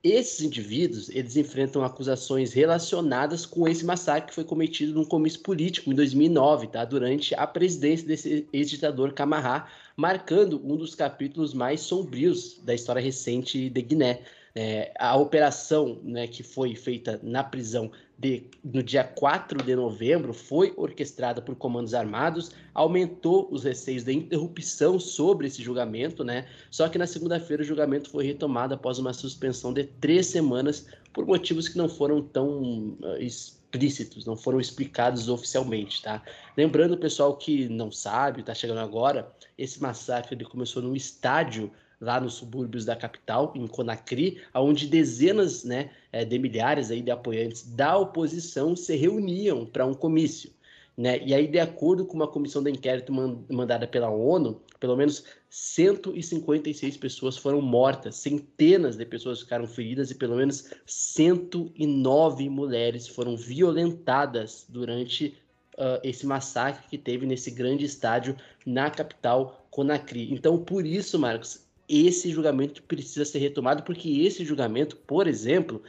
[0.05, 5.93] Esses indivíduos, eles enfrentam acusações relacionadas com esse massacre que foi cometido num comício político
[5.93, 6.85] em 2009, tá?
[6.85, 13.71] durante a presidência desse ex-ditador Camará, marcando um dos capítulos mais sombrios da história recente
[13.71, 14.23] de Guiné.
[14.57, 17.91] É, a operação né, que foi feita na prisão
[18.23, 24.13] de, no dia 4 de novembro foi orquestrada por comandos armados, aumentou os receios de
[24.13, 26.47] interrupção sobre esse julgamento, né?
[26.71, 31.27] Só que na segunda-feira o julgamento foi retomado após uma suspensão de três semanas por
[31.27, 36.23] motivos que não foram tão uh, explícitos, não foram explicados oficialmente, tá?
[36.57, 42.21] Lembrando, pessoal que não sabe, tá chegando agora, esse massacre ele começou num estádio lá
[42.21, 47.63] nos subúrbios da capital, em Conakry, onde dezenas né, é, de milhares aí de apoiantes
[47.63, 50.51] da oposição se reuniam para um comício.
[50.97, 51.23] Né?
[51.25, 53.13] E aí, de acordo com uma comissão de inquérito
[53.49, 60.17] mandada pela ONU, pelo menos 156 pessoas foram mortas, centenas de pessoas ficaram feridas e
[60.17, 65.39] pelo menos 109 mulheres foram violentadas durante
[65.79, 70.33] uh, esse massacre que teve nesse grande estádio na capital Conakry.
[70.35, 75.83] Então, por isso, Marcos, esse julgamento precisa ser retomado, porque esse julgamento, por exemplo,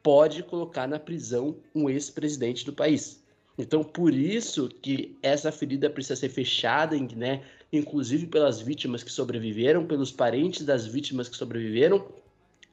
[0.00, 3.20] pode colocar na prisão um ex-presidente do país.
[3.58, 9.84] Então, por isso que essa ferida precisa ser fechada Guiné, inclusive pelas vítimas que sobreviveram,
[9.84, 12.06] pelos parentes das vítimas que sobreviveram,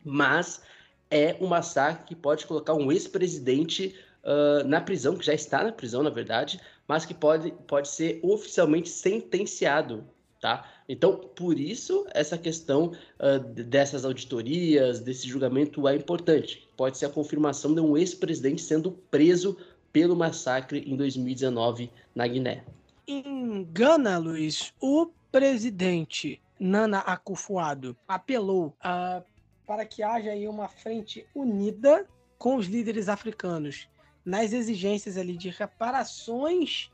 [0.05, 0.61] mas
[1.09, 5.71] é um massacre que pode colocar um ex-presidente uh, na prisão, que já está na
[5.71, 10.05] prisão, na verdade, mas que pode, pode ser oficialmente sentenciado,
[10.41, 10.65] tá?
[10.87, 16.67] Então, por isso, essa questão uh, dessas auditorias, desse julgamento é importante.
[16.75, 19.57] Pode ser a confirmação de um ex-presidente sendo preso
[19.91, 22.63] pelo massacre em 2019 na Guiné.
[23.07, 29.23] Em Gana, Luiz, o presidente Nana Akufo-Addo apelou uh,
[29.65, 32.07] para que haja aí uma frente unida
[32.37, 33.87] com os líderes africanos
[34.23, 36.91] nas exigências ali de reparações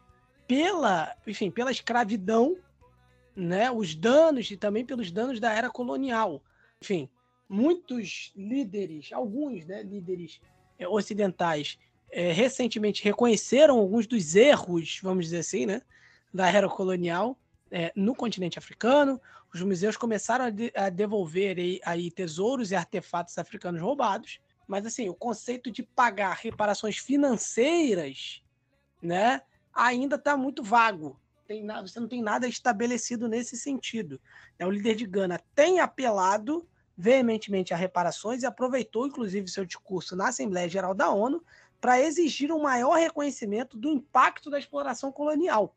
[0.47, 2.55] pela, enfim, pela escravidão,
[3.35, 6.43] né, os danos e também pelos danos da era colonial.
[6.81, 7.09] Enfim,
[7.49, 10.39] muitos líderes, alguns né, líderes
[10.77, 11.77] é, ocidentais,
[12.11, 15.81] é, recentemente reconheceram alguns dos erros, vamos dizer assim, né,
[16.33, 17.37] da era colonial
[17.71, 19.19] é, no continente africano.
[19.53, 24.39] Os museus começaram a, de, a devolver aí, aí tesouros e artefatos africanos roubados.
[24.67, 28.41] Mas assim, o conceito de pagar reparações financeiras,
[29.01, 29.41] né,
[29.73, 31.19] ainda está muito vago.
[31.53, 34.19] Tem você não tem nada estabelecido nesse sentido.
[34.57, 36.67] É, o líder de Gana tem apelado
[36.97, 41.43] veementemente a reparações e aproveitou, inclusive, seu discurso na Assembleia Geral da ONU
[41.81, 45.75] para exigir um maior reconhecimento do impacto da exploração colonial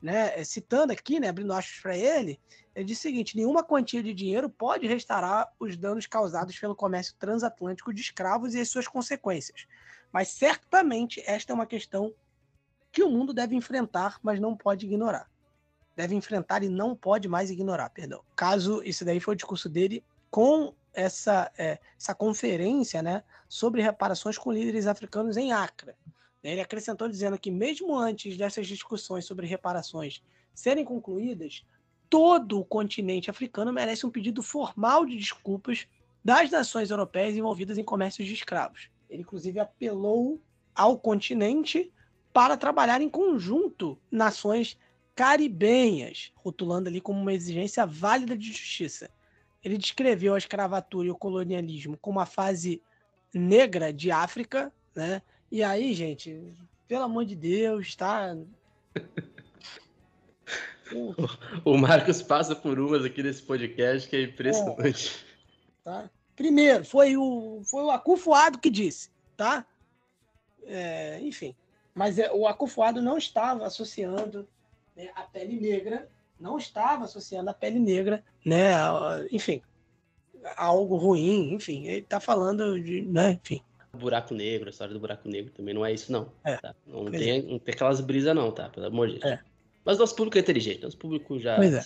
[0.00, 2.40] né, citando aqui, né, abrindo aspas para ele,
[2.74, 7.14] ele diz o seguinte: nenhuma quantia de dinheiro pode restaurar os danos causados pelo comércio
[7.18, 9.66] transatlântico de escravos e as suas consequências.
[10.12, 12.14] Mas certamente esta é uma questão
[12.98, 15.30] que o mundo deve enfrentar, mas não pode ignorar.
[15.94, 18.24] Deve enfrentar e não pode mais ignorar, perdão.
[18.34, 24.36] Caso isso daí foi o discurso dele com essa, é, essa conferência né, sobre reparações
[24.36, 25.94] com líderes africanos em Acre.
[26.42, 30.20] Ele acrescentou dizendo que, mesmo antes dessas discussões sobre reparações
[30.52, 31.64] serem concluídas,
[32.10, 35.86] todo o continente africano merece um pedido formal de desculpas
[36.24, 38.90] das nações europeias envolvidas em comércios de escravos.
[39.08, 40.42] Ele, inclusive, apelou
[40.74, 41.92] ao continente
[42.38, 44.78] para trabalhar em conjunto nações
[45.12, 49.10] caribenhas, rotulando ali como uma exigência válida de justiça.
[49.60, 52.80] Ele descreveu a escravatura e o colonialismo como uma fase
[53.34, 55.20] negra de África, né?
[55.50, 56.54] E aí, gente,
[56.86, 58.36] pelo amor de Deus, tá?
[61.64, 65.26] o Marcos passa por umas aqui nesse podcast que é impressionante.
[65.80, 66.10] É, tá?
[66.36, 69.66] Primeiro, foi o, foi o Acufuado que disse, tá?
[70.64, 71.52] É, enfim,
[71.98, 74.46] mas é, o Acufuado não estava associando
[74.94, 78.70] né, a pele negra, não estava associando a pele negra, né?
[79.32, 79.60] Enfim,
[80.44, 83.40] a algo ruim, enfim, ele está falando de, né?
[83.42, 83.60] Enfim,
[83.94, 86.30] buraco negro, a história do buraco negro também não é isso, não.
[86.44, 86.56] É.
[86.58, 86.72] Tá?
[86.86, 88.68] Não, tem, não tem aquelas brisas, não, tá?
[88.68, 89.32] Pelo amor de Deus.
[89.32, 89.40] É.
[89.84, 91.56] Mas nosso público é inteligente, nosso público já.
[91.56, 91.84] Pois é.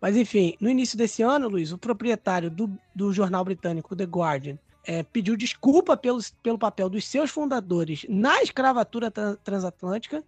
[0.00, 4.56] Mas enfim, no início desse ano, Luiz, o proprietário do, do jornal britânico The Guardian
[4.84, 10.24] é, pediu desculpa pelos, pelo papel dos seus fundadores na escravatura transatlântica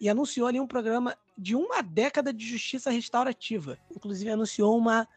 [0.00, 3.78] e anunciou ali um programa de uma década de justiça restaurativa.
[3.94, 5.08] Inclusive anunciou uma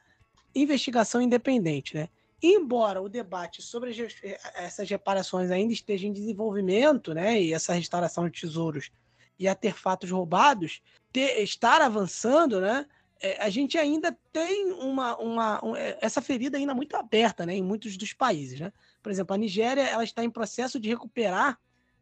[0.56, 2.10] investigação independente, né?
[2.42, 3.92] embora o debate sobre
[4.24, 8.92] eh, essas reparações ainda esteja em desenvolvimento, né, e essa restauração de tesouros
[9.38, 12.86] e artefatos roubados ter, estar avançando, né,
[13.22, 17.56] é, a gente ainda tem uma, uma um, eh, essa ferida ainda muito aberta, né,
[17.56, 18.72] em muitos dos países, né.
[19.02, 21.60] Por exemplo, a Nigéria ela está em processo de recuperar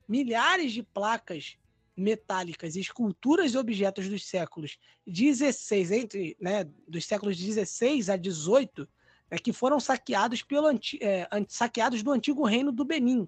[0.07, 1.57] milhares de placas
[1.95, 8.87] metálicas e esculturas e objetos dos séculos 16 entre, né, dos séculos 16 a 18
[9.29, 13.27] é, que foram saqueados, pelo, é, saqueados do antigo reino do Benin,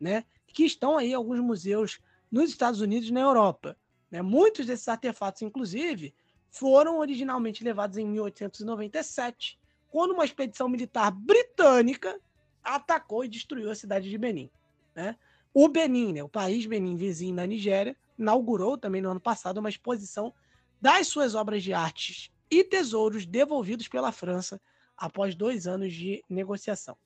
[0.00, 0.24] né?
[0.46, 1.98] que estão aí alguns museus
[2.30, 3.76] nos Estados Unidos e na Europa.
[4.10, 4.22] Né?
[4.22, 6.14] Muitos desses artefatos, inclusive,
[6.54, 9.58] foram originalmente levados em 1897,
[9.90, 12.18] quando uma expedição militar britânica
[12.62, 14.48] atacou e destruiu a cidade de Benin.
[14.94, 15.16] Né?
[15.52, 19.68] O Benin, né, o país Benin vizinho da Nigéria, inaugurou também no ano passado uma
[19.68, 20.32] exposição
[20.80, 24.60] das suas obras de artes e tesouros devolvidos pela França
[24.96, 26.96] após dois anos de negociação.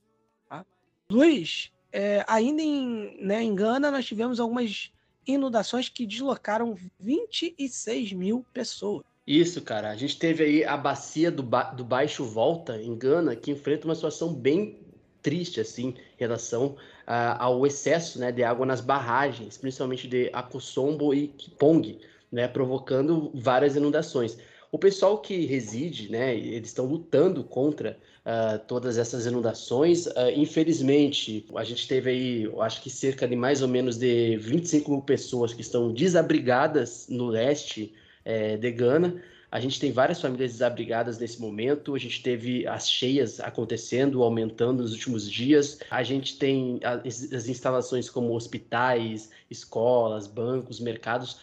[0.47, 0.65] Tá?
[1.11, 4.93] Luiz, é, ainda em, né, em Gana, nós tivemos algumas
[5.27, 9.08] inundações que deslocaram 26 mil pessoas.
[9.29, 9.91] Isso, cara.
[9.91, 13.87] A gente teve aí a bacia do, ba do Baixo Volta, em Gana, que enfrenta
[13.87, 14.79] uma situação bem
[15.21, 16.69] triste, assim, em relação
[17.07, 21.99] uh, ao excesso né, de água nas barragens, principalmente de Akosombo e Kipong,
[22.33, 24.39] né, provocando várias inundações.
[24.73, 30.07] O pessoal que reside, né, eles estão lutando contra uh, todas essas inundações.
[30.07, 34.91] Uh, infelizmente, a gente teve aí, acho que cerca de mais ou menos de 25
[34.91, 37.93] mil pessoas que estão desabrigadas no leste
[38.29, 39.23] é, de Gana.
[39.51, 41.95] A gente tem várias famílias desabrigadas nesse momento.
[41.95, 45.79] A gente teve as cheias acontecendo, aumentando nos últimos dias.
[45.91, 51.41] A gente tem as, as instalações como hospitais, escolas, bancos, mercados.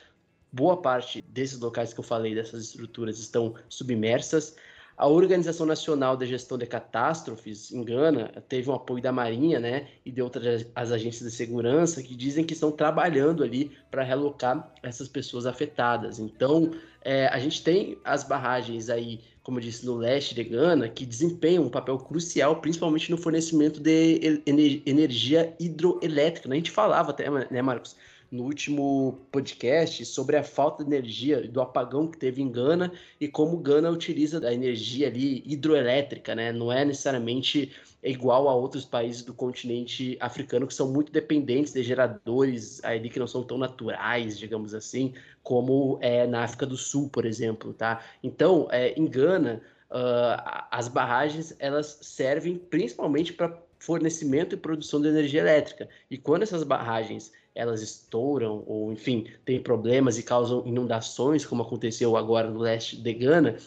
[0.51, 4.55] Boa parte desses locais que eu falei, dessas estruturas, estão submersas.
[4.97, 9.87] A Organização Nacional de Gestão de Catástrofes, em Gana, teve um apoio da Marinha, né,
[10.05, 14.73] e de outras as agências de segurança que dizem que estão trabalhando ali para relocar
[14.81, 16.17] essas pessoas afetadas.
[16.17, 20.87] Então, é, a gente tem as barragens aí, como eu disse, no leste de Gana,
[20.87, 24.41] que desempenham um papel crucial, principalmente no fornecimento de
[24.85, 26.49] energia hidroelétrica.
[26.49, 27.97] A gente falava até, né, Marcos,
[28.35, 33.27] no último podcast sobre a falta de energia do apagão que teve em Gana e
[33.27, 36.51] como Gana utiliza a energia ali hidroelétrica, né?
[36.51, 37.71] Não é necessariamente
[38.03, 43.19] igual a outros países do continente africano que são muito dependentes de geradores ali que
[43.19, 48.03] não são tão naturais, digamos assim, como é na África do Sul, por exemplo, tá?
[48.21, 55.07] Então, é, em Gana, uh, as barragens elas servem principalmente para fornecimento e produção de
[55.07, 55.87] energia elétrica.
[56.09, 62.17] E quando essas barragens elas estouram ou, enfim, têm problemas e causam inundações, como aconteceu
[62.17, 63.57] agora no leste de Gana,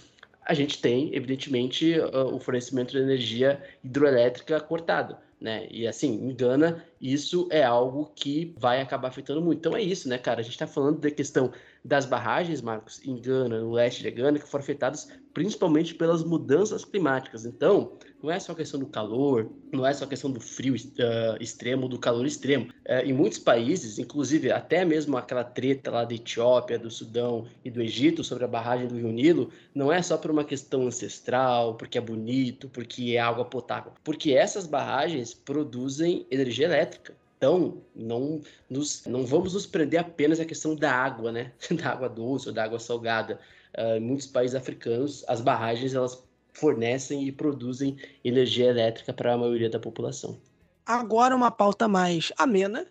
[0.44, 5.16] a gente tem, evidentemente, uh, o fornecimento de energia hidroelétrica cortado.
[5.40, 5.68] Né?
[5.70, 9.58] E assim, em Gana, isso é algo que vai acabar afetando muito.
[9.58, 10.40] Então é isso, né, cara?
[10.40, 11.52] A gente está falando da questão
[11.84, 16.84] das barragens, Marcos, em Gana, no leste de Gana, que foram afetadas principalmente pelas mudanças
[16.84, 17.44] climáticas.
[17.44, 21.88] Então, não é só questão do calor, não é só questão do frio uh, extremo,
[21.88, 22.66] do calor extremo.
[22.86, 27.70] Uh, em muitos países, inclusive até mesmo aquela treta lá da Etiópia, do Sudão e
[27.70, 31.76] do Egito sobre a barragem do Rio Nilo, não é só por uma questão ancestral,
[31.76, 37.14] porque é bonito, porque é água potável, porque essas barragens produzem energia elétrica.
[37.36, 41.52] Então, não, nos, não vamos nos prender apenas à questão da água, né?
[41.70, 43.38] Da água doce ou da água salgada.
[43.78, 46.16] Uh, em muitos países africanos, as barragens elas
[46.52, 50.38] fornecem e produzem energia elétrica para a maioria da população.
[50.84, 52.86] Agora uma pauta mais amena.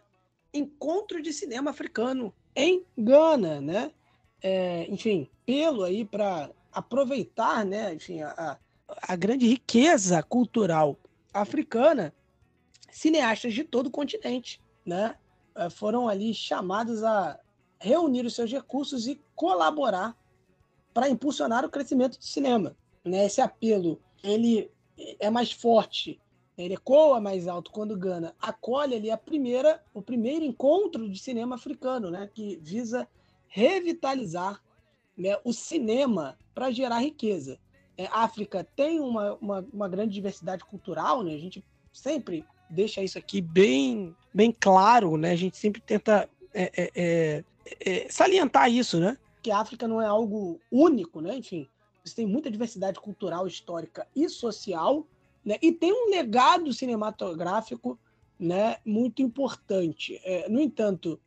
[0.53, 3.91] Encontro de cinema africano em Gana, né?
[4.41, 7.93] É, enfim, pelo aí para aproveitar, né?
[7.93, 10.97] Enfim, a, a grande riqueza cultural
[11.33, 12.13] africana,
[12.91, 15.15] cineastas de todo o continente, né?
[15.55, 17.39] É, foram ali chamados a
[17.79, 20.15] reunir os seus recursos e colaborar
[20.93, 22.75] para impulsionar o crescimento do cinema
[23.07, 23.25] né?
[23.25, 24.69] Esse apelo, ele
[25.19, 26.19] é mais forte,
[26.57, 31.55] ele ecoa mais alto quando Gana acolhe ali a primeira, o primeiro encontro de cinema
[31.55, 32.29] africano, né?
[32.33, 33.07] Que visa
[33.47, 34.61] revitalizar
[35.17, 37.59] né, o cinema para gerar riqueza.
[37.97, 41.33] É, a África tem uma, uma, uma, grande diversidade cultural, né?
[41.33, 45.31] A gente sempre deixa isso aqui bem, bem claro, né?
[45.31, 47.43] A gente sempre tenta é, é, é,
[47.79, 49.17] é salientar isso, né?
[49.41, 51.35] Que a África não é algo único, né?
[51.35, 51.67] Enfim,
[52.07, 55.05] você tem muita diversidade cultural, histórica e social,
[55.43, 55.57] né?
[55.61, 57.99] E tem um legado cinematográfico,
[58.39, 60.19] né, muito importante.
[60.23, 61.19] É, no entanto,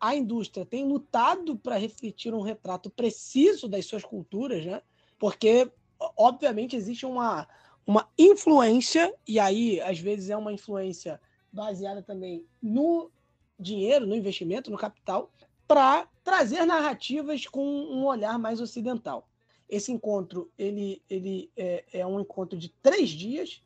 [0.00, 4.82] a indústria tem lutado para refletir um retrato preciso das suas culturas, né?
[5.18, 5.70] Porque
[6.16, 7.46] obviamente existe uma
[7.86, 11.20] uma influência e aí às vezes é uma influência
[11.52, 13.10] baseada também no
[13.58, 15.30] dinheiro, no investimento, no capital,
[15.68, 19.28] para trazer narrativas com um olhar mais ocidental.
[19.74, 23.60] Esse encontro ele, ele é, é um encontro de três dias,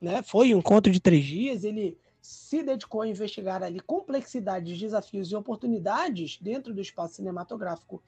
[0.00, 0.22] né?
[0.22, 1.64] Foi um encontro de três dias.
[1.64, 8.02] Ele se dedicou a investigar ali complexidades, desafios e oportunidades dentro do espaço cinematográfico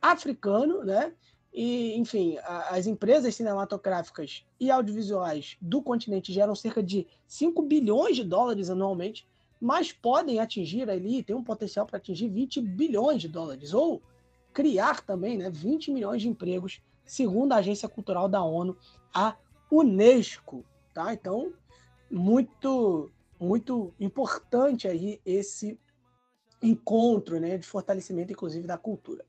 [0.00, 1.12] africano, né?
[1.52, 8.16] E, enfim, a, as empresas cinematográficas e audiovisuais do continente geram cerca de 5 bilhões
[8.16, 9.26] de dólares anualmente,
[9.60, 14.02] mas podem atingir ali, tem um potencial para atingir 20 bilhões de dólares, ou
[14.54, 18.76] criar também né, 20 milhões de empregos, segundo a Agência Cultural da ONU,
[19.12, 19.36] a
[19.70, 20.64] Unesco.
[20.94, 21.12] Tá?
[21.12, 21.52] Então,
[22.10, 25.78] muito, muito importante aí esse
[26.62, 29.24] encontro né, de fortalecimento, inclusive, da cultura.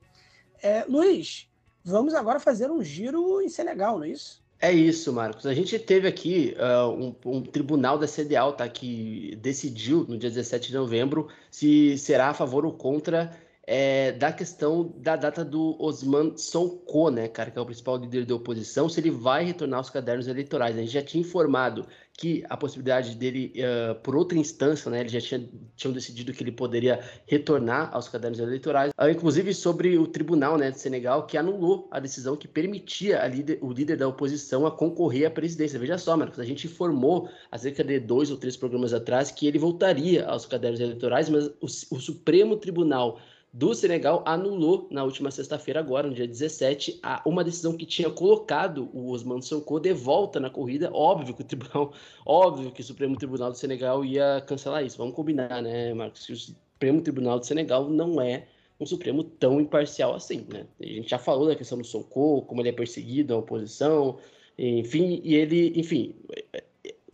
[0.62, 1.50] É, Luiz,
[1.84, 4.46] vamos agora fazer um giro em Senegal, não é isso?
[4.60, 5.46] É isso, Marcos.
[5.46, 10.30] A gente teve aqui uh, um, um, tribunal da CDAO tá, que decidiu no dia
[10.30, 13.36] 17 de novembro se será a favor ou contra
[13.68, 18.26] é, da questão da data do Osman Sonko, né, cara, que é o principal líder
[18.26, 20.78] da oposição, se ele vai retornar aos cadernos eleitorais.
[20.78, 21.86] A gente já tinha informado
[22.18, 26.44] que a possibilidade dele, uh, por outra instância, né, eles já tinha, tinham decidido que
[26.44, 31.38] ele poderia retornar aos cadernos eleitorais, uh, inclusive sobre o tribunal né, de Senegal, que
[31.38, 35.80] anulou a decisão que permitia líder, o líder da oposição a concorrer à presidência.
[35.80, 39.48] Veja só, Marcos, a gente informou há cerca de dois ou três programas atrás que
[39.48, 43.20] ele voltaria aos cadernos eleitorais, mas o, o Supremo Tribunal
[43.56, 48.10] do Senegal anulou na última sexta-feira, agora, no dia 17, a, uma decisão que tinha
[48.10, 50.90] colocado o Osman Sonko de volta na corrida.
[50.92, 51.94] Óbvio que o tribunal,
[52.28, 54.98] óbvio que o Supremo Tribunal do Senegal ia cancelar isso.
[54.98, 56.28] Vamos combinar, né, Marcos?
[56.28, 58.46] O Supremo Tribunal do Senegal não é
[58.78, 60.66] um Supremo tão imparcial assim, né?
[60.82, 64.18] A gente já falou da questão do Sonko, como ele é perseguido, a oposição,
[64.58, 66.14] enfim, e ele, enfim,
[66.52, 66.62] é,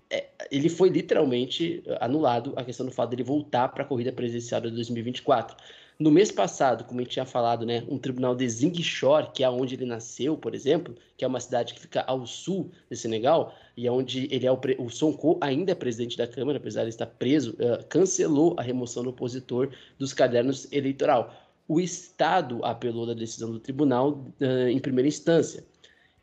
[0.10, 4.60] é, ele foi literalmente anulado a questão do fato dele voltar para a corrida presidencial
[4.62, 5.56] de 2024.
[6.02, 9.50] No mês passado, como a gente tinha falado, né, um tribunal de Ziguinchor, que é
[9.52, 13.54] onde ele nasceu, por exemplo, que é uma cidade que fica ao sul de Senegal,
[13.78, 16.90] e é onde ele é o, o Sonko ainda é presidente da Câmara, apesar de
[16.90, 21.36] estar preso, uh, cancelou a remoção do opositor dos cadernos eleitoral.
[21.68, 25.64] O Estado apelou da decisão do tribunal uh, em primeira instância.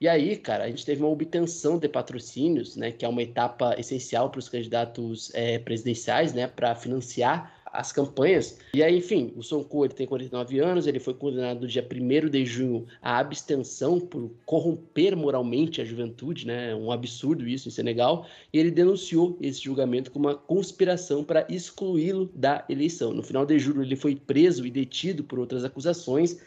[0.01, 3.77] E aí, cara, a gente teve uma obtenção de patrocínios, né, que é uma etapa
[3.79, 8.59] essencial para os candidatos é, presidenciais, né, para financiar as campanhas.
[8.75, 12.29] E aí, enfim, o Sonko ele tem 49 anos, ele foi condenado no dia 1
[12.29, 16.75] de junho à abstenção por corromper moralmente a juventude, né?
[16.75, 18.27] Um absurdo isso em Senegal.
[18.53, 23.13] E ele denunciou esse julgamento como uma conspiração para excluí-lo da eleição.
[23.13, 26.39] No final de julho, ele foi preso e detido por outras acusações.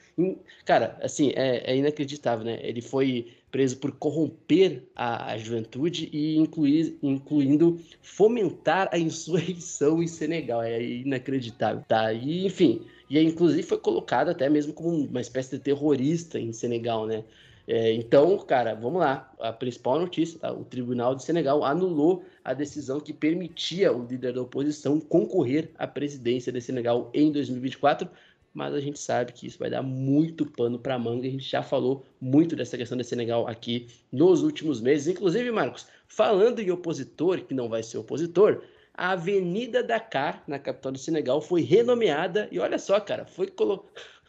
[0.66, 2.60] Cara, assim, é, é inacreditável, né?
[2.62, 10.08] Ele foi preso por corromper a, a juventude e incluir, incluindo fomentar a insurreição em
[10.08, 10.64] Senegal.
[10.64, 12.14] É inacreditável, tá?
[12.14, 17.06] E, enfim, e inclusive foi colocado até mesmo como uma espécie de terrorista em Senegal,
[17.06, 17.24] né?
[17.68, 19.32] É, então, cara, vamos lá.
[19.40, 20.52] A principal notícia, tá?
[20.52, 25.86] O Tribunal de Senegal anulou a decisão que permitia o líder da oposição concorrer à
[25.86, 28.10] presidência de Senegal em 2024
[28.54, 31.28] mas a gente sabe que isso vai dar muito pano para manga.
[31.28, 35.08] A gente já falou muito dessa questão de Senegal aqui nos últimos meses.
[35.08, 38.64] Inclusive, Marcos, falando em opositor, que não vai ser opositor,
[38.94, 42.48] a Avenida Dakar, na capital do Senegal, foi renomeada.
[42.52, 43.90] E olha só, cara, foi colocada.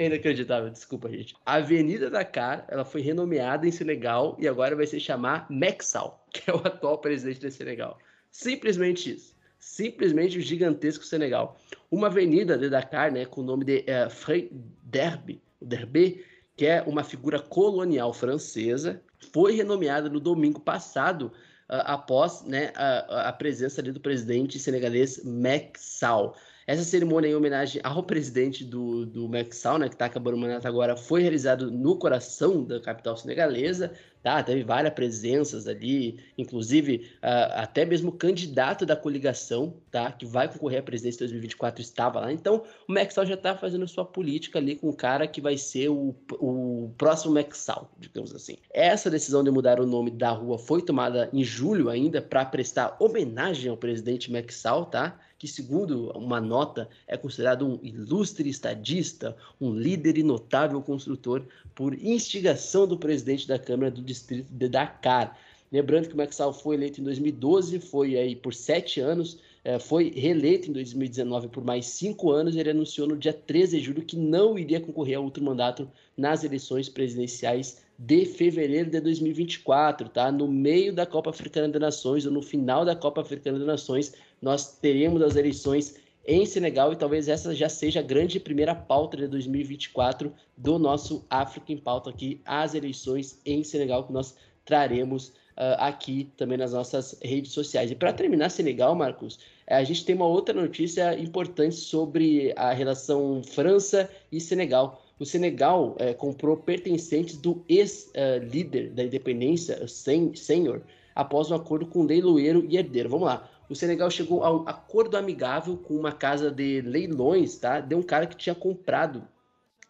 [0.00, 1.34] É inacreditável, desculpa, gente.
[1.44, 6.48] A Avenida Dakar, ela foi renomeada em Senegal e agora vai se chamar Mexal, que
[6.48, 7.98] é o atual presidente do Senegal.
[8.30, 11.58] Simplesmente isso simplesmente gigantesco Senegal.
[11.90, 14.50] Uma avenida de Dakar, né, com o nome de é, Frei
[14.82, 16.24] Derby, Derby,
[16.56, 19.00] que é uma figura colonial francesa,
[19.32, 21.32] foi renomeada no domingo passado
[21.68, 26.34] uh, após né, a, a, presença ali do presidente senegalês Macky Sall.
[26.68, 30.68] Essa cerimônia em homenagem ao presidente do, do Mexal, né, que está acabando o mandato
[30.68, 33.90] agora, foi realizado no coração da capital senegalesa,
[34.22, 34.42] tá?
[34.42, 40.12] Teve várias presenças ali, inclusive uh, até mesmo o candidato da coligação, tá?
[40.12, 42.30] Que vai concorrer à presidência de 2024 estava lá.
[42.30, 45.88] Então, o Mexal já está fazendo sua política ali com o cara que vai ser
[45.88, 48.58] o, o próximo Mexal, digamos assim.
[48.74, 52.94] Essa decisão de mudar o nome da rua foi tomada em julho ainda para prestar
[53.00, 55.18] homenagem ao presidente Mexal, tá?
[55.38, 61.44] Que, segundo uma nota, é considerado um ilustre estadista, um líder e notável construtor
[61.74, 65.38] por instigação do presidente da Câmara do Distrito de Dakar.
[65.70, 70.10] Lembrando que o Maxal foi eleito em 2012, foi aí por sete anos, é, foi
[70.10, 72.56] reeleito em 2019 por mais cinco anos.
[72.56, 76.42] Ele anunciou no dia 13 de julho que não iria concorrer a outro mandato nas
[76.42, 80.32] eleições presidenciais de fevereiro de 2024, tá?
[80.32, 84.14] No meio da Copa Africana das Nações ou no final da Copa Africana das Nações,
[84.40, 89.16] nós teremos as eleições em Senegal e talvez essa já seja a grande primeira pauta
[89.16, 95.28] de 2024 do nosso África em Pauta aqui, as eleições em Senegal que nós traremos
[95.28, 97.90] uh, aqui também nas nossas redes sociais.
[97.90, 102.72] E para terminar Senegal, Marcos, eh, a gente tem uma outra notícia importante sobre a
[102.72, 105.02] relação França e Senegal.
[105.18, 110.82] O Senegal é, comprou pertencentes do ex-líder da independência, Senhor,
[111.14, 113.08] após um acordo com leiloeiro e herdeiro.
[113.08, 113.50] Vamos lá.
[113.68, 117.80] O Senegal chegou a um acordo amigável com uma casa de leilões, tá?
[117.80, 119.22] De um cara que tinha comprado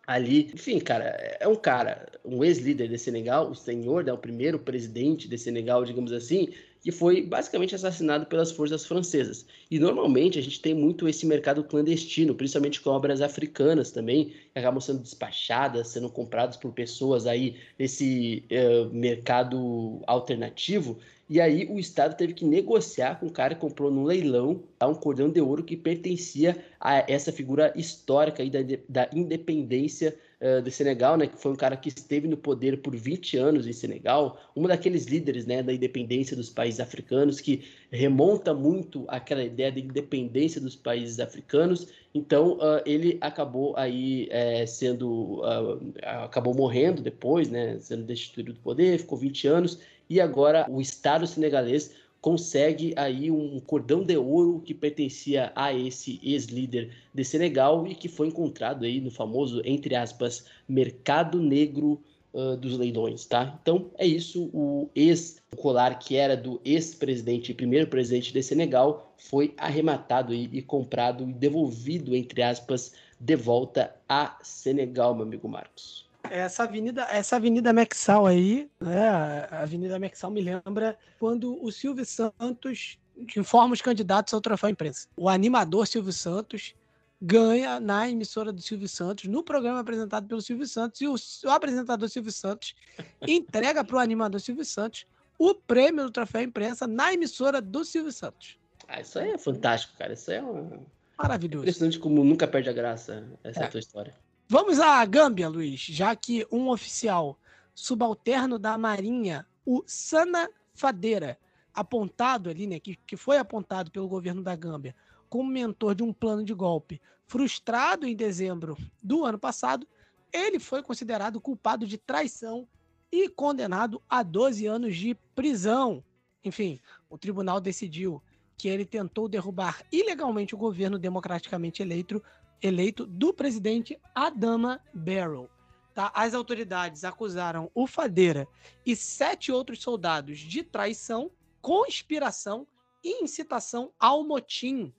[0.06, 0.50] ali.
[0.54, 1.04] Enfim, cara,
[1.38, 5.84] é um cara, um ex-líder de Senegal, o senhor, né, o primeiro presidente de Senegal,
[5.84, 6.48] digamos assim,
[6.88, 9.44] que foi basicamente assassinado pelas forças francesas.
[9.70, 14.58] E normalmente a gente tem muito esse mercado clandestino, principalmente com obras africanas também, que
[14.58, 20.96] acabam sendo despachadas, sendo compradas por pessoas aí nesse uh, mercado alternativo.
[21.28, 24.88] E aí o Estado teve que negociar com o cara que comprou no leilão tá,
[24.88, 30.62] um cordão de ouro que pertencia a essa figura histórica aí da, da independência uh,
[30.62, 31.26] de Senegal, né?
[31.26, 35.06] Que foi um cara que esteve no poder por 20 anos em Senegal, um daqueles
[35.06, 40.76] líderes, né, da independência dos países africanos que remonta muito àquela ideia de independência dos
[40.76, 41.88] países africanos.
[42.14, 47.78] Então uh, ele acabou aí é, sendo, uh, acabou morrendo depois, né?
[47.80, 53.60] Sendo destituído do poder, ficou 20 anos e agora o Estado senegalês consegue aí um
[53.60, 59.00] cordão de ouro que pertencia a esse ex-líder de Senegal e que foi encontrado aí
[59.00, 62.00] no famoso, entre aspas, mercado negro
[62.32, 63.58] uh, dos leilões, tá?
[63.62, 70.32] Então é isso, o ex-colar que era do ex-presidente, primeiro presidente de Senegal, foi arrematado
[70.32, 76.07] aí, e comprado e devolvido, entre aspas, de volta a Senegal, meu amigo Marcos.
[76.30, 79.08] Essa avenida, essa avenida Mexal aí, né?
[79.50, 82.98] A avenida Mexal me lembra quando o Silvio Santos
[83.36, 85.08] informa os candidatos ao troféu imprensa.
[85.16, 86.74] O animador Silvio Santos
[87.20, 91.14] ganha na emissora do Silvio Santos, no programa apresentado pelo Silvio Santos, e o,
[91.46, 92.74] o apresentador Silvio Santos
[93.26, 95.06] entrega para o animador Silvio Santos
[95.38, 98.58] o prêmio do troféu imprensa na emissora do Silvio Santos.
[98.86, 100.12] Ah, isso aí é fantástico, cara.
[100.12, 100.80] Isso aí é uma...
[101.16, 101.64] maravilhoso.
[101.64, 103.66] Impressionante como nunca perde a graça essa é.
[103.68, 104.14] tua história.
[104.50, 107.38] Vamos à Gâmbia, Luiz, já que um oficial
[107.74, 111.38] subalterno da Marinha, o Sana Fadeira,
[111.74, 114.96] apontado ali, né, que, que foi apontado pelo governo da Gâmbia
[115.28, 119.86] como mentor de um plano de golpe frustrado em dezembro do ano passado,
[120.32, 122.66] ele foi considerado culpado de traição
[123.12, 126.02] e condenado a 12 anos de prisão.
[126.42, 128.22] Enfim, o tribunal decidiu
[128.56, 132.22] que ele tentou derrubar ilegalmente o governo democraticamente eleito
[132.62, 135.48] eleito do presidente Adama Barrow.
[135.94, 136.12] Tá?
[136.14, 138.46] As autoridades acusaram o Fadeira
[138.86, 141.30] e sete outros soldados de traição,
[141.60, 142.66] conspiração
[143.02, 144.92] e incitação ao motim,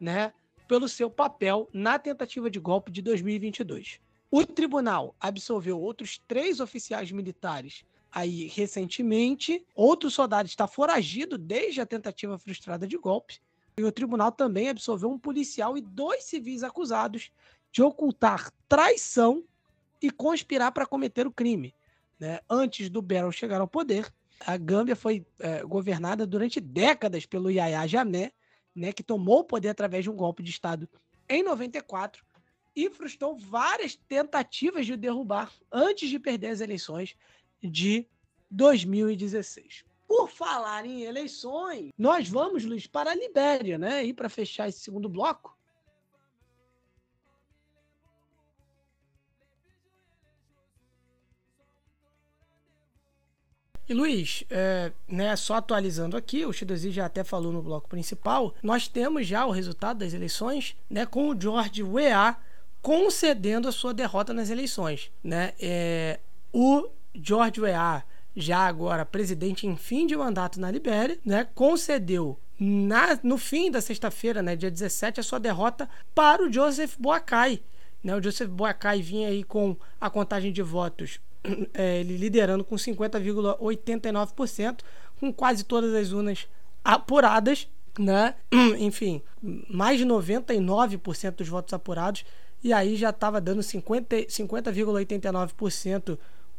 [0.00, 0.32] né,
[0.68, 4.00] pelo seu papel na tentativa de golpe de 2022.
[4.30, 9.64] O tribunal absolveu outros três oficiais militares aí recentemente.
[9.74, 13.40] Outro soldado está foragido desde a tentativa frustrada de golpe.
[13.76, 17.30] E o tribunal também absolveu um policial e dois civis acusados
[17.70, 19.44] de ocultar traição
[20.00, 21.74] e conspirar para cometer o crime.
[22.18, 22.40] Né?
[22.48, 27.86] Antes do Barrow chegar ao poder, a Gâmbia foi é, governada durante décadas pelo Yahya
[27.86, 28.32] Jammeh,
[28.74, 30.88] né, que tomou o poder através de um golpe de Estado
[31.28, 32.24] em 94
[32.74, 37.14] e frustrou várias tentativas de o derrubar antes de perder as eleições
[37.62, 38.06] de
[38.50, 39.84] 2016.
[40.14, 44.04] Por falar em eleições, nós vamos, Luiz, para a Libéria, né?
[44.04, 45.56] E para fechar esse segundo bloco.
[53.88, 58.54] E Luiz, é, né, só atualizando aqui, o Chidozi já até falou no bloco principal,
[58.62, 62.38] nós temos já o resultado das eleições, né, com o George Weah
[62.82, 65.54] concedendo a sua derrota nas eleições, né?
[65.58, 66.20] É,
[66.52, 68.04] o George Weah
[68.34, 73.80] já agora presidente em fim de mandato na Libéria, né, concedeu na, no fim da
[73.80, 77.60] sexta-feira, né, dia 17, a sua derrota para o Joseph Boakai.
[78.02, 81.20] Né, o Joseph Boakai vinha aí com a contagem de votos,
[81.74, 84.80] é, ele liderando com 50,89%,
[85.18, 86.48] com quase todas as urnas
[86.84, 88.34] apuradas, né?
[88.78, 89.22] Enfim,
[89.68, 92.24] mais de 99% dos votos apurados,
[92.62, 94.72] e aí já estava dando 50,89% 50,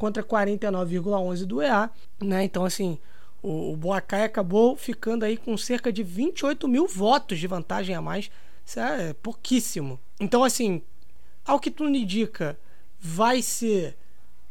[0.04, 1.90] contra 49,11 do EA,
[2.22, 2.44] né?
[2.44, 3.00] Então, assim,
[3.42, 8.02] o, o Boacai acabou ficando aí com cerca de 28 mil votos de vantagem a
[8.02, 8.30] mais.
[8.66, 9.98] Isso é pouquíssimo.
[10.20, 10.82] Então, assim,
[11.46, 12.60] ao que tudo indica,
[13.00, 13.96] vai ser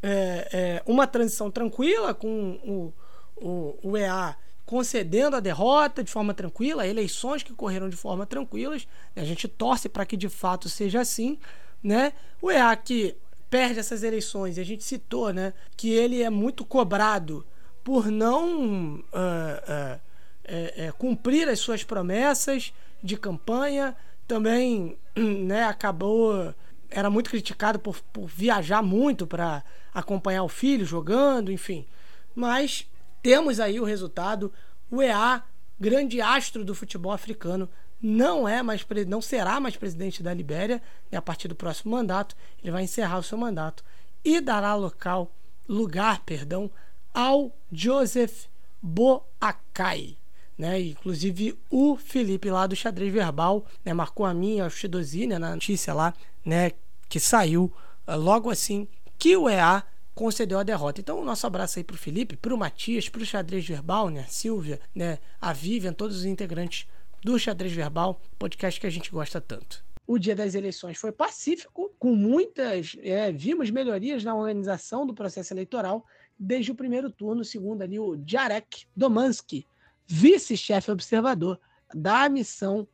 [0.01, 2.93] é, é, uma transição tranquila com o,
[3.37, 8.87] o, o EA concedendo a derrota de forma tranquila, eleições que correram de forma tranquilas.
[9.15, 11.37] A gente torce para que de fato seja assim,
[11.83, 12.11] né?
[12.41, 13.15] O EA que
[13.53, 17.45] perde essas eleições, e a gente citou, né, que ele é muito cobrado
[17.83, 20.01] por não uh, uh,
[20.43, 22.73] é, é, cumprir as suas promessas
[23.03, 23.95] de campanha,
[24.27, 26.51] também né, acabou
[26.89, 31.85] era muito criticado por, por viajar muito para acompanhar o filho jogando, enfim.
[32.33, 32.89] Mas
[33.21, 34.51] temos aí o resultado.
[34.89, 35.43] O EA,
[35.79, 37.69] grande astro do futebol africano,
[38.03, 42.35] não é mais não será mais presidente da Libéria e a partir do próximo mandato
[42.61, 43.81] ele vai encerrar o seu mandato
[44.25, 45.31] e dará local
[45.67, 46.69] lugar, perdão,
[47.13, 48.47] ao Joseph
[48.81, 50.17] Boakai.
[50.57, 50.81] né?
[50.81, 53.93] Inclusive o Felipe lá do xadrez verbal, né?
[53.93, 56.13] Marcou a minha, a Chidozine, na notícia lá,
[56.45, 56.71] né?
[57.07, 57.71] Que saiu
[58.05, 59.83] uh, logo assim que o EA
[60.13, 60.99] concedeu a derrota.
[60.99, 64.21] Então, o nosso abraço aí pro Felipe, pro Matias, pro xadrez verbal, né?
[64.21, 65.19] A Silvia, né?
[65.39, 66.85] A Vivian, todos os integrantes
[67.23, 69.83] do xadrez verbal, podcast que a gente gosta tanto.
[70.05, 72.97] O dia das eleições foi pacífico, com muitas.
[73.01, 76.05] É, vimos melhorias na organização do processo eleitoral
[76.37, 79.65] desde o primeiro turno, segundo ali o Jarek Domansky,
[80.05, 81.59] vice-chefe observador
[81.93, 82.87] da missão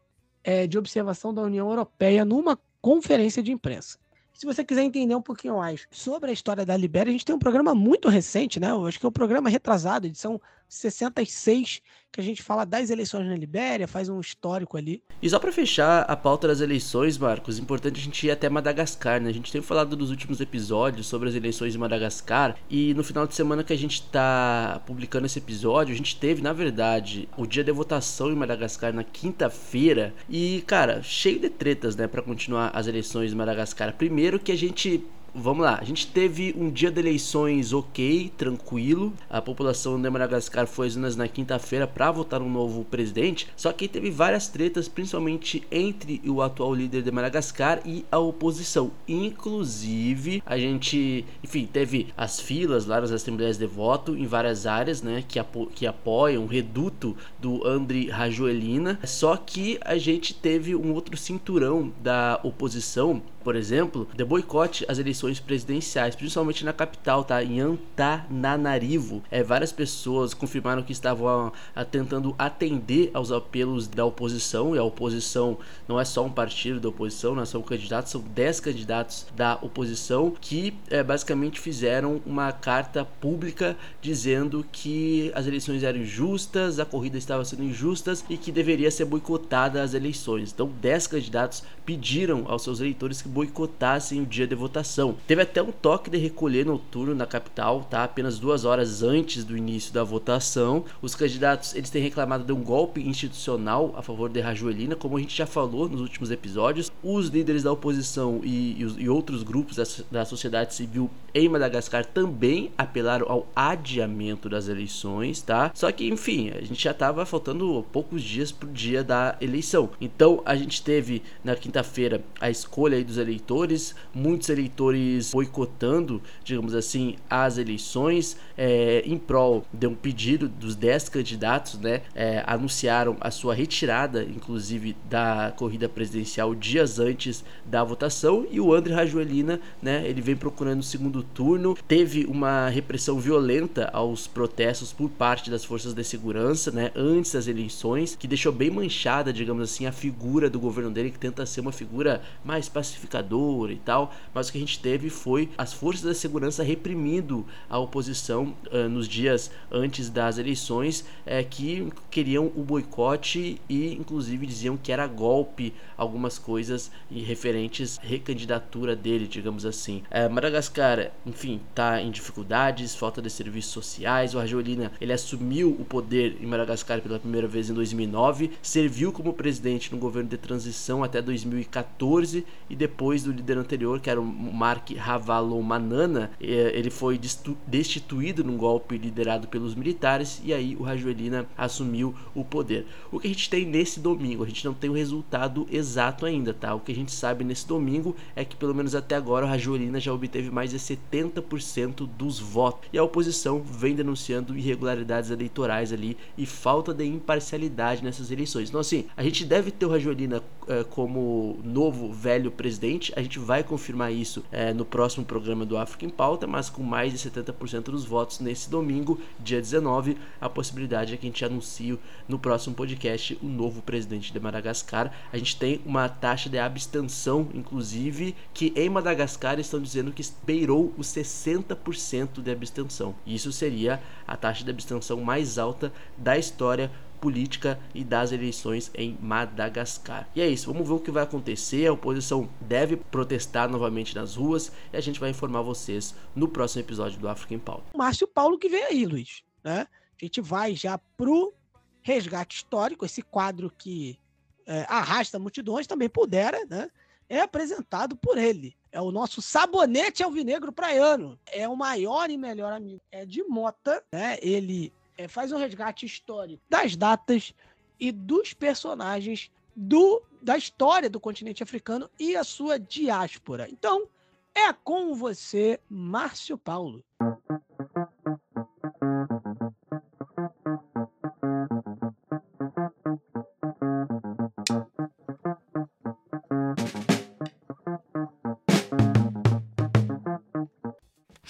[0.44, 3.98] é, de observação da União Europeia, numa conferência de imprensa.
[4.34, 7.36] Se você quiser entender um pouquinho mais sobre a história da Libéria, a gente tem
[7.36, 8.70] um programa muito recente, né?
[8.70, 11.82] Eu acho que é um programa retrasado, edição 66,
[12.12, 15.04] que a gente fala das eleições na Libéria, faz um histórico ali.
[15.22, 19.20] E só para fechar a pauta das eleições, Marcos, importante a gente ir até Madagascar,
[19.22, 19.30] né?
[19.30, 23.28] A gente tem falado nos últimos episódios sobre as eleições em Madagascar e no final
[23.28, 27.46] de semana que a gente tá publicando esse episódio, a gente teve, na verdade, o
[27.46, 32.72] dia de votação em Madagascar na quinta-feira e, cara, cheio de tretas, né, para continuar
[32.74, 33.96] as eleições em Madagascar.
[33.96, 35.04] Primeiro que a gente
[35.42, 39.14] Vamos lá, a gente teve um dia de eleições ok, tranquilo.
[39.30, 43.48] A população de Madagascar foi às urnas na quinta-feira para votar um novo presidente.
[43.56, 48.92] Só que teve várias tretas, principalmente entre o atual líder de Madagascar e a oposição.
[49.08, 55.02] Inclusive, a gente, enfim, teve as filas lá nas assembleias de voto em várias áreas,
[55.02, 59.00] né, que, apo que apoiam o reduto do Andri Rajoelina.
[59.06, 65.00] Só que a gente teve um outro cinturão da oposição por exemplo, de boicote às
[65.00, 67.44] eleições presidenciais, principalmente na capital, tá?
[67.44, 69.24] Em Antananarivo.
[69.32, 71.28] É, várias pessoas confirmaram que estavam
[71.76, 76.30] a, a, tentando atender aos apelos da oposição, e a oposição não é só um
[76.30, 82.22] partido da oposição, não são candidatos, são 10 candidatos da oposição que é, basicamente fizeram
[82.28, 88.38] uma carta pública dizendo que as eleições eram injustas, a corrida estava sendo injusta e
[88.38, 90.52] que deveria ser boicotada as eleições.
[90.54, 95.16] Então, 10 candidatos pediram aos seus eleitores que boicotassem o dia de votação.
[95.26, 98.04] Teve até um toque de recolher noturno na capital, tá?
[98.04, 100.86] Apenas duas horas antes do início da votação.
[101.02, 105.20] Os candidatos eles têm reclamado de um golpe institucional a favor de Rajoelina, como a
[105.20, 106.92] gente já falou nos últimos episódios.
[107.02, 112.06] Os líderes da oposição e, e, e outros grupos da, da sociedade civil em Madagascar
[112.06, 115.72] também apelaram ao adiamento das eleições, tá?
[115.74, 119.90] Só que, enfim, a gente já tava faltando poucos dias pro dia da eleição.
[120.02, 126.74] Então, a gente teve na quinta quinta-feira a escolha dos eleitores, muitos eleitores boicotando, digamos
[126.74, 132.02] assim, as eleições é, em prol de um pedido dos 10 candidatos, né?
[132.16, 138.74] É, anunciaram a sua retirada, inclusive, da corrida presidencial dias antes da votação e o
[138.74, 140.08] André Rajoelina, né?
[140.08, 145.66] Ele vem procurando o segundo turno, teve uma repressão violenta aos protestos por parte das
[145.66, 146.92] forças de segurança, né?
[146.96, 151.20] Antes das eleições, que deixou bem manchada, digamos assim, a figura do governo dele que
[151.20, 152.70] tenta ser uma figura mais
[153.10, 157.46] pacificadora e tal, mas o que a gente teve foi as forças da segurança reprimindo
[157.70, 164.46] a oposição uh, nos dias antes das eleições, uh, que queriam o boicote e inclusive
[164.46, 170.04] diziam que era golpe algumas coisas referentes recandidatura dele, digamos assim.
[170.12, 174.34] Uh, Madagascar, enfim, está em dificuldades, falta de serviços sociais.
[174.34, 179.34] O Rajoelina ele assumiu o poder em Madagascar pela primeira vez em 2009, serviu como
[179.34, 181.40] presidente no governo de transição até 2000
[181.70, 187.18] 2014 e depois do líder anterior, que era o Mark Ravalomanana, eh, ele foi
[187.66, 192.86] destituído num golpe liderado pelos militares e aí o Rajoelina assumiu o poder.
[193.10, 196.54] O que a gente tem nesse domingo, a gente não tem o resultado exato ainda,
[196.54, 196.76] tá?
[196.76, 200.00] O que a gente sabe nesse domingo é que pelo menos até agora o Rajoelina
[200.00, 206.18] já obteve mais de 70% dos votos e a oposição vem denunciando irregularidades eleitorais ali
[206.38, 208.68] e falta de imparcialidade nessas eleições.
[208.68, 212.89] Então assim, a gente deve ter o Rajoelina eh, como novo velho presidente.
[213.16, 216.82] A gente vai confirmar isso é, no próximo programa do África em Pauta, mas com
[216.82, 221.46] mais de 70% dos votos nesse domingo, dia 19, a possibilidade é que a gente
[221.46, 225.14] anuncie no próximo podcast o novo presidente de Madagascar.
[225.32, 230.94] A gente tem uma taxa de abstenção, inclusive, que em Madagascar estão dizendo que beirou
[230.98, 233.14] os 60% de abstenção.
[233.26, 239.18] Isso seria a taxa de abstenção mais alta da história política e das eleições em
[239.22, 240.28] Madagascar.
[240.36, 241.88] E é isso, vamos ver o que vai acontecer.
[241.88, 246.82] A oposição deve protestar novamente nas ruas e a gente vai informar vocês no próximo
[246.82, 247.84] episódio do África em Pauta.
[247.96, 249.44] Márcio Paulo que vem aí, Luiz.
[249.64, 249.88] Né?
[250.22, 251.54] A gente vai já pro
[252.02, 254.18] resgate histórico, esse quadro que
[254.66, 256.90] é, arrasta multidões, também pudera, né?
[257.28, 258.76] É apresentado por ele.
[258.92, 261.40] É o nosso sabonete alvinegro praiano.
[261.46, 263.02] É o maior e melhor amigo.
[263.12, 264.38] É de Mota, né?
[264.42, 267.54] Ele é, faz um resgate histórico das datas
[268.00, 273.68] e dos personagens do, da história do continente africano e a sua diáspora.
[273.70, 274.08] Então,
[274.56, 277.04] é com você, Márcio Paulo.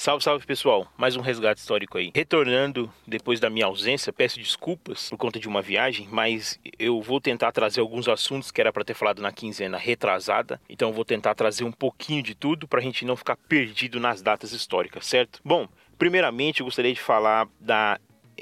[0.10, 2.12] Salve, salve pessoal, mais um resgate histórico aí.
[2.16, 7.22] Retornando depois da minha ausência, peço desculpas por conta de uma viagem, mas eu vou
[7.22, 11.36] tentar trazer alguns assuntos que era para ter falado na quinzena retrasada, então vou tentar
[11.36, 15.42] trazer um pouquinho de tudo para a gente não ficar perdido nas datas históricas, certo?
[15.46, 18.00] Bom, primeiramente eu gostaria de falar da,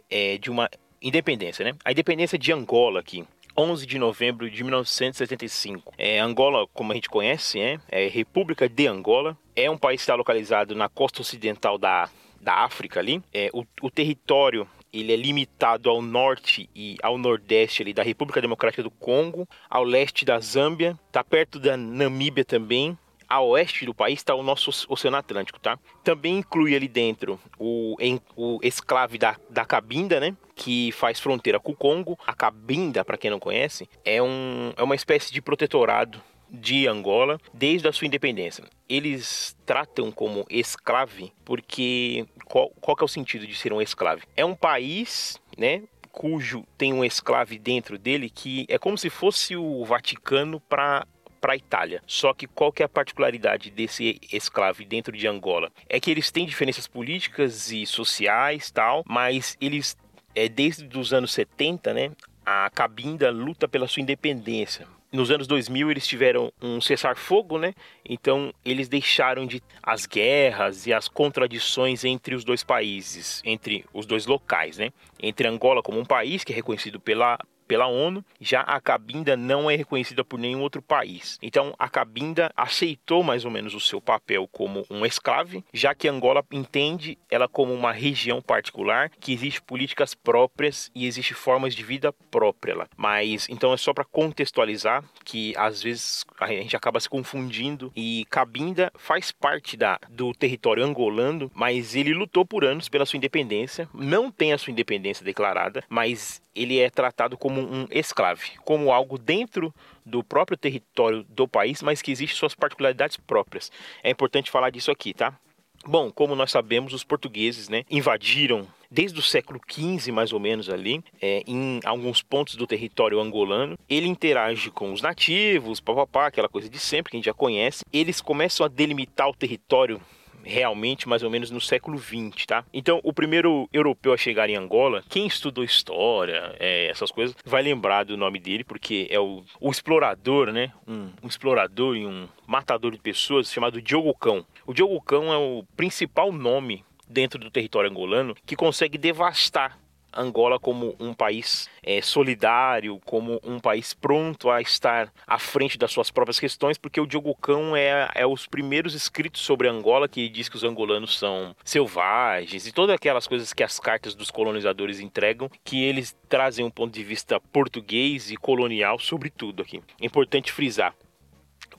[0.10, 0.70] é, de uma
[1.02, 1.74] independência, né?
[1.84, 3.26] A independência de Angola aqui.
[3.58, 5.94] 11 de novembro de 1975.
[5.98, 9.38] É, Angola, como a gente conhece, é, é República de Angola.
[9.58, 12.08] É um país que está localizado na costa ocidental da,
[12.40, 13.24] da África ali.
[13.34, 18.40] É, o, o território ele é limitado ao norte e ao nordeste ali da República
[18.40, 22.96] Democrática do Congo, ao leste da Zâmbia, tá perto da Namíbia também,
[23.28, 25.78] a oeste do país está o nosso Oceano Atlântico, tá?
[26.04, 30.36] Também inclui ali dentro o, em, o esclave da, da Cabinda, né?
[30.56, 32.18] Que faz fronteira com o Congo.
[32.26, 37.40] A Cabinda, para quem não conhece, é, um, é uma espécie de protetorado de Angola
[37.54, 38.64] desde a sua independência.
[38.88, 44.24] Eles tratam como escrave porque qual, qual é o sentido de ser um escravo?
[44.36, 49.56] É um país, né, cujo tem um escravo dentro dele que é como se fosse
[49.56, 51.06] o Vaticano para
[51.40, 52.02] para a Itália.
[52.08, 55.72] Só que qual que é a particularidade desse escravo dentro de Angola?
[55.88, 59.96] É que eles têm diferenças políticas e sociais, tal, mas eles
[60.34, 62.12] é desde os anos 70, né,
[62.46, 64.88] a Cabinda luta pela sua independência.
[65.12, 67.74] Nos anos 2000 eles tiveram um cessar-fogo, né?
[68.08, 74.06] Então eles deixaram de as guerras e as contradições entre os dois países, entre os
[74.06, 74.92] dois locais, né?
[75.22, 79.70] Entre Angola como um país que é reconhecido pela pela ONU, já a Cabinda não
[79.70, 81.38] é reconhecida por nenhum outro país.
[81.42, 86.08] Então a Cabinda aceitou mais ou menos o seu papel como um escravo, já que
[86.08, 91.84] Angola entende ela como uma região particular que existe políticas próprias e existe formas de
[91.84, 92.88] vida própria lá.
[92.96, 98.26] Mas então é só para contextualizar que às vezes a gente acaba se confundindo e
[98.30, 103.90] Cabinda faz parte da, do território angolano, mas ele lutou por anos pela sua independência,
[103.94, 109.18] não tem a sua independência declarada, mas ele é tratado como um escravo, como algo
[109.18, 109.74] dentro
[110.06, 113.72] do próprio território do país, mas que existe suas particularidades próprias.
[114.04, 115.38] É importante falar disso aqui, tá?
[115.86, 120.70] Bom, como nós sabemos, os portugueses né, invadiram desde o século XV, mais ou menos
[120.70, 123.78] ali, é, em alguns pontos do território angolano.
[123.88, 127.84] Ele interage com os nativos, papapá, aquela coisa de sempre que a gente já conhece.
[127.92, 130.02] Eles começam a delimitar o território
[130.48, 132.64] realmente mais ou menos no século XX, tá?
[132.74, 137.62] Então, o primeiro europeu a chegar em Angola, quem estudou história, é, essas coisas, vai
[137.62, 140.72] lembrar do nome dele, porque é o, o explorador, né?
[140.88, 144.46] Um, um, explorador e um matador de pessoas chamado Diogo Cão.
[144.66, 149.78] O Diogo Cão é o principal nome dentro do território angolano que consegue devastar
[150.18, 155.92] Angola como um país é, solidário, como um país pronto a estar à frente das
[155.92, 160.28] suas próprias questões, porque o Diogo Cão é, é os primeiros escritos sobre Angola que
[160.30, 165.00] diz que os angolanos são selvagens e todas aquelas coisas que as cartas dos colonizadores
[165.00, 169.82] entregam, que eles trazem um ponto de vista português e colonial sobre tudo aqui.
[170.02, 170.96] É importante frisar.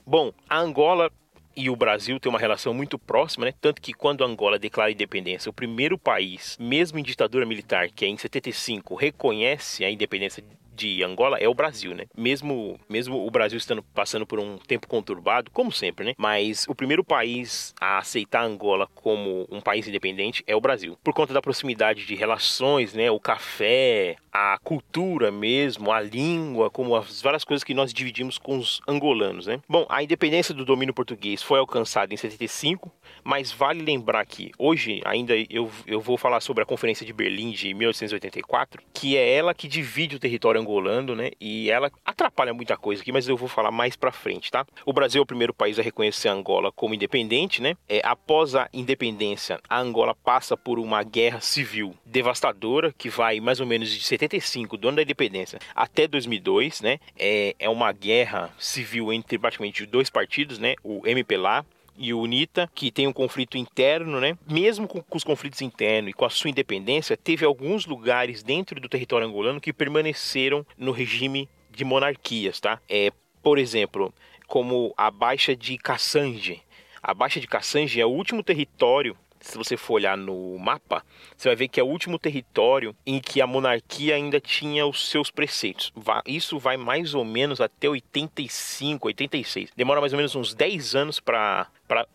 [0.05, 1.11] Bom, a Angola
[1.59, 3.53] e o Brasil têm uma relação muito próxima, né?
[3.59, 8.07] Tanto que quando Angola declara independência, o primeiro país, mesmo em ditadura militar, que é
[8.07, 10.41] em 75, reconhece a independência
[10.79, 12.05] de Angola é o Brasil, né?
[12.15, 16.13] Mesmo, mesmo o Brasil estando passando por um tempo conturbado, como sempre, né?
[16.17, 20.97] Mas o primeiro país a aceitar Angola como um país independente é o Brasil.
[21.03, 23.11] Por conta da proximidade de relações, né?
[23.11, 28.57] O café, a cultura mesmo, a língua, como as várias coisas que nós dividimos com
[28.57, 29.59] os angolanos, né?
[29.67, 32.91] Bom, a independência do domínio português foi alcançada em 75,
[33.23, 37.51] mas vale lembrar que hoje ainda eu, eu vou falar sobre a Conferência de Berlim
[37.51, 41.31] de 1884, que é ela que divide o território angolano, né?
[41.39, 44.65] E ela atrapalha muita coisa aqui, mas eu vou falar mais para frente, tá?
[44.85, 47.75] O Brasil é o primeiro país a reconhecer a Angola como independente, né?
[47.87, 53.59] É, após a independência, a Angola passa por uma guerra civil devastadora que vai mais
[53.59, 56.99] ou menos de 75, do ano da independência, até 2002, né?
[57.17, 60.75] É, é uma guerra civil entre praticamente dois partidos, né?
[60.83, 61.65] O MPLA
[61.97, 64.37] e o UNITA, que tem um conflito interno, né?
[64.49, 68.89] Mesmo com, os conflitos internos e com a sua independência, teve alguns lugares dentro do
[68.89, 72.79] território angolano que permaneceram no regime de monarquias, tá?
[72.89, 74.13] É, por exemplo,
[74.47, 76.61] como a Baixa de Cassange.
[77.01, 81.03] A Baixa de Cassange é o último território se você for olhar no mapa,
[81.35, 85.09] você vai ver que é o último território em que a monarquia ainda tinha os
[85.09, 85.93] seus preceitos.
[86.25, 89.71] Isso vai mais ou menos até 85, 86.
[89.75, 91.67] Demora mais ou menos uns 10 anos para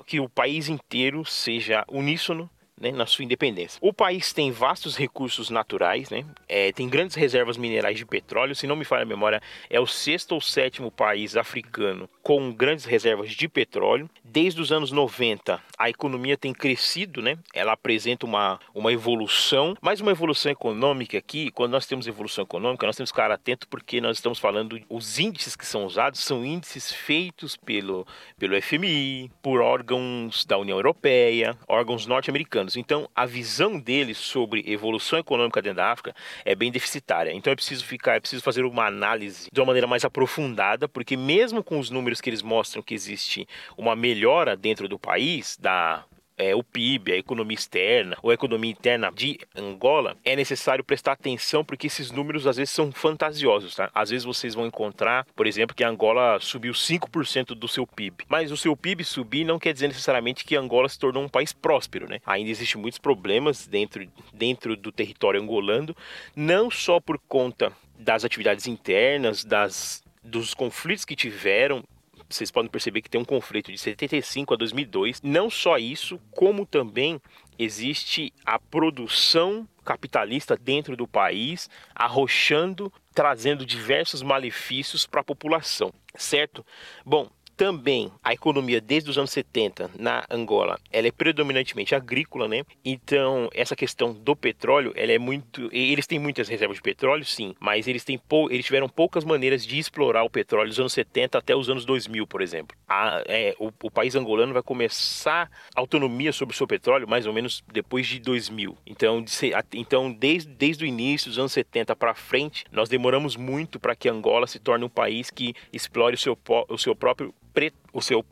[0.07, 2.49] que o país inteiro seja uníssono
[2.81, 3.79] né, na sua independência.
[3.81, 8.55] O país tem vastos recursos naturais, né, é, tem grandes reservas minerais de petróleo.
[8.55, 12.85] Se não me falha a memória, é o sexto ou sétimo país africano com grandes
[12.85, 14.09] reservas de petróleo.
[14.25, 17.39] Desde os anos 90, a economia tem crescido, né?
[17.53, 22.87] Ela apresenta uma, uma evolução, mas uma evolução econômica aqui, quando nós temos evolução econômica,
[22.87, 26.45] nós temos que ficar atento porque nós estamos falando, os índices que são usados são
[26.45, 28.07] índices feitos pelo,
[28.39, 32.64] pelo FMI, por órgãos da União Europeia, órgãos norte-americanos.
[32.77, 37.33] Então, a visão deles sobre evolução econômica dentro da África é bem deficitária.
[37.33, 41.17] Então, é preciso ficar, é preciso fazer uma análise de uma maneira mais aprofundada, porque
[41.17, 46.05] mesmo com os números que eles mostram que existe uma melhora dentro do país, da
[46.37, 51.13] é, o PIB, a economia externa ou a economia interna de Angola, é necessário prestar
[51.13, 53.91] atenção porque esses números às vezes são fantasiosos, tá?
[53.95, 58.25] Às vezes vocês vão encontrar, por exemplo, que Angola subiu 5% do seu PIB.
[58.29, 61.53] Mas o seu PIB subir não quer dizer necessariamente que Angola se tornou um país
[61.53, 62.21] próspero, né?
[62.27, 65.95] Ainda existem muitos problemas dentro, dentro do território angolano,
[66.35, 71.85] não só por conta das atividades internas, das dos conflitos que tiveram
[72.29, 75.23] vocês podem perceber que tem um conflito de 75 a 2002.
[75.23, 77.21] Não só isso, como também
[77.59, 86.65] existe a produção capitalista dentro do país, arrochando, trazendo diversos malefícios para a população, certo?
[87.05, 92.65] Bom, também a economia desde os anos 70 na Angola, ela é predominantemente agrícola, né?
[92.85, 97.55] Então, essa questão do petróleo, ela é muito, eles têm muitas reservas de petróleo, sim,
[97.61, 98.51] mas eles têm pou...
[98.51, 102.27] eles tiveram poucas maneiras de explorar o petróleo dos anos 70 até os anos 2000,
[102.27, 102.77] por exemplo.
[102.89, 107.33] A, é, o, o país angolano vai começar autonomia sobre o seu petróleo mais ou
[107.33, 108.77] menos depois de 2000.
[108.87, 109.33] Então, de
[109.75, 114.09] então desde, desde o início dos anos 70 para frente, nós demoramos muito para que
[114.09, 117.35] Angola se torne um país que explore o seu, o seu próprio
[117.93, 118.25] o seu.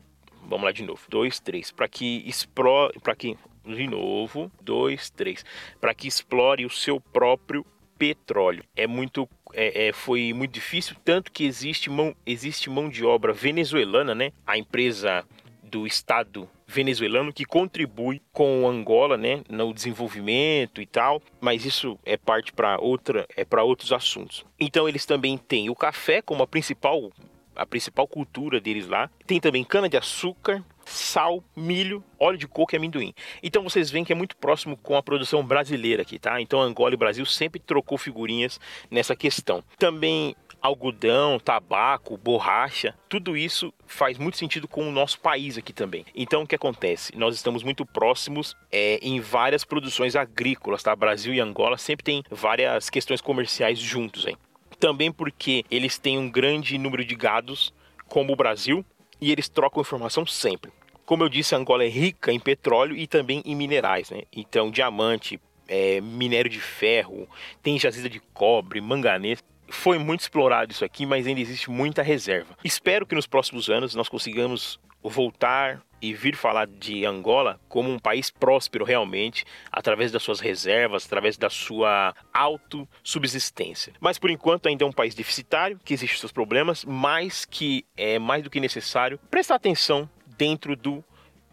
[0.47, 1.01] Vamos lá de novo.
[1.09, 1.71] Dois, três.
[1.71, 2.99] Para que explore.
[2.99, 3.37] Para que.
[3.65, 4.51] De novo.
[4.61, 5.45] Dois, três.
[5.79, 7.65] Para que explore o seu próprio
[7.97, 8.63] petróleo.
[8.75, 9.27] É muito.
[9.53, 14.31] É, é, foi muito difícil, tanto que existe mão, existe mão de obra venezuelana, né?
[14.47, 15.23] A empresa
[15.61, 22.17] do Estado venezuelano que contribui com Angola, né, no desenvolvimento e tal, mas isso é
[22.17, 24.45] parte para outra, é para outros assuntos.
[24.59, 27.11] Então eles também têm o café como a principal
[27.55, 29.09] a principal cultura deles lá.
[29.25, 33.13] Tem também cana-de-açúcar, sal, milho, óleo de coco e amendoim.
[33.41, 36.41] Então vocês veem que é muito próximo com a produção brasileira aqui, tá?
[36.41, 38.59] Então Angola e Brasil sempre trocou figurinhas
[38.89, 39.63] nessa questão.
[39.77, 46.05] Também algodão, tabaco, borracha, tudo isso faz muito sentido com o nosso país aqui também.
[46.15, 47.13] Então o que acontece?
[47.17, 50.95] Nós estamos muito próximos é, em várias produções agrícolas, tá?
[50.95, 54.37] Brasil e Angola sempre tem várias questões comerciais juntos, hein?
[54.83, 57.73] Também porque eles têm um grande número de gados,
[58.09, 58.85] como o Brasil,
[59.21, 60.73] e eles trocam informação sempre.
[61.05, 64.23] Como eu disse, Angola é rica em petróleo e também em minerais, né?
[64.35, 65.39] Então, diamante,
[65.69, 67.29] é, minério de ferro,
[67.61, 69.41] tem jazida de cobre, manganês.
[69.69, 72.57] Foi muito explorado isso aqui, mas ainda existe muita reserva.
[72.61, 77.97] Espero que nos próximos anos nós consigamos voltar e vir falar de Angola como um
[77.97, 83.93] país próspero realmente, através das suas reservas, através da sua autossubsistência.
[84.01, 88.19] Mas por enquanto ainda é um país deficitário, que existem seus problemas, mas que é
[88.19, 91.01] mais do que necessário prestar atenção dentro do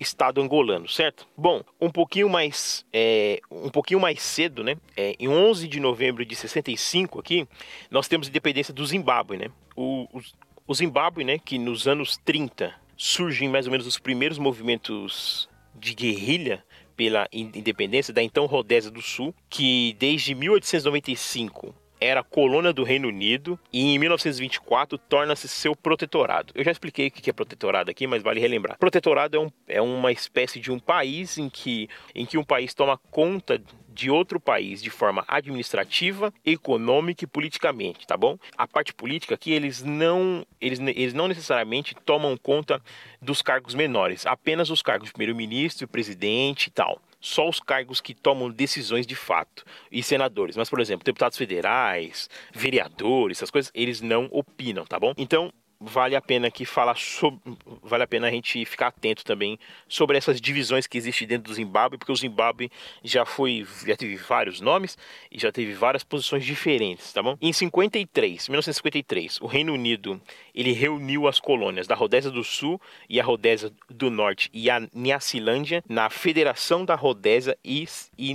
[0.01, 1.29] Estado angolano, certo?
[1.37, 4.77] Bom, um pouquinho mais, é, um pouquinho mais cedo, né?
[4.97, 7.47] É, em 11 de novembro de 65 aqui,
[7.91, 9.51] nós temos a independência do Zimbábue, né?
[9.77, 10.23] O, o,
[10.67, 11.39] o Zimbábue, né?
[11.39, 16.63] Que nos anos 30 surgem mais ou menos os primeiros movimentos de guerrilha
[16.95, 23.59] pela independência da então Rodésia do Sul, que desde 1895 era colônia do Reino Unido
[23.73, 26.53] e em 1924 torna-se seu protetorado.
[26.55, 28.79] Eu já expliquei o que é protetorado aqui, mas vale relembrar.
[28.79, 32.75] Protetorado é, um, é uma espécie de um país em que, em que um país
[32.75, 33.63] toma conta
[34.01, 38.39] de outro país de forma administrativa, econômica e politicamente, tá bom?
[38.57, 42.81] A parte política aqui eles não eles, eles não necessariamente tomam conta
[43.21, 48.15] dos cargos menores, apenas os cargos de primeiro-ministro, presidente e tal só os cargos que
[48.15, 49.63] tomam decisões de fato
[49.93, 50.57] e senadores.
[50.57, 55.13] Mas, por exemplo, deputados federais, vereadores, essas coisas, eles não opinam, tá bom?
[55.19, 57.41] Então, vale a pena aqui falar sobre,
[57.83, 61.55] vale a pena a gente ficar atento também sobre essas divisões que existem dentro do
[61.55, 62.71] Zimbábue, porque o Zimbábue
[63.03, 64.99] já foi, já teve vários nomes
[65.33, 67.37] e já teve várias posições diferentes, tá bom?
[67.41, 70.21] Em 53, 1953, o Reino Unido
[70.55, 74.87] ele reuniu as colônias da Rodésia do Sul e a Rodésia do Norte e a
[74.95, 78.35] Nyasilândia na Federação da Rodésia e, e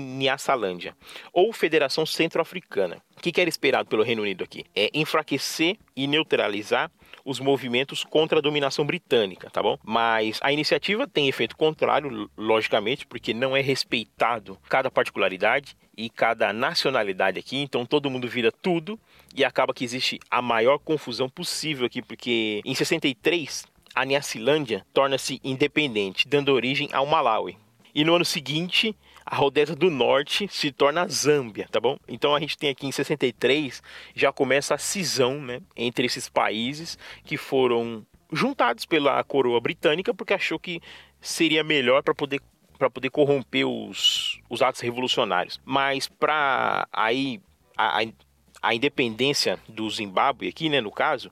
[1.32, 3.02] ou Federação Centro-Africana.
[3.18, 4.66] O que era esperado pelo Reino Unido aqui?
[4.76, 6.92] É enfraquecer e neutralizar
[7.26, 9.78] os movimentos contra a dominação britânica, tá bom?
[9.84, 16.54] Mas a iniciativa tem efeito contrário, logicamente, porque não é respeitado cada particularidade e cada
[16.54, 19.00] nacionalidade aqui, então todo mundo vira tudo
[19.36, 25.40] e acaba que existe a maior confusão possível aqui, porque em 63 a Nyasilândia torna-se
[25.44, 27.58] independente, dando origem ao Malawi.
[27.94, 28.94] E no ano seguinte,
[29.26, 31.98] a Rodésia do Norte se torna a Zâmbia, tá bom?
[32.08, 33.82] Então a gente tem aqui em 63
[34.14, 40.34] já começa a cisão, né, entre esses países que foram juntados pela coroa britânica porque
[40.34, 40.80] achou que
[41.20, 42.42] seria melhor para poder
[42.78, 45.62] para poder corromper os, os atos revolucionários.
[45.64, 47.40] Mas para aí
[47.78, 48.02] a,
[48.62, 51.32] a independência do Zimbábue aqui, né, no caso,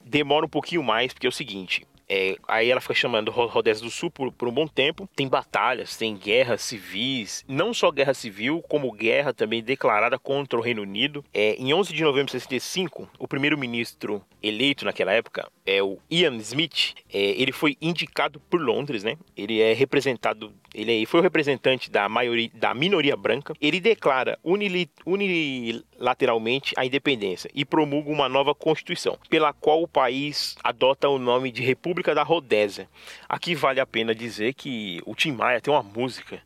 [0.00, 3.90] demora um pouquinho mais, porque é o seguinte, é, aí ela fica chamando Rodésia do
[3.90, 5.08] Sul por, por, um bom tempo.
[5.14, 10.62] Tem batalhas, tem guerras civis, não só guerra civil, como guerra também declarada contra o
[10.62, 11.24] Reino Unido.
[11.32, 16.36] É, em 11 de novembro de 65, o primeiro-ministro eleito naquela época é o Ian
[16.36, 16.94] Smith.
[17.12, 19.16] É, ele foi indicado por Londres, né?
[19.36, 23.54] Ele é representado, ele é, foi o representante da maioria, da minoria branca.
[23.60, 31.08] Ele declara unilateralmente a independência e promulga uma nova constituição, pela qual o país adota
[31.08, 32.88] o nome de República da Rodésia.
[33.28, 36.42] Aqui vale a pena dizer que o Tim Maia tem uma música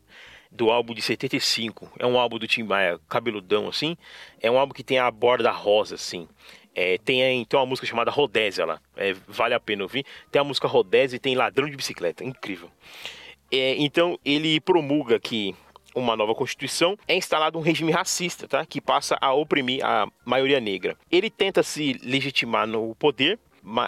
[0.51, 1.91] do álbum de 75.
[1.99, 3.95] É um álbum do Tim Maia cabeludão assim.
[4.41, 6.27] É um álbum que tem a borda rosa assim.
[6.81, 10.05] É, tem, tem uma música chamada Rodésia lá, é, vale a pena ouvir.
[10.31, 12.71] Tem a música Rodésia e tem Ladrão de Bicicleta, incrível.
[13.51, 15.53] É, então ele promulga que
[15.93, 18.65] uma nova constituição, é instalado um regime racista, tá?
[18.65, 20.95] que passa a oprimir a maioria negra.
[21.11, 23.37] Ele tenta se legitimar no poder,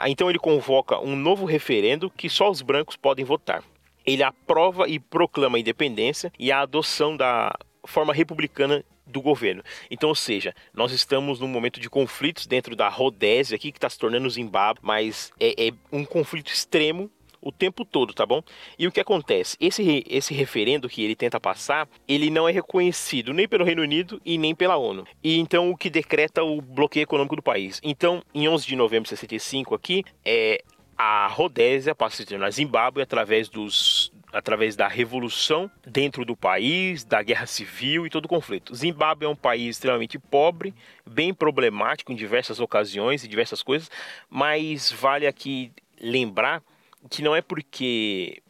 [0.06, 3.64] então ele convoca um novo referendo que só os brancos podem votar.
[4.06, 7.56] Ele aprova e proclama a independência e a adoção da
[7.86, 9.64] forma republicana do governo.
[9.90, 13.90] Então, ou seja, nós estamos num momento de conflitos dentro da Rodésia aqui, que está
[13.90, 18.44] se tornando Zimbábue, mas é, é um conflito extremo o tempo todo, tá bom?
[18.78, 19.58] E o que acontece?
[19.60, 24.22] Esse, esse referendo que ele tenta passar, ele não é reconhecido nem pelo Reino Unido
[24.24, 25.06] e nem pela ONU.
[25.24, 27.82] E então o que decreta o bloqueio econômico do país.
[27.84, 30.64] Então, em 11 de novembro de 65 aqui, é
[30.96, 37.04] a Rodésia passa a se tornar Zimbábue através dos através da revolução dentro do país,
[37.04, 38.74] da guerra civil e todo o conflito.
[38.74, 40.74] Zimbábue é um país extremamente pobre,
[41.06, 43.90] bem problemático em diversas ocasiões e diversas coisas,
[44.30, 46.64] mas vale aqui lembrar
[47.10, 48.42] que não é porque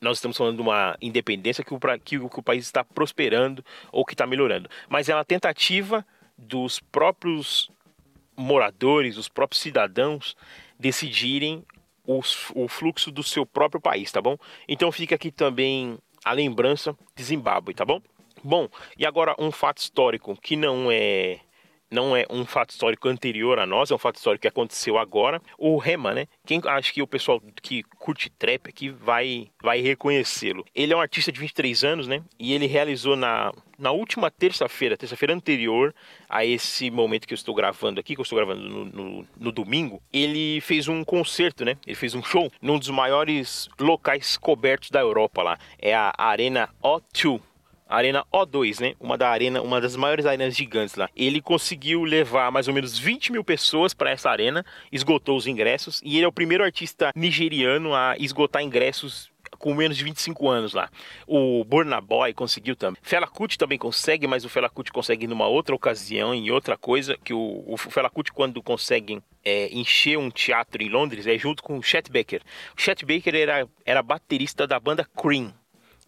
[0.00, 3.64] nós estamos falando de uma independência que o, que o, que o país está prosperando
[3.92, 6.04] ou que está melhorando, mas é uma tentativa
[6.36, 7.70] dos próprios
[8.36, 10.34] moradores, os próprios cidadãos
[10.78, 11.62] decidirem
[12.18, 14.36] o, o fluxo do seu próprio país, tá bom?
[14.68, 18.00] Então fica aqui também a lembrança de Zimbábue, tá bom?
[18.42, 21.40] Bom, e agora um fato histórico que não é
[21.90, 25.42] não é um fato histórico anterior a nós, é um fato histórico que aconteceu agora.
[25.58, 26.26] O Rema, né?
[26.46, 30.64] Quem acho que o pessoal que curte trap aqui vai vai reconhecê-lo.
[30.74, 32.22] Ele é um artista de 23 anos, né?
[32.38, 35.94] E ele realizou na na última terça-feira, terça-feira anterior
[36.28, 39.50] a esse momento que eu estou gravando aqui, que eu estou gravando no, no, no,
[39.50, 41.78] domingo, ele fez um concerto, né?
[41.86, 45.58] Ele fez um show num dos maiores locais cobertos da Europa lá.
[45.78, 47.40] É a Arena O2,
[47.90, 48.94] Arena O2, né?
[49.00, 51.08] Uma da arena, uma das maiores arenas gigantes lá.
[51.16, 56.00] Ele conseguiu levar mais ou menos 20 mil pessoas para essa arena, esgotou os ingressos
[56.04, 60.72] e ele é o primeiro artista nigeriano a esgotar ingressos com menos de 25 anos
[60.72, 60.88] lá.
[61.26, 63.00] O Burna Boy conseguiu também.
[63.02, 67.18] Fela Kuti também consegue, mas o Fela Kuti consegue numa outra ocasião, em outra coisa,
[67.22, 71.62] que o, o Fela Kuti quando consegue é, encher um teatro em Londres é junto
[71.62, 72.42] com o Chet Baker.
[72.76, 75.52] O Chet Baker era, era baterista da banda Cream.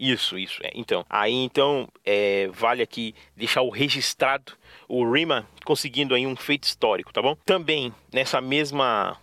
[0.03, 0.61] Isso, isso.
[0.65, 0.73] É.
[0.75, 4.55] Então, aí então é, vale aqui deixar o registrado
[4.89, 7.37] o Rima conseguindo aí um feito histórico, tá bom?
[7.47, 9.17] Também nessa mesma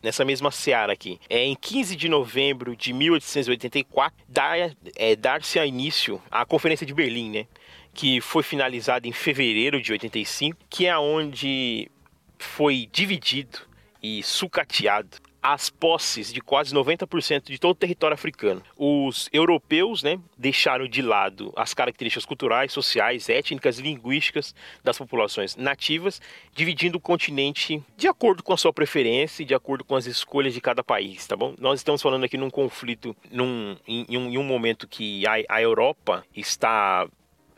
[0.00, 1.18] nessa mesma seara aqui.
[1.28, 4.56] É em 15 de novembro de 1884 dar,
[4.94, 7.46] é, dar-se a início à Conferência de Berlim, né?
[7.92, 11.90] Que foi finalizada em fevereiro de 85, que é onde
[12.38, 13.58] foi dividido
[14.00, 18.62] e sucateado as posses de quase 90% de todo o território africano.
[18.76, 24.54] Os europeus né, deixaram de lado as características culturais, sociais, étnicas e linguísticas
[24.84, 26.20] das populações nativas,
[26.54, 30.52] dividindo o continente de acordo com a sua preferência e de acordo com as escolhas
[30.52, 31.54] de cada país, tá bom?
[31.58, 35.56] Nós estamos falando aqui num conflito, num, em, em, um, em um momento que a,
[35.56, 37.08] a Europa está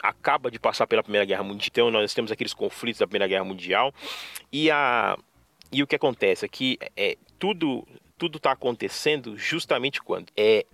[0.02, 3.44] acaba de passar pela Primeira Guerra Mundial, então nós temos aqueles conflitos da Primeira Guerra
[3.44, 3.94] Mundial
[4.52, 5.16] e a
[5.72, 7.84] e o que acontece é que é, tudo
[8.16, 10.64] tudo está acontecendo justamente quando é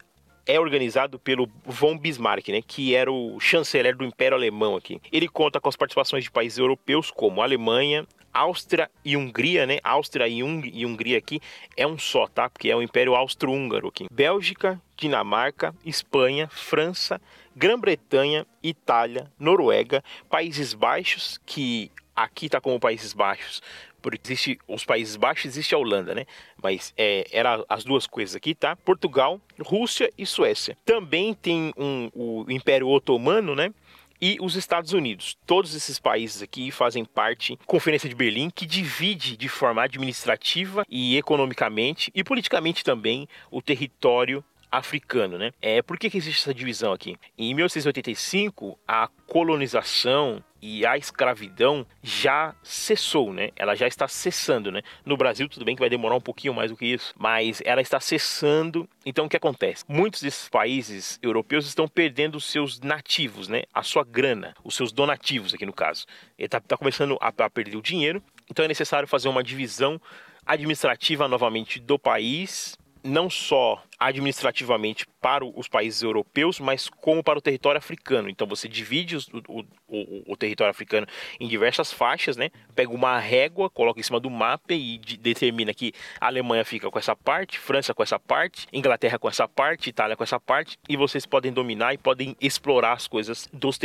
[0.47, 4.99] é organizado pelo von Bismarck, né, que era o chanceler do Império Alemão aqui.
[5.13, 9.79] Ele conta com as participações de países europeus como Alemanha, Áustria e Hungria, né?
[9.83, 11.41] Áustria e, Hung e Hungria aqui
[11.77, 12.49] é um só, tá?
[12.49, 14.07] Porque é o Império Austro-Húngaro aqui.
[14.11, 17.21] Bélgica, Dinamarca, Espanha, França,
[17.57, 23.63] Grã-Bretanha, Itália, Noruega, Países Baixos, que aqui está como Países Baixos,
[24.01, 26.25] porque existe os Países Baixos, existe a Holanda, né?
[26.63, 28.77] Mas é, era as duas coisas aqui, tá?
[28.77, 30.77] Portugal, Rússia e Suécia.
[30.85, 33.73] Também tem um, o Império Otomano, né?
[34.21, 35.39] e os Estados Unidos.
[35.47, 40.85] Todos esses países aqui fazem parte da Conferência de Berlim, que divide de forma administrativa
[40.89, 45.53] e economicamente e politicamente também o território africano, né?
[45.63, 47.17] É, por que, que existe essa divisão aqui?
[47.39, 53.51] Em 1885, a colonização e a escravidão já cessou, né?
[53.57, 54.83] Ela já está cessando, né?
[55.05, 57.81] No Brasil, tudo bem que vai demorar um pouquinho mais do que isso, mas ela
[57.81, 58.89] está cessando.
[59.05, 59.85] Então, o que acontece?
[59.89, 63.63] Muitos desses países europeus estão perdendo seus nativos, né?
[63.73, 66.07] A sua grana, os seus donativos aqui no caso.
[66.39, 70.01] Está tá começando a, a perder o dinheiro, então é necessário fazer uma divisão
[70.47, 77.43] administrativa novamente do país não só administrativamente para os países europeus, mas como para o
[77.43, 78.29] território africano.
[78.29, 81.07] Então você divide o, o, o, o, território africano
[81.41, 82.51] em diversas faixas, né?
[82.75, 86.91] Pega uma régua, coloca em cima do mapa e de, determina que a Alemanha fica
[86.91, 90.79] com essa parte, França com essa parte, Inglaterra com essa parte, Itália com essa parte,
[90.89, 93.79] e vocês podem dominar e podem explorar as coisas dos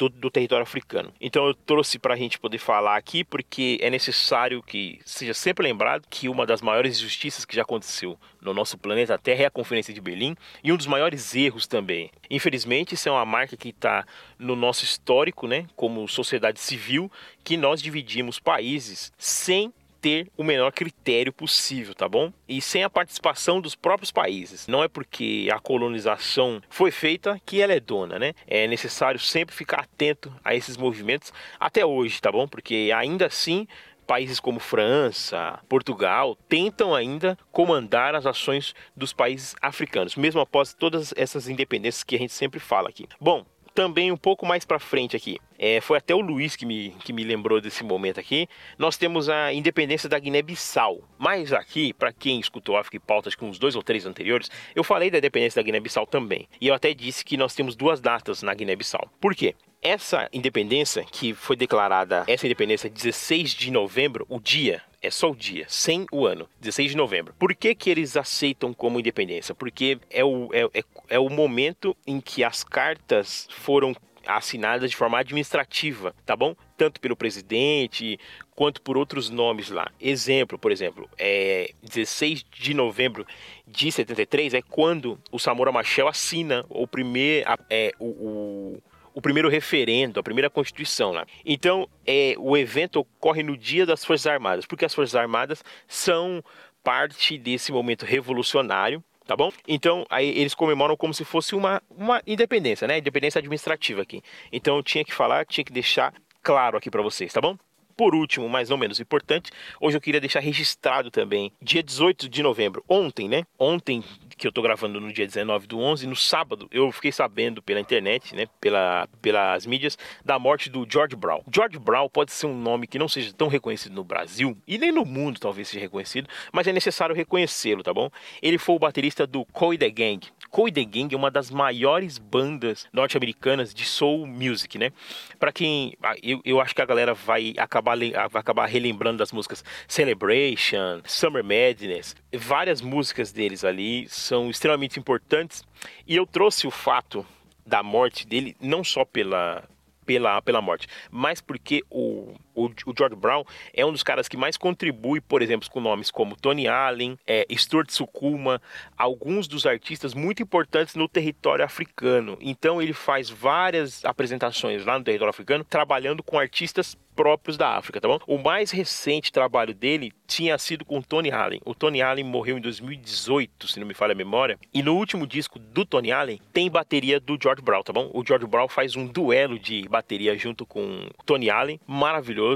[0.00, 1.12] do, do território africano.
[1.20, 5.62] Então eu trouxe para a gente poder falar aqui, porque é necessário que seja sempre
[5.62, 9.50] lembrado que uma das maiores injustiças que já aconteceu no nosso planeta Terra é a
[9.60, 12.10] Conferência de Berlim e um dos maiores erros também.
[12.30, 14.06] Infelizmente, isso é uma marca que está
[14.38, 17.12] no nosso histórico, né, como sociedade civil,
[17.44, 22.32] que nós dividimos países sem ter o menor critério possível, tá bom?
[22.48, 24.66] E sem a participação dos próprios países.
[24.66, 28.32] Não é porque a colonização foi feita que ela é dona, né?
[28.46, 32.48] É necessário sempre ficar atento a esses movimentos até hoje, tá bom?
[32.48, 33.66] Porque ainda assim
[34.10, 41.14] países como França, Portugal tentam ainda comandar as ações dos países africanos, mesmo após todas
[41.16, 43.06] essas independências que a gente sempre fala aqui.
[43.20, 45.38] Bom, também um pouco mais para frente aqui.
[45.56, 48.48] É, foi até o Luiz que me, que me lembrou desse momento aqui.
[48.76, 51.08] Nós temos a independência da Guiné-Bissau.
[51.16, 54.82] Mas aqui, para quem escutou África e Pautas com os dois ou três anteriores, eu
[54.82, 56.48] falei da independência da Guiné-Bissau também.
[56.60, 59.08] E eu até disse que nós temos duas datas na Guiné-Bissau.
[59.20, 59.54] Por quê?
[59.82, 65.34] Essa independência, que foi declarada, essa independência 16 de novembro, o dia, é só o
[65.34, 67.34] dia, sem o ano, 16 de novembro.
[67.38, 69.54] Por que, que eles aceitam como independência?
[69.54, 74.96] Porque é o, é, é, é o momento em que as cartas foram assinadas de
[74.96, 76.54] forma administrativa, tá bom?
[76.76, 78.20] Tanto pelo presidente
[78.54, 79.90] quanto por outros nomes lá.
[79.98, 83.26] Exemplo, por exemplo, é 16 de novembro
[83.66, 88.82] de 73 é quando o Samora Machel assina o primeiro é, o, o
[89.14, 91.26] o primeiro referendo, a primeira constituição lá.
[91.44, 96.42] Então, é, o evento ocorre no dia das Forças Armadas, porque as Forças Armadas são
[96.82, 99.52] parte desse momento revolucionário, tá bom?
[99.66, 102.98] Então, aí eles comemoram como se fosse uma, uma independência, né?
[102.98, 104.22] Independência administrativa aqui.
[104.50, 107.56] Então, eu tinha que falar, tinha que deixar claro aqui para vocês, tá bom?
[107.96, 112.42] Por último, mas não menos importante, hoje eu queria deixar registrado também, dia 18 de
[112.42, 113.44] novembro, ontem, né?
[113.58, 114.02] Ontem,
[114.40, 117.78] que eu tô gravando no dia 19 do 11, no sábado, eu fiquei sabendo pela
[117.78, 118.46] internet, né?
[118.60, 121.42] Pela, pelas mídias, da morte do George Brown.
[121.52, 124.90] George Brown pode ser um nome que não seja tão reconhecido no Brasil, e nem
[124.90, 128.10] no mundo talvez seja reconhecido, mas é necessário reconhecê-lo, tá bom?
[128.40, 130.26] Ele foi o baterista do Coy the Gang.
[130.48, 134.90] Coy the Gang é uma das maiores bandas norte-americanas de soul music, né?
[135.38, 135.96] Para quem.
[136.02, 139.64] Ah, eu, eu acho que a galera vai acabar acabar, vai acabar relembrando das músicas
[139.88, 142.14] Celebration, Summer Madness.
[142.32, 145.64] Várias músicas deles ali são extremamente importantes.
[146.06, 147.26] E eu trouxe o fato
[147.66, 149.68] da morte dele não só pela
[150.06, 152.34] pela, pela morte, mas porque o,
[152.64, 156.10] o o, George Brown é um dos caras que mais contribui, por exemplo, com nomes
[156.10, 158.60] como Tony Allen, é, Stuart Sukuma,
[158.96, 162.36] alguns dos artistas muito importantes no território africano.
[162.40, 168.00] Então ele faz várias apresentações lá no território africano, trabalhando com artistas próprios da África,
[168.00, 168.18] tá bom?
[168.26, 171.60] O mais recente trabalho dele tinha sido com o Tony Allen.
[171.66, 174.58] O Tony Allen morreu em 2018, se não me falha a memória.
[174.72, 178.10] E no último disco do Tony Allen tem bateria do George Brown, tá bom?
[178.14, 180.80] O George Brown faz um duelo de bateria junto com
[181.18, 182.49] o Tony Allen, maravilhoso.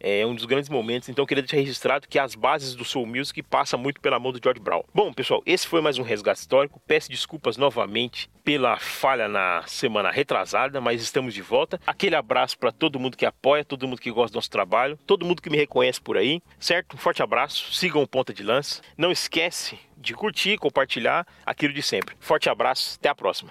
[0.00, 1.08] É um dos grandes momentos.
[1.08, 4.32] Então eu queria deixar registrado que as bases do Soul Music passa muito pela mão
[4.32, 4.82] do George Brown.
[4.94, 6.80] Bom, pessoal, esse foi mais um resgate histórico.
[6.86, 11.80] Peço desculpas novamente pela falha na semana retrasada, mas estamos de volta.
[11.86, 15.26] Aquele abraço para todo mundo que apoia, todo mundo que gosta do nosso trabalho, todo
[15.26, 16.94] mundo que me reconhece por aí, certo?
[16.94, 18.80] Um forte abraço, sigam o Ponta de Lança.
[18.96, 22.14] Não esquece de curtir, compartilhar aquilo de sempre.
[22.20, 23.50] Forte abraço, até a próxima.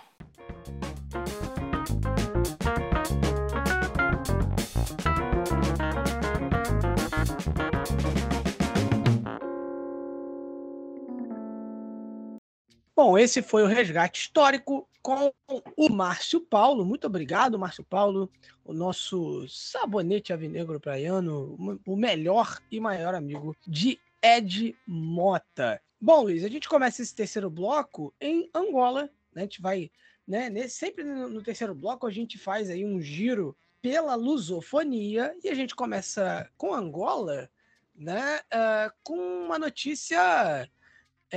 [13.05, 15.31] Bom, esse foi o resgate histórico com
[15.77, 16.83] o Márcio Paulo.
[16.83, 18.31] Muito obrigado, Márcio Paulo,
[18.63, 25.79] o nosso sabonete avinegro praiano, o melhor e maior amigo de Ed Mota.
[26.01, 29.03] Bom, Luiz, a gente começa esse terceiro bloco em Angola.
[29.31, 29.41] Né?
[29.41, 29.91] A gente vai,
[30.27, 30.67] né?
[30.67, 35.75] Sempre no terceiro bloco a gente faz aí um giro pela lusofonia e a gente
[35.75, 37.51] começa com Angola,
[37.95, 38.39] né?
[38.51, 40.67] Uh, com uma notícia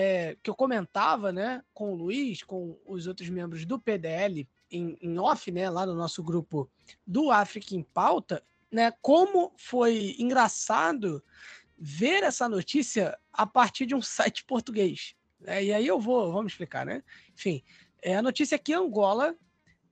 [0.01, 4.97] é, que eu comentava né, com o Luiz, com os outros membros do PDL em,
[5.01, 6.71] em off, né, lá no nosso grupo
[7.05, 11.21] do África em Pauta, né, como foi engraçado
[11.77, 15.17] ver essa notícia a partir de um site português.
[15.41, 15.65] Né?
[15.65, 17.03] E aí eu vou, vamos explicar, né?
[17.35, 17.65] Enfim,
[18.01, 19.35] é a notícia é que Angola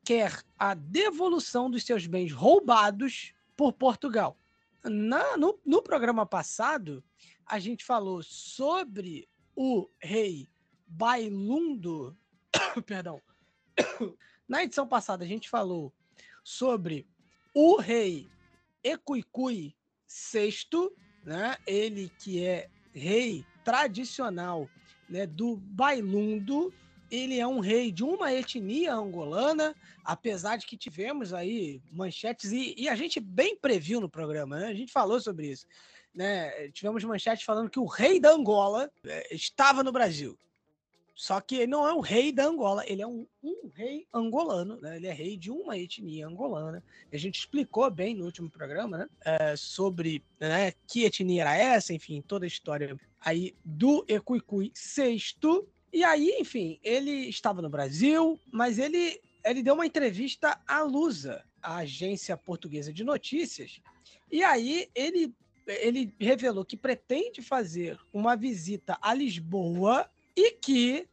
[0.05, 4.39] quer a devolução dos seus bens roubados por Portugal.
[4.85, 7.03] Na, no, no programa passado,
[7.45, 10.49] a gente falou sobre o rei
[10.87, 12.17] Bailundo,
[12.87, 13.21] perdão,
[14.47, 15.93] na edição passada a gente falou
[16.45, 17.07] sobre
[17.55, 18.29] o rei
[18.85, 19.75] Ecuicui
[20.33, 20.91] VI,
[21.25, 21.57] né?
[21.67, 24.69] Ele que é rei tradicional,
[25.09, 26.73] né, do Bailundo.
[27.11, 32.75] Ele é um rei de uma etnia angolana, apesar de que tivemos aí manchetes e,
[32.77, 34.67] e a gente bem previu no programa, né?
[34.67, 35.67] A gente falou sobre isso
[36.17, 40.37] né, tivemos manchetes falando que o rei da Angola é, estava no Brasil.
[41.15, 44.79] Só que ele não é o rei da Angola, ele é um, um rei angolano,
[44.83, 44.97] né?
[44.97, 46.85] Ele é rei de uma etnia angolana.
[47.11, 49.09] A gente explicou bem no último programa, né?
[49.25, 55.19] É, sobre né, que etnia era essa, enfim, toda a história aí do Ecuicui VI.
[55.91, 61.43] E aí, enfim, ele estava no Brasil, mas ele, ele deu uma entrevista à Lusa,
[61.63, 63.81] a agência portuguesa de notícias.
[64.31, 65.35] E aí ele
[65.67, 71.09] ele revelou que pretende fazer uma visita a Lisboa e que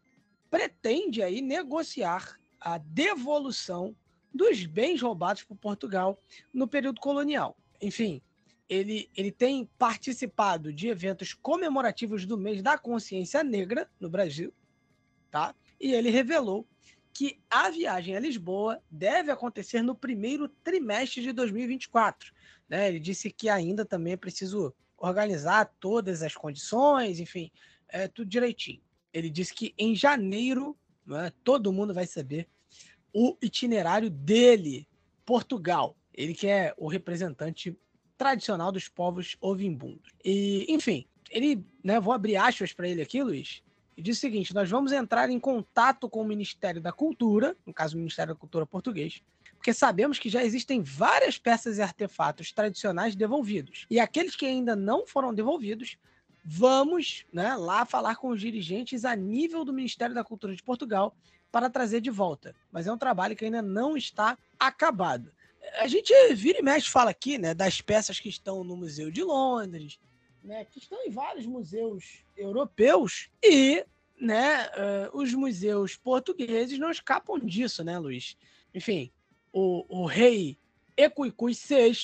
[0.50, 3.96] pretende aí negociar a devolução
[4.34, 6.20] dos bens roubados por Portugal
[6.54, 7.58] no período colonial.
[7.82, 8.22] Enfim,
[8.70, 14.54] ele, ele tem participado de eventos comemorativos do mês da consciência negra no Brasil,
[15.30, 15.56] tá?
[15.80, 16.68] E ele revelou
[17.14, 22.34] que a viagem a Lisboa deve acontecer no primeiro trimestre de 2024
[22.74, 22.88] né?
[22.90, 27.52] Ele disse que ainda também é preciso organizar todas as condições, enfim,
[27.88, 28.82] é, tudo direitinho.
[29.14, 30.76] Ele disse que em janeiro
[31.06, 32.48] né, todo mundo vai saber
[33.14, 34.88] o itinerário dele,
[35.24, 35.96] Portugal.
[36.14, 37.78] Ele que é o representante
[38.18, 40.12] tradicional dos povos ovimbundos.
[40.26, 43.62] E, enfim, ele, né, vou abrir aspas para ele aqui, Luiz,
[43.96, 47.74] e diz o seguinte: nós vamos entrar em contato com o Ministério da Cultura, no
[47.74, 49.22] caso o Ministério da Cultura português,
[49.56, 53.86] porque sabemos que já existem várias peças e artefatos tradicionais devolvidos.
[53.90, 55.98] E aqueles que ainda não foram devolvidos,
[56.44, 61.16] vamos né, lá falar com os dirigentes a nível do Ministério da Cultura de Portugal
[61.50, 62.56] para trazer de volta.
[62.72, 65.32] Mas é um trabalho que ainda não está acabado.
[65.80, 69.24] A gente vira e mexe fala aqui né, das peças que estão no Museu de
[69.24, 69.98] Londres,
[70.44, 73.86] né, que estão em vários museus europeus e
[74.20, 78.38] né, uh, os museus portugueses não escapam disso, né, Luiz?
[78.74, 79.12] Enfim,
[79.52, 80.58] o, o rei
[80.98, 81.98] Ecuicui VI,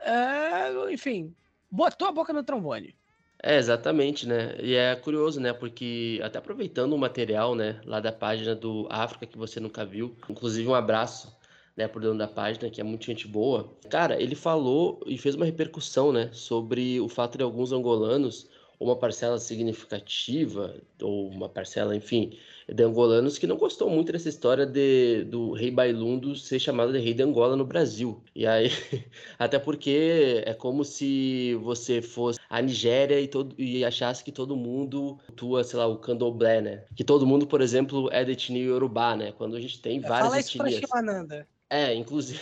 [0.00, 1.34] é, enfim,
[1.70, 2.94] botou a boca no trombone.
[3.42, 4.56] É, exatamente, né?
[4.60, 5.52] E é curioso, né?
[5.52, 10.16] Porque até aproveitando o material, né, lá da página do África que você nunca viu,
[10.28, 11.36] inclusive um abraço,
[11.76, 13.70] né, por dono da página, que é muito gente boa.
[13.90, 18.48] Cara, ele falou e fez uma repercussão, né, sobre o fato de alguns angolanos
[18.78, 22.38] uma parcela significativa, ou uma parcela, enfim,
[22.68, 26.98] de angolanos que não gostou muito dessa história de, do rei Bailundo ser chamado de
[26.98, 28.22] rei de Angola no Brasil.
[28.34, 28.68] E aí,
[29.38, 34.56] até porque é como se você fosse a Nigéria e, todo, e achasse que todo
[34.56, 36.84] mundo tua, sei lá, o candomblé, né?
[36.94, 39.32] Que todo mundo, por exemplo, é de etnia Yorubá, né?
[39.32, 40.80] Quando a gente tem várias Fala isso etnias.
[40.80, 41.48] pra Shimananda.
[41.68, 42.40] É, inclusive,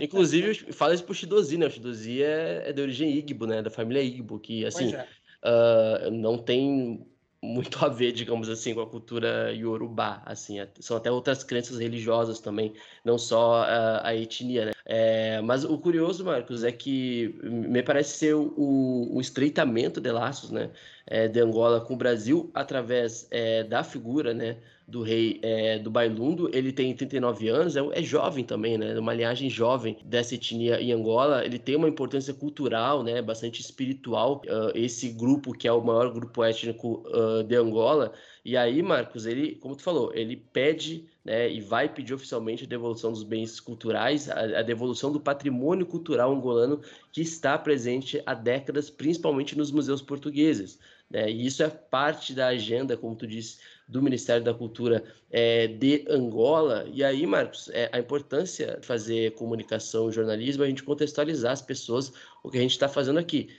[0.00, 1.66] inclusive fala isso pro Shidozi, né?
[1.66, 3.62] O Shidozi é, é de origem Igbo, né?
[3.62, 5.06] Da família Igbo, que, assim, é.
[5.42, 7.06] ah, não tem
[7.42, 11.78] muito a ver, digamos assim, com a cultura Yorubá, assim, é- são até outras crenças
[11.80, 12.72] religiosas também,
[13.04, 14.72] não só ah, a etnia, né?
[14.84, 20.50] É, mas o curioso, Marcos, é que me parece ser o, o estreitamento de laços,
[20.50, 20.70] né,
[21.06, 25.90] é, de Angola com o Brasil através é, da figura, né, do rei é, do
[25.90, 26.50] Bailundo.
[26.52, 30.92] Ele tem 39 anos, é, é jovem também, né, uma linhagem jovem dessa etnia em
[30.92, 31.44] Angola.
[31.44, 34.42] Ele tem uma importância cultural, né, bastante espiritual.
[34.48, 38.12] ah, esse grupo que é o maior grupo étnico ah, de Angola.
[38.44, 42.66] E aí, Marcos, ele, como tu falou, ele pede, né, e vai pedir oficialmente a
[42.66, 46.80] devolução dos bens culturais, a, a devolução do patrimônio cultural angolano
[47.12, 50.78] que está presente há décadas, principalmente nos museus portugueses.
[51.12, 51.30] Né?
[51.30, 53.58] E isso é parte da agenda, como tu disse,
[53.92, 56.86] do Ministério da Cultura é, de Angola.
[56.90, 61.52] E aí, Marcos, é, a importância de fazer comunicação e jornalismo, é a gente contextualizar
[61.52, 62.12] as pessoas
[62.42, 63.50] o que a gente está fazendo aqui.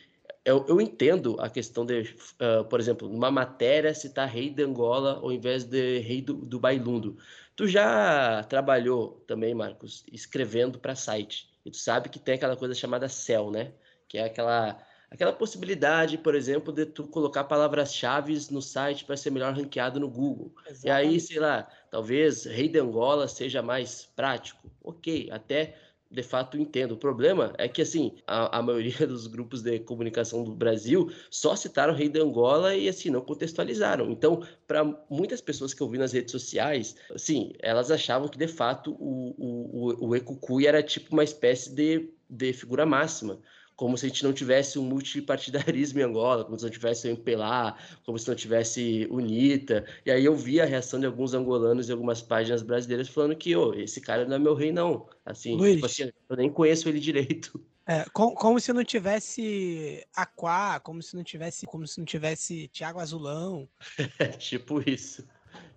[0.44, 5.20] Eu, eu entendo a questão de, ah, por exemplo, numa matéria citar rei de Angola
[5.22, 7.18] ao invés de rei do, do Bailundo.
[7.56, 11.50] Tu já trabalhou também, Marcos, escrevendo para site.
[11.64, 13.72] E tu sabe que tem aquela coisa chamada SEL, né?
[14.08, 14.78] Que é aquela,
[15.14, 20.10] aquela possibilidade, por exemplo, de tu colocar palavras-chave no site para ser melhor ranqueado no
[20.10, 20.52] Google.
[20.84, 24.72] E aí, sei lá, talvez rei de Angola seja mais prático.
[24.84, 25.76] Ok, até
[26.10, 26.94] de fato entendo.
[26.94, 31.56] O problema é que, assim, a, a maioria dos grupos de comunicação do Brasil só
[31.56, 34.10] citaram o rei de Angola e, assim, não contextualizaram.
[34.10, 38.48] Então, para muitas pessoas que eu vi nas redes sociais, assim, elas achavam que, de
[38.48, 43.40] fato, o, o, o, o era tipo uma espécie de, de figura máxima
[43.76, 47.12] como se a gente não tivesse um multipartidarismo em Angola, como se não tivesse o
[47.12, 49.86] MPLA, como se não tivesse UNITA.
[50.06, 53.56] E aí eu vi a reação de alguns angolanos e algumas páginas brasileiras falando que,
[53.56, 55.08] ô, esse cara não é meu rei, não.
[55.26, 55.76] Assim, Luiz.
[55.76, 57.60] tipo assim, eu nem conheço ele direito.
[57.86, 62.70] É, com- como se não tivesse Aquá, como se não tivesse, como se não tivesse
[62.70, 63.68] Thiago Azulão.
[64.40, 65.28] Tipo isso.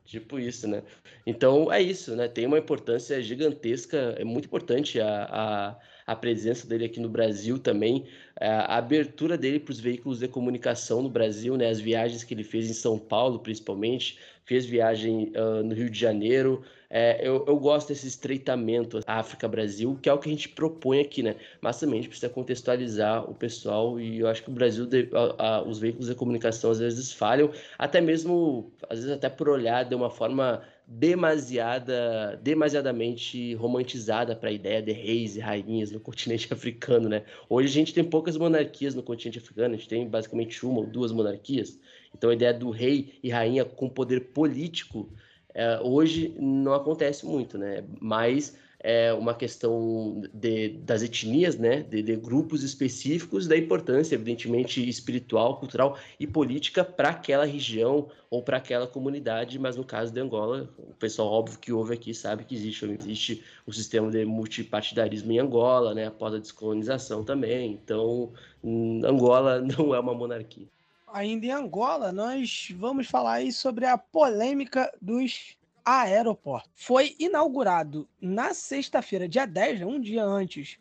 [0.04, 0.84] Tipo isso, né?
[1.26, 2.28] Então é isso, né?
[2.28, 7.58] Tem uma importância gigantesca, é muito importante a, a, a presença dele aqui no Brasil
[7.58, 8.04] também,
[8.40, 11.68] é, a abertura dele para os veículos de comunicação no Brasil, né?
[11.68, 15.98] As viagens que ele fez em São Paulo, principalmente, fez viagem ah, no Rio de
[15.98, 16.62] Janeiro.
[16.88, 21.22] É, eu, eu gosto desse estreitamento África-Brasil, que é o que a gente propõe aqui,
[21.22, 21.34] né?
[21.60, 25.08] Mas também a gente precisa contextualizar o pessoal e eu acho que o Brasil, de-
[25.12, 29.48] a- a- os veículos de comunicação às vezes falham, até mesmo, às vezes até por
[29.48, 35.98] olhar de uma forma demasiada, demasiadamente romantizada para a ideia de reis e rainhas no
[35.98, 37.24] continente africano, né?
[37.48, 40.86] Hoje a gente tem poucas monarquias no continente africano, a gente tem basicamente uma ou
[40.86, 41.78] duas monarquias.
[42.14, 45.12] Então a ideia do rei e rainha com poder político
[45.52, 47.84] é, hoje não acontece muito, né?
[48.00, 51.82] Mas é uma questão de, das etnias, né?
[51.82, 58.42] De, de grupos específicos, da importância, evidentemente, espiritual, cultural e política para aquela região ou
[58.42, 59.58] para aquela comunidade.
[59.58, 63.44] Mas no caso de Angola, o pessoal óbvio que ouve aqui sabe que existe, existe
[63.66, 66.06] o sistema de multipartidarismo em Angola, né?
[66.06, 67.72] Após a descolonização também.
[67.72, 68.32] Então,
[68.62, 70.66] hum, Angola não é uma monarquia.
[71.12, 75.56] Ainda em Angola, nós vamos falar aí sobre a polêmica dos
[75.86, 76.72] aeroportos.
[76.74, 80.76] Foi inaugurado na sexta-feira, dia 10, né, um dia antes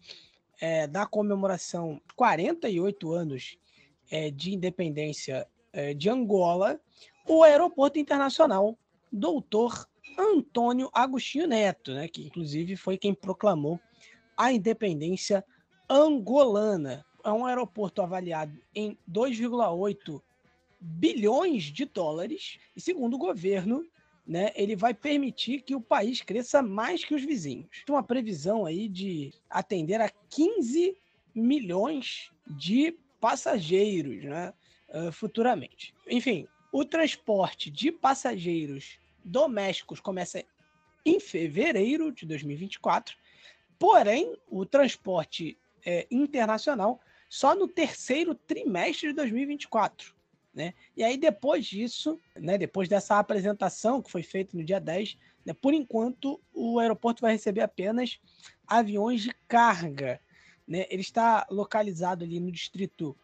[0.60, 3.56] é, da comemoração 48 anos
[4.10, 6.80] é, de independência é, de Angola,
[7.28, 8.76] o aeroporto internacional
[9.12, 13.80] Doutor Antônio Agostinho Neto, né, que inclusive foi quem proclamou
[14.36, 15.46] a independência
[15.88, 17.06] angolana.
[17.24, 20.20] É um aeroporto avaliado em 2,8
[20.80, 23.86] bilhões de dólares e segundo o governo,
[24.26, 27.84] né, ele vai permitir que o país cresça mais que os vizinhos.
[27.86, 30.98] Tem uma previsão aí de atender a 15
[31.34, 34.54] milhões de passageiros, né,
[34.90, 35.94] ah, futuramente.
[36.08, 40.44] Enfim, o transporte de passageiros domésticos começa
[41.06, 43.16] em fevereiro de 2024,
[43.78, 50.15] porém o transporte eh, internacional só no terceiro trimestre de 2024.
[50.56, 50.74] Né?
[50.96, 55.54] E aí, depois disso, né, depois dessa apresentação que foi feita no dia 10, né,
[55.54, 58.20] por enquanto o aeroporto vai receber apenas
[58.66, 60.22] aviões de carga.
[60.66, 60.86] Né?
[60.90, 63.18] Ele está localizado ali no distrito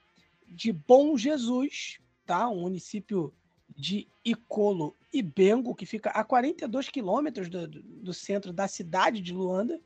[0.45, 2.50] de Bom Jesus, tá?
[2.50, 3.34] Um município
[3.74, 9.34] de Icolo e Bengo, que fica a 42 quilômetros do, do, centro da cidade de
[9.34, 9.80] Luanda,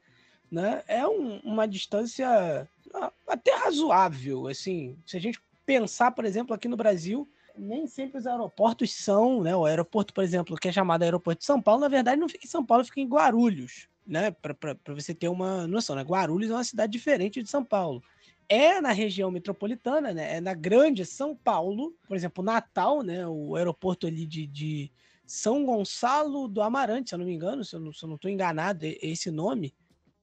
[0.51, 0.83] né?
[0.87, 4.97] É um, uma distância ah, até razoável, assim.
[5.05, 9.55] Se a gente pensar, por exemplo, aqui no Brasil, nem sempre os aeroportos são, né?
[9.55, 12.45] O aeroporto, por exemplo, que é chamado Aeroporto de São Paulo, na verdade não fica
[12.45, 14.31] em São Paulo, fica em Guarulhos, né?
[14.31, 16.03] Para você ter uma noção, né?
[16.03, 18.03] Guarulhos é uma cidade diferente de São Paulo.
[18.47, 20.37] É na região metropolitana, né?
[20.37, 23.27] É na grande São Paulo, por exemplo, Natal, né?
[23.27, 24.91] O aeroporto ali de, de
[25.25, 28.97] São Gonçalo do Amarante, se eu não me engano, se eu não estou enganado, é
[29.01, 29.73] esse nome,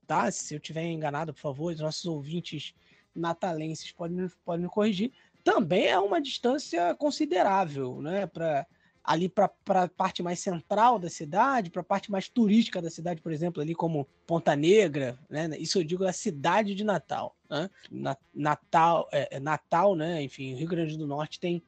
[0.07, 0.31] tá?
[0.31, 2.75] Se eu tiver enganado, por favor, os nossos ouvintes
[3.15, 5.13] natalenses podem, podem me corrigir
[5.45, 8.27] também é uma distância considerável, né?
[8.27, 8.67] Para
[9.05, 13.21] ali para a parte mais central da cidade, para a parte mais turística da cidade,
[13.21, 15.51] por exemplo, ali como Ponta Negra, né?
[15.59, 17.69] Isso eu digo a cidade de Natal, né?
[18.33, 20.23] Natal, é, é, Natal, né?
[20.23, 21.63] Enfim, Rio Grande do Norte tem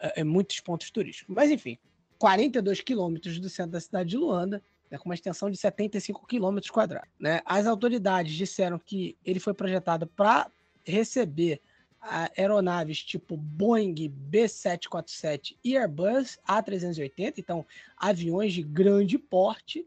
[0.00, 1.32] é, é muitos pontos turísticos.
[1.34, 1.78] Mas enfim,
[2.18, 6.70] 42 quilômetros do centro da cidade de Luanda, né, com uma extensão de 75 quilômetros
[6.70, 7.10] quadrados.
[7.18, 7.40] Né?
[7.44, 10.50] As autoridades disseram que ele foi projetado para
[10.84, 11.60] receber
[12.04, 13.94] aeronaves tipo Boeing
[14.30, 17.66] B747 e Airbus A380, então
[17.96, 19.86] aviões de grande porte,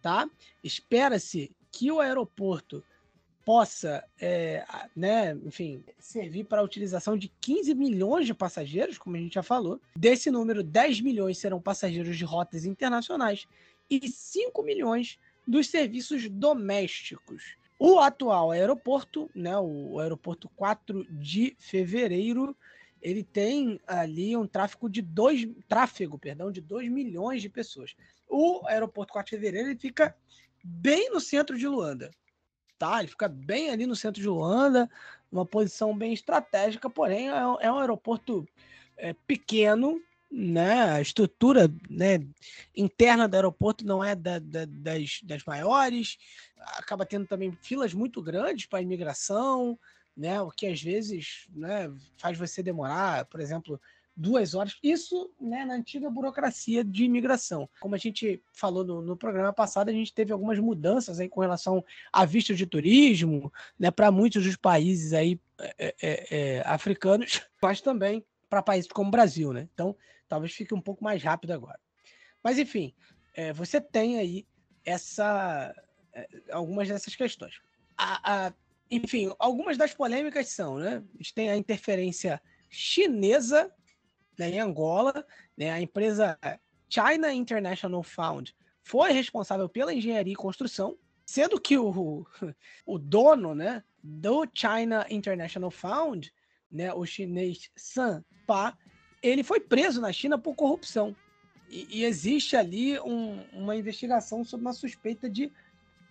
[0.00, 0.28] tá?
[0.62, 2.82] Espera-se que o aeroporto
[3.44, 4.64] possa, é,
[4.94, 9.42] né, enfim, servir para a utilização de 15 milhões de passageiros, como a gente já
[9.42, 9.80] falou.
[9.94, 13.46] Desse número, 10 milhões serão passageiros de rotas internacionais
[13.88, 17.56] e 5 milhões dos serviços domésticos.
[17.78, 22.56] O atual aeroporto, né, o aeroporto 4 de fevereiro,
[23.02, 27.94] ele tem ali um tráfego de 2 tráfego, perdão, de 2 milhões de pessoas.
[28.26, 30.16] O aeroporto 4 de fevereiro ele fica
[30.64, 32.10] bem no centro de Luanda.
[32.78, 32.98] Tá?
[32.98, 34.90] Ele fica bem ali no centro de Luanda,
[35.30, 38.46] uma posição bem estratégica, porém é um, é aeroporto
[38.96, 40.00] é, pequeno,
[40.38, 42.20] né, a estrutura né,
[42.76, 46.18] interna do aeroporto não é da, da, das, das maiores,
[46.76, 49.78] acaba tendo também filas muito grandes para imigração,
[50.14, 53.80] né, o que às vezes né, faz você demorar, por exemplo,
[54.14, 54.76] duas horas.
[54.82, 57.66] Isso né, na antiga burocracia de imigração.
[57.80, 61.40] Como a gente falou no, no, programa passado, a gente teve algumas mudanças aí com
[61.40, 61.82] relação
[62.12, 67.80] a visto de turismo, né, para muitos dos países aí é, é, é, africanos, mas
[67.80, 69.68] também para países como o Brasil, né?
[69.72, 69.96] Então,
[70.28, 71.78] talvez fique um pouco mais rápido agora.
[72.42, 72.94] Mas, enfim,
[73.34, 74.46] é, você tem aí
[74.84, 75.74] essa,
[76.12, 77.60] é, algumas dessas questões.
[77.96, 78.52] A, a,
[78.90, 81.02] enfim, algumas das polêmicas são, né?
[81.14, 83.72] A gente tem a interferência chinesa
[84.38, 85.70] né, em Angola, né?
[85.70, 86.38] A empresa
[86.88, 92.24] China International Fund foi responsável pela engenharia e construção, sendo que o,
[92.86, 96.30] o dono, né, do China International Fund,
[96.70, 98.78] né, o chinês San Pa,
[99.28, 101.14] ele foi preso na China por corrupção.
[101.68, 105.50] E, e existe ali um, uma investigação sobre uma suspeita de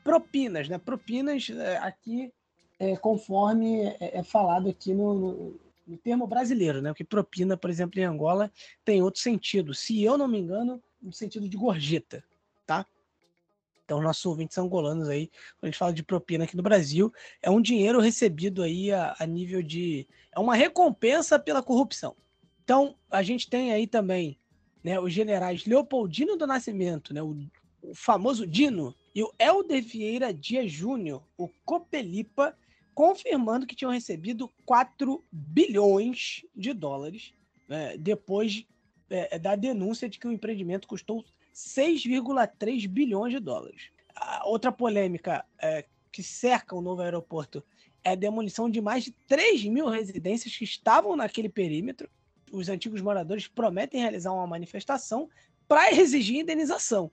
[0.03, 0.77] propinas, né?
[0.77, 2.31] Propinas é, aqui,
[2.79, 6.89] é, conforme é, é, falado aqui no, no, no, termo brasileiro, né?
[6.91, 8.51] Porque propina, por exemplo, em Angola
[8.83, 9.73] tem outro sentido.
[9.73, 12.23] Se eu não me engano, no sentido de gorjeta,
[12.65, 12.85] tá?
[13.83, 15.27] Então, nossos ouvintes angolanos aí,
[15.59, 19.15] quando a gente fala de propina aqui no Brasil, é um dinheiro recebido aí a,
[19.19, 20.07] a nível de.
[20.31, 22.15] É uma recompensa pela corrupção.
[22.65, 24.39] Então, a gente tem aí também
[24.83, 27.37] né, os generais Leopoldino do Nascimento, né, o,
[27.83, 32.57] o famoso Dino, e o Helder Vieira Dias Júnior, o Copelipa,
[32.93, 37.33] confirmando que tinham recebido 4 bilhões de dólares
[37.69, 38.65] né, depois
[39.11, 43.91] é, da denúncia de que o empreendimento custou 6,3 bilhões de dólares.
[44.15, 47.63] A outra polêmica é, que cerca o novo aeroporto
[48.03, 52.09] é a demolição de mais de 3 mil residências que estavam naquele perímetro
[52.55, 55.29] os antigos moradores prometem realizar uma manifestação
[55.67, 57.11] para exigir indenização.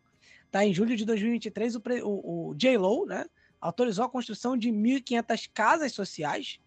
[0.51, 0.65] Tá?
[0.65, 3.27] Em julho de 2023, o, o, o J-Lo né,
[3.61, 6.61] autorizou a construção de 1.500 casas sociais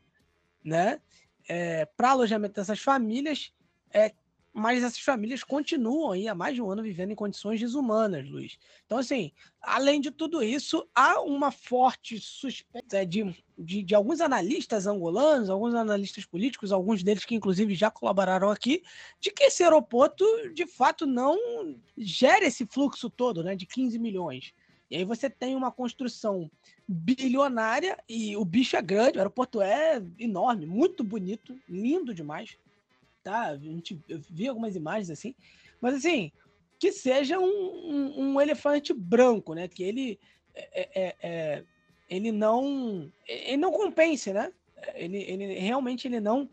[0.64, 1.00] né,
[1.48, 3.54] é, para alojamento dessas famílias
[3.94, 4.14] é,
[4.58, 8.58] mas essas famílias continuam aí há mais de um ano vivendo em condições desumanas, Luiz.
[8.86, 14.22] Então, assim, além de tudo isso, há uma forte suspeita é, de, de, de, alguns
[14.22, 18.82] analistas angolanos, alguns analistas políticos, alguns deles que inclusive já colaboraram aqui,
[19.20, 21.38] de que esse aeroporto de fato não
[21.98, 24.54] gera esse fluxo todo, né, de 15 milhões.
[24.90, 26.50] E aí você tem uma construção
[26.88, 32.58] bilionária e o bicho é grande, o aeroporto é enorme, muito bonito, lindo demais
[33.26, 33.48] tá?
[33.48, 35.34] A gente vi algumas imagens assim,
[35.82, 36.32] mas assim,
[36.80, 39.68] que seja um, um, um elefante branco, né?
[39.68, 40.20] Que ele
[40.54, 41.64] é, é, é,
[42.08, 44.54] ele não ele não compense, né?
[44.94, 46.48] Ele, ele realmente ele não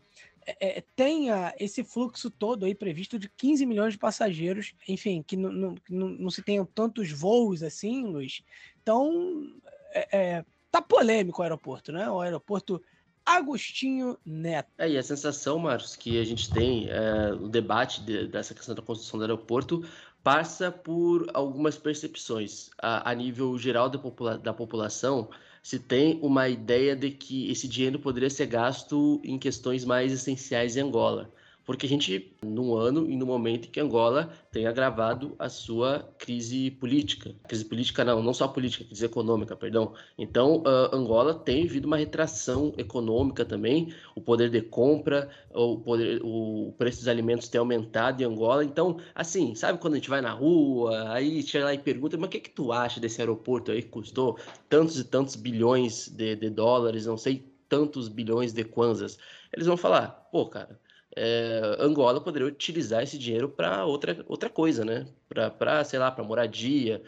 [0.47, 5.37] é, é tenha esse fluxo todo aí previsto de 15 milhões de passageiros, enfim, que
[5.37, 8.43] não, não, não, se tenham tantos voos assim, Luiz.
[8.81, 9.53] Então,
[9.91, 12.09] é, é, tá polêmico o aeroporto, né?
[12.09, 12.81] O aeroporto
[13.25, 14.69] Agostinho Neto.
[14.77, 18.75] É, e a sensação, Marcos, que a gente tem, é, o debate de, dessa questão
[18.75, 19.83] da construção do aeroporto
[20.23, 22.69] passa por algumas percepções.
[22.77, 25.29] A, a nível geral da, popula da população,
[25.61, 30.75] se tem uma ideia de que esse dinheiro poderia ser gasto em questões mais essenciais
[30.75, 31.31] em Angola
[31.65, 35.99] porque a gente, num ano e no momento em que Angola tem agravado a sua
[36.17, 37.33] crise política.
[37.47, 39.93] Crise política não, não só política, crise econômica, perdão.
[40.17, 46.21] Então, uh, Angola tem vivido uma retração econômica também, o poder de compra, o, poder,
[46.23, 48.65] o preço dos alimentos tem aumentado em Angola.
[48.65, 52.27] Então, assim, sabe quando a gente vai na rua, aí chega lá e pergunta, mas
[52.27, 56.35] o que, que tu acha desse aeroporto aí que custou tantos e tantos bilhões de,
[56.35, 59.17] de dólares, não sei, tantos bilhões de kwanzas?
[59.53, 60.79] Eles vão falar, pô, cara,
[61.15, 65.07] é, Angola poderia utilizar esse dinheiro para outra, outra coisa, né?
[65.29, 67.01] Para, sei lá, para moradia.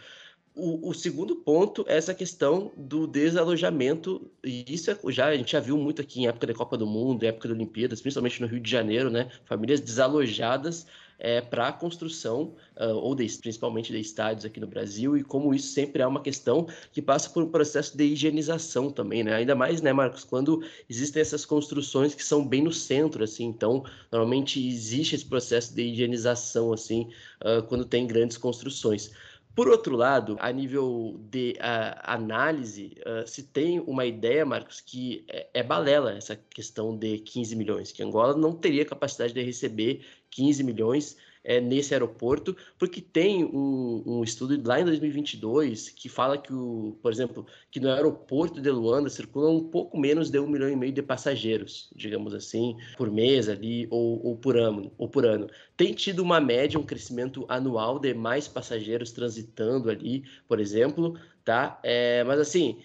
[0.55, 5.51] O, o, segundo ponto é essa questão do desalojamento, e isso é, já, a gente
[5.51, 8.47] já viu muito aqui em época da Copa do Mundo, época das Olimpíadas, principalmente no
[8.47, 9.29] Rio de Janeiro, né?
[9.45, 10.87] Famílias desalojadas
[11.19, 15.53] é, para a construção, uh, ou de, principalmente de estádios aqui no Brasil, e como
[15.53, 19.35] isso sempre é uma questão que passa por um processo de higienização também, né?
[19.35, 23.83] Ainda mais, né, Marcos, quando existem essas construções que são bem no centro, assim, então,
[24.11, 27.09] normalmente existe esse processo de higienização, assim,
[27.41, 29.11] uh, quando tem grandes construções.
[29.55, 35.23] Por outro lado, a nível de uh, análise, uh, se tem uma ideia, Marcos, que
[35.29, 40.01] é, é, balela essa questão de 15 milhões, que Angola não teria capacidade de receber
[40.35, 46.37] 15 milhões é, nesse aeroporto, porque tem um, um, estudo lá em 2022 que fala
[46.37, 50.47] que, o, por exemplo, que no aeroporto de Luanda circulam um pouco menos de um
[50.47, 55.07] milhão e meio de passageiros, digamos assim, por mês ali ou, ou, por ano, ou
[55.07, 55.47] por ano.
[55.77, 61.79] Tem tido uma média, um crescimento anual de mais passageiros transitando ali, por exemplo, tá?
[61.83, 62.79] É, mas assim,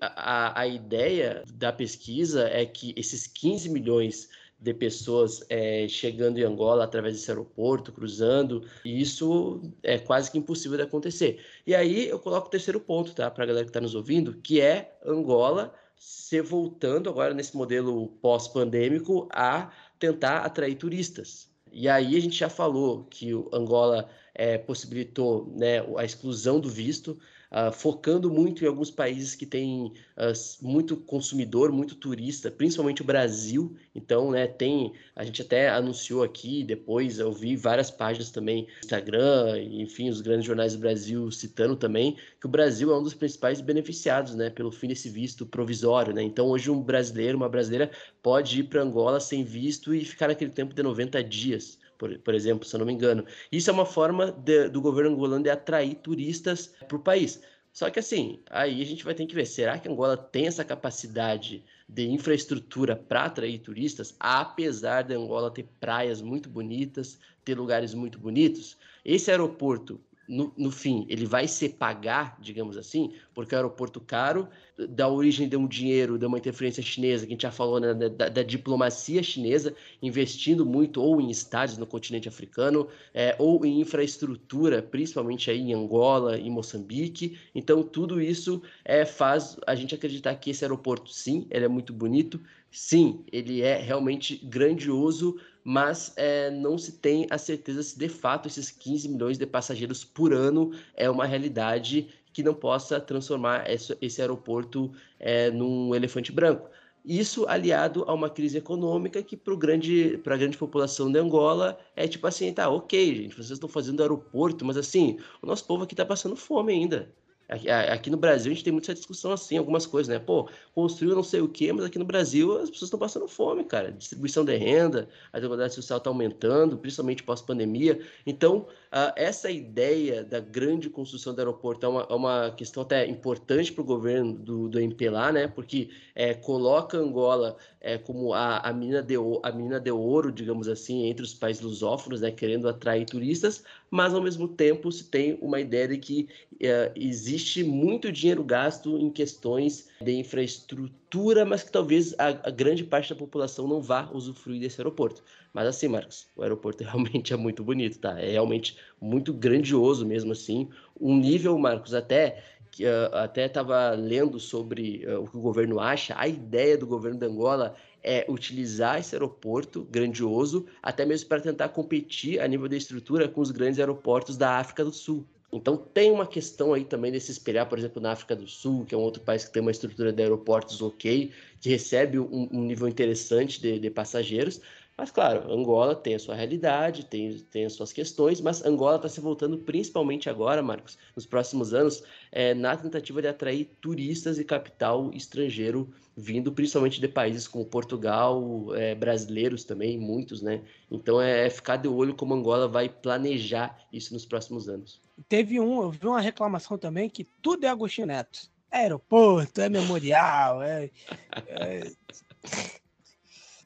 [0.00, 4.28] a, a ideia da pesquisa é que esses 15 milhões
[4.64, 10.38] de pessoas é, chegando em Angola através desse aeroporto, cruzando, e isso é quase que
[10.38, 11.44] impossível de acontecer.
[11.66, 14.38] E aí eu coloco o terceiro ponto, tá, para a galera que está nos ouvindo,
[14.42, 21.50] que é Angola se voltando agora nesse modelo pós-pandêmico a tentar atrair turistas.
[21.70, 26.70] E aí a gente já falou que o Angola é, possibilitou né, a exclusão do
[26.70, 27.18] visto,
[27.54, 33.04] uh, focando muito em alguns países que têm uh, muito consumidor, muito turista, principalmente o
[33.04, 33.76] Brasil.
[33.94, 39.62] Então, né, tem, a gente até anunciou aqui, depois eu vi várias páginas também Instagram,
[39.62, 43.60] enfim, os grandes jornais do Brasil citando também que o Brasil é um dos principais
[43.60, 46.22] beneficiados, né, pelo fim desse visto provisório, né?
[46.22, 47.90] Então, hoje um brasileiro, uma brasileira
[48.22, 52.34] pode ir para Angola sem visto e ficar naquele tempo de 90 dias por, por
[52.34, 53.24] exemplo, se eu não me engano.
[53.50, 57.40] Isso é uma forma de, do governo angolano de atrair turistas para o país.
[57.72, 60.64] Só que assim, aí a gente vai ter que ver, será que Angola tem essa
[60.64, 67.94] capacidade de infraestrutura para atrair turistas, apesar de Angola ter praias muito bonitas, ter lugares
[67.94, 68.76] muito bonitos?
[69.02, 74.48] Esse aeroporto no, no, fim, ele vai se pagar, digamos assim, porque o aeroporto caro
[74.88, 77.94] da origem de um dinheiro, de uma interferência chinesa, que a gente já falou, né,
[77.94, 83.80] da, da, diplomacia chinesa, investindo muito ou em estádios no continente africano, é, ou em
[83.80, 87.38] infraestrutura, principalmente aí em Angola, em Moçambique.
[87.54, 91.92] Então, tudo isso é, faz a gente acreditar que esse aeroporto, sim, ele é muito
[91.92, 98.08] bonito, sim, ele é realmente grandioso, mas é, não se tem a certeza se de
[98.08, 103.70] fato esses 15 milhões de passageiros por ano é uma realidade que não possa transformar
[103.70, 106.68] esse, esse aeroporto é, num elefante branco.
[107.04, 112.08] Isso aliado a uma crise econômica que para grande, a grande população de Angola é
[112.08, 115.94] tipo assim, tá, ok, gente, vocês estão fazendo aeroporto, mas assim, o nosso povo aqui
[115.94, 117.12] está passando fome ainda.
[117.48, 120.18] Aqui no Brasil a gente tem muita discussão assim, algumas coisas, né?
[120.18, 123.64] Pô, construiu não sei o quê, mas aqui no Brasil as pessoas estão passando fome,
[123.64, 123.92] cara.
[123.92, 128.00] Distribuição de renda, a desigualdade social está aumentando, principalmente pós-pandemia.
[128.26, 133.04] Então, uh, essa ideia da grande construção do aeroporto é uma, é uma questão até
[133.06, 135.48] importante para o governo do, do MP lá, né?
[135.48, 140.68] Porque é, coloca Angola é, como a, a, mina de, a mina de ouro, digamos
[140.68, 142.30] assim, entre os países lusófonos, né?
[142.30, 146.28] Querendo atrair turistas, mas ao mesmo tempo se tem uma ideia de que
[146.60, 152.84] é, existe muito dinheiro gasto em questões de infraestrutura, mas que talvez a, a, grande
[152.84, 155.22] parte da população não vá usufruir desse aeroporto.
[155.54, 158.20] Mas assim, Marcos, o aeroporto realmente é muito bonito, tá?
[158.20, 160.68] É realmente muito grandioso mesmo assim.
[161.00, 162.42] Um nível, Marcos, até
[162.72, 166.88] que uh, até estava lendo sobre uh, o que o governo acha, a ideia do
[166.88, 172.68] governo de Angola é utilizar esse aeroporto grandioso, até mesmo para tentar competir a nível
[172.68, 175.24] da estrutura com os grandes aeroportos da África do Sul.
[175.52, 178.84] Então tem uma questão aí também de se espelhar, por exemplo, na África do Sul,
[178.84, 182.48] que é um outro país que tem uma estrutura de aeroportos ok, que recebe um,
[182.50, 184.60] um nível interessante de, de passageiros,
[184.96, 189.08] mas, claro, Angola tem a sua realidade, tem, tem as suas questões, mas Angola está
[189.08, 194.44] se voltando principalmente agora, Marcos, nos próximos anos, é, na tentativa de atrair turistas e
[194.44, 200.62] capital estrangeiro vindo principalmente de países como Portugal, é, brasileiros também, muitos, né?
[200.90, 205.00] Então é, é ficar de olho como Angola vai planejar isso nos próximos anos.
[205.28, 208.48] Teve um, eu vi uma reclamação também que tudo é Agostinho Neto.
[208.70, 210.90] É aeroporto, é memorial, é...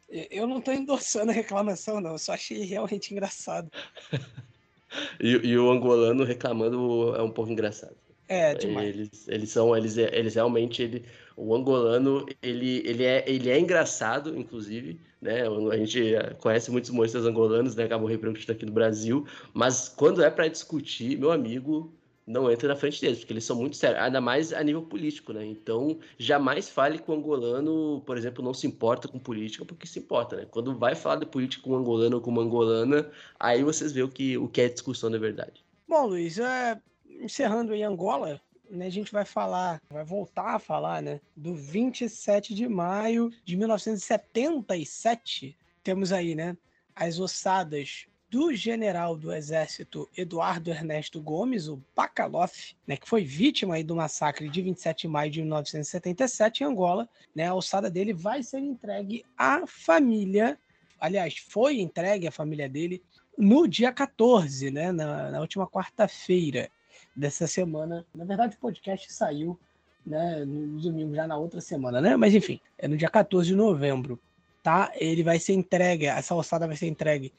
[0.08, 2.12] Eu não estou endossando a reclamação, não.
[2.12, 3.70] Eu só achei realmente engraçado.
[5.20, 7.96] e, e, o angolano reclamando é um pouco engraçado.
[8.26, 8.88] É, demais.
[8.88, 11.04] Eles, eles são, eles, eles realmente, ele,
[11.36, 15.42] o angolano, ele, ele, é, ele é engraçado, inclusive, né?
[15.46, 16.02] A gente
[16.38, 17.84] conhece muitos humoristas angolanos, né?
[17.84, 21.92] Acabam repercutindo aqui no Brasil, mas quando é para discutir, meu amigo,
[22.28, 25.32] não entra na frente deles, porque eles são muito sérios, ainda mais a nível político,
[25.32, 25.44] né?
[25.46, 29.98] Então, jamais fale que o angolano, por exemplo, não se importa com política, porque se
[29.98, 30.46] importa, né?
[30.50, 34.04] Quando vai falar de política com um angolano ou com uma angolana, aí vocês veem
[34.04, 35.64] o que, o que é discussão de verdade.
[35.88, 41.00] Bom, Luiz, é, encerrando em Angola, né, a gente vai falar, vai voltar a falar,
[41.00, 45.56] né, do 27 de maio de 1977.
[45.82, 46.54] Temos aí, né,
[46.94, 53.76] as ossadas do general do exército Eduardo Ernesto Gomes, o Bacaloff, né, que foi vítima
[53.76, 58.12] aí do massacre de 27 de maio de 1977 em Angola, né, a ossada dele
[58.12, 60.58] vai ser entregue à família,
[61.00, 63.02] aliás, foi entregue à família dele
[63.36, 66.70] no dia 14, né, na, na última quarta-feira
[67.16, 68.04] dessa semana.
[68.14, 69.58] Na verdade, o podcast saiu
[70.04, 72.16] né, no domingo, já na outra semana, né?
[72.16, 74.18] Mas enfim, é no dia 14 de novembro,
[74.62, 74.90] tá?
[74.94, 77.32] Ele vai ser entregue, essa ossada vai ser entregue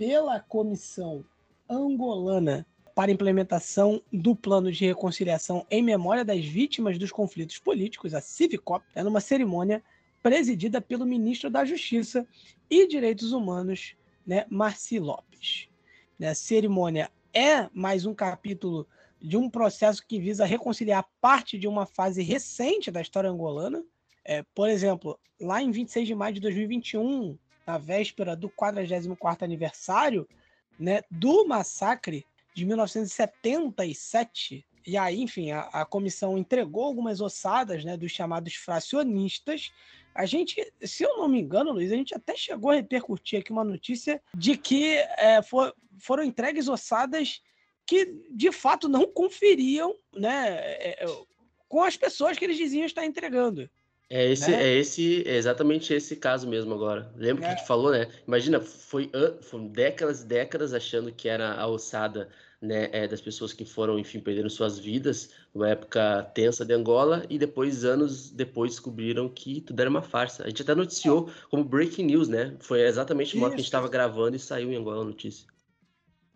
[0.00, 1.22] pela Comissão
[1.68, 8.20] Angolana para implementação do plano de reconciliação em memória das vítimas dos conflitos políticos, a
[8.22, 9.84] Civicop, é numa cerimônia
[10.22, 12.26] presidida pelo ministro da Justiça
[12.70, 13.94] e Direitos Humanos,
[14.26, 15.68] né, Marci Lopes.
[16.18, 18.88] Né, a cerimônia é mais um capítulo
[19.20, 23.84] de um processo que visa reconciliar parte de uma fase recente da história angolana.
[24.24, 30.28] É, por exemplo, lá em 26 de maio de 2021, na véspera do 44º aniversário
[30.78, 32.24] né, do massacre
[32.54, 34.64] de 1977.
[34.86, 39.70] E aí, enfim, a, a comissão entregou algumas ossadas né, dos chamados fracionistas.
[40.14, 43.52] A gente, se eu não me engano, Luiz, a gente até chegou a repercutir aqui
[43.52, 47.42] uma notícia de que é, for, foram entregues ossadas
[47.86, 51.06] que de fato não conferiam né, é, é,
[51.68, 53.68] com as pessoas que eles diziam estar entregando.
[54.12, 54.60] É esse, né?
[54.60, 57.12] é esse, é exatamente esse caso mesmo agora.
[57.14, 57.46] Lembra é.
[57.46, 58.08] que a gente falou, né?
[58.26, 59.08] Imagina, foi,
[59.40, 62.28] foram décadas e décadas achando que era a ossada
[62.60, 67.24] né, é, das pessoas que foram, enfim, perderam suas vidas numa época tensa de Angola
[67.30, 70.42] e depois, anos depois, descobriram que tudo era uma farsa.
[70.44, 72.56] A gente até noticiou como breaking news, né?
[72.58, 75.46] Foi exatamente o momento que a gente estava gravando e saiu em Angola a notícia.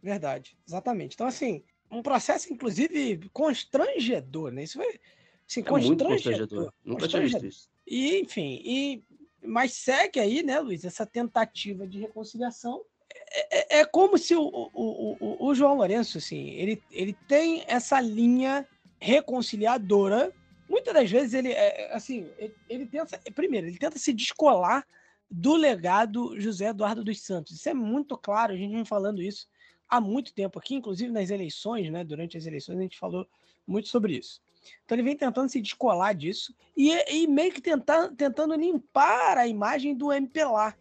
[0.00, 1.14] Verdade, exatamente.
[1.14, 4.62] Então, assim, um processo, inclusive, constrangedor, né?
[4.62, 5.00] Isso foi
[5.48, 6.72] Assim, é muito constrangedor.
[6.84, 7.68] Nunca tinha visto isso.
[7.86, 9.04] E, enfim, e,
[9.42, 12.82] mas segue aí, né, Luiz, essa tentativa de reconciliação.
[13.30, 17.62] É, é, é como se o, o, o, o, João Lourenço, assim, ele, ele tem
[17.66, 18.66] essa linha
[18.98, 20.32] reconciliadora.
[20.68, 24.86] Muitas das vezes ele, é, assim, ele, ele tenta, primeiro, ele tenta se descolar
[25.30, 27.52] do legado José Eduardo dos Santos.
[27.52, 29.46] Isso é muito claro, a gente vem falando isso
[29.88, 32.04] há muito tempo aqui, inclusive nas eleições, né?
[32.04, 33.26] Durante as eleições a gente falou
[33.66, 34.42] muito sobre isso.
[34.84, 39.46] Então ele vem tentando se descolar disso e, e meio que tentar, tentando limpar a
[39.46, 40.74] imagem do MPLA.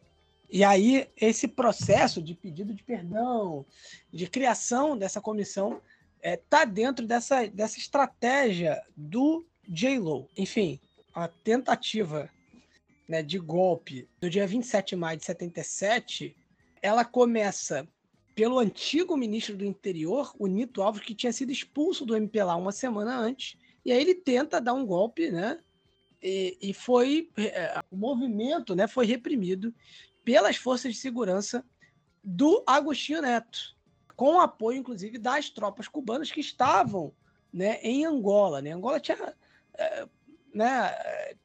[0.50, 3.66] E aí, esse processo de pedido de perdão,
[4.12, 5.82] de criação dessa comissão,
[6.18, 10.30] está é, tá dentro dessa, dessa estratégia do J-Lo.
[10.38, 10.80] Enfim,
[11.14, 12.30] a tentativa
[13.08, 16.36] né, de golpe do dia 27 de maio de 77,
[16.82, 17.88] ela começa
[18.36, 22.72] pelo antigo ministro do interior, o Nito Alves, que tinha sido expulso do MPLA uma
[22.72, 25.60] semana antes, e aí ele tenta dar um golpe, né?
[26.22, 28.88] E, e foi é, o movimento, né?
[28.88, 29.74] Foi reprimido
[30.24, 31.66] pelas forças de segurança
[32.24, 33.76] do Agostinho Neto,
[34.16, 37.14] com apoio, inclusive, das tropas cubanas que estavam,
[37.52, 37.80] né?
[37.82, 38.72] Em Angola, né?
[38.72, 39.36] Angola tinha
[39.74, 40.08] é,
[40.54, 40.94] né,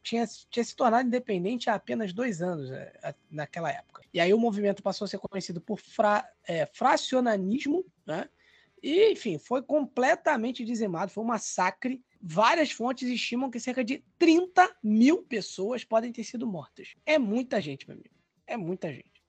[0.02, 2.92] tinha, tinha se tornado independente há apenas dois anos né,
[3.30, 4.02] naquela época.
[4.12, 8.28] E aí o movimento passou a ser conhecido por fra, é, fracionanismo, né?
[8.82, 14.76] E, enfim, foi completamente dizimado, foi um massacre várias fontes estimam que cerca de 30
[14.82, 16.94] mil pessoas podem ter sido mortas.
[17.06, 18.14] É muita gente, meu amigo.
[18.46, 19.22] É muita gente.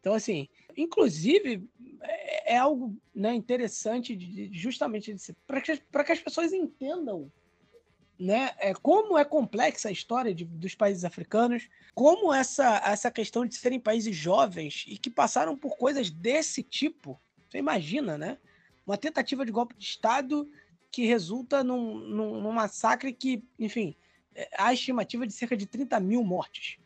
[0.00, 1.68] Então, assim, inclusive,
[2.00, 5.14] é, é algo né, interessante de, justamente
[5.46, 7.30] para que, que as pessoas entendam
[8.18, 13.46] né, é, como é complexa a história de, dos países africanos, como essa, essa questão
[13.46, 17.20] de serem países jovens e que passaram por coisas desse tipo.
[17.48, 18.38] Você imagina, né?
[18.86, 20.50] Uma tentativa de golpe de Estado
[20.92, 23.96] que resulta num, num, num massacre que, enfim,
[24.34, 26.76] é, há estimativa de cerca de 30 mil mortes,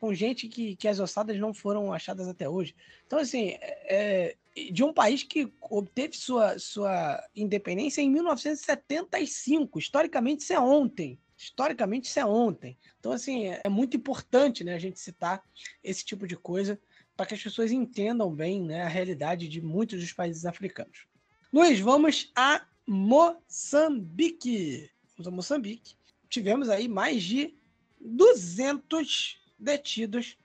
[0.00, 2.74] com gente que, que as ossadas não foram achadas até hoje.
[3.06, 4.36] Então, assim, é, é
[4.72, 9.78] de um país que obteve sua, sua independência em 1975.
[9.78, 11.18] Historicamente, isso é ontem.
[11.38, 12.76] Historicamente, isso é ontem.
[12.98, 15.42] Então, assim, é, é muito importante né, a gente citar
[15.82, 16.78] esse tipo de coisa
[17.16, 21.06] para que as pessoas entendam bem né, a realidade de muitos dos países africanos.
[21.52, 24.90] Luiz, vamos a Moçambique.
[25.16, 25.94] Vamos a Moçambique.
[26.28, 27.54] Tivemos aí mais de
[28.00, 30.36] 200 detidos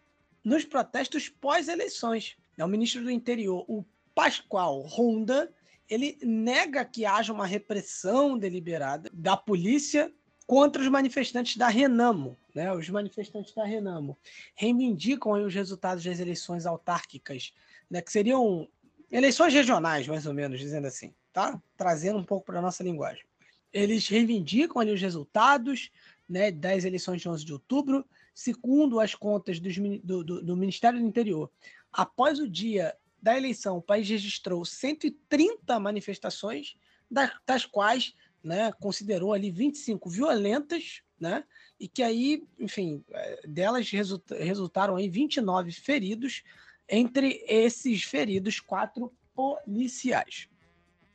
[0.44, 2.38] nos protestos pós-eleições.
[2.58, 3.84] É o ministro do Interior, o
[4.14, 5.52] Pascoal Ronda,
[5.90, 10.12] ele nega que haja uma repressão deliberada da polícia
[10.46, 12.38] contra os manifestantes da Renamo.
[12.56, 12.72] Né?
[12.74, 14.18] Os manifestantes da Renamo
[14.56, 17.54] reivindicam os resultados das eleições autárquicas,
[17.90, 18.02] né?
[18.02, 18.68] que seriam
[19.12, 21.62] eleições regionais, mais ou menos, dizendo assim, tá?
[21.78, 23.24] Trazendo um pouco para a nossa linguagem.
[23.72, 25.92] Eles reivindicam ali os resultados
[26.28, 31.00] né, das eleições de 11 de outubro, segundo as contas dos, do, do, do Ministério
[31.00, 31.52] do Interior.
[31.94, 36.76] Após o dia da eleição, o país registrou 130 manifestações,
[37.10, 41.44] das, das quais né, considerou ali 25 violentas, né,
[41.80, 46.42] e que aí, enfim, é, delas resulta, resultaram aí 29 feridos,
[46.90, 50.50] entre esses feridos, quatro policiais.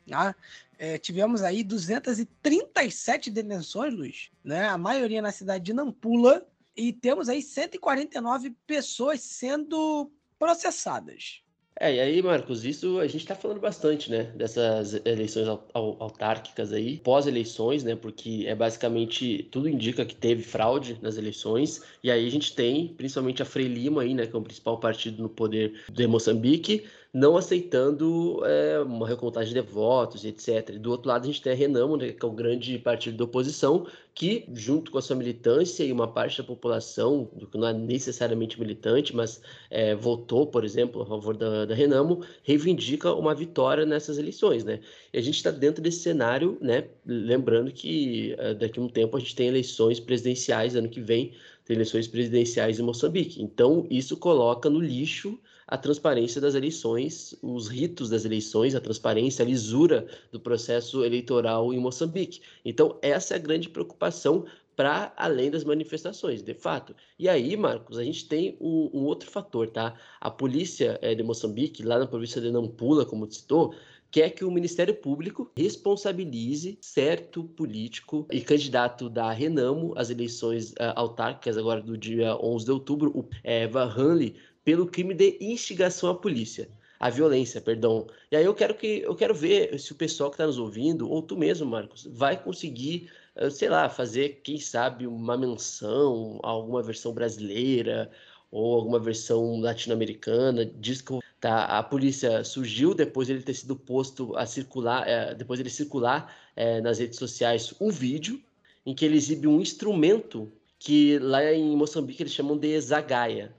[0.09, 0.35] Tá?
[0.79, 4.69] É, tivemos aí 237 detenções, Luiz, né?
[4.69, 11.43] a maioria na cidade de Nampula, e temos aí 149 pessoas sendo processadas.
[11.81, 16.99] É, e aí, Marcos, isso a gente está falando bastante, né, dessas eleições autárquicas aí,
[16.99, 22.31] pós-eleições, né, porque é basicamente, tudo indica que teve fraude nas eleições, e aí a
[22.31, 26.07] gente tem, principalmente a Frelimo aí, né, que é o principal partido no poder de
[26.07, 30.78] Moçambique, não aceitando é, uma recontagem de votos, etc.
[30.78, 33.24] Do outro lado, a gente tem a Renamo, né, que é o grande partido da
[33.24, 37.74] oposição, que, junto com a sua militância e uma parte da população, que não é
[37.74, 43.84] necessariamente militante, mas é, votou, por exemplo, a favor da, da Renamo, reivindica uma vitória
[43.84, 44.65] nessas eleições.
[44.65, 44.81] Né?
[45.12, 49.18] E a gente está dentro desse cenário, né, lembrando que é, daqui a um tempo
[49.18, 51.32] a gente tem eleições presidenciais, ano que vem,
[51.66, 53.42] tem eleições presidenciais em Moçambique.
[53.42, 59.44] Então, isso coloca no lixo a transparência das eleições, os ritos das eleições, a transparência,
[59.44, 62.41] a lisura do processo eleitoral em Moçambique.
[62.65, 66.94] Então, essa é a grande preocupação para além das manifestações, de fato.
[67.18, 69.94] E aí, Marcos, a gente tem um, um outro fator, tá?
[70.20, 73.74] A polícia é, de Moçambique, lá na província de Nampula, como citou,
[74.12, 80.92] quer que o Ministério Público responsabilize certo político e candidato da Renamo às eleições uh,
[80.94, 86.15] autárquicas agora do dia 11 de outubro, o é, Hanley, pelo crime de instigação à
[86.15, 86.68] polícia,
[87.00, 88.07] à violência, perdão.
[88.31, 91.10] E aí eu quero que eu quero ver se o pessoal que está nos ouvindo,
[91.10, 96.82] ou tu mesmo, Marcos, vai conseguir, eh, sei lá, fazer, quem sabe, uma menção alguma
[96.82, 98.10] versão brasileira
[98.50, 104.36] ou alguma versão latino-americana, diz que tá, a polícia surgiu depois ele ter sido posto
[104.36, 108.41] a circular, é, depois ele circular é, nas redes sociais um vídeo
[108.86, 113.55] em que ele exibe um instrumento que lá em Moçambique eles chamam de zagaia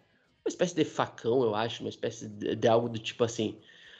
[0.46, 3.58] uma espécie de facão, eu acho, uma espécie de, de algo do tipo assim.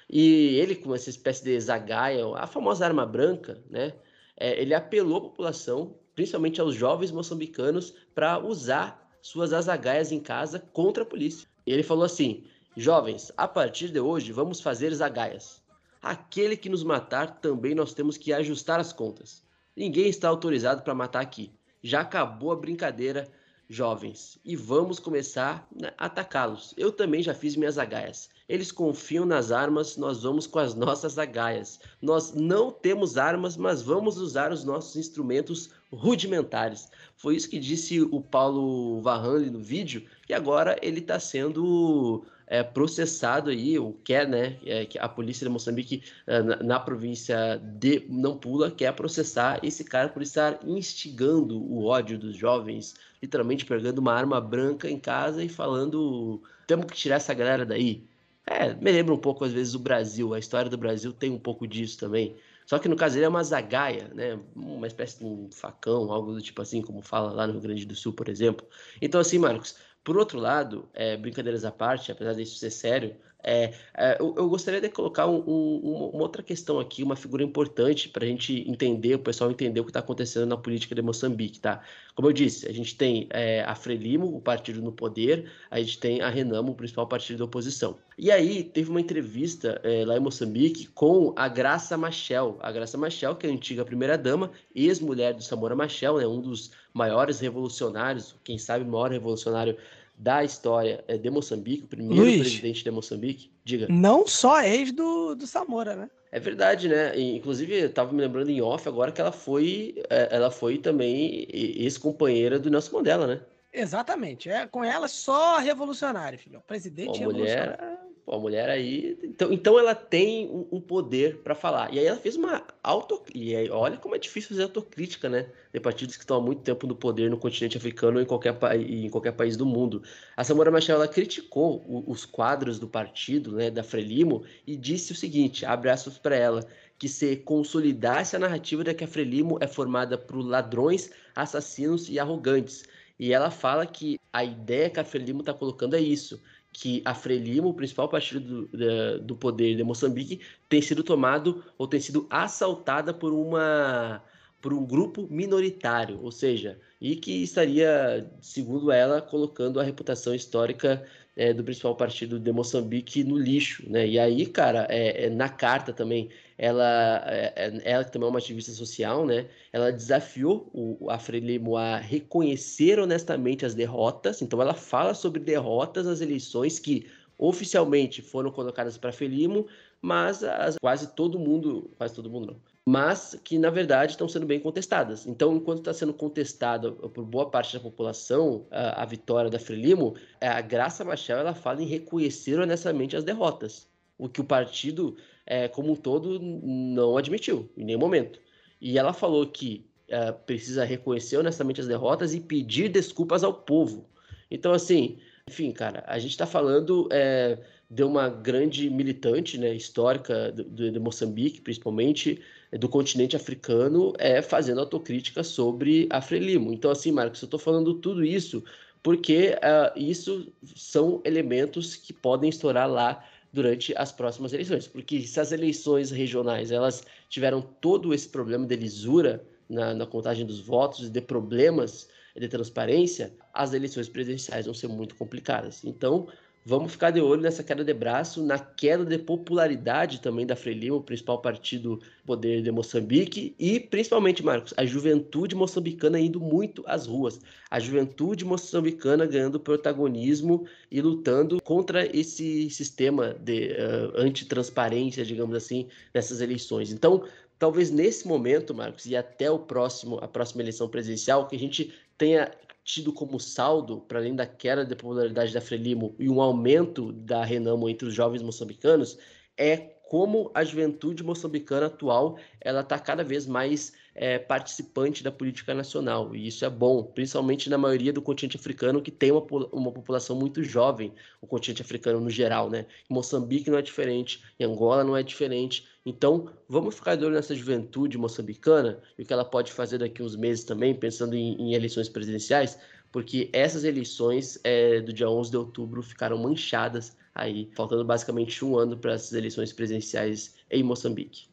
[0.10, 3.94] E ele, com essa espécie de zagaia, a famosa arma branca, né?
[4.36, 10.60] É, ele apelou à população, principalmente aos jovens moçambicanos, para usar suas azagaias em casa
[10.60, 11.48] contra a polícia.
[11.66, 12.44] E ele falou assim:
[12.76, 15.62] Jovens, a partir de hoje vamos fazer zagaias.
[16.02, 19.44] Aquele que nos matar também nós temos que ajustar as contas.
[19.76, 21.52] Ninguém está autorizado para matar aqui.
[21.82, 23.32] Já acabou a brincadeira
[23.70, 25.68] jovens, e vamos começar
[25.98, 26.74] a atacá-los.
[26.78, 28.30] Eu também já fiz minhas agaias.
[28.48, 31.80] Eles confiam nas armas, nós vamos com as nossas agaias.
[32.02, 36.90] Nós não temos armas, mas vamos usar os nossos instrumentos rudimentares.
[37.16, 42.62] Foi isso que disse o Paulo Varranli no vídeo, e agora ele está sendo é,
[42.62, 48.06] processado aí, o quer, né, é, a polícia de Moçambique é, na, na, província de
[48.10, 54.14] Nampula quer processar esse cara por estar instigando o ódio dos jovens, literalmente pegando uma
[54.14, 58.06] arma branca em casa e falando temos que tirar essa galera daí.
[58.46, 61.40] É, me lembra um pouco às vezes o Brasil, a história do Brasil tem um
[61.40, 62.36] pouco disso também.
[62.66, 64.38] Só que no caso ele é uma zagaia, né?
[64.54, 67.86] Uma espécie de um facão, algo do tipo assim, como fala lá no Rio Grande
[67.86, 68.68] do Sul, por exemplo.
[69.02, 73.74] Então, assim, Marcos, por outro lado, é, brincadeiras à parte, apesar disso ser sério, é,
[73.96, 78.08] é, eu, eu, gostaria de colocar um, um, uma outra questão aqui, uma figura importante
[78.08, 81.60] para a gente entender, o pessoal entender o que está acontecendo na política de Moçambique,
[81.60, 81.82] tá?
[82.16, 86.00] Como eu disse, a gente tem é, a Frelimo, o partido no poder, a gente
[86.00, 87.98] tem a Renamo, o principal partido da oposição.
[88.18, 92.98] E aí teve uma entrevista é, lá em Moçambique com a Graça Machel, a Graça
[92.98, 98.36] Machel, que é a antiga primeira-dama, ex-mulher do Samora Machel, né, um dos maiores revolucionários,
[98.44, 99.76] quem sabe o maior revolucionário
[100.24, 103.52] da história é de Moçambique, o primeiro Luiz, presidente de Moçambique.
[103.66, 103.88] Diga.
[103.90, 106.10] Não só ex do, do Samora, né?
[106.32, 107.20] É verdade, né?
[107.20, 111.46] Inclusive, eu tava me lembrando em off agora que ela foi, é, ela foi também
[111.52, 113.42] ex-companheira do Nelson Mandela, né?
[113.74, 114.50] Exatamente.
[114.50, 116.64] É com ela só revolucionário, filho.
[116.66, 117.78] Presidente Uma mulher
[118.26, 119.18] A mulher aí.
[119.22, 121.94] Então, então ela tem um, um poder para falar.
[121.94, 123.22] E aí ela fez uma auto.
[123.36, 125.48] E aí, olha como é difícil fazer autocrítica, né?
[125.74, 128.58] De partidos que estão há muito tempo no poder no continente africano ou em qualquer,
[128.80, 130.02] em qualquer país do mundo.
[130.38, 135.12] A Samora Machel ela criticou o, os quadros do partido, né, da Frelimo, e disse
[135.12, 136.66] o seguinte: abre aspas para ela
[136.98, 142.18] que se consolidasse a narrativa de que a Frelimo é formada por ladrões, assassinos e
[142.18, 142.86] arrogantes.
[143.20, 146.42] E ela fala que a ideia que a Frelimo está colocando é isso,
[146.74, 151.88] que a Frelimo, o principal partido do, do poder de Moçambique, tem sido tomado ou
[151.88, 154.22] tem sido assaltada por uma
[154.60, 161.06] por um grupo minoritário, ou seja, e que estaria, segundo ela, colocando a reputação histórica
[161.36, 164.08] é, do principal partido de Moçambique no lixo, né?
[164.08, 168.30] E aí, cara, é, é na carta também, ela, é, é, ela que também é
[168.30, 169.48] uma ativista social, né?
[169.72, 174.42] Ela desafiou o, a Frelimo a reconhecer honestamente as derrotas.
[174.42, 179.68] Então, ela fala sobre derrotas nas eleições que oficialmente foram colocadas para Frelimo,
[180.02, 184.46] mas as, quase todo mundo, quase todo mundo não, mas que na verdade estão sendo
[184.46, 185.26] bem contestadas.
[185.26, 190.16] Então, enquanto está sendo contestada por boa parte da população a, a vitória da Frelimo,
[190.42, 193.88] é, a Graça Machel ela fala em reconhecer honestamente as derrotas,
[194.18, 198.40] o que o partido é, como um todo não admitiu em nenhum momento.
[198.82, 204.10] E ela falou que é, precisa reconhecer honestamente as derrotas e pedir desculpas ao povo.
[204.52, 207.58] Então, assim, enfim, cara, a gente está falando é,
[207.90, 212.42] de uma grande militante né, histórica de, de Moçambique, principalmente,
[212.78, 216.74] do continente africano é fazendo autocrítica sobre a Frelimo.
[216.74, 218.64] Então, assim, Marcos, eu estou falando tudo isso
[219.04, 224.88] porque uh, isso são elementos que podem estourar lá durante as próximas eleições.
[224.88, 230.46] Porque se as eleições regionais elas tiveram todo esse problema de lisura na, na contagem
[230.46, 235.84] dos votos de problemas de transparência, as eleições presidenciais vão ser muito complicadas.
[235.84, 236.28] Então,
[236.66, 240.96] Vamos ficar de olho nessa queda de braço, na queda de popularidade também da Frelimo,
[240.96, 247.06] o principal partido poder de Moçambique, e principalmente, Marcos, a juventude moçambicana indo muito às
[247.06, 247.42] ruas.
[247.70, 255.90] A juventude moçambicana ganhando protagonismo e lutando contra esse sistema de uh, antitransparência, digamos assim,
[256.14, 256.94] nessas eleições.
[256.94, 257.26] Então,
[257.60, 261.94] talvez nesse momento, Marcos, e até o próximo, a próxima eleição presidencial, que a gente
[262.18, 262.50] tenha
[262.84, 267.44] tido como saldo, para além da queda de popularidade da Frelimo e um aumento da
[267.44, 269.18] Renamo entre os jovens moçambicanos,
[269.58, 275.74] é como a juventude moçambicana atual ela está cada vez mais é, participante da política
[275.74, 279.92] nacional e isso é bom, principalmente na maioria do continente africano que tem uma, uma
[279.92, 282.86] população muito jovem, o continente africano no geral, né?
[283.10, 285.88] Moçambique não é diferente, Angola não é diferente.
[286.06, 290.22] Então vamos ficar de olho nessa juventude moçambicana e o que ela pode fazer daqui
[290.22, 292.78] uns meses também, pensando em, em eleições presidenciais,
[293.12, 298.78] porque essas eleições é, do dia 11 de outubro ficaram manchadas aí, faltando basicamente um
[298.78, 301.48] ano para essas eleições presidenciais em Moçambique.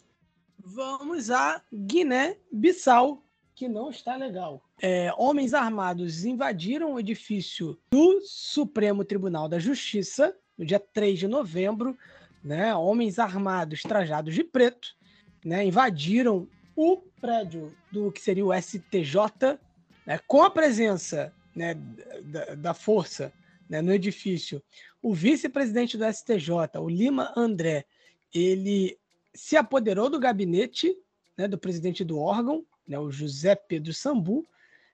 [0.59, 3.23] Vamos a Guiné-Bissau,
[3.55, 4.63] que não está legal.
[4.81, 11.29] É, homens armados invadiram o edifício do Supremo Tribunal da Justiça no dia 3 de
[11.29, 11.97] novembro.
[12.43, 14.97] Né, homens armados trajados de preto
[15.45, 19.59] né, invadiram o prédio do que seria o STJ,
[20.07, 21.75] né, com a presença né,
[22.23, 23.31] da, da força
[23.69, 24.63] né, no edifício
[25.03, 27.87] o vice-presidente do STJ, o Lima André,
[28.35, 28.99] ele
[29.35, 30.97] se apoderou do gabinete
[31.37, 34.47] né, do presidente do órgão, né, o José Pedro Sambu,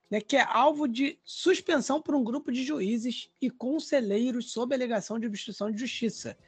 [0.09, 5.19] né, que é alvo de suspensão por um grupo de juízes e conselheiros sob alegação
[5.19, 6.39] de obstrução de justiça.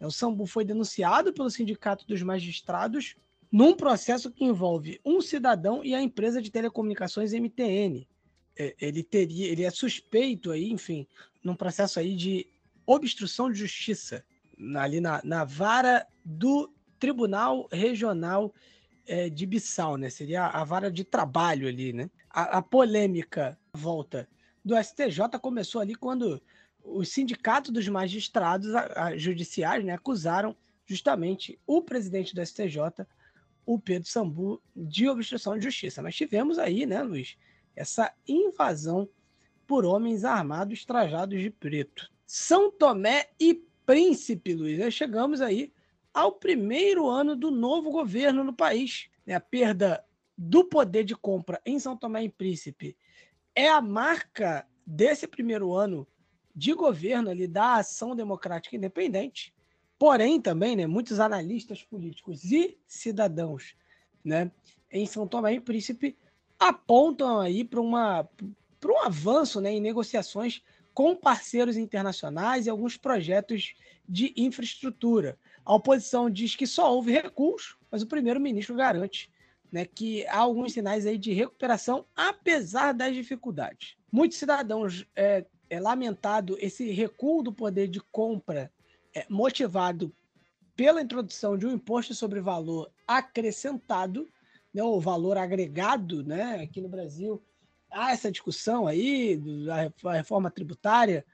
[0.00, 3.16] O Sambu foi denunciado pelo Sindicato dos Magistrados
[3.50, 8.06] num processo que envolve um cidadão e a empresa de telecomunicações MTN.
[8.56, 11.06] É, ele teria, ele é suspeito aí, enfim,
[11.42, 12.46] num processo aí de
[12.86, 14.24] obstrução de justiça
[14.76, 18.52] ali na, na vara do Tribunal Regional
[19.06, 20.10] é, de Bissau, né?
[20.10, 22.10] Seria a vara de trabalho ali, né?
[22.28, 24.28] A, a polêmica volta
[24.64, 26.42] do STJ começou ali quando
[26.82, 33.06] o sindicato dos magistrados a, a, judiciais né, acusaram justamente o presidente do STJ,
[33.66, 36.02] o Pedro Sambu, de obstrução de justiça.
[36.02, 37.36] Mas tivemos aí, né, Luiz,
[37.76, 39.08] essa invasão
[39.66, 42.10] por homens armados trajados de preto.
[42.26, 44.78] São Tomé e Príncipe, Luiz.
[44.78, 45.72] Nós chegamos aí
[46.12, 49.08] ao primeiro ano do novo governo no país.
[49.26, 49.34] Né?
[49.34, 50.04] A perda
[50.36, 52.96] do poder de compra em São Tomé e Príncipe
[53.54, 56.06] é a marca desse primeiro ano
[56.58, 59.54] de governo ali da ação democrática independente.
[59.96, 63.76] Porém, também, né, muitos analistas políticos e cidadãos
[64.24, 64.50] né,
[64.90, 66.16] em São Tomé e Príncipe
[66.58, 68.28] apontam aí para uma
[68.80, 70.62] para um avanço né, em negociações
[70.94, 73.74] com parceiros internacionais e alguns projetos
[74.08, 75.38] de infraestrutura.
[75.64, 79.30] A oposição diz que só houve recurso, mas o primeiro-ministro garante
[79.70, 83.96] né, que há alguns sinais aí de recuperação, apesar das dificuldades.
[84.10, 88.70] Muitos cidadãos é, é lamentado esse recuo do poder de compra
[89.14, 90.12] é, motivado
[90.76, 94.28] pela introdução de um imposto sobre valor acrescentado,
[94.72, 97.42] né, o valor agregado, né, aqui no Brasil
[97.90, 99.40] há essa discussão aí
[100.02, 101.24] da reforma tributária,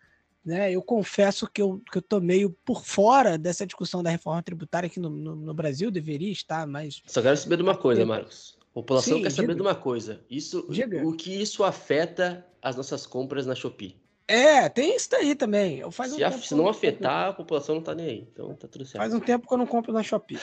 [0.44, 0.70] né?
[0.70, 4.86] Eu confesso que eu, que eu tô meio por fora dessa discussão da reforma tributária
[4.86, 7.02] aqui no, no, no Brasil, deveria estar, mas.
[7.06, 8.58] Só quero saber de uma coisa, Marcos.
[8.60, 9.54] A população Sim, quer saber diga.
[9.54, 10.20] de uma coisa.
[10.28, 11.06] Isso, diga.
[11.06, 13.96] o que isso afeta as nossas compras na Shopee?
[14.26, 15.78] É, tem isso daí também.
[15.78, 18.28] Eu faz um se, se não afetar, a população não tá nem aí.
[18.32, 19.02] Então tá tudo certo.
[19.02, 20.38] Faz um tempo que eu não compro na Shopee.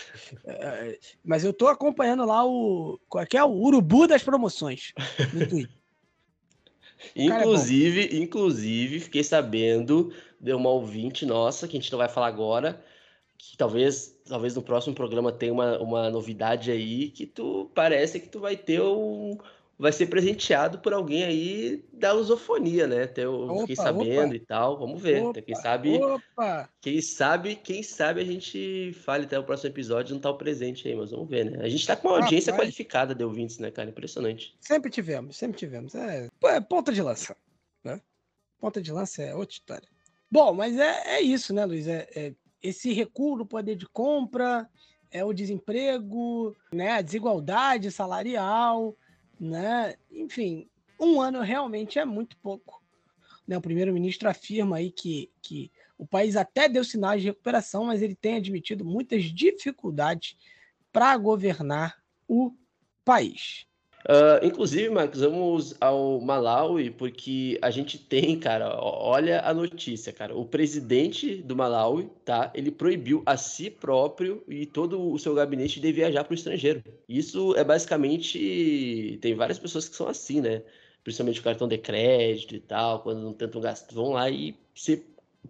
[0.46, 3.00] É, é, mas eu tô acompanhando lá o.
[3.10, 3.44] Qual é, é?
[3.44, 4.94] O urubu das promoções
[5.34, 5.82] no Twitter.
[7.16, 12.10] É inclusive, é inclusive, fiquei sabendo de uma ouvinte nossa, que a gente não vai
[12.10, 12.84] falar agora,
[13.38, 18.30] que talvez, talvez no próximo programa tenha uma, uma novidade aí, que tu parece que
[18.30, 19.38] tu vai ter um.
[19.82, 23.06] Vai ser presenteado por alguém aí da lusofonia, né?
[23.06, 24.36] Até eu opa, fiquei sabendo opa.
[24.36, 24.78] e tal.
[24.78, 25.24] Vamos ver.
[25.24, 26.00] Opa, quem sabe.
[26.80, 30.88] Quem sabe, quem sabe a gente fale até o próximo episódio não tá o presente
[30.88, 31.66] aí, mas vamos ver, né?
[31.66, 33.90] A gente tá com uma audiência qualificada de ouvintes, né, cara?
[33.90, 34.56] Impressionante.
[34.60, 35.96] Sempre tivemos, sempre tivemos.
[35.96, 37.36] É, é ponta de lança.
[37.84, 38.00] Né?
[38.60, 39.90] Ponta de lança é outra história.
[40.30, 41.88] Bom, mas é, é isso, né, Luiz?
[41.88, 44.70] É, é esse recuo no poder de compra,
[45.10, 48.96] é o desemprego, né, a desigualdade salarial,
[49.42, 49.96] né?
[50.12, 52.82] Enfim, um ano realmente é muito pouco.
[53.48, 53.58] Né?
[53.58, 58.16] O primeiro-ministro afirma aí que, que o país até deu sinais de recuperação, mas ele
[58.16, 60.38] tem admitido muitas dificuldades
[60.92, 62.54] para governar o
[63.04, 63.66] país.
[64.04, 70.36] Uh, inclusive, Marcos, vamos ao Malawi, porque a gente tem, cara, olha a notícia, cara.
[70.36, 72.52] O presidente do Malawi, tá?
[72.56, 76.84] Ele proibiu a si próprio e todo o seu gabinete de viajar para o estrangeiro.
[77.08, 79.20] Isso é basicamente.
[79.22, 80.64] Tem várias pessoas que são assim, né?
[81.04, 85.04] Principalmente o cartão de crédito e tal, quando não tentam gastar, vão lá e se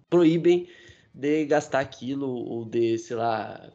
[0.10, 0.68] proíbem
[1.14, 3.72] de gastar aquilo ou de, sei lá,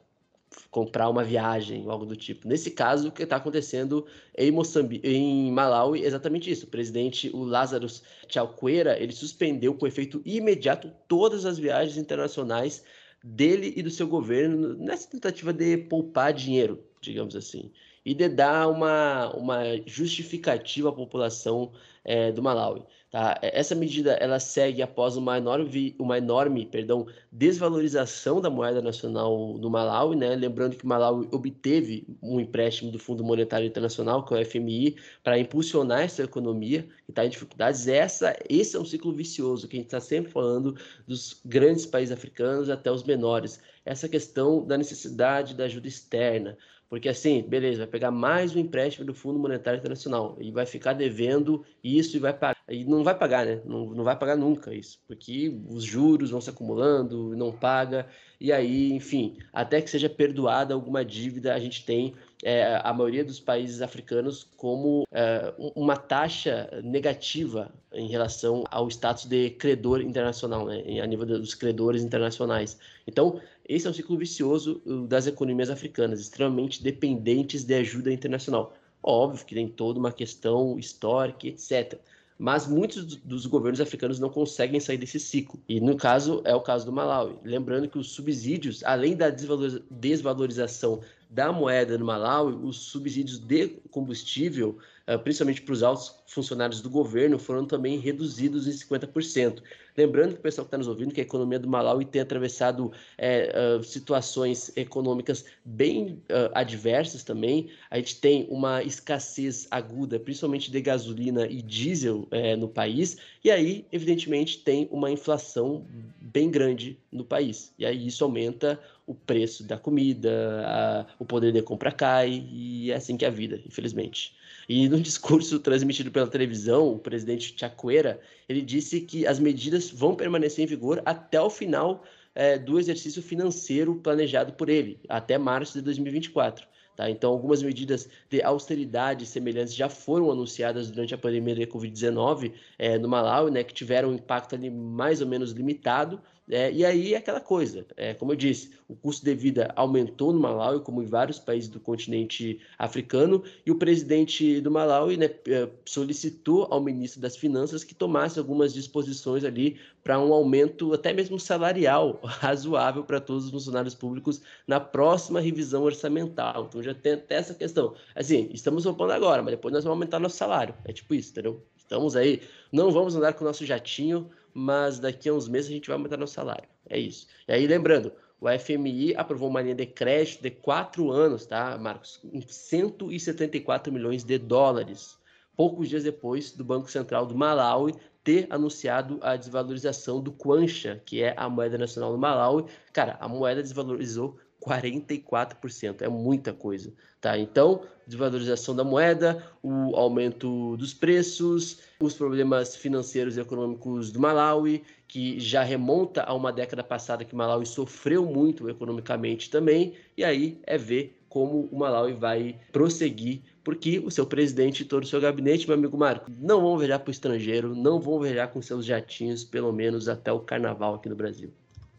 [0.70, 2.47] comprar uma viagem ou algo do tipo.
[2.47, 6.67] Nesse caso, o que está acontecendo em Moçambique, em Malawi, é exatamente isso.
[6.67, 7.86] O presidente, o Lázaro
[8.28, 12.83] Chakwera, ele suspendeu com efeito imediato todas as viagens internacionais
[13.23, 17.73] dele e do seu governo nessa tentativa de poupar dinheiro, digamos assim,
[18.05, 21.73] e de dar uma, uma justificativa à população
[22.07, 22.83] é, do Malawi.
[23.10, 23.39] Tá?
[23.43, 29.68] Essa medida ela segue após uma enorme, uma enorme perdão, desvalorização da moeda nacional no
[29.68, 30.36] Malawi, né?
[30.36, 34.97] lembrando que o Malawi obteve um empréstimo do Fundo Monetário Internacional, que é o FMI,
[35.23, 37.89] para impulsionar essa economia que está em dificuldades.
[37.89, 40.76] Essa, esse é um ciclo vicioso que a gente está sempre falando
[41.07, 43.60] dos grandes países africanos até os menores.
[43.85, 46.57] Essa questão da necessidade da ajuda externa,
[46.89, 50.92] porque assim, beleza, vai pegar mais um empréstimo do Fundo Monetário Internacional e vai ficar
[50.92, 52.56] devendo isso e vai pagar.
[52.68, 53.60] E não vai pagar, né?
[53.65, 58.06] Não, não vai pagar nunca isso, porque os juros vão se acumulando, não paga,
[58.40, 63.24] e aí, enfim, até que seja perdoada alguma dívida, a gente tem é, a maioria
[63.24, 70.66] dos países africanos como é, uma taxa negativa em relação ao status de credor internacional,
[70.66, 71.00] né?
[71.00, 72.78] a nível dos credores internacionais.
[73.06, 78.74] Então, esse é um ciclo vicioso uh, das economias africanas, extremamente dependentes de ajuda internacional.
[79.02, 81.98] Óbvio que tem toda uma questão histórica, etc.
[82.38, 85.58] Mas muitos dos governos africanos não conseguem sair desse ciclo.
[85.68, 87.36] E no caso, é o caso do Malawi.
[87.42, 94.78] Lembrando que os subsídios, além da desvalorização da moeda no Malawi, os subsídios de combustível,
[95.23, 99.62] principalmente para os altos funcionários do governo, foram também reduzidos em 50%.
[99.97, 102.93] Lembrando que o pessoal que está nos ouvindo que a economia do Malawi tem atravessado
[103.17, 107.70] é, uh, situações econômicas bem uh, adversas também.
[107.91, 113.51] A gente tem uma escassez aguda, principalmente de gasolina e diesel é, no país, e
[113.51, 115.86] aí, evidentemente, tem uma inflação
[116.20, 117.73] bem grande no país.
[117.78, 122.91] E aí isso aumenta o preço da comida, a, o poder de compra cai, e
[122.91, 124.35] é assim que é a vida, infelizmente.
[124.68, 130.14] E no discurso transmitido pela televisão, o presidente Chakwera, ele disse que as medidas vão
[130.14, 132.04] permanecer em vigor até o final
[132.34, 136.66] é, do exercício financeiro planejado por ele, até março de 2024.
[136.96, 137.10] Tá?
[137.10, 142.98] Então, algumas medidas de austeridade semelhantes já foram anunciadas durante a pandemia da Covid-19 é,
[142.98, 147.15] no Malawi, né, que tiveram um impacto ali mais ou menos limitado, é, e aí
[147.15, 151.02] é aquela coisa, é, como eu disse, o custo de vida aumentou no Malawi, como
[151.02, 156.81] em vários países do continente africano, e o presidente do Malawi né, é, solicitou ao
[156.81, 163.02] ministro das Finanças que tomasse algumas disposições ali para um aumento até mesmo salarial razoável
[163.02, 166.66] para todos os funcionários públicos na próxima revisão orçamental.
[166.68, 167.94] Então já tem até essa questão.
[168.15, 170.76] Assim, estamos roubando agora, mas depois nós vamos aumentar nosso salário.
[170.84, 171.60] É tipo isso, entendeu?
[171.76, 175.75] Estamos aí, não vamos andar com o nosso jatinho, mas daqui a uns meses a
[175.75, 176.67] gente vai aumentar nosso salário.
[176.89, 177.26] É isso.
[177.47, 178.10] E aí, lembrando,
[178.41, 182.18] o FMI aprovou uma linha de crédito de quatro anos, tá, Marcos?
[182.25, 185.18] Em 174 milhões de dólares.
[185.55, 187.93] Poucos dias depois do Banco Central do Malawi
[188.25, 192.65] ter anunciado a desvalorização do Kwancha, que é a moeda nacional do Malawi.
[192.94, 197.38] Cara, a moeda desvalorizou 44%, é muita coisa, tá?
[197.38, 204.82] Então, desvalorização da moeda, o aumento dos preços, os problemas financeiros e econômicos do Malawi,
[205.06, 210.60] que já remonta a uma década passada que Malawi sofreu muito economicamente também, e aí
[210.64, 215.20] é ver como o Malawi vai prosseguir, porque o seu presidente e todo o seu
[215.20, 218.84] gabinete, meu amigo Marco, não vão viajar para o estrangeiro, não vão viajar com seus
[218.84, 221.52] jatinhos, pelo menos até o carnaval aqui no Brasil.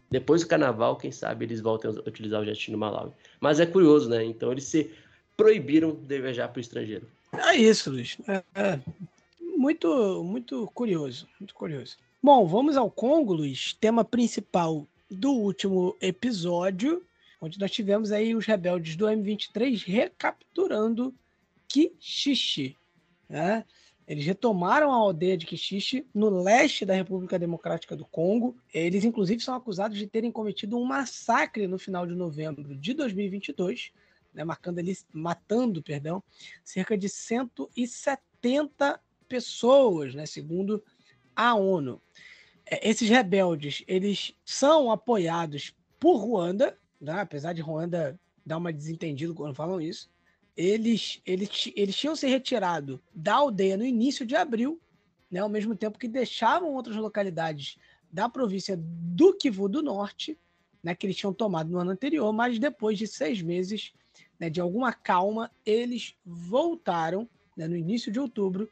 [0.09, 3.11] Depois do carnaval, quem sabe eles voltem a utilizar o jatinho no Malawi.
[3.39, 4.23] Mas é curioso, né?
[4.23, 4.91] Então eles se
[5.35, 7.07] proibiram de viajar para o estrangeiro.
[7.33, 8.17] É isso, Luiz.
[8.27, 8.79] É, é,
[9.39, 11.97] muito, muito curioso, muito curioso.
[12.23, 13.73] Bom, vamos ao Congo, Luiz.
[13.73, 17.03] Tema principal do último episódio,
[17.39, 21.13] onde nós tivemos aí os rebeldes do M23 recapturando
[21.67, 22.75] Kichichi.
[23.29, 23.63] Né?
[24.07, 28.55] Eles retomaram a aldeia de Kichiche no leste da República Democrática do Congo.
[28.73, 33.91] Eles, inclusive, são acusados de terem cometido um massacre no final de novembro de 2022,
[34.33, 36.23] né, marcando ali, matando, perdão,
[36.63, 40.81] cerca de 170 pessoas, né, segundo
[41.35, 42.01] a ONU.
[42.65, 49.35] É, esses rebeldes, eles são apoiados por Ruanda, né, apesar de Ruanda dar uma desentendido
[49.35, 50.09] quando falam isso
[50.57, 54.81] eles, eles, eles tinham se retirado da aldeia no início de abril,
[55.29, 57.77] né, ao mesmo tempo que deixavam outras localidades
[58.11, 60.37] da província do Kivu do Norte,
[60.83, 63.93] né, que eles tinham tomado no ano anterior, mas depois de seis meses
[64.39, 68.69] né, de alguma calma, eles voltaram né, no início de outubro,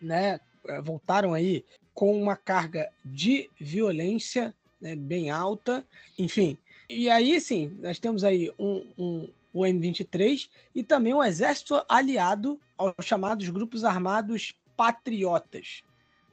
[0.00, 5.84] né, eh, voltaram aí com uma carga de violência né, bem alta,
[6.18, 6.58] enfim.
[6.88, 12.60] E aí, sim, nós temos aí um, um, o M23, e também um exército aliado
[12.76, 15.82] aos chamados grupos armados patriotas.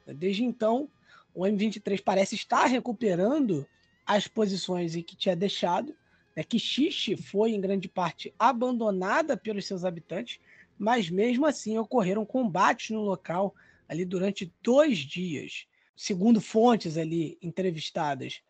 [0.04, 0.90] Desde então,
[1.32, 3.64] o M23 parece estar recuperando
[4.04, 5.94] as posições em que tinha deixado,
[6.36, 10.40] né, que Xixi foi, em grande parte, abandonada pelos seus habitantes,
[10.76, 13.54] mas mesmo assim ocorreram combates no local
[13.88, 15.66] ali durante dois dias.
[15.94, 18.42] Segundo fontes ali entrevistadas,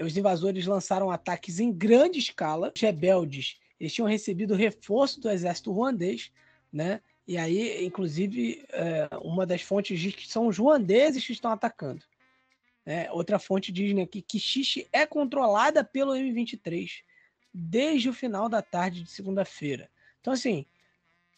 [0.00, 2.72] os invasores lançaram ataques em grande escala.
[2.76, 6.30] Rebeldes eles tinham recebido reforço do exército ruandês,
[6.70, 7.00] né?
[7.26, 12.02] E aí, inclusive, é, uma das fontes diz que são os ruandeses que estão atacando.
[12.84, 17.02] É, outra fonte diz né, que Kichiche é controlada pelo M23
[17.52, 19.90] desde o final da tarde de segunda-feira.
[20.20, 20.66] Então, assim,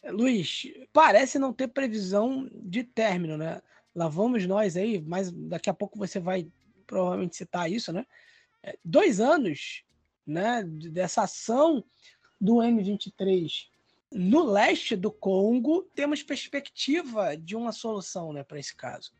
[0.05, 3.61] Luiz, parece não ter previsão de término, né?
[3.95, 6.47] Lá vamos nós aí, mas daqui a pouco você vai
[6.85, 8.05] provavelmente citar isso, né?
[8.61, 9.83] É, dois anos
[10.25, 11.83] né, dessa ação
[12.43, 13.71] do M23
[14.11, 19.11] no leste do Congo, temos perspectiva de uma solução né, para esse caso.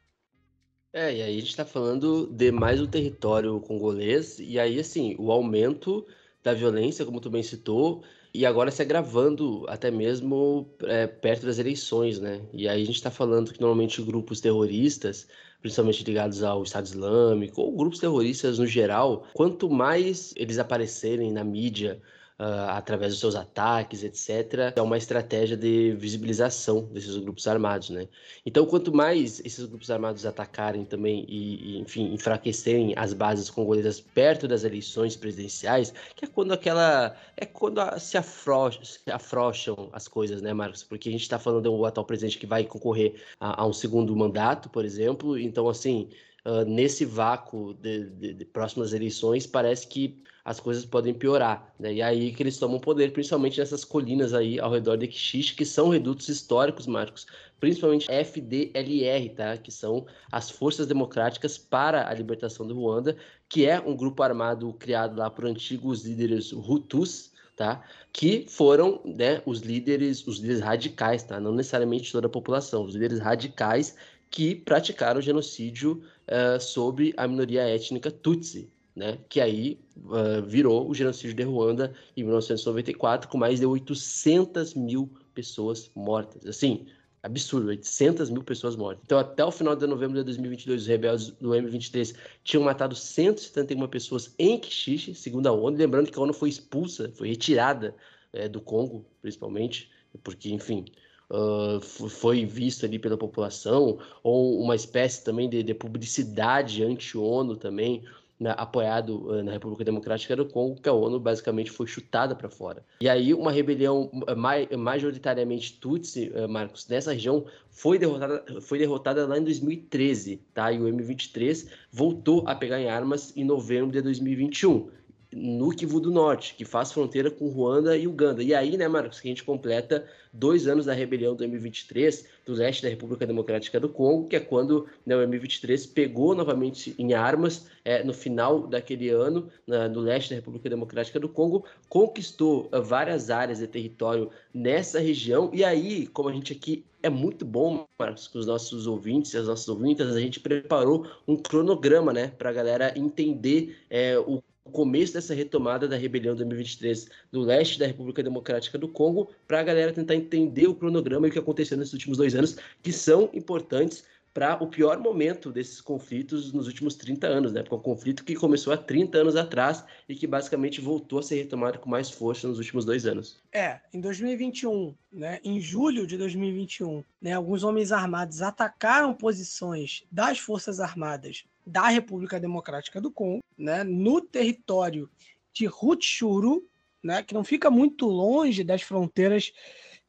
[0.92, 5.16] É, e aí a gente está falando de mais um território congolês, e aí, assim,
[5.18, 6.06] o aumento
[6.43, 8.03] da violência, como tu bem citou,
[8.34, 12.42] e agora se agravando até mesmo é, perto das eleições, né?
[12.52, 15.27] E aí a gente está falando que normalmente grupos terroristas,
[15.61, 21.43] principalmente ligados ao Estado Islâmico, ou grupos terroristas no geral, quanto mais eles aparecerem na
[21.43, 22.02] mídia,
[22.40, 24.74] uh, através dos seus ataques, etc.
[24.76, 28.08] É uma estratégia de visibilização desses grupos armados, né?
[28.45, 34.00] Então, quanto mais esses grupos armados atacarem também e, e enfim, enfraquecerem as bases congolesas
[34.00, 40.08] perto das eleições presidenciais, que é quando aquela é quando se, afrouxam, se afrouxam as
[40.08, 40.84] coisas, né, Marcos?
[40.84, 44.16] Porque a gente está falando do atual presidente que vai concorrer a, a um segundo
[44.16, 45.38] mandato, por exemplo.
[45.38, 46.10] Então, assim,
[46.45, 51.94] uh, nesse vácuo de, de, de próximas eleições, parece que as coisas podem piorar, né?
[51.94, 55.66] E aí que eles tomam poder, principalmente nessas colinas aí ao redor de Kixixe, que
[55.66, 57.26] são redutos históricos, Marcos,
[57.60, 59.58] principalmente FDLR, tá?
[59.58, 63.16] Que são as Forças Democráticas para a Libertação do Ruanda,
[63.48, 67.82] que é um grupo armado criado lá por antigos líderes Hutus, tá?
[68.12, 71.40] Que foram, né, os líderes, os líderes radicais, tá?
[71.40, 73.96] Não necessariamente toda a população, os líderes radicais
[74.30, 79.18] que praticaram o genocídio uh, sobre a minoria étnica Tutsi, né?
[79.28, 85.10] Que aí uh, virou o genocídio de Ruanda em 1994, com mais de 800 mil
[85.34, 86.46] pessoas mortas.
[86.46, 86.86] Assim,
[87.24, 89.02] absurdo, 800 mil pessoas mortas.
[89.06, 93.88] Então, até o final de novembro de 2022, os rebeldes do M23 tinham matado 171
[93.88, 95.78] pessoas em Kixixe, segundo a ONU.
[95.78, 97.96] Lembrando que a ONU foi expulsa, foi retirada
[98.34, 99.90] é, do Congo, principalmente,
[100.22, 100.86] porque, enfim,
[101.32, 108.04] uh, foi visto ali pela população, ou uma espécie também de, de publicidade anti-ONU também,
[108.44, 112.50] né, apoiado uh, na República Democrática do Congo, que a ONU basicamente foi chutada para
[112.50, 112.84] fora.
[113.00, 119.26] E aí uma rebelião uh, majoritariamente Tutsi, uh, Marcos, nessa região foi derrotada, foi derrotada
[119.26, 120.74] lá em 2013, tá?
[120.74, 124.90] E o M23 voltou a pegar em armas em novembro de 2021
[125.36, 128.44] no Kivu do Norte, que faz fronteira com Ruanda e Uganda.
[128.44, 132.53] E aí, né, Marcos, que a gente completa dois anos da rebelião do M23 do
[132.53, 137.14] leste da República Democrática do Congo, que é quando né, o M23 pegou novamente em
[137.14, 142.70] armas é, no final daquele ano, na, no leste da República Democrática do Congo, conquistou
[142.74, 145.50] uh, várias áreas de território nessa região.
[145.53, 149.38] E aí, como a gente aqui é muito bom, Marcos, com os nossos ouvintes e
[149.38, 154.42] as nossas ouvintes, a gente preparou um cronograma, né, para a galera entender é, o
[154.66, 159.30] o começo dessa retomada da rebelião de 2023 do leste da República Democrática do Congo,
[159.48, 162.56] para a galera tentar entender o cronograma e o que aconteceu nesses últimos dois anos,
[162.82, 167.61] que são importantes para o pior momento desses conflitos nos últimos 30 anos, né?
[167.61, 171.24] Porque é um conflito que começou há 30 anos atrás e que basicamente voltou a
[171.24, 173.40] ser retomado com mais força nos últimos dois anos.
[173.51, 175.40] É, em 2021, né?
[175.43, 177.33] Em julho de 2021, né?
[177.33, 184.22] Alguns homens armados atacaram posições das Forças Armadas da República Democrática do Congo, né, no
[184.22, 185.09] território
[185.51, 186.67] de Rutshuru,
[187.03, 189.51] né, que não fica muito longe das fronteiras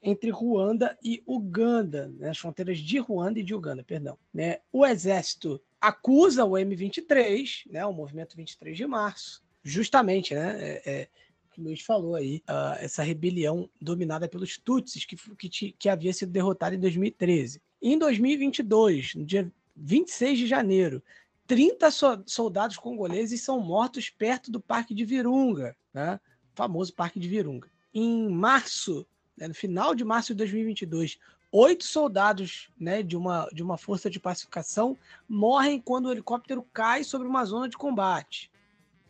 [0.03, 4.19] entre Ruanda e Uganda, né, as fronteiras de Ruanda e de Uganda, perdão.
[4.33, 4.59] Né.
[4.73, 11.09] O exército acusa o M23, né, o movimento 23 de março, justamente, né, é, é,
[11.55, 16.13] que o Luiz falou aí, uh, essa rebelião dominada pelos Tutsis, que, que, que havia
[16.13, 17.63] sido derrotada em 2013.
[17.81, 21.03] Em 2022, no dia 26 de janeiro,
[21.47, 21.91] 30
[22.27, 26.19] soldados congoleses são mortos perto do Parque de Virunga, né?
[26.53, 27.71] o famoso Parque de Virunga.
[27.93, 29.07] Em março,
[29.37, 31.19] né, no final de março de 2022,
[31.53, 34.97] oito soldados né, de, uma, de uma força de pacificação
[35.29, 38.51] morrem quando o helicóptero cai sobre uma zona de combate.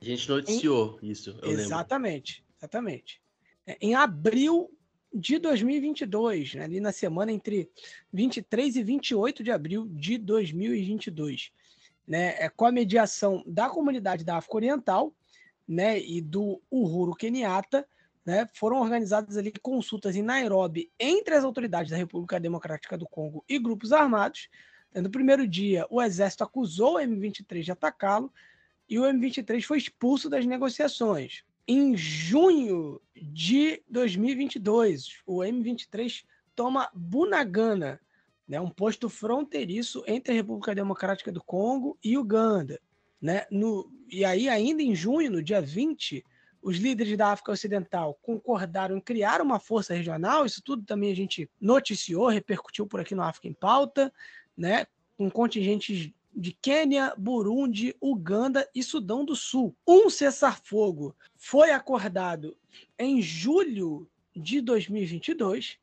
[0.01, 1.11] A gente noticiou em...
[1.11, 2.57] isso, eu exatamente, lembro.
[2.59, 3.23] Exatamente.
[3.67, 4.71] É, em abril
[5.13, 7.71] de 2022, né, ali na semana entre
[8.13, 11.53] 23 e 28 de abril de 2022
[12.07, 15.13] né, é, com a mediação da comunidade da África Oriental
[15.67, 17.87] né, e do Uhuru Kenyatta,
[18.25, 23.45] né, foram organizadas ali consultas em Nairobi entre as autoridades da República Democrática do Congo
[23.49, 24.49] e grupos armados.
[24.95, 28.33] No primeiro dia, o exército acusou o M23 de atacá-lo
[28.89, 31.43] e o M23 foi expulso das negociações.
[31.67, 36.25] Em junho de 2022, o M23
[36.55, 38.01] toma Bunagana,
[38.47, 42.81] né, um posto fronteiriço entre a República Democrática do Congo e Uganda.
[43.21, 43.47] Né?
[43.51, 46.25] No, e aí, ainda em junho, no dia 20,
[46.63, 51.17] os líderes da África Ocidental concordaram em criar uma força regional, isso tudo também a
[51.17, 54.13] gente noticiou, repercutiu por aqui no África em Pauta,
[54.57, 54.87] né?
[55.17, 59.75] com contingentes de Quênia, Burundi, Uganda e Sudão do Sul.
[59.87, 62.57] Um cessar-fogo foi acordado
[62.99, 65.79] em julho de 2022,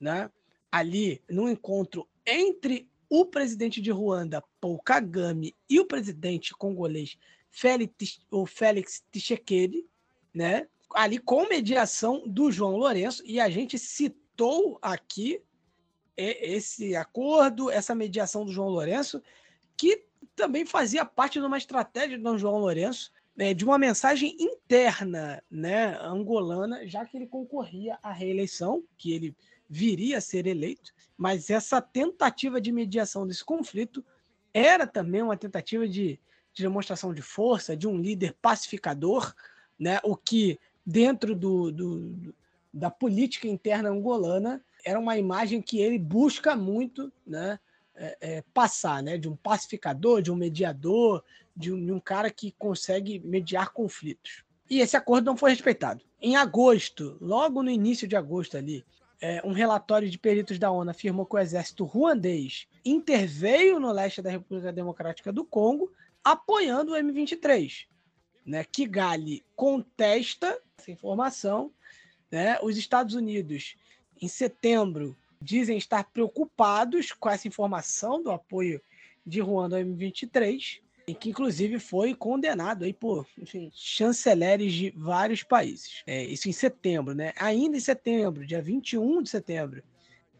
[0.00, 0.30] né?
[0.70, 7.16] Ali no encontro entre o presidente de Ruanda, Paul Kagame, e o presidente congolês
[7.50, 9.86] Félix, o Félix Tshisekedi,
[10.34, 10.68] né?
[10.94, 15.40] Ali com mediação do João Lourenço, e a gente citou aqui
[16.16, 19.22] esse acordo, essa mediação do João Lourenço,
[19.76, 20.04] que
[20.34, 25.96] também fazia parte de uma estratégia do João Lourenço é, de uma mensagem interna né,
[26.00, 29.36] angolana, já que ele concorria à reeleição, que ele
[29.68, 34.04] viria a ser eleito, mas essa tentativa de mediação desse conflito
[34.52, 36.18] era também uma tentativa de,
[36.52, 39.34] de demonstração de força, de um líder pacificador,
[39.78, 42.34] né, o que, dentro do, do,
[42.72, 47.58] da política interna angolana, era uma imagem que ele busca muito né,
[47.94, 51.22] é, é, passar, né, de um pacificador, de um mediador,
[51.56, 54.44] de um, de um cara que consegue mediar conflitos.
[54.68, 56.02] E esse acordo não foi respeitado.
[56.20, 58.84] Em agosto, logo no início de agosto ali,
[59.20, 64.20] é, um relatório de peritos da ONU afirmou que o exército ruandês interveio no leste
[64.20, 65.90] da República Democrática do Congo,
[66.22, 67.86] apoiando o M23.
[68.44, 68.64] Né?
[68.64, 71.72] Kigali contesta essa informação.
[72.30, 72.58] Né?
[72.62, 73.76] Os Estados Unidos,
[74.20, 78.80] em setembro, dizem estar preocupados com essa informação do apoio
[79.24, 85.42] de Ruanda ao M23 e que inclusive foi condenado aí por enfim, chanceleres de vários
[85.42, 86.02] países.
[86.06, 87.32] É, isso em setembro, né?
[87.36, 89.82] Ainda em setembro, dia 21 de setembro,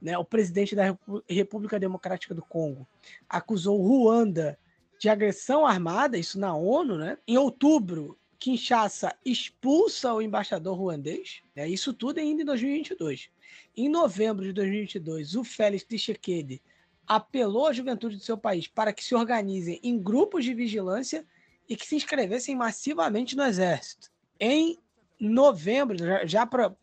[0.02, 0.96] né, o presidente da
[1.28, 2.86] República Democrática do Congo
[3.28, 4.58] acusou Ruanda
[4.98, 7.18] de agressão armada, isso na ONU, né?
[7.26, 11.68] Em outubro, Kinshasa expulsa o embaixador ruandês, né?
[11.68, 13.30] Isso tudo ainda em 2022.
[13.76, 16.60] Em novembro de 2022, o Félix Tshisekedi
[17.06, 21.24] apelou à juventude do seu país para que se organizem em grupos de vigilância
[21.68, 24.10] e que se inscrevessem massivamente no exército.
[24.38, 24.78] Em
[25.18, 26.74] novembro, já, já para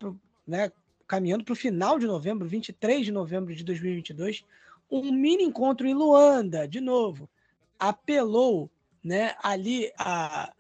[0.46, 0.72] né,
[1.08, 4.44] caminhando para o final de novembro, 23 de novembro de 2022,
[4.90, 7.30] um mini encontro em Luanda, de novo,
[7.80, 8.70] apelou
[9.04, 10.54] né, ali a,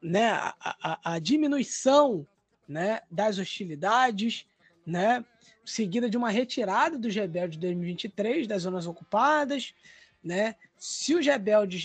[0.00, 2.26] né, a, a, a diminuição
[2.68, 4.46] né, das hostilidades,
[4.86, 5.24] né,
[5.64, 9.74] seguida de uma retirada dos rebeldes de 2023 das zonas ocupadas.
[10.22, 10.56] Né?
[10.76, 11.82] Se os rebeldes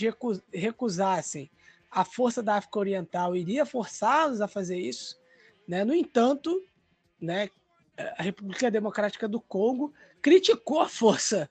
[0.52, 1.50] recusassem,
[1.90, 5.18] a força da África Oriental iria forçá-los a fazer isso.
[5.66, 5.84] Né?
[5.84, 6.62] No entanto,
[7.20, 7.48] né,
[8.16, 11.50] a República Democrática do Congo criticou a força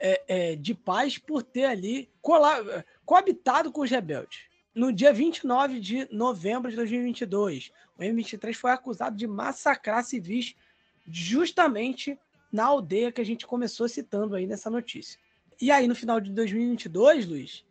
[0.00, 2.10] é, é, de paz por ter ali
[3.04, 4.40] coabitado com os rebeldes.
[4.74, 10.56] No dia 29 de novembro de 2022, o M23 foi acusado de massacrar civis
[11.06, 12.18] justamente
[12.52, 15.18] na aldeia que a gente começou citando aí nessa notícia.
[15.60, 17.64] E aí, no final de 2022, Luiz,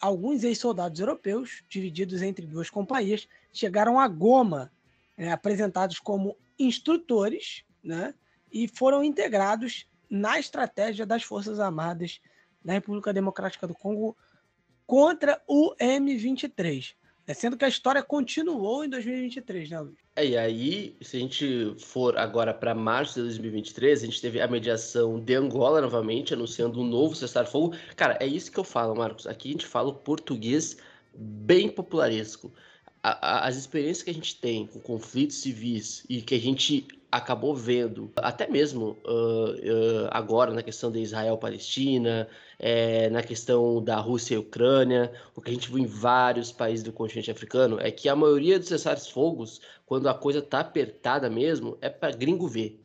[0.00, 4.72] alguns ex-soldados europeus, divididos entre duas companhias, chegaram a Goma,
[5.16, 8.14] né, apresentados como instrutores, né,
[8.52, 12.20] e foram integrados na estratégia das Forças Armadas
[12.64, 14.16] da República Democrática do Congo
[14.86, 16.94] contra o M23.
[17.28, 19.98] É, sendo que a história continuou em 2023, né, Luiz?
[20.16, 24.40] É, e aí, se a gente for agora para março de 2023, a gente teve
[24.40, 27.76] a mediação de Angola novamente, anunciando um novo cessar-fogo.
[27.94, 29.26] Cara, é isso que eu falo, Marcos.
[29.26, 30.78] Aqui a gente fala o português
[31.14, 32.50] bem popularesco.
[33.02, 36.88] A, a, as experiências que a gente tem com conflitos civis e que a gente
[37.10, 42.28] acabou vendo, até mesmo uh, uh, agora na questão de Israel-Palestina,
[42.58, 46.82] é, na questão da Rússia e Ucrânia, o que a gente viu em vários países
[46.82, 51.78] do continente africano é que a maioria dos cessares-fogos, quando a coisa tá apertada mesmo,
[51.80, 52.78] é para gringo ver.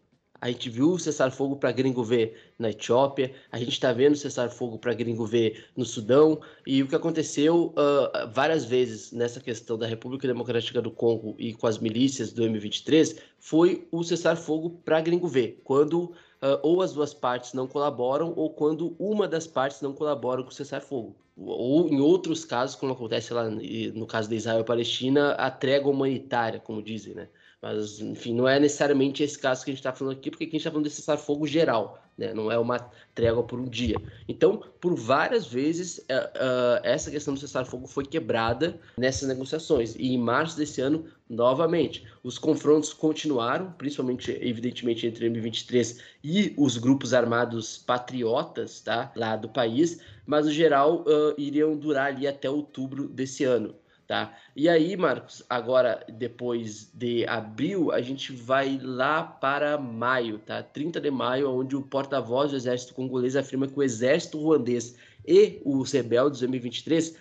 [0.43, 4.17] A gente viu o cessar-fogo para gringo ver na Etiópia, a gente está vendo o
[4.17, 9.77] cessar-fogo para gringo ver no Sudão, e o que aconteceu uh, várias vezes nessa questão
[9.77, 14.99] da República Democrática do Congo e com as milícias do M23 foi o cessar-fogo para
[14.99, 19.79] gringo ver, quando uh, ou as duas partes não colaboram ou quando uma das partes
[19.79, 21.15] não colabora com o cessar-fogo.
[21.37, 25.89] Ou em outros casos, como acontece lá no caso da Israel e Palestina, a trégua
[25.89, 27.29] humanitária, como dizem, né?
[27.63, 30.51] Mas, enfim, não é necessariamente esse caso que a gente está falando aqui, porque aqui
[30.51, 32.33] a gente está falando desse cessar-fogo geral, né?
[32.33, 32.77] não é uma
[33.15, 33.95] trégua por um dia.
[34.27, 39.95] Então, por várias vezes, uh, uh, essa questão do cessar-fogo foi quebrada nessas negociações.
[39.95, 46.53] E em março desse ano, novamente, os confrontos continuaram, principalmente, evidentemente, entre o M23 e
[46.57, 49.09] os grupos armados patriotas tá?
[49.15, 53.73] lá do país, mas, no geral, uh, iriam durar ali até outubro desse ano.
[54.07, 54.35] Tá?
[54.53, 60.61] E aí, Marcos, agora depois de abril, a gente vai lá para maio, tá?
[60.61, 65.61] 30 de maio, onde o porta-voz do exército congolês afirma que o exército ruandês e
[65.63, 67.15] os rebeldes do M23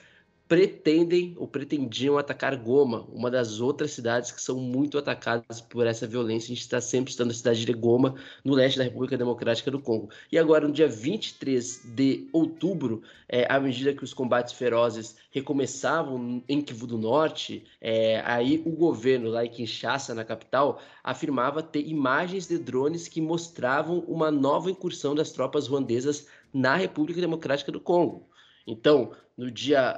[0.48, 6.06] pretendem ou pretendiam atacar Goma, uma das outras cidades que são muito atacadas por essa
[6.06, 6.46] violência.
[6.46, 8.14] A gente está sempre estando na cidade de Goma,
[8.44, 10.10] no leste da República Democrática do Congo.
[10.30, 16.42] E agora, no dia 23 de outubro, é, à medida que os combates ferozes recomeçavam
[16.48, 21.86] em Kivu do Norte, é, aí o governo lá em Kinshasa, na capital, afirmava ter
[21.86, 27.80] imagens de drones que mostravam uma nova incursão das tropas ruandesas na República Democrática do
[27.80, 28.28] Congo.
[28.66, 29.96] Então, no dia,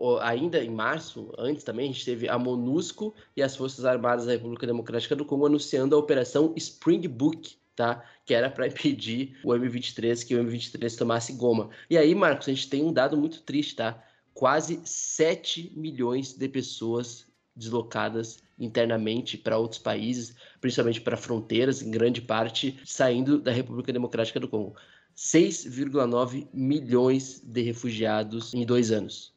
[0.00, 4.26] uh, ainda em março, antes também, a gente teve a MONUSCO e as Forças Armadas
[4.26, 8.04] da República Democrática do Congo anunciando a Operação Spring Book, tá?
[8.24, 11.70] Que era para impedir o M23, que o M23 tomasse goma.
[11.88, 14.02] E aí, Marcos, a gente tem um dado muito triste, tá?
[14.34, 22.22] Quase 7 milhões de pessoas deslocadas internamente para outros países, principalmente para fronteiras, em grande
[22.22, 24.74] parte saindo da República Democrática do Congo.
[25.16, 29.32] 6,9 milhões de refugiados em dois anos.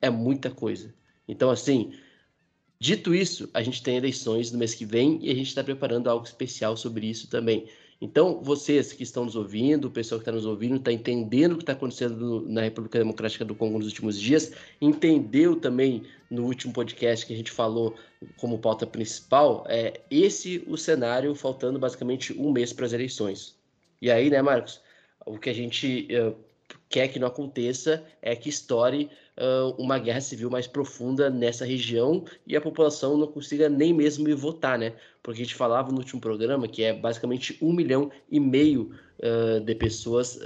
[0.00, 0.94] É muita coisa.
[1.26, 1.92] Então, assim,
[2.78, 6.08] dito isso, a gente tem eleições no mês que vem e a gente está preparando
[6.08, 7.66] algo especial sobre isso também.
[8.00, 11.56] Então, vocês que estão nos ouvindo, o pessoal que está nos ouvindo, está entendendo o
[11.56, 16.72] que está acontecendo na República Democrática do Congo nos últimos dias, entendeu também no último
[16.72, 17.94] podcast que a gente falou
[18.36, 23.56] como pauta principal, é esse o cenário, faltando basicamente um mês para as eleições.
[24.02, 24.82] E aí, né, Marcos,
[25.26, 26.34] o que a gente uh,
[26.88, 32.24] quer que não aconteça é que estoure uh, uma guerra civil mais profunda nessa região
[32.46, 34.92] e a população não consiga nem mesmo ir votar, né?
[35.22, 39.60] Porque a gente falava no último programa que é basicamente um milhão e meio uh,
[39.60, 40.38] de pessoas,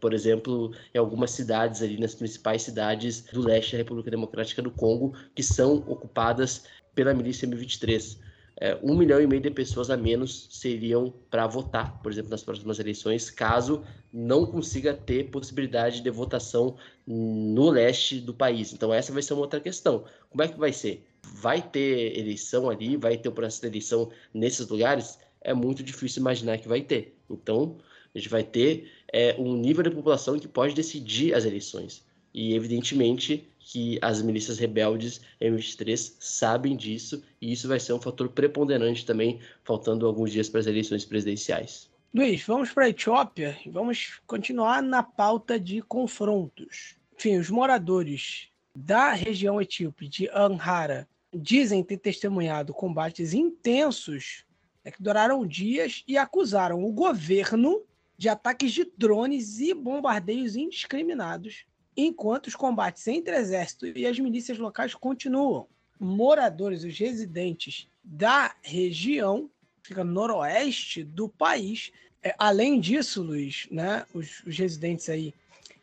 [0.00, 4.70] por exemplo, em algumas cidades ali, nas principais cidades do leste da República Democrática do
[4.70, 8.18] Congo, que são ocupadas pela milícia M23
[8.60, 12.42] é, um milhão e meio de pessoas a menos seriam para votar, por exemplo, nas
[12.42, 13.82] próximas eleições, caso
[14.12, 18.72] não consiga ter possibilidade de votação no leste do país.
[18.72, 20.04] Então, essa vai ser uma outra questão.
[20.30, 21.04] Como é que vai ser?
[21.22, 22.96] Vai ter eleição ali?
[22.96, 25.18] Vai ter o processo de eleição nesses lugares?
[25.40, 27.16] É muito difícil imaginar que vai ter.
[27.30, 27.78] Então,
[28.14, 32.04] a gente vai ter é, um nível de população que pode decidir as eleições.
[32.34, 38.28] E, evidentemente, que as milícias rebeldes M23 sabem disso e isso vai ser um fator
[38.28, 41.90] preponderante também, faltando alguns dias para as eleições presidenciais.
[42.14, 46.96] Luiz, vamos para a Etiópia e vamos continuar na pauta de confrontos.
[47.16, 54.44] Enfim, os moradores da região etíope de Amhara dizem ter testemunhado combates intensos
[54.84, 57.82] né, que duraram dias e acusaram o governo
[58.18, 61.64] de ataques de drones e bombardeios indiscriminados
[61.96, 65.66] enquanto os combates entre exército e as milícias locais continuam.
[65.98, 69.50] Moradores, os residentes da região,
[69.82, 71.92] fica noroeste do país.
[72.22, 75.34] É, além disso, Luiz, né, os, os, residentes aí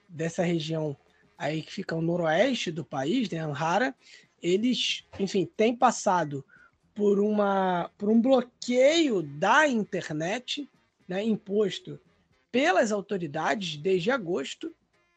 [0.08, 0.96] dessa região
[1.38, 3.96] aí que fica no noroeste do país, né, Amhara,
[4.42, 6.44] eles, enfim, têm passado
[6.94, 10.70] por, uma, por um bloqueio da internet
[11.08, 12.00] né, imposto
[12.52, 14.74] pelas autoridades desde agosto,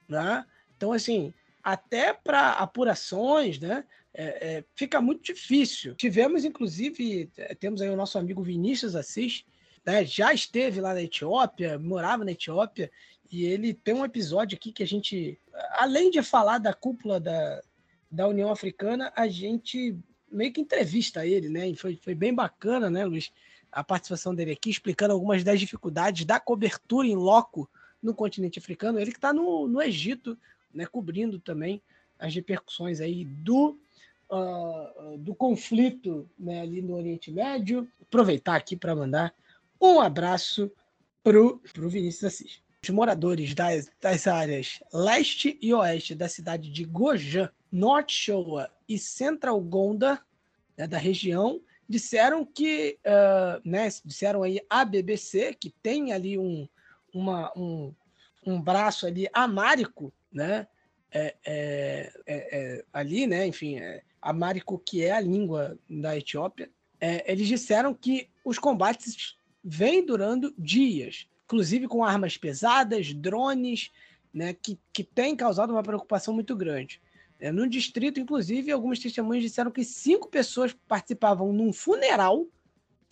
[0.09, 0.45] né?
[0.83, 3.85] Então, assim, até para apurações, né?
[4.13, 5.95] É, é, fica muito difícil.
[5.95, 9.45] Tivemos, inclusive, é, temos aí o nosso amigo Vinícius Assis,
[9.87, 12.91] né, já esteve lá na Etiópia, morava na Etiópia,
[13.31, 15.39] e ele tem um episódio aqui que a gente,
[15.75, 17.63] além de falar da cúpula da,
[18.11, 19.97] da União Africana, a gente
[20.33, 21.69] meio que entrevista ele, né?
[21.69, 23.31] E foi, foi bem bacana, né, Luiz?
[23.71, 27.71] A participação dele aqui, explicando algumas das dificuldades da cobertura em loco
[28.03, 28.99] no continente africano.
[28.99, 30.37] Ele que está no, no Egito,
[30.75, 31.83] né, cobrindo também
[32.19, 33.79] as repercussões aí do,
[34.31, 37.89] uh, do conflito né, ali no Oriente Médio.
[38.01, 39.35] Aproveitar aqui para mandar
[39.81, 40.71] um abraço
[41.23, 42.63] para o Vinícius Assis.
[42.83, 48.99] Os moradores das, das áreas leste e oeste da cidade de Gojan, Norte Showa e
[48.99, 50.21] Central Gonda,
[50.77, 56.69] né, da região, disseram que, uh, né, disseram aí a BBC, que tem ali um,
[57.13, 57.95] uma, um,
[58.47, 60.67] um braço ali amárico né?
[61.11, 63.47] É, é, é, é, ali, né?
[63.47, 66.71] Enfim, é, Amárico, que é a língua da Etiópia,
[67.01, 73.91] é, eles disseram que os combates vêm durando dias, inclusive com armas pesadas, drones,
[74.33, 74.55] né?
[74.55, 77.01] Que, que tem causado uma preocupação muito grande.
[77.53, 82.47] no distrito, inclusive, algumas testemunhas disseram que cinco pessoas participavam num funeral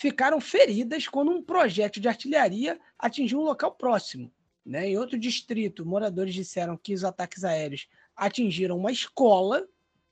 [0.00, 4.32] ficaram feridas quando um projétil de artilharia atingiu um local próximo.
[4.70, 4.90] Né?
[4.90, 9.68] Em outro distrito, moradores disseram que os ataques aéreos atingiram uma escola,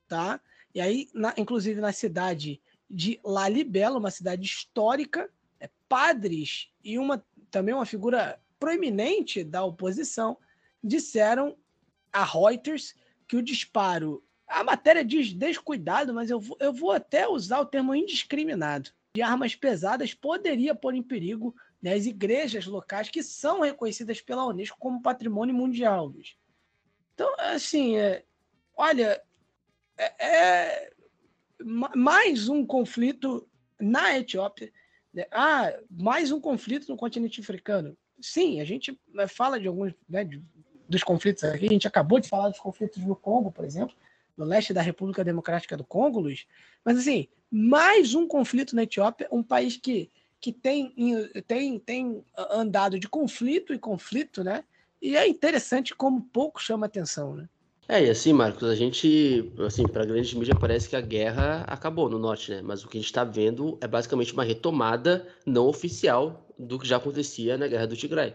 [0.08, 0.40] tá?
[0.74, 5.30] E aí, na, inclusive na cidade de Lalibela, uma cidade histórica,
[5.60, 10.36] é, padres e uma também uma figura proeminente da oposição
[10.82, 11.56] disseram
[12.12, 12.96] a Reuters
[13.28, 17.66] que o disparo, a matéria diz descuidado, mas eu vou, eu vou até usar o
[17.66, 23.60] termo indiscriminado, de armas pesadas poderia pôr em perigo né, as igrejas locais que são
[23.60, 26.06] reconhecidas pela Unesco como patrimônio mundial.
[26.06, 26.36] Luiz.
[27.14, 28.24] Então, assim, é,
[28.76, 29.20] olha,
[29.96, 30.92] é, é,
[31.64, 33.48] mais um conflito
[33.80, 34.72] na Etiópia.
[35.12, 35.26] Né?
[35.30, 37.96] Ah, mais um conflito no continente africano.
[38.20, 40.42] Sim, a gente né, fala de alguns, né, de
[40.88, 41.66] dos conflitos aqui.
[41.66, 43.94] A gente acabou de falar dos conflitos no Congo, por exemplo,
[44.36, 46.46] no leste da República Democrática do Congo, Luiz.
[46.84, 50.10] Mas, assim, mais um conflito na Etiópia, um país que,
[50.40, 50.94] que tem,
[51.46, 54.64] tem, tem andado de conflito e conflito, né?
[55.00, 57.48] E é interessante como pouco chama atenção, né?
[57.90, 61.64] É, e assim, Marcos, a gente, assim, para a grande mídia parece que a guerra
[61.66, 62.60] acabou no norte, né?
[62.62, 66.86] Mas o que a gente está vendo é basicamente uma retomada não oficial do que
[66.86, 68.34] já acontecia na guerra do Tigray.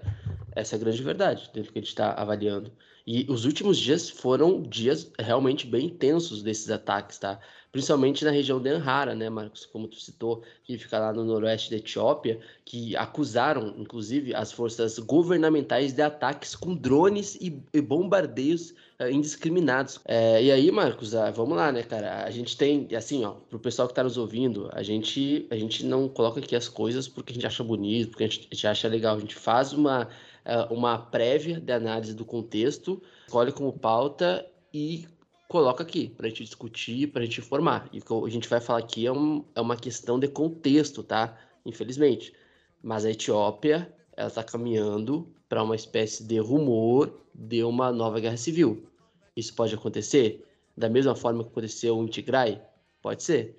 [0.55, 2.71] Essa é a grande verdade, dentro do que a gente está avaliando.
[3.05, 7.39] E os últimos dias foram dias realmente bem intensos desses ataques, tá?
[7.73, 9.65] Principalmente na região de Amhara, né, Marcos?
[9.65, 14.99] Como tu citou, que fica lá no noroeste da Etiópia, que acusaram, inclusive, as forças
[14.99, 19.99] governamentais de ataques com drones e, e bombardeios uh, indiscriminados.
[20.05, 22.23] É, e aí, Marcos, uh, vamos lá, né, cara?
[22.23, 25.83] A gente tem, assim, ó, pro pessoal que tá nos ouvindo, a gente, a gente
[25.83, 28.67] não coloca aqui as coisas porque a gente acha bonito, porque a gente, a gente
[28.67, 29.15] acha legal.
[29.15, 30.07] A gente faz uma
[30.69, 35.07] uma prévia de análise do contexto, escolhe como pauta e
[35.53, 37.87] coloca aqui para a gente discutir, para a gente informar.
[37.93, 41.03] E o que a gente vai falar aqui é, um, é uma questão de contexto,
[41.03, 41.37] tá?
[41.63, 42.33] Infelizmente.
[42.81, 48.35] Mas a Etiópia, ela está caminhando para uma espécie de rumor de uma nova guerra
[48.35, 48.89] civil.
[49.37, 50.43] Isso pode acontecer
[50.75, 52.59] da mesma forma que aconteceu em Tigray?
[52.99, 53.55] Pode ser.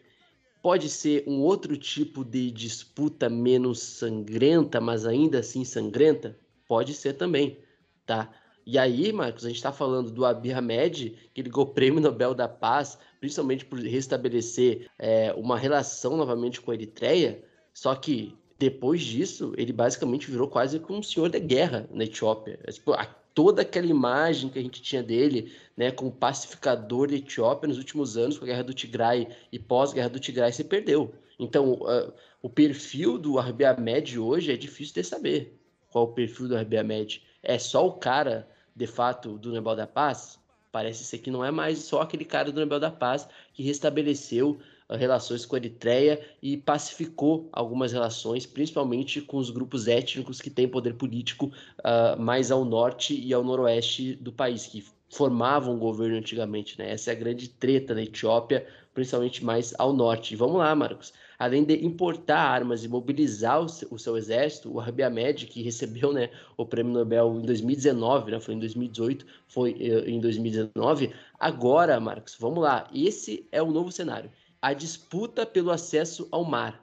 [0.61, 6.37] Pode ser um outro tipo de disputa menos sangrenta, mas ainda assim sangrenta?
[6.67, 7.57] Pode ser também,
[8.05, 8.33] tá?
[8.67, 12.35] E aí, Marcos, a gente está falando do Abiy Ahmed, que ligou o Prêmio Nobel
[12.35, 19.03] da Paz, principalmente por restabelecer é, uma relação novamente com a Eritreia, só que depois
[19.03, 22.59] disso, ele basicamente virou quase como um senhor da guerra na Etiópia.
[22.65, 22.93] É, tipo,
[23.35, 28.17] toda aquela imagem que a gente tinha dele, né, como pacificador da Etiópia nos últimos
[28.17, 31.13] anos, com a Guerra do Tigray e pós-Guerra do Tigray, se perdeu.
[31.39, 35.59] Então, uh, o perfil do Abiy Ahmed hoje é difícil de saber
[35.91, 39.87] qual o perfil do RB Ahmed, é só o cara, de fato, do Nobel da
[39.87, 40.39] Paz?
[40.73, 44.59] Parece ser que não é mais só aquele cara do Nobel da Paz que restabeleceu
[44.89, 50.51] uh, relações com a Eritreia e pacificou algumas relações, principalmente com os grupos étnicos que
[50.51, 55.79] têm poder político uh, mais ao norte e ao noroeste do país, que formavam o
[55.79, 56.77] governo antigamente.
[56.79, 56.91] Né?
[56.91, 60.35] Essa é a grande treta na Etiópia, principalmente mais ao norte.
[60.35, 61.13] E vamos lá, Marcos
[61.45, 65.61] além de importar armas e mobilizar o seu, o seu exército, o Abiy Ahmed, que
[65.63, 71.13] recebeu né, o prêmio Nobel em 2019, né, foi em 2018, foi uh, em 2019.
[71.39, 72.89] Agora, Marcos, vamos lá.
[72.95, 74.31] Esse é o novo cenário.
[74.61, 76.83] A disputa pelo acesso ao mar,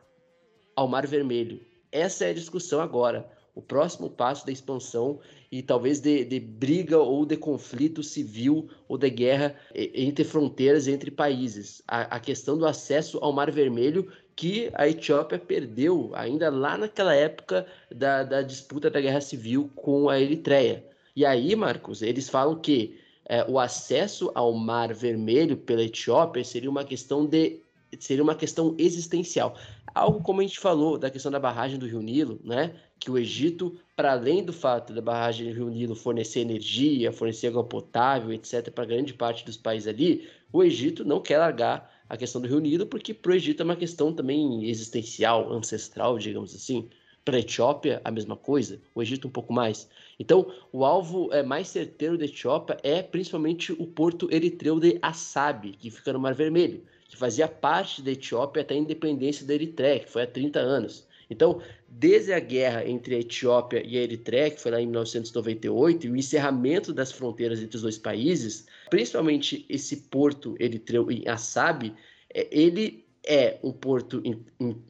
[0.76, 1.60] ao Mar Vermelho.
[1.92, 3.28] Essa é a discussão agora.
[3.56, 5.20] O próximo passo da expansão
[5.52, 11.12] e talvez de, de, briga ou de conflito civil ou de guerra entre fronteiras, entre
[11.12, 11.82] países.
[11.86, 14.08] A, a, questão do acesso ao Mar Vermelho
[14.42, 17.64] que a Etiópia perdeu ainda lá naquela época
[17.96, 20.84] da, da disputa da guerra civil com a Eritreia.
[21.16, 26.72] E aí, Marcos, eles falam que é, o acesso ao Mar Vermelho pela Etiópia seria
[26.72, 27.60] uma questão de
[28.00, 29.56] seria uma questão existencial.
[29.94, 32.74] Algo como a gente falou da questão da barragem do Rio Nilo, né?
[33.00, 37.48] Que o Egito, para além do fato da barragem do Rio Nilo fornecer energia, fornecer
[37.48, 42.18] água potável, etc., para grande parte dos países ali, o Egito não quer largar a
[42.18, 46.54] questão do Rio Nilo, porque para o Egito é uma questão também existencial, ancestral, digamos
[46.54, 46.90] assim.
[47.24, 49.88] Para a Etiópia, a mesma coisa, o Egito um pouco mais.
[50.20, 55.72] Então, o alvo é, mais certeiro da Etiópia é principalmente o porto eritreu de Assab,
[55.72, 60.02] que fica no Mar Vermelho, que fazia parte da Etiópia até a independência da Eritreia,
[60.02, 61.08] que foi há 30 anos.
[61.30, 66.08] Então, desde a guerra entre a Etiópia e a Eritreia, que foi lá em 1998,
[66.08, 71.96] e o encerramento das fronteiras entre os dois países, principalmente esse porto eritreu em Assab,
[72.32, 74.22] é, ele é um porto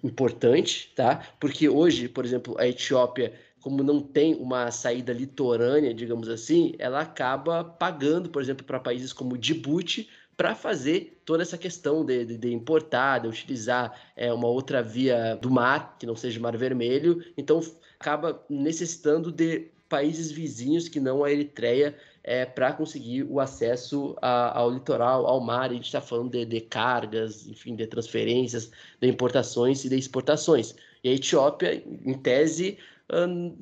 [0.03, 1.23] importante, tá?
[1.39, 7.01] Porque hoje, por exemplo, a Etiópia, como não tem uma saída litorânea, digamos assim, ela
[7.01, 12.37] acaba pagando, por exemplo, para países como Djibouti, para fazer toda essa questão de, de,
[12.37, 16.57] de importar, de utilizar é, uma outra via do mar, que não seja o Mar
[16.57, 17.23] Vermelho.
[17.37, 17.61] Então,
[17.99, 24.57] acaba necessitando de países vizinhos que não a Eritreia é, para conseguir o acesso a,
[24.57, 25.71] ao litoral, ao mar.
[25.71, 30.75] A gente está falando de, de, cargas, enfim, de transferências, de importações e de exportações.
[31.03, 32.77] E a Etiópia, em tese,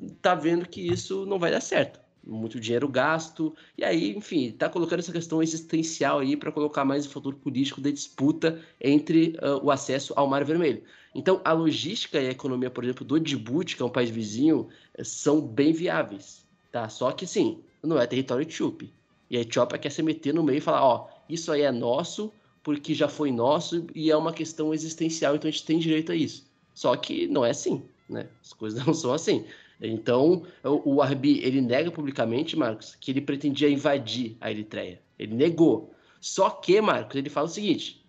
[0.06, 4.68] está vendo que isso não vai dar certo muito dinheiro gasto, e aí, enfim, está
[4.68, 9.64] colocando essa questão existencial aí para colocar mais o fator político da disputa entre uh,
[9.64, 10.82] o acesso ao Mar Vermelho.
[11.14, 14.68] Então, a logística e a economia, por exemplo, do Djibouti, que é um país vizinho,
[15.02, 16.88] são bem viáveis, tá?
[16.88, 18.92] Só que, sim, não é território etíope.
[19.30, 22.32] E a Etiópia quer se meter no meio e falar, ó, isso aí é nosso,
[22.62, 26.14] porque já foi nosso e é uma questão existencial, então a gente tem direito a
[26.14, 26.50] isso.
[26.74, 28.28] Só que não é assim, né?
[28.42, 29.44] As coisas não são assim.
[29.80, 35.00] Então, o, Arbi, ele nega publicamente, Marcos, que ele pretendia invadir a Eritreia.
[35.18, 35.94] Ele negou.
[36.20, 38.04] Só que, Marcos, ele fala o seguinte: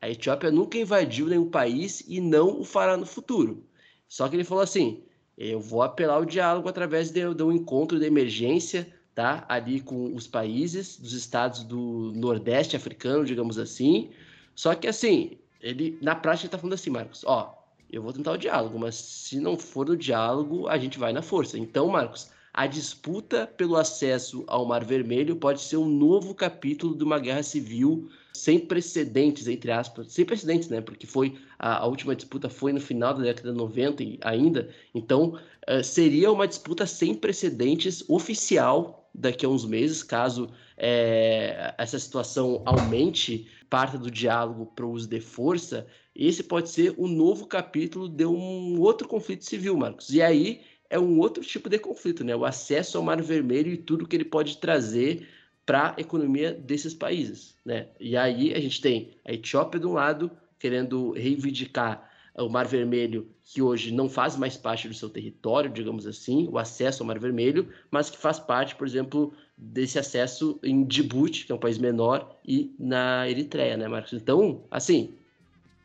[0.00, 3.64] a Etiópia nunca invadiu nenhum país e não o fará no futuro.
[4.08, 5.02] Só que ele falou assim:
[5.36, 8.86] eu vou apelar ao diálogo através de, de um encontro de emergência,
[9.16, 9.46] tá?
[9.48, 14.10] Ali com os países dos estados do Nordeste africano, digamos assim.
[14.54, 17.58] Só que assim, ele na prática está falando assim, Marcos, ó,
[17.90, 21.22] eu vou tentar o diálogo, mas se não for o diálogo, a gente vai na
[21.22, 21.58] força.
[21.58, 27.02] Então, Marcos, a disputa pelo acesso ao Mar Vermelho pode ser um novo capítulo de
[27.02, 30.82] uma guerra civil sem precedentes, entre aspas, sem precedentes, né?
[30.82, 34.68] Porque foi a, a última disputa foi no final da década de 90 ainda.
[34.94, 35.38] Então,
[35.68, 42.62] uh, seria uma disputa sem precedentes oficial daqui a uns meses, caso é, essa situação
[42.66, 48.08] aumente parte do diálogo para o uso de força, esse pode ser um novo capítulo
[48.08, 50.10] de um outro conflito civil, Marcos.
[50.10, 52.36] E aí é um outro tipo de conflito, né?
[52.36, 55.26] O acesso ao Mar Vermelho e tudo que ele pode trazer
[55.64, 57.88] para a economia desses países, né?
[57.98, 63.28] E aí a gente tem a Etiópia de um lado querendo reivindicar o Mar Vermelho,
[63.42, 67.18] que hoje não faz mais parte do seu território, digamos assim, o acesso ao Mar
[67.18, 71.78] Vermelho, mas que faz parte, por exemplo, desse acesso em Djibouti, que é um país
[71.78, 74.12] menor, e na Eritreia, né, Marcos?
[74.12, 75.14] Então, assim,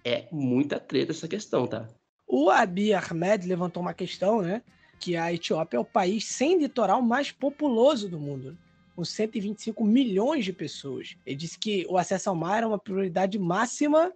[0.03, 1.87] é muita treta essa questão, tá?
[2.27, 4.61] O Abiy Ahmed levantou uma questão, né?
[4.99, 8.57] Que a Etiópia é o país sem litoral mais populoso do mundo
[8.95, 11.15] com 125 milhões de pessoas.
[11.25, 14.11] Ele disse que o acesso ao mar é uma prioridade máxima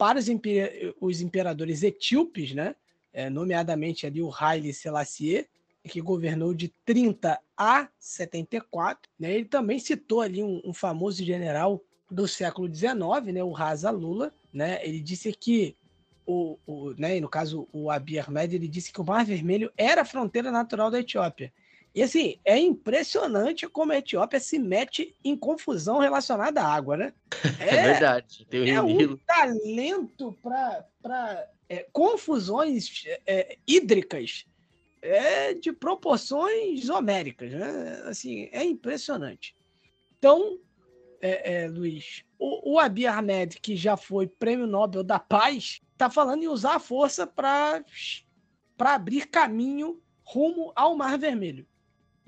[0.00, 2.74] para os, imper os imperadores etíopes, né?
[3.12, 5.46] É, nomeadamente ali o Haile Selassie,
[5.84, 9.10] que governou de 30 a 74.
[9.18, 9.34] Né?
[9.34, 12.94] Ele também citou ali um, um famoso general do século XIX,
[13.30, 13.44] né?
[13.44, 14.32] o Rasa Lula.
[14.50, 14.78] Né?
[14.82, 15.76] Ele disse que
[16.24, 20.00] o, o, né, no caso o Abiy Ahmed, ele disse que o Mar Vermelho era
[20.00, 21.52] a fronteira natural da Etiópia
[21.94, 27.12] e assim, é impressionante como a Etiópia se mete em confusão relacionada à água, né?
[27.58, 28.46] É, é verdade.
[28.48, 34.46] Tem é um talento para é, confusões é, hídricas
[35.02, 38.02] é, de proporções homéricas, né?
[38.04, 39.56] Assim, é impressionante.
[40.16, 40.60] Então,
[41.20, 46.08] é, é, Luiz, o, o Abiy Ahmed, que já foi prêmio Nobel da Paz, está
[46.08, 47.84] falando em usar a força para
[48.78, 51.66] abrir caminho rumo ao Mar Vermelho.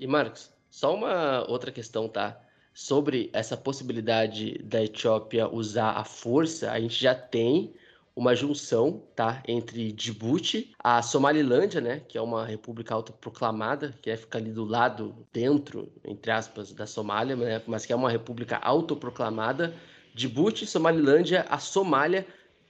[0.03, 2.37] E Marcos, só uma outra questão, tá?
[2.73, 7.73] Sobre essa possibilidade da Etiópia usar a força, a gente já tem
[8.13, 14.17] uma junção, tá, entre Djibouti, a Somalilândia, né, que é uma república autoproclamada, que é
[14.17, 18.57] ficar ali do lado, dentro, entre aspas, da Somália, né, mas que é uma república
[18.57, 19.73] autoproclamada,
[20.13, 22.27] Djibouti, Somalilândia, a Somália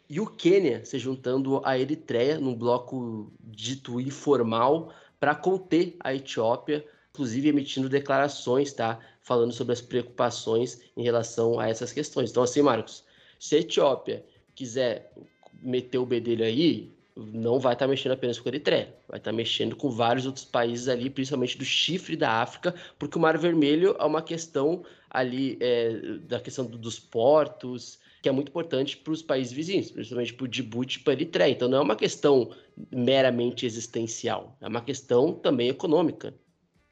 [0.07, 6.85] e o Quênia se juntando à Eritreia num bloco dito informal para conter a Etiópia
[7.13, 8.99] inclusive emitindo declarações, tá?
[9.21, 12.31] Falando sobre as preocupações em relação a essas questões.
[12.31, 13.03] Então, assim, Marcos,
[13.39, 14.25] se a Etiópia
[14.55, 15.13] quiser
[15.61, 19.29] meter o bedelho aí, não vai estar tá mexendo apenas com a Eritreia, vai estar
[19.29, 23.37] tá mexendo com vários outros países ali, principalmente do chifre da África, porque o Mar
[23.37, 28.97] Vermelho é uma questão ali é, da questão do, dos portos, que é muito importante
[28.97, 31.51] para os países vizinhos, principalmente para o Djibouti e para a Eritreia.
[31.51, 32.49] Então não é uma questão
[32.91, 36.33] meramente existencial, é uma questão também econômica.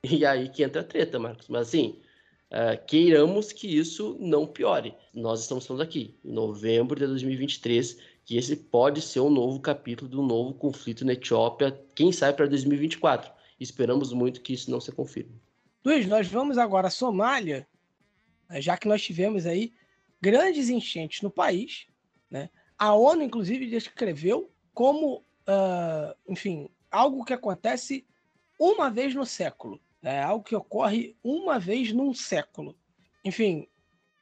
[0.04, 1.48] E aí que entra a treta, Marcos.
[1.48, 2.02] Mas assim,
[2.50, 4.96] uh, queiramos que isso não piore.
[5.14, 10.10] Nós estamos falando aqui, em novembro de 2023, que esse pode ser um novo capítulo
[10.10, 13.32] do novo conflito na Etiópia, quem sabe para 2024.
[13.60, 15.40] Esperamos muito que isso não se confirme.
[15.86, 17.68] Luiz, nós vamos agora à Somália,
[18.50, 19.72] né, já que nós tivemos aí
[20.20, 21.86] grandes enchentes no país.
[22.28, 22.50] Né?
[22.76, 28.04] A ONU, inclusive, descreveu como, uh, enfim, algo que acontece
[28.58, 29.80] uma vez no século.
[30.04, 32.78] É algo que ocorre uma vez num século.
[33.24, 33.68] Enfim,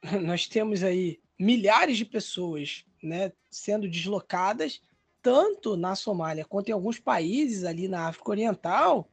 [0.22, 4.82] nós temos aí milhares de pessoas né, sendo deslocadas,
[5.22, 9.10] tanto na Somália quanto em alguns países ali na África Oriental.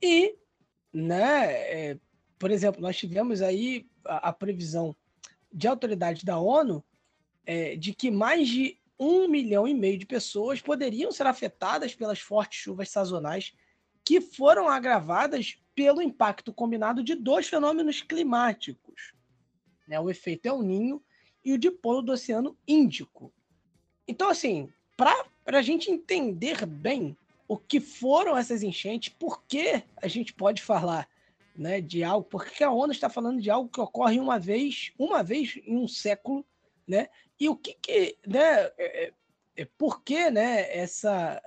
[0.00, 0.36] E,
[0.92, 1.98] né, é,
[2.38, 4.94] por exemplo, nós tivemos aí a, a previsão
[5.52, 6.84] de autoridades da ONU
[7.46, 12.20] é, de que mais de um milhão e meio de pessoas poderiam ser afetadas pelas
[12.20, 13.52] fortes chuvas sazonais
[14.04, 19.12] que foram agravadas pelo impacto combinado de dois fenômenos climáticos,
[19.88, 19.98] né?
[19.98, 21.02] o efeito El Ninho
[21.44, 23.32] e o dipolo do Oceano Índico.
[24.06, 27.16] Então, assim, para a gente entender bem
[27.48, 31.08] o que foram essas enchentes, por que a gente pode falar
[31.56, 35.22] né, de algo, porque a ONU está falando de algo que ocorre uma vez, uma
[35.22, 36.44] vez em um século,
[36.86, 37.08] né?
[37.38, 39.12] E o que que, né, é, é,
[39.56, 41.40] é por que, né, essa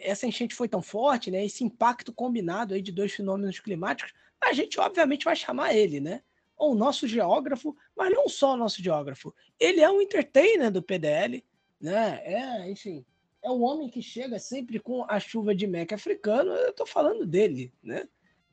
[0.00, 1.44] essa enchente foi tão forte, né?
[1.44, 6.22] Esse impacto combinado aí de dois fenômenos climáticos, a gente obviamente vai chamar ele, né?
[6.56, 9.34] Ou o nosso geógrafo, mas não só o nosso geógrafo.
[9.58, 11.44] Ele é um entertainer do PDL,
[11.80, 12.20] né?
[12.24, 13.04] É, enfim,
[13.42, 16.52] é o homem que chega sempre com a chuva de meca africano.
[16.52, 18.08] Eu estou falando dele, né?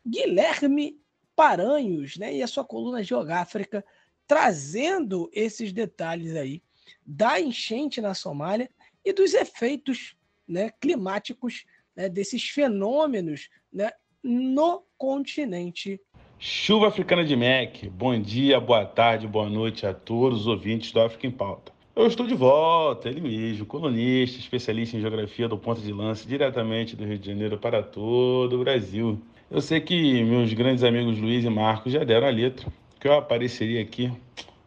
[0.05, 0.99] Guilherme
[1.35, 2.33] Paranhos, né?
[2.33, 3.85] E a sua coluna geográfica
[4.27, 6.63] trazendo esses detalhes aí
[7.05, 8.69] da enchente na Somália
[9.03, 10.15] e dos efeitos
[10.51, 11.65] né, climáticos
[11.95, 13.89] né, desses fenômenos né,
[14.21, 15.99] no continente.
[16.37, 17.89] Chuva africana de MEC.
[17.89, 21.71] Bom dia, boa tarde, boa noite a todos os ouvintes do África em Pauta.
[21.95, 26.95] Eu estou de volta, ele mesmo, colunista, especialista em geografia do ponto de lança, diretamente
[26.95, 29.21] do Rio de Janeiro para todo o Brasil.
[29.49, 32.67] Eu sei que meus grandes amigos Luiz e Marcos já deram a letra,
[32.99, 34.11] que eu apareceria aqui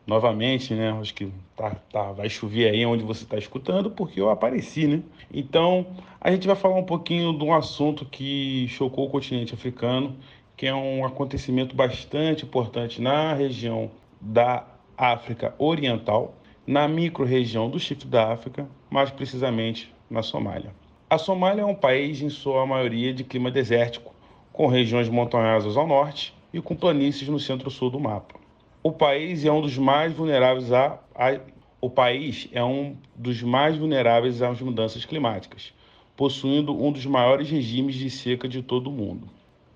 [0.07, 0.93] novamente, né?
[1.01, 5.03] Acho que tá, tá, vai chover aí onde você está escutando, porque eu apareci, né?
[5.33, 5.87] Então,
[6.21, 10.17] a gente vai falar um pouquinho de um assunto que chocou o continente africano,
[10.57, 14.65] que é um acontecimento bastante importante na região da
[14.97, 16.35] África Oriental,
[16.67, 20.73] na micro-região do Chifre da África, mais precisamente na Somália.
[21.11, 24.15] A Somália é um país, em sua maioria, de clima desértico,
[24.53, 28.44] com regiões montanhosas ao norte e com planícies no centro-sul do mapa
[28.87, 31.41] o país é um dos mais vulneráveis a, a,
[31.81, 35.73] o país é um dos mais vulneráveis às mudanças climáticas,
[36.15, 39.27] possuindo um dos maiores regimes de seca de todo o mundo,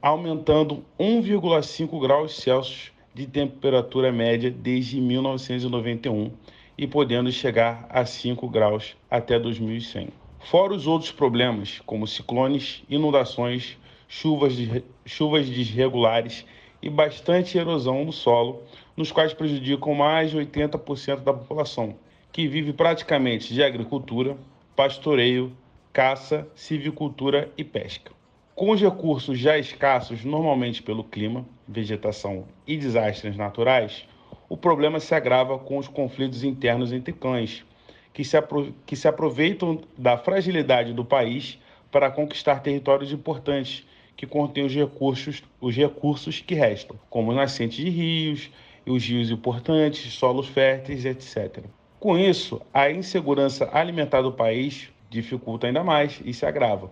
[0.02, 6.30] aumentando 1,5 graus Celsius de temperatura média desde 1991
[6.76, 10.08] e podendo chegar a 5 graus até 2100.
[10.40, 16.44] Fora os outros problemas, como ciclones, inundações, chuvas, de, chuvas desregulares
[16.82, 18.62] e bastante erosão no solo,
[18.98, 21.94] nos quais prejudicam mais de 80% da população,
[22.32, 24.36] que vive praticamente de agricultura,
[24.74, 25.56] pastoreio,
[25.92, 28.10] caça, civicultura e pesca.
[28.56, 34.04] Com os recursos já escassos, normalmente pelo clima, vegetação e desastres naturais,
[34.48, 37.64] o problema se agrava com os conflitos internos entre clãs,
[38.12, 38.36] que se,
[38.84, 41.56] que se aproveitam da fragilidade do país
[41.92, 43.86] para conquistar territórios importantes
[44.16, 48.50] que contêm os recursos, os recursos que restam, como nascentes de rios,
[48.90, 51.64] os rios importantes, solos férteis, etc.
[52.00, 56.90] Com isso, a insegurança alimentar do país dificulta ainda mais e se agrava.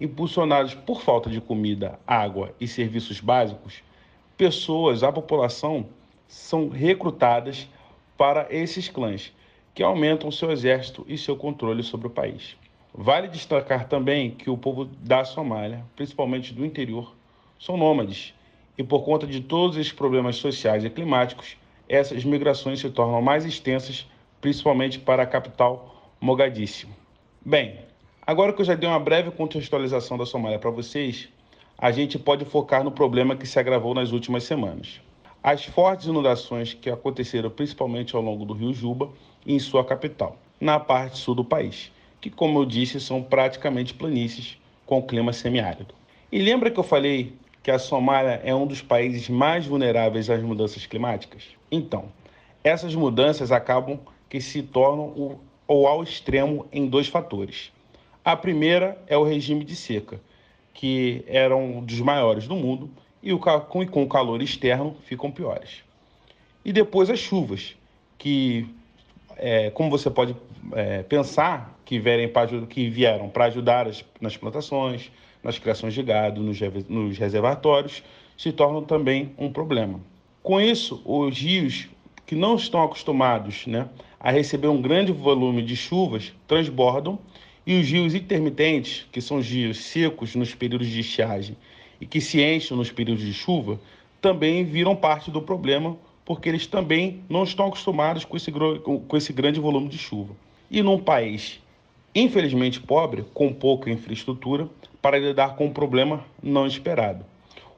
[0.00, 3.82] Impulsionados por falta de comida, água e serviços básicos,
[4.36, 5.86] pessoas, a população,
[6.28, 7.68] são recrutadas
[8.16, 9.32] para esses clãs,
[9.74, 12.56] que aumentam seu exército e seu controle sobre o país.
[12.94, 17.14] Vale destacar também que o povo da Somália, principalmente do interior,
[17.58, 18.34] são nômades
[18.78, 21.56] e por conta de todos esses problemas sociais e climáticos,
[21.88, 24.06] essas migrações se tornam mais extensas,
[24.40, 26.94] principalmente para a capital Mogadíssimo.
[27.44, 27.78] Bem,
[28.26, 31.28] agora que eu já dei uma breve contextualização da Somália para vocês,
[31.78, 35.00] a gente pode focar no problema que se agravou nas últimas semanas.
[35.42, 39.10] As fortes inundações que aconteceram principalmente ao longo do rio Juba
[39.44, 43.94] e em sua capital, na parte sul do país, que, como eu disse, são praticamente
[43.94, 45.94] planícies com clima semiárido.
[46.32, 47.34] E lembra que eu falei
[47.66, 51.42] que a Somália é um dos países mais vulneráveis às mudanças climáticas?
[51.68, 52.04] Então,
[52.62, 57.72] essas mudanças acabam que se tornam o, ou ao extremo em dois fatores.
[58.24, 60.20] A primeira é o regime de seca,
[60.72, 62.88] que era um dos maiores do mundo
[63.20, 65.82] e o, com, com o calor externo ficam piores.
[66.64, 67.74] E depois as chuvas,
[68.16, 68.64] que,
[69.36, 70.36] é, como você pode
[70.72, 75.10] é, pensar, que, vieram para ajudar as, nas plantações,
[75.46, 78.02] nas criações de gado, nos, reservatórios,
[78.36, 80.00] se tornam também um problema.
[80.42, 81.88] Com isso, os rios
[82.26, 87.16] que não estão acostumados né, a receber um grande volume de chuvas transbordam
[87.64, 91.56] e os rios intermitentes, que são os rios secos nos períodos de estiagem
[92.00, 93.80] e que se enchem nos períodos de chuva,
[94.20, 99.32] também viram parte do problema porque eles também não estão acostumados com esse, com esse
[99.32, 100.34] grande volume de chuva.
[100.68, 101.60] E num país
[102.16, 104.68] infelizmente pobre, com pouca infraestrutura,
[105.06, 107.24] para lidar com um problema não esperado.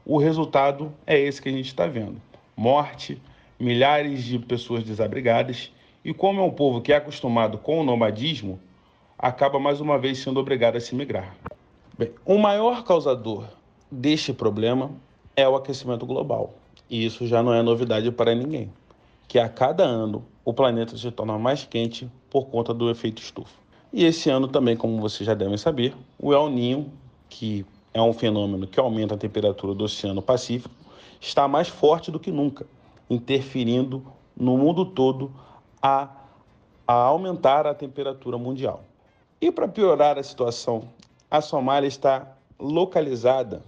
[0.03, 2.17] O resultado é esse que a gente está vendo:
[2.57, 3.21] morte,
[3.61, 5.71] milhares de pessoas desabrigadas,
[6.03, 8.59] e como é um povo que é acostumado com o nomadismo,
[9.19, 11.37] acaba mais uma vez sendo obrigado a se migrar.
[11.99, 13.45] Bem, o maior causador
[13.93, 14.91] deste problema
[15.37, 16.55] é o aquecimento global,
[16.89, 18.73] e isso já não é novidade para ninguém,
[19.29, 23.69] que a cada ano o planeta se torna mais quente por conta do efeito estufa.
[23.93, 26.91] E esse ano também, como vocês já devem saber, o El Ninho
[27.29, 30.75] que é um fenômeno que aumenta a temperatura do Oceano Pacífico,
[31.21, 32.67] está mais forte do que nunca,
[33.09, 34.05] interferindo
[34.37, 35.33] no mundo todo
[35.83, 36.09] a,
[36.87, 38.85] a aumentar a temperatura mundial.
[39.41, 40.89] E para piorar a situação
[41.31, 43.63] A Somália está localizada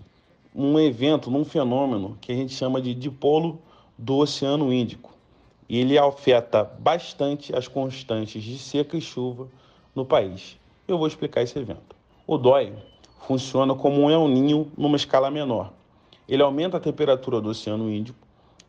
[0.54, 3.60] num evento, num fenômeno que a gente chama de dipolo
[3.96, 5.14] do Oceano Índico.
[5.68, 9.46] E ele afeta bastante as constantes de seca e chuva
[9.94, 10.58] no país.
[10.88, 11.94] Eu vou explicar esse evento.
[12.26, 12.72] O DOI
[13.26, 15.72] funciona como um El Ninho numa escala menor.
[16.28, 18.18] Ele aumenta a temperatura do Oceano Índico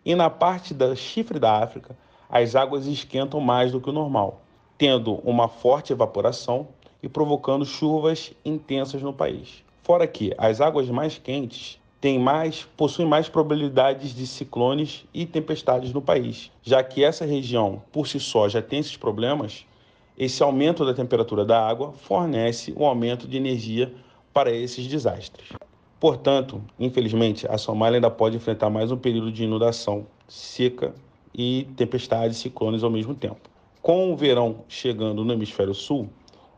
[0.05, 1.95] e na parte da chifre da África
[2.29, 4.41] as águas esquentam mais do que o normal,
[4.77, 6.67] tendo uma forte evaporação
[7.03, 9.63] e provocando chuvas intensas no país.
[9.83, 15.93] Fora que as águas mais quentes têm mais, possuem mais probabilidades de ciclones e tempestades
[15.93, 19.65] no país, já que essa região por si só já tem esses problemas.
[20.17, 23.93] Esse aumento da temperatura da água fornece um aumento de energia
[24.33, 25.49] para esses desastres.
[25.99, 30.95] Portanto, infelizmente, a Somália ainda pode enfrentar mais um período de inundação, seca
[31.33, 33.49] e tempestades ciclones ao mesmo tempo.
[33.81, 36.09] Com o verão chegando no hemisfério sul,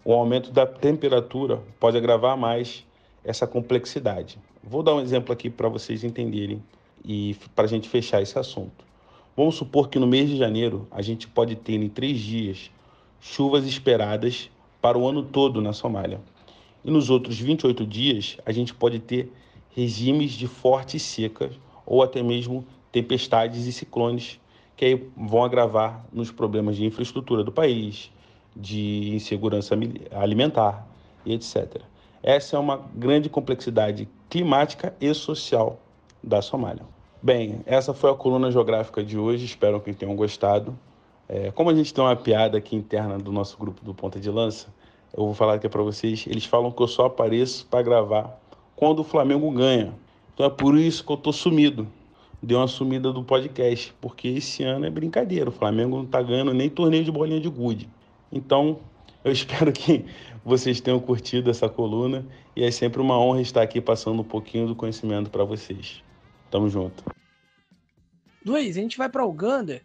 [0.06, 2.86] o aumento da temperatura pode agravar mais
[3.24, 4.38] essa complexidade.
[4.64, 6.62] Vou dar um exemplo aqui para vocês entenderem
[7.04, 8.86] e para a gente fechar esse assunto.
[9.36, 12.72] Vamos supor que no mês de janeiro a gente pode ter em três dias
[13.20, 14.50] chuvas esperadas
[14.82, 16.22] para o ano todo na Somália.
[16.84, 19.32] E nos outros 28 dias a gente pode ter
[19.70, 21.52] regimes de fortes secas
[21.86, 24.40] ou até mesmo tempestades e ciclones
[24.76, 28.12] que aí vão agravar nos problemas de infraestrutura do país,
[28.56, 29.76] de insegurança
[30.12, 30.88] alimentar
[31.26, 31.82] e etc.
[32.22, 35.80] Essa é uma grande complexidade climática e social
[36.24, 36.84] da Somália.
[37.22, 40.78] Bem, essa foi a coluna geográfica de hoje, espero que tenham gostado.
[41.28, 44.30] É, como a gente tem uma piada aqui interna do nosso grupo do Ponta de
[44.30, 44.68] Lança,
[45.16, 46.26] eu vou falar aqui para vocês.
[46.28, 48.40] Eles falam que eu só apareço para gravar
[48.76, 49.94] quando o Flamengo ganha.
[50.34, 51.88] Então é por isso que eu tô sumido.
[52.42, 55.50] Deu uma sumida do podcast, porque esse ano é brincadeira.
[55.50, 57.88] O Flamengo não tá ganhando nem torneio de bolinha de gude.
[58.32, 58.80] Então,
[59.24, 60.06] eu espero que
[60.44, 64.68] vocês tenham curtido essa coluna e é sempre uma honra estar aqui passando um pouquinho
[64.68, 66.04] do conhecimento para vocês.
[66.52, 67.04] Tamo junto.
[68.46, 69.82] Luiz, a gente vai para Uganda,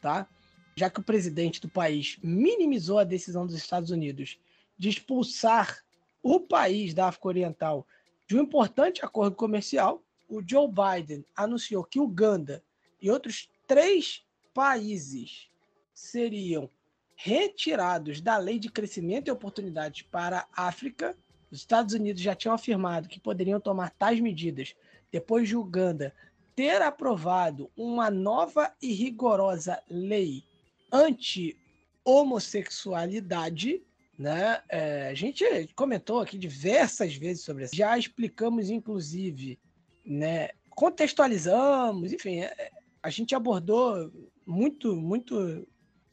[0.00, 0.26] tá?
[0.74, 4.36] Já que o presidente do país minimizou a decisão dos Estados Unidos
[4.76, 5.84] de expulsar
[6.22, 7.86] o país da África Oriental
[8.26, 12.62] de um importante acordo comercial, o Joe Biden anunciou que Uganda
[13.00, 14.24] e outros três
[14.54, 15.48] países
[15.92, 16.70] seriam
[17.14, 21.16] retirados da Lei de Crescimento e Oportunidades para a África.
[21.50, 24.74] Os Estados Unidos já tinham afirmado que poderiam tomar tais medidas
[25.12, 26.14] depois de Uganda
[26.56, 30.42] ter aprovado uma nova e rigorosa lei
[30.90, 33.82] anti-homossexualidade.
[34.18, 34.62] Né?
[34.68, 37.74] É, a gente comentou aqui diversas vezes sobre isso.
[37.74, 39.58] Já explicamos, inclusive,
[40.04, 40.50] né?
[40.70, 42.70] contextualizamos, enfim, é,
[43.02, 44.12] a gente abordou
[44.46, 45.66] muito, muito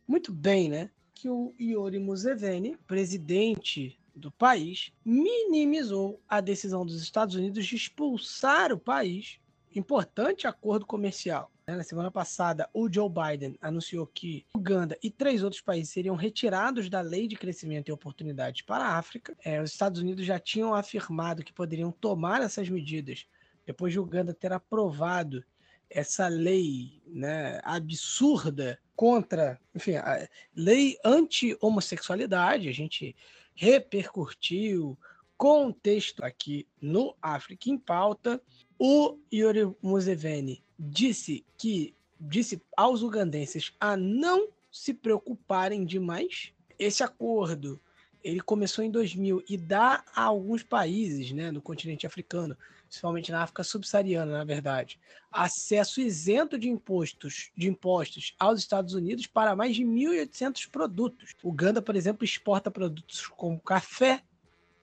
[0.07, 0.89] muito bem, né?
[1.13, 8.73] Que o Iori Museveni, presidente do país, minimizou a decisão dos Estados Unidos de expulsar
[8.73, 9.39] o país.
[9.73, 11.50] Importante acordo comercial.
[11.67, 11.75] Né?
[11.75, 16.89] Na semana passada, o Joe Biden anunciou que Uganda e três outros países seriam retirados
[16.89, 19.35] da Lei de Crescimento e Oportunidades para a África.
[19.43, 23.25] É, os Estados Unidos já tinham afirmado que poderiam tomar essas medidas
[23.65, 25.43] depois de Uganda ter aprovado
[25.89, 33.15] essa lei né, absurda contra, enfim, a lei anti-homossexualidade, a gente
[33.53, 34.97] repercutiu
[35.37, 38.41] contexto aqui no África em Pauta.
[38.77, 46.53] O Yuri Museveni disse que disse aos ugandenses a não se preocuparem demais.
[46.79, 47.79] Esse acordo
[48.23, 52.57] ele começou em 2000 e dá a alguns países né, no continente africano
[52.91, 54.99] principalmente na África subsaariana, na verdade,
[55.31, 61.33] acesso isento de impostos, de impostos aos Estados Unidos para mais de 1.800 produtos.
[61.41, 64.21] Uganda, por exemplo, exporta produtos como café,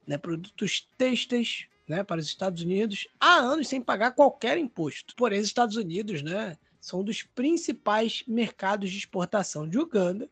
[0.06, 5.15] né, produtos têxteis, né, para os Estados Unidos há anos sem pagar qualquer imposto.
[5.17, 10.28] Porém, os Estados Unidos, né, são um dos principais mercados de exportação de Uganda,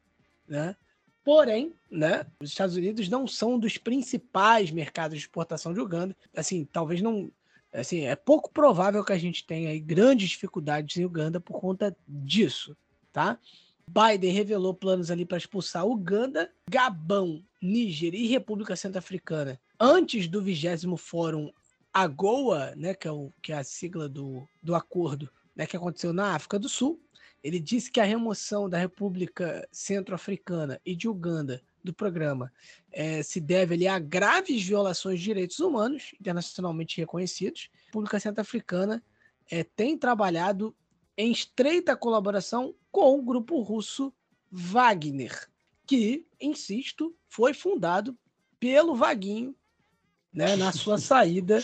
[0.47, 0.77] né?
[1.25, 6.17] Porém, né, os Estados Unidos não são um dos principais mercados de exportação de Uganda.
[6.35, 7.33] Assim, talvez não
[7.73, 12.75] Assim, é pouco provável que a gente tenha grandes dificuldades em Uganda por conta disso,
[13.13, 13.39] tá?
[13.89, 20.97] Biden revelou planos ali para expulsar Uganda, Gabão, Níger e República Centro-Africana antes do 20
[20.97, 21.51] Fórum
[21.93, 26.13] AGOA, né, que é, o, que é a sigla do, do acordo né, que aconteceu
[26.13, 27.01] na África do Sul.
[27.43, 32.53] Ele disse que a remoção da República Centro-Africana e de Uganda do programa
[32.93, 37.71] é, se deve ali, a graves violações de direitos humanos internacionalmente reconhecidos.
[37.73, 39.03] A República Centro-Africana
[39.51, 40.75] é, tem trabalhado
[41.17, 44.11] em estreita colaboração com o grupo russo
[44.51, 45.51] Wagner,
[45.87, 48.17] que, insisto, foi fundado
[48.59, 49.55] pelo Vaguinho,
[50.33, 51.63] né, na sua saída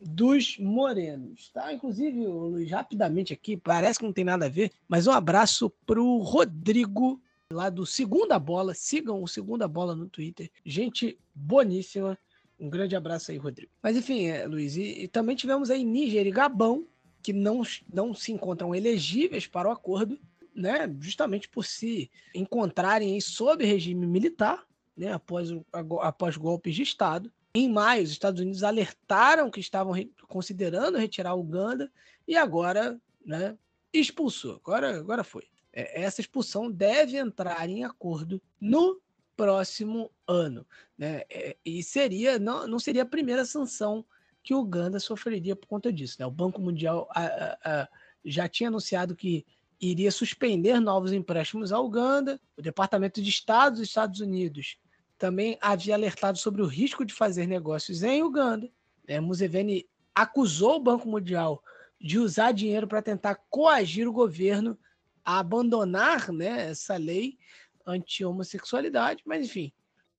[0.00, 1.72] dos morenos, tá?
[1.72, 6.18] Inclusive, Luiz, rapidamente aqui, parece que não tem nada a ver, mas um abraço pro
[6.18, 8.74] Rodrigo lá do Segunda Bola.
[8.74, 10.50] Sigam o Segunda Bola no Twitter.
[10.66, 12.18] Gente boníssima.
[12.58, 13.70] Um grande abraço aí, Rodrigo.
[13.80, 16.84] Mas enfim, é, Luiz, e, e, também tivemos aí Níger e Gabão,
[17.22, 20.18] que não, não se encontram elegíveis para o acordo,
[20.54, 20.94] né?
[21.00, 25.12] Justamente por se encontrarem sob regime militar, né?
[25.12, 27.32] Após, após golpes de Estado.
[27.56, 31.90] Em maio, os Estados Unidos alertaram que estavam re considerando retirar a Uganda
[32.26, 33.56] e agora, né?
[33.92, 34.56] Expulsou.
[34.56, 35.44] Agora, agora foi.
[35.72, 39.00] É, essa expulsão deve entrar em acordo no
[39.36, 40.66] próximo ano.
[40.96, 41.22] Né?
[41.28, 44.04] É, e seria não, não seria a primeira sanção
[44.42, 46.16] que Uganda sofreria por conta disso.
[46.20, 46.26] Né?
[46.26, 47.88] O Banco Mundial a, a, a,
[48.24, 49.44] já tinha anunciado que
[49.80, 52.40] iria suspender novos empréstimos à Uganda.
[52.56, 54.78] O Departamento de Estado dos Estados Unidos
[55.18, 58.70] também havia alertado sobre o risco de fazer negócios em Uganda.
[59.08, 59.20] Né?
[59.20, 61.62] Museveni acusou o Banco Mundial
[62.00, 64.78] de usar dinheiro para tentar coagir o governo
[65.24, 67.38] a abandonar né, essa lei
[67.86, 69.72] anti-homossexualidade, mas enfim,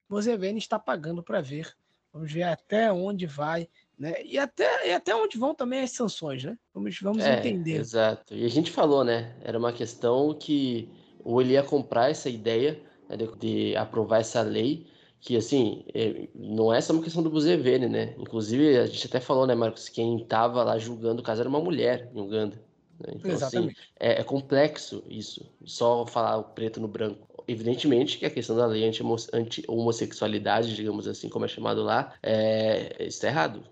[0.09, 1.75] Museveni está pagando para ver.
[2.11, 4.23] Vamos ver até onde vai, né?
[4.23, 6.57] E até, e até onde vão também as sanções, né?
[6.73, 7.77] Vamos, vamos é, entender.
[7.77, 8.35] Exato.
[8.35, 9.35] E a gente falou, né?
[9.41, 10.89] Era uma questão que
[11.23, 12.79] ou ele ia comprar essa ideia
[13.09, 14.85] né, de, de, aprovar essa lei,
[15.19, 18.13] que assim, é, não é só uma questão do Museveni, né?
[18.19, 21.59] Inclusive, a gente até falou, né, Marcos, quem estava lá julgando o caso era uma
[21.59, 22.61] mulher em Uganda.
[22.99, 23.13] Né?
[23.15, 23.71] Então, assim, Exatamente.
[23.71, 27.43] Assim, é, é, complexo isso, só falar o preto no branco.
[27.47, 28.87] Evidentemente que a questão da lei
[29.33, 33.63] anti-homossexualidade, digamos assim, como é chamado lá, é, está errado,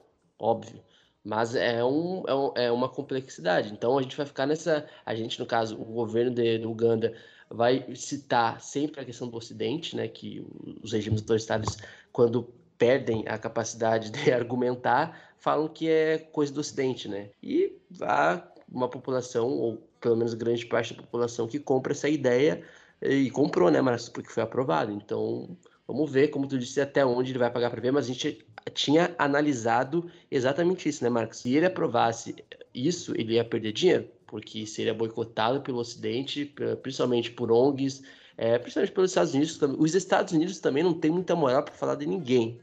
[0.44, 0.82] óbvio.
[1.24, 3.72] Mas é, um, é, um, é, uma complexidade.
[3.72, 4.86] Então a gente vai ficar nessa.
[5.06, 7.14] A gente, no caso, o governo de, de Uganda
[7.50, 10.08] vai citar sempre a questão do Ocidente, né?
[10.08, 10.46] Que
[10.84, 11.78] os regimes autoritários,
[12.12, 17.30] quando perdem a capacidade de argumentar, falam que é coisa do Ocidente, né?
[17.42, 22.64] E a uma população, ou pelo menos grande parte da população, que compra essa ideia
[23.02, 24.92] e comprou, né, Marcos, porque foi aprovado.
[24.92, 25.56] Então,
[25.88, 28.46] vamos ver, como tu disse, até onde ele vai pagar para ver, mas a gente
[28.74, 31.40] tinha analisado exatamente isso, né, Marcos?
[31.40, 32.36] Se ele aprovasse
[32.74, 38.04] isso, ele ia perder dinheiro, porque seria boicotado pelo Ocidente, principalmente por ONGs,
[38.38, 39.60] é, principalmente pelos Estados Unidos.
[39.62, 42.60] Os Estados Unidos também não tem muita moral para falar de ninguém.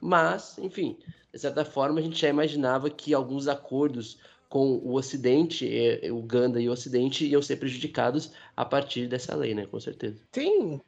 [0.00, 0.98] Mas, enfim,
[1.32, 6.60] de certa forma, a gente já imaginava que alguns acordos com o Ocidente, é, Uganda
[6.60, 9.64] e o Ocidente iam ser prejudicados a partir dessa lei, né?
[9.64, 10.20] Com certeza.
[10.30, 10.78] Tem,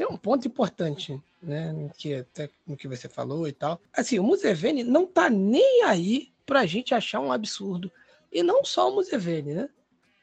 [0.00, 1.90] tem um ponto importante, né?
[1.98, 3.78] Que até no que você falou e tal.
[3.92, 7.92] Assim, o Museveni não tá nem aí pra gente achar um absurdo.
[8.32, 9.68] E não só o Museveni, né?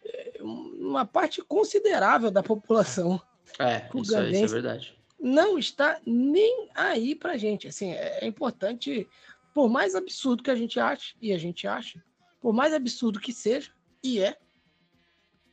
[0.04, 3.22] É, uma parte considerável da população
[3.60, 4.98] é, isso, é, isso é verdade.
[5.20, 7.68] Não está nem aí pra gente.
[7.68, 9.08] Assim, é, é importante,
[9.54, 12.04] por mais absurdo que a gente ache, e a gente acha,
[12.42, 13.72] por mais absurdo que seja,
[14.04, 14.40] e é,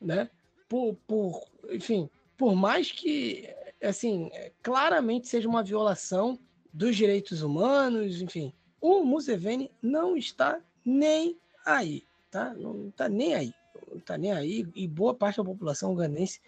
[0.01, 0.31] né?
[0.67, 2.09] Por, por, enfim,
[2.39, 4.31] por mais que, assim,
[4.63, 6.39] claramente seja uma violação
[6.73, 12.53] dos direitos humanos, enfim, o Museveni não está nem aí, tá?
[12.55, 13.55] Não está nem aí,
[13.89, 16.41] não está nem aí, e boa parte da população ugandense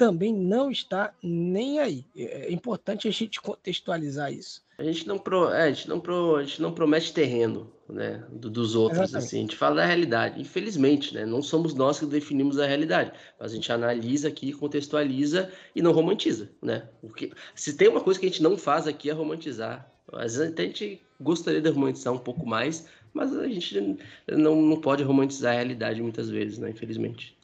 [0.00, 2.06] também não está nem aí.
[2.16, 4.64] É importante a gente contextualizar isso.
[4.78, 8.24] A gente não, pro, é, a gente não, pro, a gente não promete terreno né,
[8.30, 10.40] do, dos outros, assim, a gente fala da realidade.
[10.40, 15.52] Infelizmente, né, não somos nós que definimos a realidade, mas a gente analisa aqui, contextualiza
[15.76, 16.48] e não romantiza.
[16.62, 16.88] Né?
[17.02, 19.86] Porque, se tem uma coisa que a gente não faz aqui é romantizar.
[20.14, 23.98] Às vezes a gente gostaria de romantizar um pouco mais, mas a gente
[24.30, 27.36] não, não pode romantizar a realidade muitas vezes, né, infelizmente.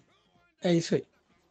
[0.62, 1.04] É isso aí.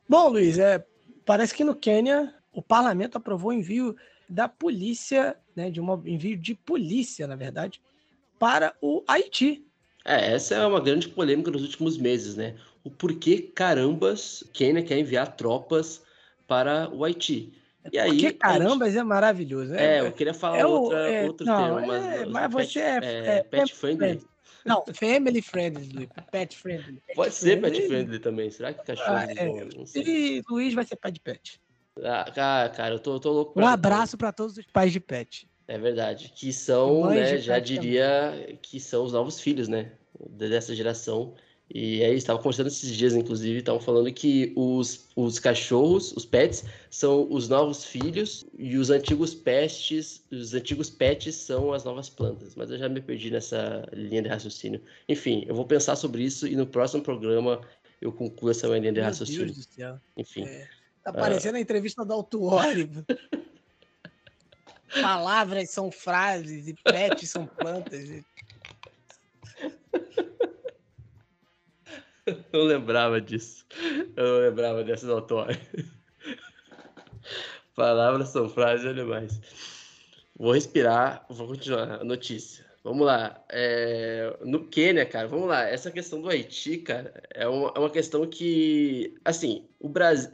[0.07, 0.85] Bom, Luiz, é,
[1.25, 3.95] parece que no Quênia o parlamento aprovou o envio
[4.29, 7.81] da polícia, né, de um envio de polícia, na verdade,
[8.39, 9.65] para o Haiti.
[10.03, 12.55] É, essa é uma grande polêmica nos últimos meses, né?
[12.83, 16.03] O porquê carambas Quênia quer enviar tropas
[16.47, 17.51] para o Haiti.
[17.91, 19.73] E aí, Porque carambas é maravilhoso.
[19.73, 22.79] É, é, eu queria falar é outra, é, outro não, termo, mas, é, mas você
[22.79, 24.21] é, é, é pet friendly.
[24.65, 26.99] Não, family friendly, pet friendly.
[27.05, 27.61] Pet Pode friendly.
[27.61, 28.49] ser pet friendly também.
[28.49, 29.45] Será que cachorro ah, é.
[29.45, 29.85] bom?
[29.95, 31.61] E Luiz vai ser pai de pet.
[32.03, 33.59] Ah, cara, cara, eu tô, tô louco.
[33.59, 35.47] Um abraço para todos os pais de pet.
[35.67, 36.31] É verdade.
[36.35, 38.59] Que são, né, já diria também.
[38.61, 39.91] que são os novos filhos, né?
[40.31, 41.35] Dessa geração.
[41.73, 46.63] E aí, estava conversando esses dias, inclusive, estavam falando que os, os cachorros, os pets,
[46.89, 52.55] são os novos filhos e os antigos pestes, os antigos pets são as novas plantas.
[52.55, 54.81] Mas eu já me perdi nessa linha de raciocínio.
[55.09, 57.59] Enfim, eu vou pensar sobre isso e no próximo programa
[57.99, 59.45] eu concluo essa linha de Meu raciocínio.
[59.45, 59.99] Deus do céu.
[60.15, 60.45] Enfim.
[60.45, 60.67] É,
[61.03, 61.57] tá parecendo uh...
[61.57, 62.89] a entrevista do Altuori.
[65.01, 68.23] palavras são frases e pets são plantas.
[72.25, 73.65] Eu não lembrava disso.
[74.15, 75.59] Eu não lembrava dessa notória.
[77.75, 79.39] Palavras são frases animais.
[80.37, 82.64] Vou respirar, vou continuar a notícia.
[82.85, 83.43] Vamos lá.
[83.49, 85.63] É, no Quênia, cara, vamos lá.
[85.67, 90.29] Essa questão do Haiti, cara, é uma, é uma questão que, assim, o Brasil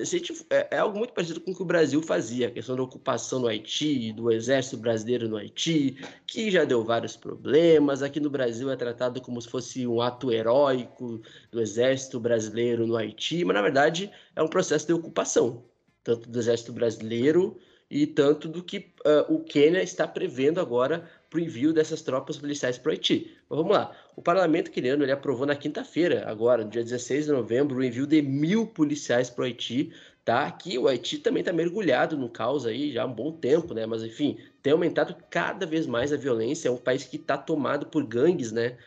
[0.49, 3.39] é, é, algo muito parecido com o que o Brasil fazia, a questão da ocupação
[3.39, 5.95] no Haiti, do exército brasileiro no Haiti,
[6.27, 8.03] que já deu vários problemas.
[8.03, 11.21] Aqui no Brasil é tratado como se fosse um ato heróico
[11.53, 15.63] do exército brasileiro no Haiti, mas na verdade é um processo de ocupação,
[16.03, 17.57] tanto do exército brasileiro
[17.89, 22.37] e tanto do que uh, o Quênia está prevendo agora para o envio dessas tropas
[22.37, 23.31] policiais para o Haiti.
[23.49, 23.95] Mas vamos lá.
[24.17, 28.21] O parlamento queniano ele aprovou na quinta-feira, agora, dia 16 de novembro, o envio de
[28.21, 29.91] mil policiais para o Haiti.
[30.23, 30.51] Tá?
[30.51, 33.87] Que o Haiti também está mergulhado no caos aí já há um bom tempo, né?
[33.87, 36.67] Mas enfim, tem aumentado cada vez mais a violência.
[36.67, 38.77] É um país que está tomado por gangues, né?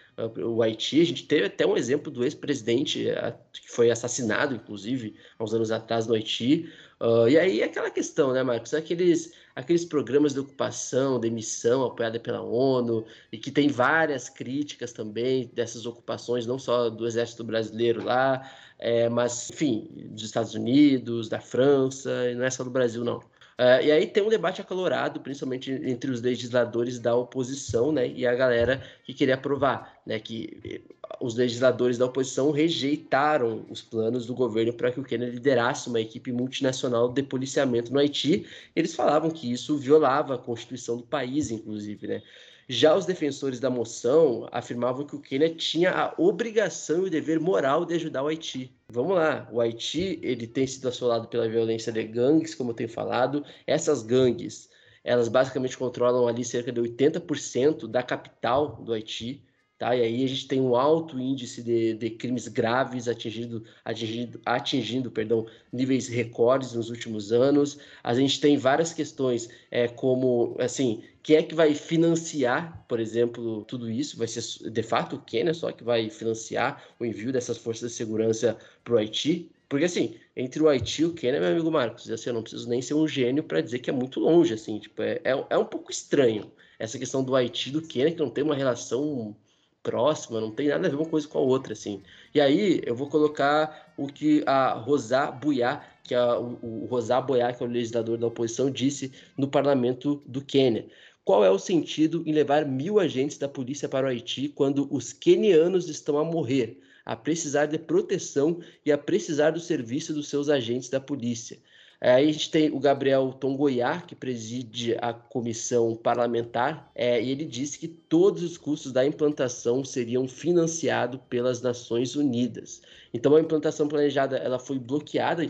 [0.47, 3.09] O Haiti, a gente teve até um exemplo do ex-presidente
[3.53, 6.71] que foi assassinado, inclusive, há uns anos atrás no Haiti.
[7.01, 8.73] Uh, e aí aquela questão, né, Marcos?
[8.73, 14.93] Aqueles aqueles programas de ocupação, de missão apoiada pela ONU, e que tem várias críticas
[14.93, 21.29] também dessas ocupações, não só do exército brasileiro lá, é, mas, enfim, dos Estados Unidos,
[21.29, 23.19] da França, e não é só do Brasil, não.
[23.57, 28.27] Uh, e aí tem um debate acalorado, principalmente entre os legisladores da oposição, né, e
[28.27, 30.83] a galera que queria aprovar, né, que
[31.21, 36.01] os legisladores da oposição rejeitaram os planos do governo para que o Quênia liderasse uma
[36.01, 38.47] equipe multinacional de policiamento no Haiti.
[38.75, 42.23] Eles falavam que isso violava a constituição do país, inclusive, né.
[42.69, 47.39] Já os defensores da moção afirmavam que o Quênia tinha a obrigação e o dever
[47.39, 48.75] moral de ajudar o Haiti.
[48.89, 52.89] Vamos lá, o Haiti ele tem sido assolado pela violência de gangues, como eu tenho
[52.89, 53.45] falado.
[53.67, 54.71] Essas gangues,
[55.03, 59.45] elas basicamente controlam ali cerca de 80% da capital do Haiti.
[59.77, 59.95] Tá?
[59.97, 65.11] E aí a gente tem um alto índice de, de crimes graves atingindo, atingindo, atingindo
[65.11, 67.79] perdão, níveis recordes nos últimos anos.
[68.03, 73.65] A gente tem várias questões, é, como assim, quem é que vai financiar, por exemplo,
[73.65, 74.17] tudo isso?
[74.17, 77.97] Vai ser de fato o Quênia só que vai financiar o envio dessas forças de
[77.97, 79.51] segurança para o Haiti?
[79.69, 82.69] Porque assim, entre o Haiti e o Quênia, meu amigo Marcos, assim, eu não preciso
[82.69, 85.59] nem ser um gênio para dizer que é muito longe, assim, tipo, é, é, é
[85.59, 89.35] um pouco estranho essa questão do Haiti e do Quênia, que não tem uma relação
[89.85, 92.03] próxima, não tem nada a ver uma coisa com a outra, assim.
[92.35, 97.21] E aí eu vou colocar o que a Rosá Buyá, que é o, o Rosá
[97.21, 100.87] Boyá, que é o legislador da oposição, disse no parlamento do Quênia.
[101.25, 105.13] Qual é o sentido em levar mil agentes da polícia para o Haiti quando os
[105.13, 110.49] quenianos estão a morrer, a precisar de proteção e a precisar do serviço dos seus
[110.49, 111.59] agentes da polícia?
[112.05, 117.31] É, aí a gente tem o Gabriel Tongoiá, que preside a comissão parlamentar, é, e
[117.31, 122.83] ele disse que todos os custos da implantação seriam financiados pelas Nações Unidas.
[123.15, 125.43] Então a implantação planejada ela foi bloqueada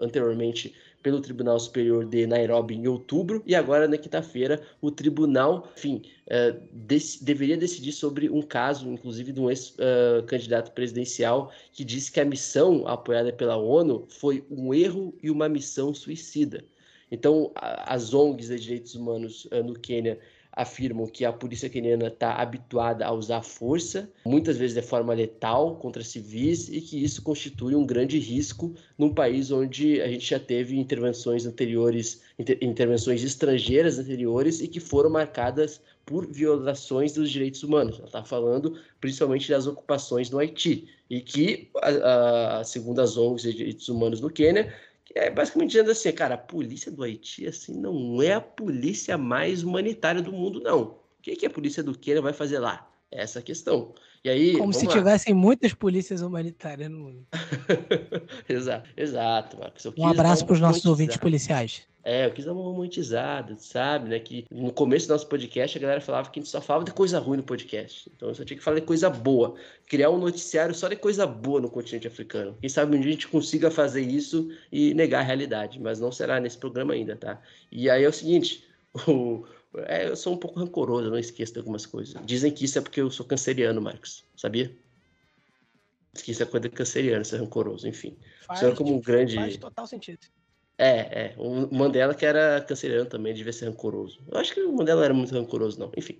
[0.00, 6.02] anteriormente pelo Tribunal Superior de Nairobi em outubro e agora na quinta-feira o tribunal, enfim,
[6.26, 12.10] uh, dec deveria decidir sobre um caso, inclusive de um ex-candidato uh, presidencial que disse
[12.10, 16.64] que a missão apoiada pela ONU foi um erro e uma missão suicida.
[17.10, 20.18] Então, as ONGs de direitos humanos no Quênia
[20.58, 25.76] afirmam que a polícia queniana está habituada a usar força, muitas vezes de forma letal
[25.76, 30.40] contra civis, e que isso constitui um grande risco num país onde a gente já
[30.40, 37.62] teve intervenções anteriores, inter, intervenções estrangeiras anteriores e que foram marcadas por violações dos direitos
[37.62, 37.96] humanos.
[37.98, 43.42] Ela está falando principalmente das ocupações no Haiti, e que, a, a, segundo as ONGs
[43.42, 44.74] de direitos humanos no Quênia,
[45.14, 49.62] é basicamente dizendo assim, cara, a polícia do Haiti assim não é a polícia mais
[49.62, 50.82] humanitária do mundo, não.
[51.18, 52.90] O que, que a polícia do Quênia vai fazer lá?
[53.10, 53.94] Essa questão.
[54.24, 54.92] E aí, Como se lá.
[54.92, 57.26] tivessem muitas polícias humanitárias no mundo.
[58.48, 59.86] exato, exato, Marcos.
[59.96, 61.86] Um abraço para os nossos ouvintes policiais.
[62.04, 64.18] É, eu quis dar uma romantizada, sabe, né?
[64.18, 66.92] Que no começo do nosso podcast a galera falava que a gente só falava de
[66.92, 68.10] coisa ruim no podcast.
[68.16, 69.56] Então eu só tinha que falar de coisa boa.
[69.86, 72.56] Criar um noticiário só de coisa boa no continente africano.
[72.60, 76.10] Quem sabe um dia a gente consiga fazer isso e negar a realidade, mas não
[76.10, 77.42] será nesse programa ainda, tá?
[77.70, 78.64] E aí é o seguinte,
[79.06, 79.44] o,
[79.76, 82.14] é, eu sou um pouco rancoroso, não esqueço de algumas coisas.
[82.24, 84.74] Dizem que isso é porque eu sou canceriano, Marcos, sabia?
[86.12, 88.16] Diz que isso é coisa de canceriano, ser rancoroso, enfim.
[88.46, 89.36] Faz, o como um grande.
[89.36, 90.26] Faz total sentido.
[90.78, 91.34] É, é.
[91.36, 94.20] O Mandela que era canceriano também, devia ser rancoroso.
[94.30, 95.90] Eu acho que o Mandela era muito rancoroso, não.
[95.96, 96.18] Enfim.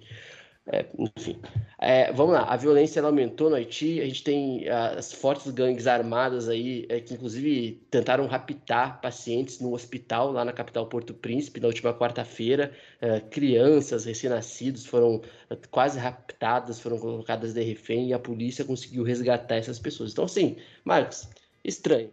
[0.71, 1.41] É, enfim.
[1.81, 6.47] É, vamos lá, a violência aumentou no Haiti, a gente tem as fortes gangues armadas
[6.47, 11.69] aí, é, que inclusive tentaram raptar pacientes no hospital lá na capital Porto Príncipe na
[11.69, 12.71] última quarta-feira.
[13.01, 19.03] É, crianças recém-nascidos foram é, quase raptadas, foram colocadas de refém e a polícia conseguiu
[19.03, 20.13] resgatar essas pessoas.
[20.13, 21.31] Então, assim, Marcos,
[21.65, 22.11] estranho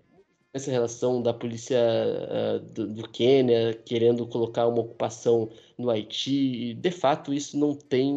[0.56, 6.74] essa relação da polícia uh, do, do, Quênia querendo colocar uma ocupação no Haiti.
[6.76, 8.16] De fato, isso não tem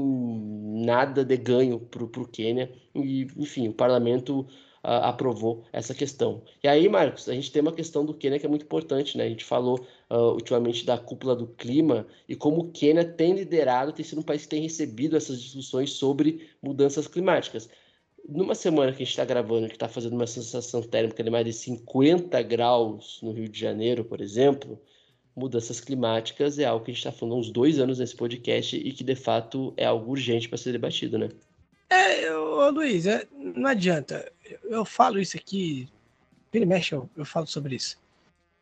[0.86, 2.70] nada de ganho para o Quênia.
[2.94, 4.42] E, enfim, o parlamento
[4.84, 6.40] uh, aprovou essa questão.
[6.62, 9.18] E aí, Marcos, a gente tem uma questão do Quênia que é muito importante.
[9.18, 9.24] Né?
[9.24, 13.92] A gente falou uh, ultimamente da cúpula do clima e como o Quênia tem liderado,
[13.92, 17.68] tem sido um país que tem recebido essas discussões sobre mudanças climáticas
[18.28, 21.46] numa semana que a gente está gravando, que está fazendo uma sensação térmica de mais
[21.46, 24.78] de 50 graus no Rio de Janeiro, por exemplo,
[25.34, 28.76] mudanças climáticas é algo que a gente está falando há uns dois anos nesse podcast
[28.76, 31.30] e que de fato é algo urgente para ser debatido, né?
[31.88, 34.30] É, ô, Luiz, é, não adianta.
[34.44, 35.88] Eu, eu, falo isso aqui,
[36.52, 37.98] vira e mexe, eu, eu falo sobre isso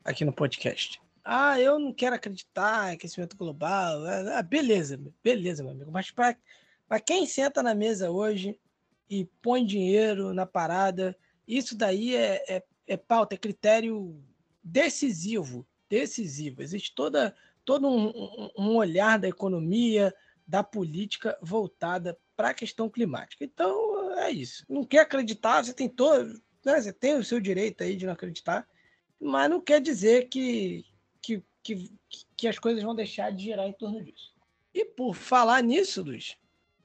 [0.04, 1.00] aqui no podcast.
[1.24, 4.04] Ah, eu não quero acreditar em aquecimento global.
[4.32, 5.90] Ah, beleza, beleza, meu amigo.
[5.90, 8.56] Mas para quem senta na mesa hoje
[9.08, 11.16] e põe dinheiro na parada.
[11.46, 14.20] Isso daí é, é, é pauta, é critério
[14.62, 16.62] decisivo, decisivo.
[16.62, 20.14] Existe toda, todo um, um olhar da economia,
[20.46, 23.44] da política voltada para a questão climática.
[23.44, 24.64] Então, é isso.
[24.68, 28.12] Não quer acreditar, você tem todo, né, você tem o seu direito aí de não
[28.12, 28.66] acreditar,
[29.20, 30.84] mas não quer dizer que,
[31.22, 31.90] que, que,
[32.36, 34.34] que as coisas vão deixar de girar em torno disso.
[34.74, 36.36] E por falar nisso, Luiz,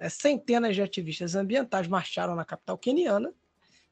[0.09, 3.33] centenas de ativistas ambientais marcharam na capital queniana,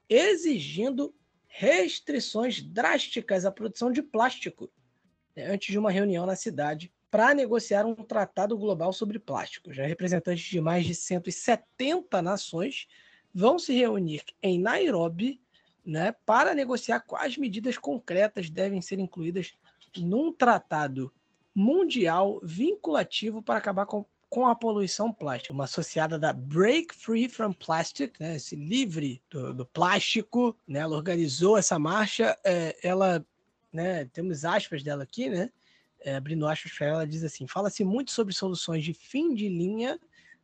[0.07, 1.13] exigindo
[1.47, 4.71] restrições drásticas à produção de plástico,
[5.35, 9.73] né, antes de uma reunião na cidade para negociar um tratado global sobre plástico.
[9.73, 12.87] Já representantes de mais de 170 nações
[13.33, 15.41] vão se reunir em Nairobi
[15.85, 19.53] né, para negociar quais medidas concretas devem ser incluídas
[19.97, 21.11] num tratado
[21.53, 27.51] mundial vinculativo para acabar com com a poluição plástica, uma associada da Break Free from
[27.51, 33.25] Plastic, né, esse livre do, do plástico, né, ela organizou essa marcha, é, ela,
[33.73, 35.49] né, temos aspas dela aqui, né,
[36.01, 39.49] é, abrindo aspas para ela, ela diz assim, fala-se muito sobre soluções de fim de
[39.49, 39.99] linha,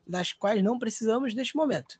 [0.08, 2.00] das quais não precisamos neste momento.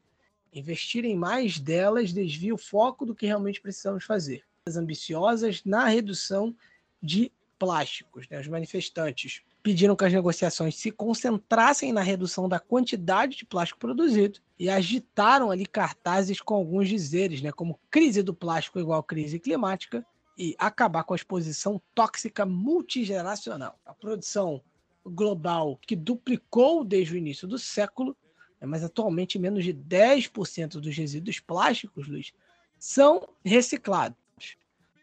[0.52, 4.44] Investir em mais delas desvia o foco do que realmente precisamos fazer.
[4.66, 6.56] As ambiciosas na redução
[7.02, 13.36] de plásticos, né, os manifestantes pediram que as negociações se concentrassem na redução da quantidade
[13.36, 18.80] de plástico produzido e agitaram ali cartazes com alguns dizeres, né, como crise do plástico
[18.80, 20.06] igual crise climática
[20.38, 23.80] e acabar com a exposição tóxica multigeracional.
[23.84, 24.62] A produção
[25.04, 28.16] global que duplicou desde o início do século,
[28.62, 32.34] né, mas atualmente menos de 10% dos resíduos plásticos, Luiz,
[32.78, 34.16] são reciclados.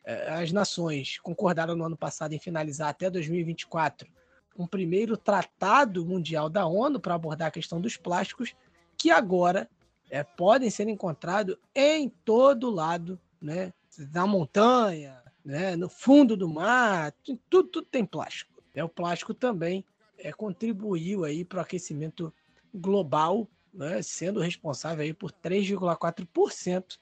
[0.04, 4.21] É, as nações concordaram no ano passado em finalizar até 2024
[4.56, 8.54] um primeiro tratado mundial da ONU para abordar a questão dos plásticos,
[8.96, 9.68] que agora
[10.10, 13.72] é, podem ser encontrados em todo lado, né?
[14.12, 15.74] na montanha, né?
[15.76, 18.62] no fundo do mar, tudo, tudo tem plástico.
[18.74, 19.84] É, o plástico também
[20.18, 22.32] é, contribuiu para o aquecimento
[22.74, 24.02] global, né?
[24.02, 26.98] sendo responsável aí por 3,4%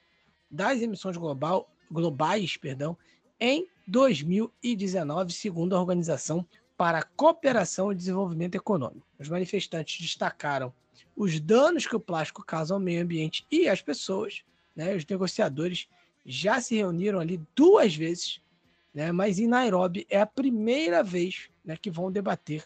[0.49, 2.97] das emissões global, globais perdão,
[3.39, 6.45] em 2019, segundo a Organização
[6.81, 9.05] para a cooperação e desenvolvimento econômico.
[9.19, 10.73] Os manifestantes destacaram
[11.15, 14.41] os danos que o plástico causa ao meio ambiente e às pessoas.
[14.75, 14.95] Né?
[14.95, 15.87] Os negociadores
[16.25, 18.41] já se reuniram ali duas vezes,
[18.91, 19.11] né?
[19.11, 22.65] mas em Nairobi é a primeira vez né, que vão debater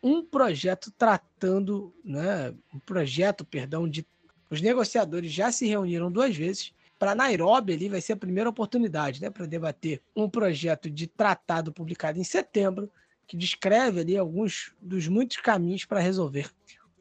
[0.00, 4.06] um projeto tratando, né, um projeto, perdão, de
[4.50, 6.72] os negociadores já se reuniram duas vezes.
[6.96, 11.72] Para Nairobi ali vai ser a primeira oportunidade, né, para debater um projeto de tratado
[11.72, 12.88] publicado em setembro
[13.32, 16.50] que descreve ali alguns dos muitos caminhos para resolver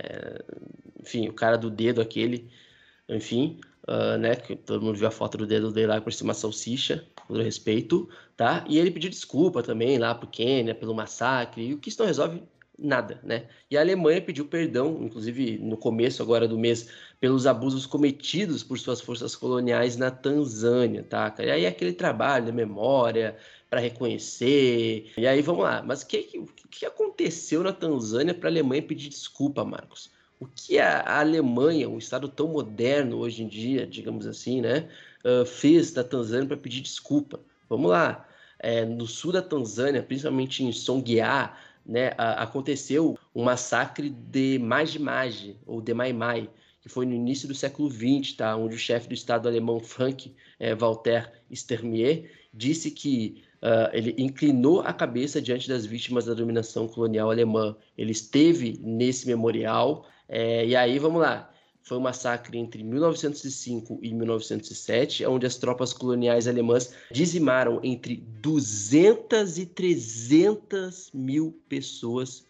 [1.02, 2.50] Enfim, o cara do dedo aquele,
[3.10, 4.36] enfim, uh, né?
[4.36, 8.08] Que todo mundo viu a foto do dedo dele lá por cima salsicha, todo respeito,
[8.38, 8.64] tá?
[8.70, 12.08] E ele pediu desculpa também lá pro Quênia pelo massacre, e o que isso não
[12.08, 12.44] resolve
[12.78, 13.48] nada, né?
[13.72, 18.78] E a Alemanha pediu perdão, inclusive no começo agora do mês, pelos abusos cometidos por
[18.78, 21.34] suas forças coloniais na Tanzânia, tá?
[21.40, 23.36] E aí aquele trabalho memória
[23.76, 25.12] para reconhecer.
[25.18, 29.10] E aí vamos lá, mas o que, que aconteceu na Tanzânia para a Alemanha pedir
[29.10, 30.10] desculpa, Marcos?
[30.40, 34.88] O que a Alemanha, um estado tão moderno hoje em dia, digamos assim, né,
[35.46, 37.42] fez da Tanzânia para pedir desculpa?
[37.68, 38.26] Vamos lá.
[38.60, 41.52] É, no sul da Tanzânia, principalmente em Songea,
[41.86, 47.54] né, aconteceu um massacre de Maji ou de Mai Mai, que foi no início do
[47.54, 53.44] século XX, tá, onde o chefe do Estado alemão Frank é, Walter Steinmeier disse que
[53.66, 57.76] uh, ele inclinou a cabeça diante das vítimas da dominação colonial alemã.
[57.98, 64.14] Ele esteve nesse memorial, é, e aí vamos lá, foi um massacre entre 1905 e
[64.14, 72.46] 1907, onde as tropas coloniais alemãs dizimaram entre 200 e 300 mil pessoas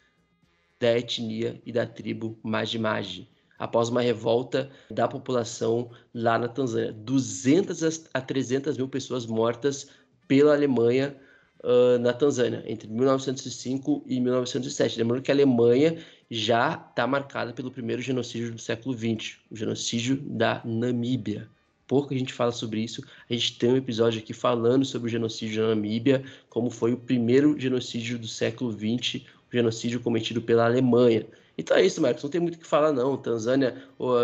[0.80, 6.92] da etnia e da tribo Maji-Maji, após uma revolta da população lá na Tanzânia.
[6.92, 9.88] 200 a 300 mil pessoas mortas
[10.28, 11.16] pela Alemanha
[11.64, 15.00] uh, na Tanzânia, entre 1905 e 1907.
[15.00, 15.98] Lembrando que a Alemanha
[16.30, 21.48] já está marcada pelo primeiro genocídio do século XX, o genocídio da Namíbia.
[21.88, 23.04] Pouco a gente fala sobre isso.
[23.30, 26.98] A gente tem um episódio aqui falando sobre o genocídio da Namíbia, como foi o
[26.98, 31.26] primeiro genocídio do século XX, o genocídio cometido pela Alemanha.
[31.58, 33.16] Então é isso, Marcos, não tem muito o que falar não.
[33.16, 33.82] Tanzânia,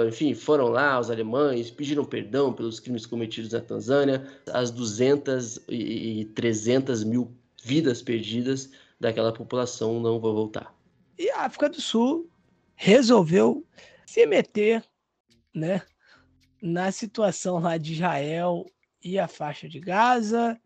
[0.08, 6.26] enfim, foram lá os alemães, pediram perdão pelos crimes cometidos na Tanzânia, as 200 e
[6.36, 7.32] 300 mil
[7.64, 10.76] vidas perdidas daquela população não vão voltar.
[11.18, 12.30] E a África do Sul
[12.76, 13.66] resolveu
[14.06, 14.84] se meter,
[15.54, 15.82] né,
[16.62, 18.66] na situação lá de Israel
[19.04, 20.60] e a faixa de Gaza,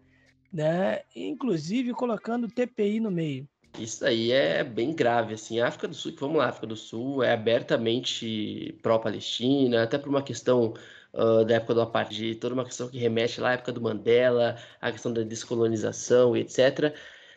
[0.52, 3.48] né, inclusive colocando o TPI no meio.
[3.78, 5.60] Isso aí é bem grave, assim.
[5.60, 10.10] A África do Sul, vamos lá, a África do Sul é abertamente pró-Palestina, até por
[10.10, 10.74] uma questão
[11.14, 14.58] uh, da época do apartheid, toda uma questão que remete lá à época do Mandela,
[14.82, 16.94] a questão da descolonização etc.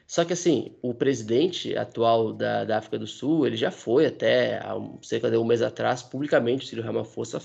[0.06, 4.56] Só que, assim, o presidente atual da, da África do Sul, ele já foi até,
[4.58, 7.40] há cerca de um mês atrás, publicamente, o Ramaphosa,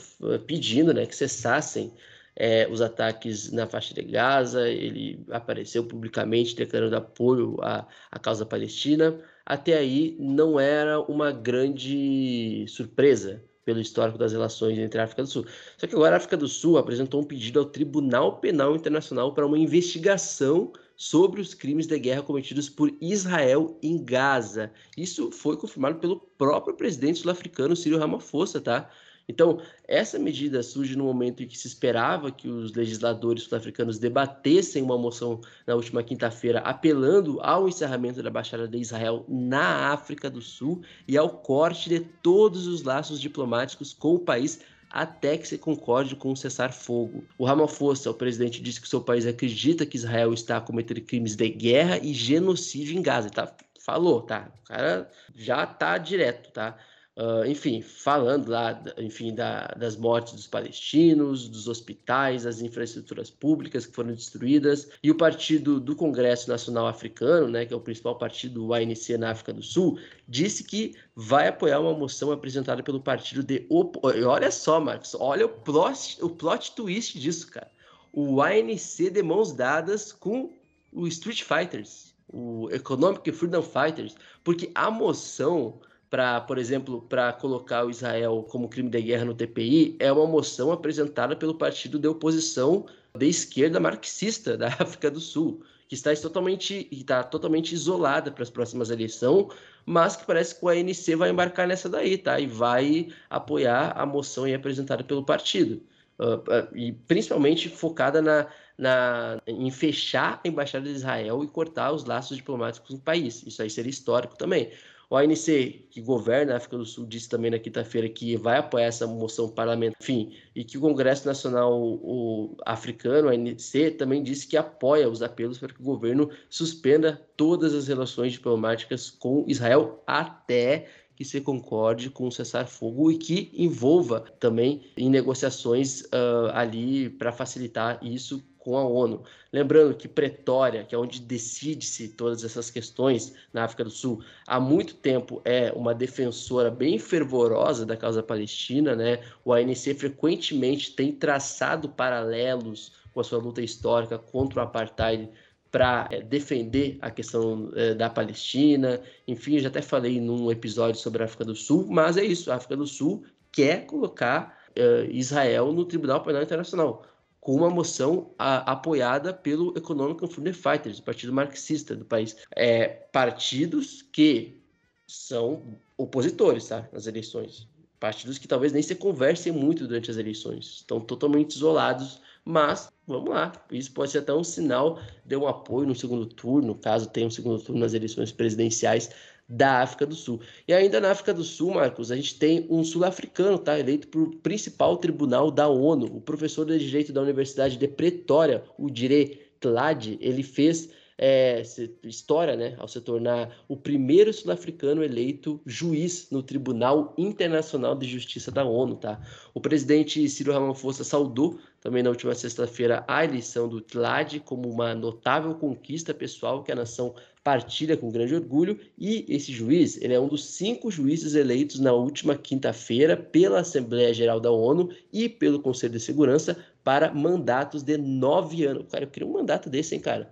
[0.48, 1.94] pedindo né, que cessassem
[2.36, 8.46] é, os ataques na faixa de Gaza, ele apareceu publicamente declarando apoio à, à causa
[8.46, 9.20] palestina.
[9.46, 15.30] Até aí não era uma grande surpresa pelo histórico das relações entre a África do
[15.30, 15.46] Sul.
[15.78, 19.46] Só que agora a África do Sul apresentou um pedido ao Tribunal Penal Internacional para
[19.46, 24.72] uma investigação sobre os crimes de guerra cometidos por Israel em Gaza.
[24.98, 28.90] Isso foi confirmado pelo próprio presidente sul-africano Cyril Ramaphosa, tá?
[29.28, 34.84] Então, essa medida surge no momento em que se esperava que os legisladores sul-africanos debatessem
[34.84, 40.42] uma moção na última quinta-feira, apelando ao encerramento da Baixada de Israel na África do
[40.42, 44.60] Sul e ao corte de todos os laços diplomáticos com o país
[44.94, 47.26] até que se concorde com um cessar-fogo.
[47.36, 51.50] O Ramaphosa, o presidente, disse que seu país acredita que Israel está cometendo crimes de
[51.50, 53.32] guerra e genocídio em Gaza.
[53.32, 53.52] Tá?
[53.80, 54.52] Falou, tá?
[54.62, 56.78] O cara já tá direto, tá?
[57.16, 63.86] Uh, enfim, falando lá, enfim, da, das mortes dos palestinos, dos hospitais, das infraestruturas públicas
[63.86, 68.18] que foram destruídas, e o partido do Congresso Nacional Africano, né, que é o principal
[68.18, 73.00] partido do ANC na África do Sul, disse que vai apoiar uma moção apresentada pelo
[73.00, 74.00] partido de op...
[74.04, 77.72] olha só, Marcos, olha o plot, o plot twist disso, cara.
[78.12, 80.52] O ANC de mãos dadas com
[80.92, 85.80] o Street Fighters, o Economic Freedom Fighters, porque a moção
[86.14, 90.28] para, por exemplo, para colocar o Israel como crime de guerra no TPI é uma
[90.28, 92.86] moção apresentada pelo partido de oposição
[93.18, 98.52] de esquerda marxista da África do Sul, que está totalmente, está totalmente isolada para as
[98.52, 99.48] próximas eleições,
[99.88, 102.40] mas que parece que o ANC vai embarcar nessa daí, tá?
[102.40, 105.82] E vai apoiar a moção apresentada pelo partido.
[106.20, 108.46] Uh, e principalmente focada na,
[108.78, 113.42] na, em fechar a embaixada de Israel e cortar os laços diplomáticos no país.
[113.48, 114.72] Isso aí seria histórico também.
[115.10, 118.86] O ANC, que governa a África do Sul, disse também na quinta-feira que vai apoiar
[118.86, 124.48] essa moção parlamentar, enfim, e que o Congresso Nacional o Africano, o ANC, também disse
[124.48, 130.02] que apoia os apelos para que o governo suspenda todas as relações diplomáticas com Israel
[130.08, 137.10] até que se concorde com o cessar-fogo e que envolva também em negociações uh, ali
[137.10, 139.24] para facilitar isso com a ONU.
[139.52, 144.58] Lembrando que Pretória, que é onde decide-se todas essas questões na África do Sul, há
[144.60, 149.20] muito tempo é uma defensora bem fervorosa da causa palestina, né?
[149.44, 155.30] O ANC frequentemente tem traçado paralelos com a sua luta histórica contra o apartheid
[155.70, 159.02] para é, defender a questão é, da Palestina.
[159.28, 162.56] Enfim, já até falei num episódio sobre a África do Sul, mas é isso, a
[162.56, 167.06] África do Sul quer colocar é, Israel no Tribunal Penal Internacional
[167.44, 172.38] com uma moção a, apoiada pelo Economic Freedom Fighters, o partido marxista do país.
[172.56, 174.58] É, partidos que
[175.06, 175.62] são
[175.98, 177.68] opositores tá, nas eleições.
[178.00, 180.78] Partidos que talvez nem se conversem muito durante as eleições.
[180.78, 183.52] Estão totalmente isolados, mas vamos lá.
[183.70, 187.32] Isso pode ser até um sinal de um apoio no segundo turno, caso tenha um
[187.32, 189.10] segundo turno nas eleições presidenciais
[189.48, 190.42] da África do Sul.
[190.68, 193.78] E ainda na África do Sul, Marcos, a gente tem um sul-africano, tá?
[193.78, 198.64] Eleito para o principal tribunal da ONU, o professor de direito da Universidade de Pretória,
[198.78, 201.62] o Dire Tlade, ele fez é,
[202.04, 208.52] história, né, ao se tornar o primeiro sul-africano eleito juiz no Tribunal Internacional de Justiça
[208.52, 209.22] da ONU, tá?
[209.54, 214.96] O presidente Ciro Ramaphosa saudou também na última sexta-feira a eleição do Tlade como uma
[214.96, 220.20] notável conquista pessoal que a nação partilha com grande orgulho e esse juiz, ele é
[220.20, 225.60] um dos cinco juízes eleitos na última quinta-feira pela Assembleia Geral da ONU e pelo
[225.60, 228.86] Conselho de Segurança para mandatos de nove anos.
[228.90, 230.32] Cara, eu queria um mandato desse, hein, cara?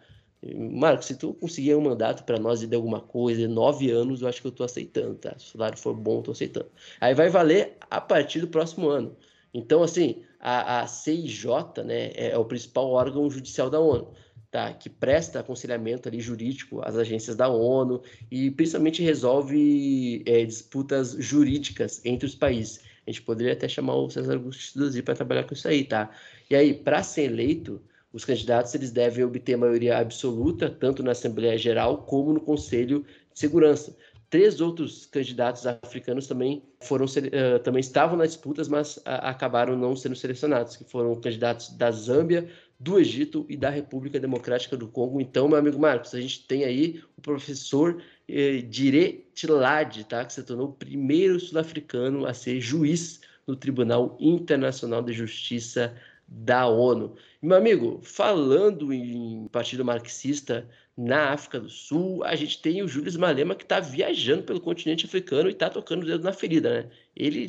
[0.56, 4.42] Marcos, se tu conseguir um mandato para nós de alguma coisa, nove anos, eu acho
[4.42, 5.38] que eu tô aceitando, tá?
[5.38, 6.68] Se o salário for bom, eu tô aceitando.
[7.00, 9.16] Aí vai valer a partir do próximo ano.
[9.54, 11.46] Então, assim, a, a CIJ,
[11.86, 14.14] né, é, é o principal órgão judicial da ONU,
[14.52, 14.74] tá?
[14.74, 22.02] Que presta aconselhamento ali jurídico às agências da ONU e principalmente resolve é, disputas jurídicas
[22.06, 22.82] entre os países.
[23.08, 26.12] A gente poderia até chamar o César Augusto para trabalhar com isso aí, tá?
[26.50, 27.82] E aí, para ser eleito,
[28.14, 33.40] os candidatos eles devem obter maioria absoluta, tanto na Assembleia Geral como no Conselho de
[33.40, 33.96] Segurança.
[34.30, 39.96] Três outros candidatos africanos também foram uh, também estavam nas disputas, mas uh, acabaram não
[39.96, 42.50] sendo selecionados, que foram candidatos da Zâmbia,
[42.82, 45.22] do Egito e da República Democrática do Congo.
[45.22, 50.26] Então, meu amigo Marcos, a gente tem aí o professor eh, Dire Tilade, tá?
[50.26, 55.96] que se tornou o primeiro sul-africano a ser juiz no Tribunal Internacional de Justiça
[56.34, 57.18] da ONU.
[57.42, 60.66] Meu amigo, falando em partido marxista
[60.96, 65.06] na África do Sul, a gente tem o Júlio Malema que está viajando pelo continente
[65.06, 66.90] africano e está tocando o dedo na ferida, né?
[67.14, 67.48] Ele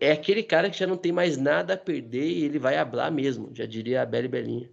[0.00, 3.10] é aquele cara que já não tem mais nada a perder e ele vai hablar
[3.10, 4.70] mesmo, já diria a Beli Belinha.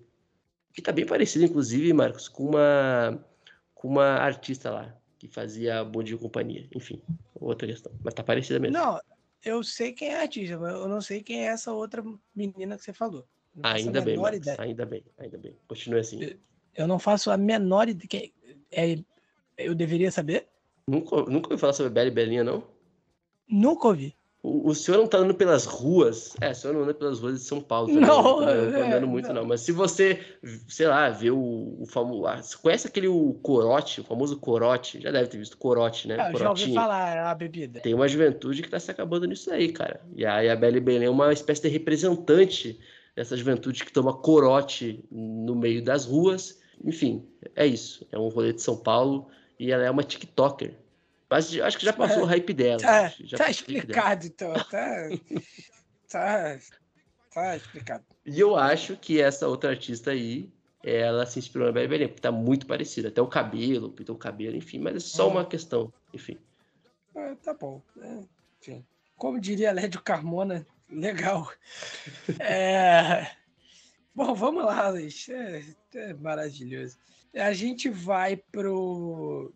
[0.71, 3.25] Que está bem parecido, inclusive, Marcos, com uma,
[3.73, 6.67] com uma artista lá, que fazia Bom Dia e Companhia.
[6.75, 7.01] Enfim,
[7.33, 7.91] outra questão.
[8.03, 8.77] Mas tá parecida mesmo.
[8.77, 8.99] Não,
[9.45, 12.03] eu sei quem é a artista, mas eu não sei quem é essa outra
[12.35, 13.25] menina que você falou.
[13.63, 15.55] Ainda bem, Marcos, ainda bem, ainda bem.
[15.67, 16.21] Continue assim.
[16.21, 16.37] Eu,
[16.75, 18.31] eu não faço a menor ideia.
[18.71, 18.97] É,
[19.57, 20.47] eu deveria saber?
[20.87, 22.67] Nunca, nunca ouvi falar sobre Bela e Belinha, não?
[23.47, 24.15] Nunca ouvi.
[24.45, 26.35] O, o, senhor não tá andando pelas ruas.
[26.39, 27.87] É, o senhor não anda pelas ruas de São Paulo.
[27.87, 29.41] Também, não, não, não tá andando muito, não.
[29.41, 29.45] não.
[29.45, 30.23] Mas se você,
[30.67, 32.27] sei lá, vê o, o famoso.
[32.27, 35.01] Ah, você conhece aquele o corote, o famoso corote?
[35.01, 36.17] Já deve ter visto corote, né?
[36.19, 37.79] É, eu já ouvi falar, é a bebida.
[37.79, 39.99] Tem uma juventude que tá se acabando nisso aí, cara.
[40.15, 42.79] E a, e a Bela Belém é uma espécie de representante
[43.15, 46.59] dessa juventude que toma corote no meio das ruas.
[46.83, 48.05] Enfim, é isso.
[48.11, 49.27] É um rolê de São Paulo
[49.59, 50.75] e ela é uma TikToker.
[51.29, 52.79] Mas acho que já passou o hype dela.
[52.79, 54.53] Tá, tá explicado, então.
[54.53, 55.09] Tá,
[56.09, 56.59] tá,
[57.33, 58.05] tá explicado.
[58.25, 60.49] E eu acho que essa outra artista aí,
[60.83, 63.07] ela se inspirou na Belém, porque tá muito parecida.
[63.07, 64.79] Até o cabelo, pintou o cabelo, enfim.
[64.79, 65.31] Mas é só é.
[65.31, 66.37] uma questão, enfim.
[67.15, 67.81] É, tá bom.
[68.01, 68.19] É,
[68.61, 68.85] enfim.
[69.17, 71.51] Como diria Lédio Carmona, legal.
[72.39, 73.31] É...
[74.13, 75.27] Bom, vamos lá, Luiz.
[75.29, 75.63] É,
[75.95, 76.97] é maravilhoso.
[77.33, 79.51] A gente vai pro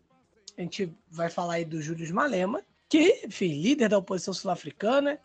[0.59, 5.17] a gente vai falar aí do Júlio Malema, que, enfim, líder da oposição sul-africana.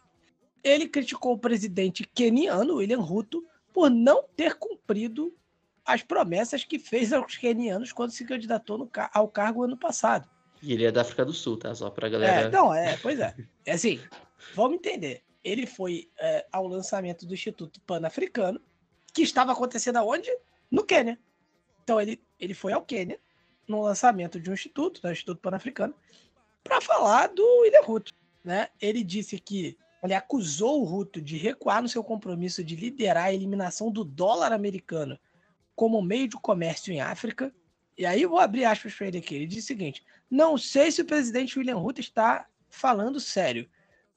[0.62, 5.36] Ele criticou o presidente keniano, William Ruto, por não ter cumprido
[5.84, 10.30] as promessas que fez aos kenianos quando se candidatou ao cargo ano passado.
[10.62, 11.74] E ele é da África do Sul, tá?
[11.74, 12.42] Só pra galera.
[12.42, 13.34] É, não, é, pois é.
[13.66, 14.00] É assim,
[14.54, 15.22] vamos entender.
[15.42, 18.60] Ele foi é, ao lançamento do Instituto Pan-Africano,
[19.12, 20.30] que estava acontecendo aonde?
[20.70, 21.18] No Quênia.
[21.82, 23.18] Então ele, ele foi ao Quênia,
[23.66, 25.94] no lançamento de um instituto, do né, Instituto Pan-Africano,
[26.62, 28.12] para falar do William Ruto.
[28.42, 28.68] Né?
[28.80, 33.32] Ele disse que ele acusou o Ruto de recuar no seu compromisso de liderar a
[33.32, 35.18] eliminação do dólar americano
[35.74, 37.52] como meio de comércio em África.
[37.96, 39.34] E aí vou abrir aspas para ele aqui.
[39.34, 43.68] Ele disse o seguinte: não sei se o presidente William Ruto está falando sério,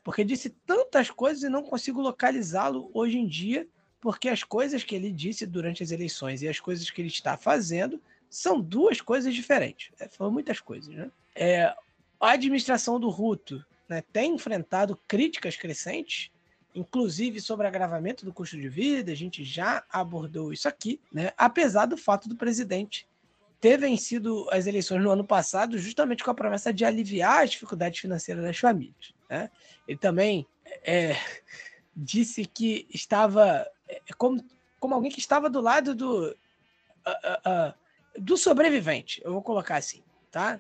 [0.04, 3.68] porque disse tantas coisas e não consigo localizá-lo hoje em dia
[4.00, 7.36] porque as coisas que ele disse durante as eleições e as coisas que ele está
[7.36, 9.92] fazendo são duas coisas diferentes.
[10.00, 11.12] É, foram muitas coisas, né?
[11.36, 11.74] É,
[12.20, 16.32] a administração do Ruto né, tem enfrentado críticas crescentes,
[16.74, 21.32] inclusive sobre agravamento do custo de vida, a gente já abordou isso aqui, né?
[21.38, 23.08] apesar do fato do presidente
[23.60, 28.00] ter vencido as eleições no ano passado justamente com a promessa de aliviar as dificuldades
[28.00, 29.14] financeiras das famílias.
[29.30, 29.50] Né?
[29.88, 30.46] Ele também
[30.84, 31.16] é,
[31.96, 34.44] disse que estava é, como,
[34.80, 37.74] como alguém que estava do lado do, uh, uh, uh,
[38.18, 40.60] do sobrevivente, eu vou colocar assim, tá?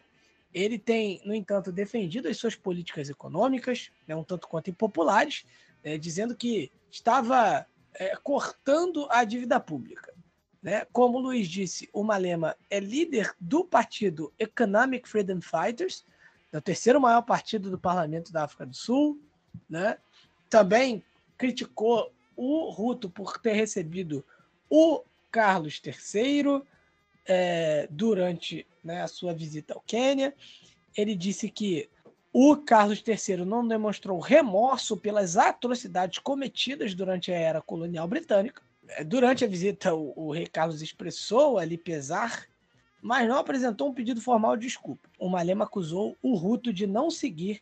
[0.54, 5.46] Ele tem, no entanto, defendido as suas políticas econômicas, né, um tanto quanto impopulares,
[5.84, 10.14] né, dizendo que estava é, cortando a dívida pública.
[10.62, 10.86] Né?
[10.92, 16.06] Como o Luiz disse, o Malema é líder do partido Economic Freedom Fighters,
[16.52, 19.22] é o terceiro maior partido do parlamento da África do Sul.
[19.70, 19.98] Né?
[20.50, 21.04] Também
[21.38, 24.26] criticou o Ruto por ter recebido
[24.70, 26.64] o Carlos III
[27.28, 30.34] é, durante né, a sua visita ao Quênia.
[30.96, 31.90] Ele disse que
[32.32, 38.62] o Carlos III não demonstrou remorso pelas atrocidades cometidas durante a era colonial britânica.
[38.90, 42.46] É, durante a visita, o, o rei Carlos expressou ali pesar,
[43.02, 45.10] mas não apresentou um pedido formal de desculpa.
[45.20, 47.62] O Malema acusou o Ruto de não seguir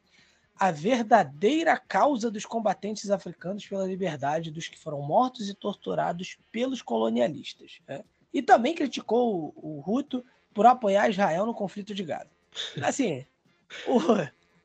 [0.58, 6.82] a verdadeira causa dos combatentes africanos pela liberdade dos que foram mortos e torturados pelos
[6.82, 7.80] colonialistas.
[7.88, 8.04] Né?
[8.36, 10.22] E também criticou o, o Ruto
[10.54, 12.30] por apoiar Israel no conflito de Gaza.
[12.84, 13.26] Assim,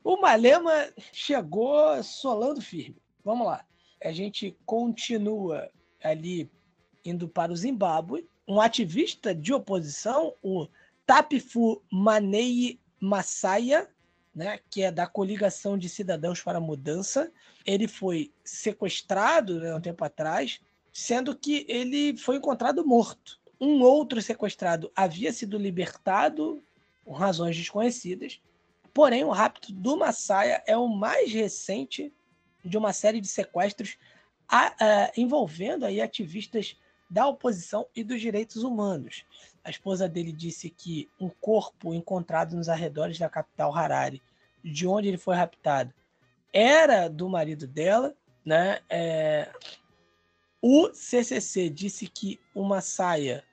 [0.03, 3.01] o, o Malema chegou solando firme.
[3.23, 3.65] Vamos lá.
[4.03, 5.71] A gente continua
[6.03, 6.51] ali
[7.05, 8.27] indo para o Zimbábue.
[8.45, 10.67] Um ativista de oposição, o
[11.05, 13.89] Tapifu Manei Massaia,
[14.35, 17.31] né, que é da Coligação de Cidadãos para a Mudança.
[17.65, 20.59] Ele foi sequestrado né, um tempo atrás,
[20.91, 23.40] sendo que ele foi encontrado morto.
[23.61, 26.63] Um outro sequestrado havia sido libertado
[27.05, 28.41] por razões desconhecidas,
[28.91, 32.11] porém o rapto do Massaia é o mais recente
[32.65, 33.97] de uma série de sequestros
[34.49, 36.75] a, a, envolvendo aí ativistas
[37.09, 39.25] da oposição e dos direitos humanos.
[39.63, 44.21] A esposa dele disse que um corpo encontrado nos arredores da capital Harare,
[44.63, 45.93] de onde ele foi raptado,
[46.53, 48.15] era do marido dela.
[48.45, 48.79] Né?
[48.89, 49.51] É...
[50.61, 53.43] O CCC disse que uma saia,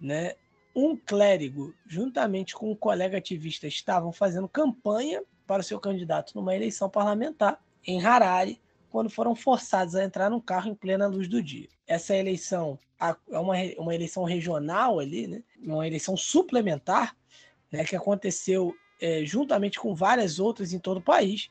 [0.00, 0.34] né,
[0.74, 6.54] um clérigo, juntamente com um colega ativista, estavam fazendo campanha para o seu candidato numa
[6.54, 11.42] eleição parlamentar em Harare, quando foram forçados a entrar num carro em plena luz do
[11.42, 11.68] dia.
[11.86, 15.42] Essa eleição é uma, uma eleição regional ali, né?
[15.58, 17.16] uma eleição suplementar,
[17.72, 17.84] né?
[17.84, 21.50] que aconteceu é, juntamente com várias outras em todo o país,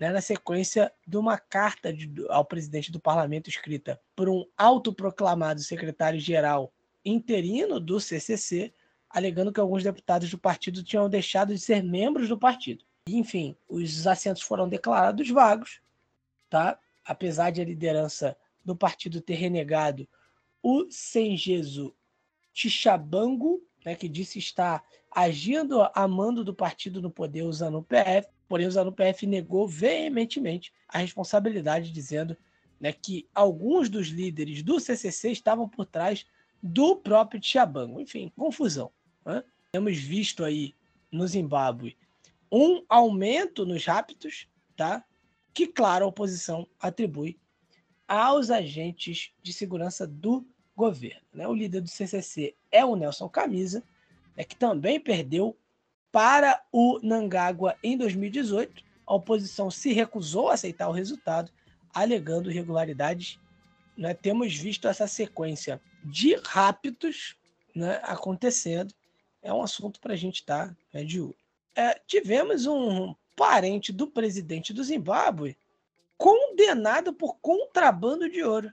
[0.00, 0.10] né?
[0.10, 6.72] na sequência de uma carta de, ao presidente do parlamento escrita por um autoproclamado secretário-geral
[7.04, 8.72] interino do CCC,
[9.10, 12.84] alegando que alguns deputados do partido tinham deixado de ser membros do partido.
[13.06, 15.80] Enfim, os assentos foram declarados vagos,
[16.48, 16.78] tá?
[17.04, 20.08] apesar de a liderança do partido ter renegado
[20.62, 21.94] o Sengezo
[22.52, 28.26] Tichabango, né, que disse estar agindo a mando do partido no poder usando o PF,
[28.48, 32.36] porém usando o PF negou veementemente a responsabilidade, dizendo
[32.80, 36.24] né, que alguns dos líderes do CCC estavam por trás
[36.66, 38.00] do próprio Tichabango.
[38.00, 38.90] Enfim, confusão.
[39.26, 39.44] Né?
[39.70, 40.74] Temos visto aí
[41.12, 41.94] no Zimbábue
[42.50, 45.04] um aumento nos raptos, tá?
[45.52, 47.38] que, claro, a oposição atribui
[48.08, 51.22] aos agentes de segurança do governo.
[51.32, 51.46] Né?
[51.46, 53.82] O líder do CCC é o Nelson Camisa,
[54.36, 55.56] né, que também perdeu
[56.10, 58.84] para o Nangágua em 2018.
[59.06, 61.52] A oposição se recusou a aceitar o resultado,
[61.92, 63.38] alegando irregularidades.
[63.96, 64.14] Né?
[64.14, 67.36] Temos visto essa sequência de raptos
[67.74, 68.94] né, acontecendo.
[69.42, 71.36] É um assunto para a gente estar tá, né, de olho.
[71.74, 75.56] É, tivemos um parente do presidente do Zimbábue
[76.16, 78.72] condenado por contrabando de ouro.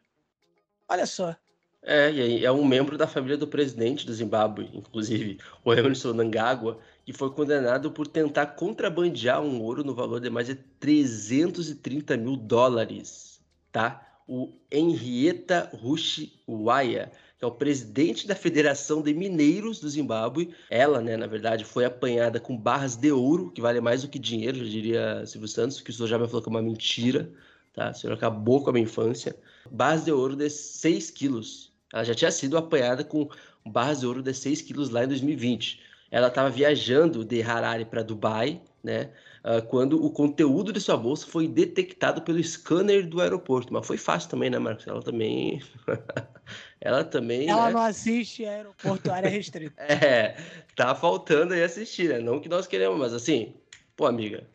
[0.88, 1.36] Olha só.
[1.84, 7.12] É, é um membro da família do presidente do Zimbábue, inclusive, o Emerson Nangagwa, que
[7.12, 13.42] foi condenado por tentar contrabandear um ouro no valor de mais de 330 mil dólares,
[13.72, 14.11] tá?
[14.34, 20.54] O Henrietta Rushiwaya que é o presidente da Federação de Mineiros do Zimbábue.
[20.70, 24.20] Ela, né, na verdade, foi apanhada com barras de ouro, que vale mais do que
[24.20, 27.32] dinheiro, já diria Silvio Santos, que o senhor já me falou que é uma mentira,
[27.74, 27.90] tá?
[27.90, 29.36] O senhor acabou com a minha infância.
[29.72, 31.74] Barras de ouro de 6 quilos.
[31.92, 33.28] Ela já tinha sido apanhada com
[33.66, 35.82] barras de ouro de 6 quilos lá em 2020.
[36.12, 39.10] ela estava viajando de Harare para Dubai, né?
[39.44, 43.74] Uh, quando o conteúdo de sua bolsa foi detectado pelo scanner do aeroporto.
[43.74, 44.86] Mas foi fácil também, né, Marcos?
[44.86, 45.60] Ela também.
[46.80, 47.50] ela também.
[47.50, 47.74] Ela né?
[47.74, 49.82] não assiste aeroporto área restrita.
[49.82, 50.38] é,
[50.76, 52.20] tá faltando aí assistir, né?
[52.20, 53.56] Não que nós queremos, mas assim,
[53.96, 54.48] pô, amiga,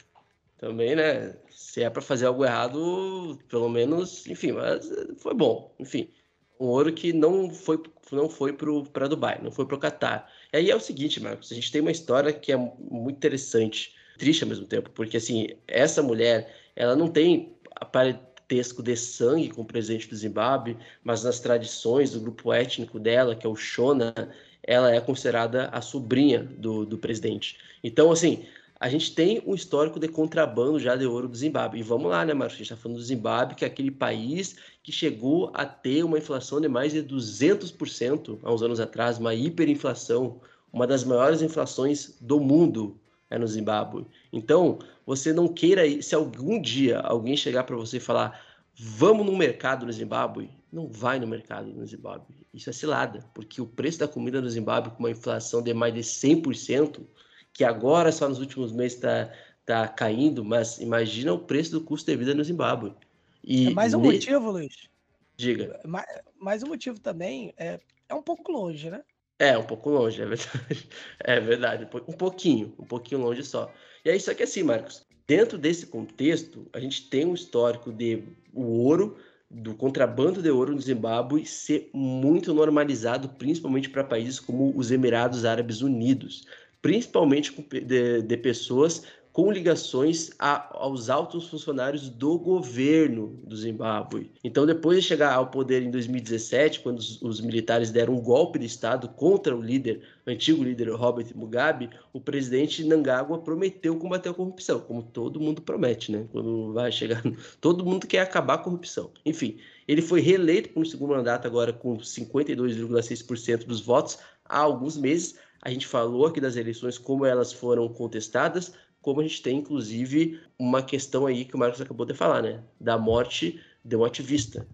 [0.57, 1.35] também, né?
[1.51, 4.89] Se é para fazer algo errado, pelo menos, enfim, mas
[5.19, 5.75] foi bom.
[5.81, 6.13] Enfim,
[6.61, 10.31] um ouro que não foi não foi para Dubai, não foi para o Catar.
[10.53, 13.96] E aí é o seguinte, Marcos, a gente tem uma história que é muito interessante
[14.17, 17.57] triste ao mesmo tempo, porque assim, essa mulher, ela não tem
[17.93, 23.35] parentesco de sangue com o presidente do Zimbábue, mas nas tradições do grupo étnico dela,
[23.35, 24.15] que é o Shona,
[24.63, 27.59] ela é considerada a sobrinha do, do presidente.
[27.83, 28.45] Então, assim,
[28.79, 31.81] a gente tem um histórico de contrabando já de ouro do Zimbábue.
[31.81, 32.57] E vamos lá, né, Marcos?
[32.57, 36.19] A gente está falando do Zimbábue, que é aquele país que chegou a ter uma
[36.19, 40.41] inflação de mais de 200% há uns anos atrás, uma hiperinflação,
[40.73, 44.07] uma das maiores inflações do mundo é no Zimbábue.
[44.33, 48.41] Então, você não queira ir, se algum dia alguém chegar para você e falar,
[48.75, 52.35] vamos no mercado no Zimbábue, não vai no mercado no Zimbábue.
[52.53, 55.95] Isso é cilada, porque o preço da comida no Zimbábue, com uma inflação de mais
[55.95, 57.05] de 100%,
[57.53, 59.33] que agora só nos últimos meses está
[59.65, 62.95] tá caindo, mas imagina o preço do custo de vida no Zimbábue.
[63.43, 64.13] E é mais um ne...
[64.13, 64.89] motivo, Luiz.
[65.37, 65.81] Diga.
[65.85, 66.07] Mais,
[66.39, 69.03] mais um motivo também é, é um pouco longe, né?
[69.39, 70.89] É, um pouco longe, é verdade.
[71.21, 73.73] É verdade, um pouquinho, um pouquinho longe só.
[74.05, 78.23] E aí, só que assim, Marcos, dentro desse contexto, a gente tem um histórico de
[78.55, 79.17] o ouro,
[79.51, 85.45] do contrabando de ouro no Zimbábue ser muito normalizado, principalmente para países como os Emirados
[85.45, 86.47] Árabes Unidos,
[86.83, 87.53] principalmente
[87.85, 89.05] de, de pessoas
[89.37, 94.31] com ligações a, aos altos funcionários do governo do Zimbábue.
[94.43, 98.59] Então, depois de chegar ao poder em 2017, quando os, os, militares deram um golpe
[98.59, 104.31] de Estado contra o líder, o antigo líder Robert Mugabe, o presidente Nangagwa prometeu combater
[104.31, 106.25] a corrupção, como todo mundo promete, né?
[106.33, 107.23] Quando vai chegar,
[107.61, 109.11] todo mundo quer acabar a corrupção.
[109.23, 114.97] Enfim, ele foi reeleito por um segundo mandato agora com 52,6% dos votos há alguns
[114.97, 115.35] meses.
[115.61, 118.73] A gente falou aqui das eleições, como elas foram contestadas,
[119.07, 122.61] como a gente tem, inclusive, uma questão aí que o Marcos acabou de falar, né?
[122.81, 124.67] Da morte de um ativista.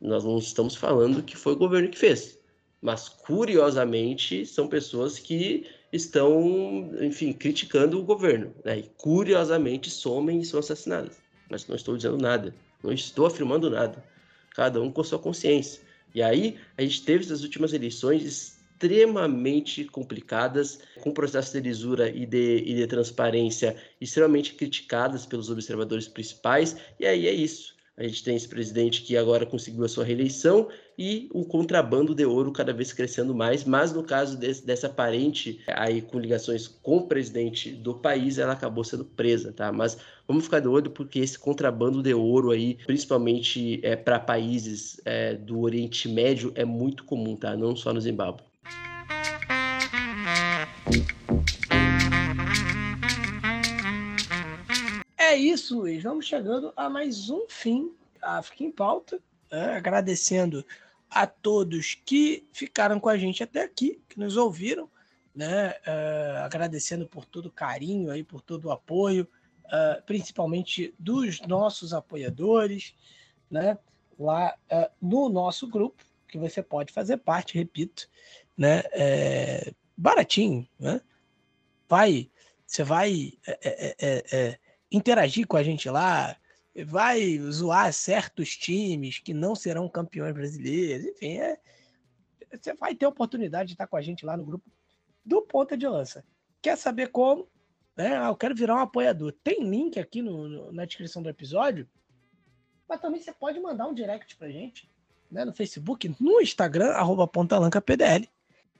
[0.00, 2.38] Nós não estamos falando que foi o governo que fez,
[2.80, 8.78] mas curiosamente são pessoas que estão, enfim, criticando o governo, né?
[8.78, 11.18] E curiosamente somem e são assassinadas.
[11.50, 14.02] Mas não estou dizendo nada, não estou afirmando nada.
[14.54, 15.82] Cada um com sua consciência.
[16.14, 22.26] E aí a gente teve essas últimas eleições extremamente complicadas, com processo de lisura e
[22.26, 27.74] de, e de transparência extremamente criticadas pelos observadores principais, e aí é isso.
[27.98, 32.26] A gente tem esse presidente que agora conseguiu a sua reeleição e o contrabando de
[32.26, 36.98] ouro cada vez crescendo mais, mas no caso desse, dessa parente aí com ligações com
[36.98, 39.72] o presidente do país, ela acabou sendo presa, tá?
[39.72, 39.96] Mas
[40.28, 45.32] vamos ficar de olho porque esse contrabando de ouro aí, principalmente é, para países é,
[45.32, 47.56] do Oriente Médio, é muito comum, tá?
[47.56, 48.45] Não só no Zimbábue.
[55.36, 56.02] É isso, Luiz.
[56.02, 59.20] Vamos chegando a mais um fim África em Pauta.
[59.52, 59.76] Né?
[59.76, 60.64] Agradecendo
[61.10, 64.88] a todos que ficaram com a gente até aqui, que nos ouviram.
[65.34, 65.72] Né?
[65.72, 69.28] Uh, agradecendo por todo o carinho, aí, por todo o apoio,
[69.66, 72.94] uh, principalmente dos nossos apoiadores,
[73.50, 73.76] né?
[74.18, 78.08] lá uh, no nosso grupo, que você pode fazer parte, repito,
[78.56, 78.84] né?
[78.92, 80.98] É, baratinho, né?
[81.86, 82.30] Vai,
[82.66, 84.58] você vai é é, é, é,
[84.96, 86.36] interagir com a gente lá,
[86.84, 91.58] vai zoar certos times que não serão campeões brasileiros, enfim, é,
[92.52, 94.64] você vai ter a oportunidade de estar com a gente lá no grupo
[95.24, 96.24] do Ponta de Lança.
[96.62, 97.48] Quer saber como?
[97.96, 98.16] Né?
[98.16, 99.32] Ah, eu quero virar um apoiador.
[99.42, 101.88] Tem link aqui no, no, na descrição do episódio,
[102.88, 104.88] mas também você pode mandar um direct pra gente
[105.30, 108.28] né, no Facebook, no Instagram, arroba PontalancaPDL,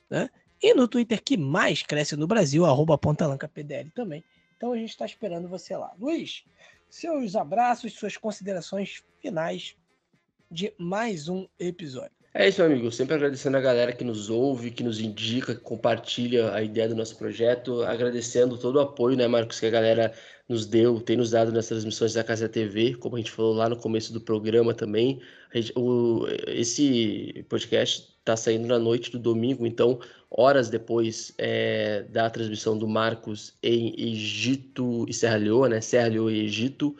[0.08, 0.30] né?
[0.62, 4.24] E no Twitter que mais cresce no Brasil, arroba PontalancaPDL também.
[4.56, 5.94] Então a gente está esperando você lá.
[5.98, 6.44] Luiz,
[6.88, 9.76] seus abraços, suas considerações finais
[10.50, 12.16] de mais um episódio.
[12.38, 12.92] É isso, meu amigo.
[12.92, 16.94] Sempre agradecendo a galera que nos ouve, que nos indica, que compartilha a ideia do
[16.94, 17.82] nosso projeto.
[17.82, 20.12] Agradecendo todo o apoio, né, Marcos, que a galera
[20.46, 23.70] nos deu, tem nos dado nas transmissões da Casa TV, como a gente falou lá
[23.70, 25.18] no começo do programa também.
[25.54, 29.98] Gente, o, esse podcast está saindo na noite do domingo, então,
[30.30, 35.80] horas depois é, da transmissão do Marcos em Egito e Serra Leoa, né?
[35.80, 36.94] Serra Leoa e Egito.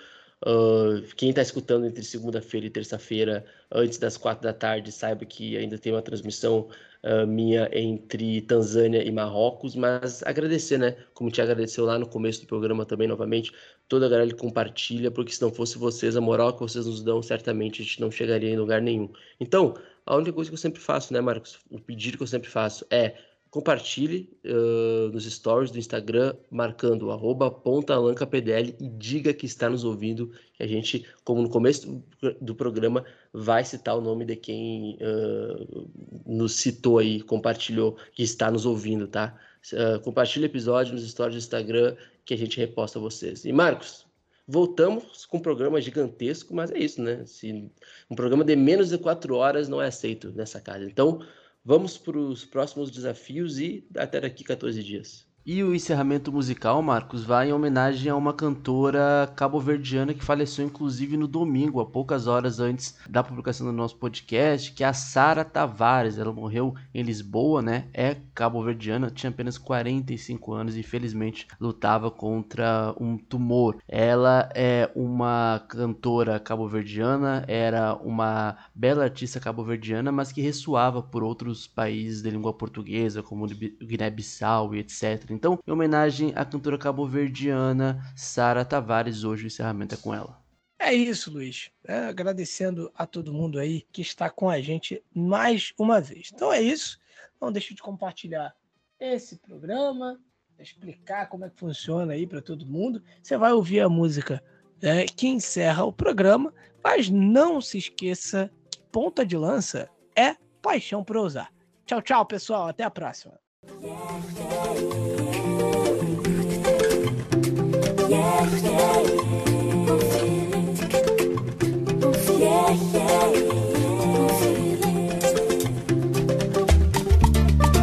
[0.44, 5.56] Uh, quem está escutando entre segunda-feira e terça-feira, antes das quatro da tarde, saiba que
[5.56, 6.68] ainda tem uma transmissão
[7.02, 10.96] uh, minha entre Tanzânia e Marrocos, mas agradecer, né?
[11.14, 13.52] Como te agradeceu lá no começo do programa também, novamente,
[13.88, 17.02] toda a galera que compartilha, porque se não fosse vocês, a moral que vocês nos
[17.02, 19.10] dão, certamente a gente não chegaria em lugar nenhum.
[19.40, 21.58] Então, a única coisa que eu sempre faço, né, Marcos?
[21.70, 23.14] O pedido que eu sempre faço é
[23.50, 30.30] compartilhe uh, nos stories do Instagram, marcando arroba pontalancapdl e diga que está nos ouvindo.
[30.54, 32.02] Que a gente, como no começo
[32.40, 35.88] do, programa, vai citar o nome de quem uh,
[36.26, 39.38] nos citou aí, compartilhou, que está nos ouvindo, tá?
[39.72, 43.44] Uh, compartilhe o episódio nos stories do Instagram que a gente reposta vocês.
[43.44, 44.06] E Marcos,
[44.46, 47.24] voltamos com um programa gigantesco, mas é isso, né?
[47.26, 47.70] Se
[48.10, 50.84] um programa de menos de quatro horas não é aceito nessa casa.
[50.84, 51.20] Então,
[51.68, 55.25] Vamos para os próximos desafios e até daqui 14 dias.
[55.48, 61.16] E o encerramento musical, Marcos, vai em homenagem a uma cantora cabo-verdiana que faleceu inclusive
[61.16, 65.44] no domingo, há poucas horas antes da publicação do nosso podcast, que é a Sara
[65.44, 66.18] Tavares.
[66.18, 67.86] Ela morreu em Lisboa, né?
[67.94, 73.78] É cabo-verdiana, tinha apenas 45 anos e felizmente lutava contra um tumor.
[73.86, 81.68] Ela é uma cantora cabo-verdiana, era uma bela artista cabo-verdiana, mas que ressoava por outros
[81.68, 85.35] países de língua portuguesa, como Guiné-Bissau e etc.
[85.36, 90.42] Então, em homenagem à cantora cabo-verdiana Sara Tavares, hoje o encerramento é com ela.
[90.78, 91.70] É isso, Luiz.
[91.84, 96.30] É, agradecendo a todo mundo aí que está com a gente mais uma vez.
[96.34, 96.98] Então é isso.
[97.38, 98.54] Não deixe de compartilhar
[98.98, 100.18] esse programa,
[100.58, 103.02] explicar como é que funciona aí para todo mundo.
[103.22, 104.42] Você vai ouvir a música
[104.80, 106.52] né, que encerra o programa,
[106.82, 109.86] mas não se esqueça que ponta de lança
[110.16, 111.52] é paixão para usar.
[111.84, 112.68] Tchau, tchau, pessoal.
[112.68, 113.38] Até a próxima.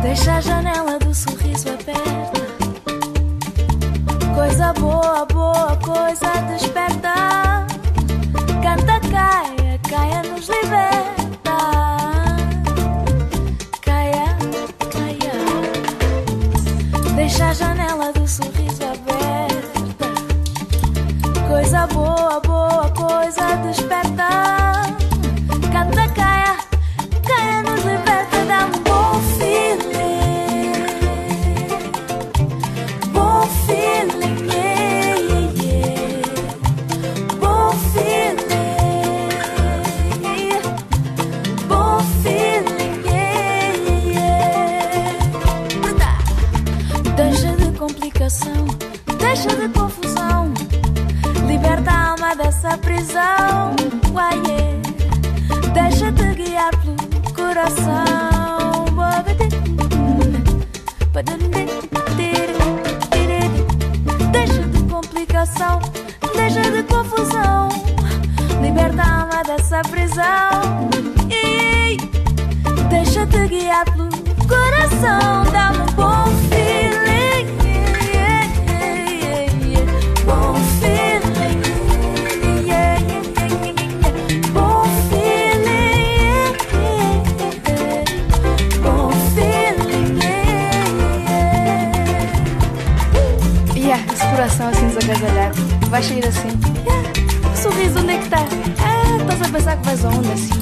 [0.01, 2.42] Deixa a janela do sorriso aberta.
[4.33, 7.65] Coisa boa, boa, coisa desperta.
[8.62, 11.58] Canta, caia, caia, nos liberta.
[13.81, 14.38] Caia,
[14.92, 15.33] caia.
[17.15, 18.72] Deixa a janela do sorriso.
[21.53, 24.27] Coisa boa, boa, coisa desperta.
[25.71, 26.57] Canta, caia,
[27.27, 28.43] caia, nos liberta.
[28.47, 30.73] Dá um bom feeling.
[33.13, 35.15] Bom feeling, yeah,
[35.61, 36.23] yeah.
[37.39, 39.29] Bom feeling.
[41.67, 45.13] Bom feeling, yeah, yeah.
[47.15, 48.65] Deixa de complicação,
[49.19, 49.82] deixa de confusão.
[52.93, 53.76] Prisão.
[54.13, 54.42] Uai.
[55.74, 58.85] Deixa-te guiar pelo coração.
[64.31, 65.79] Deixa de complicação,
[66.35, 67.69] deixa de confusão.
[68.61, 70.90] Liberta a alma dessa prisão.
[72.90, 74.09] Deixa-te guiar pelo
[74.47, 75.43] coração.
[75.51, 76.22] Dá-me um bom
[95.13, 96.47] coração assim desacasalhado vai sair assim.
[97.51, 98.38] O sorriso onde é que está?
[98.40, 100.62] Ah, estás a pensar que vais aonde assim?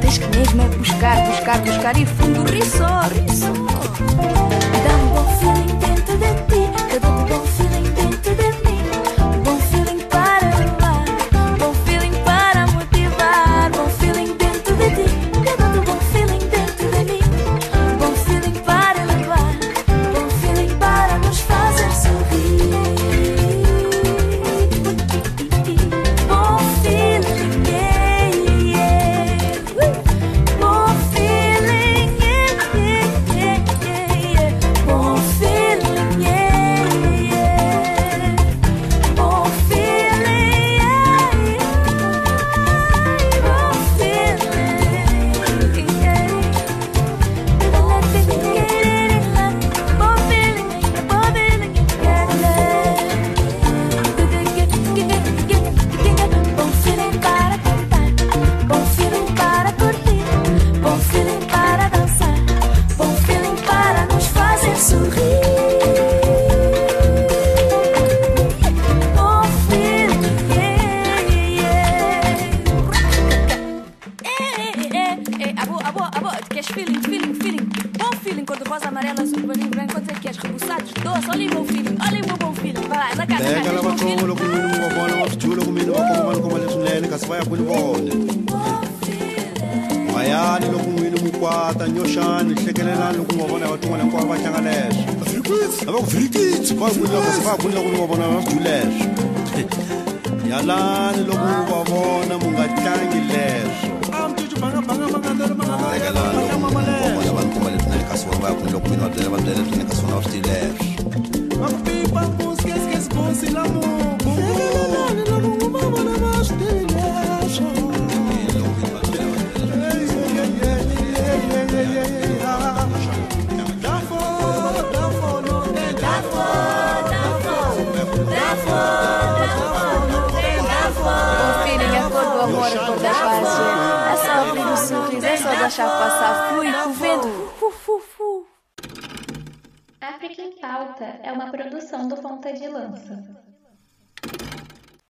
[0.00, 4.41] Tens que mesmo é buscar, buscar, buscar e fundo, ri só, ri só.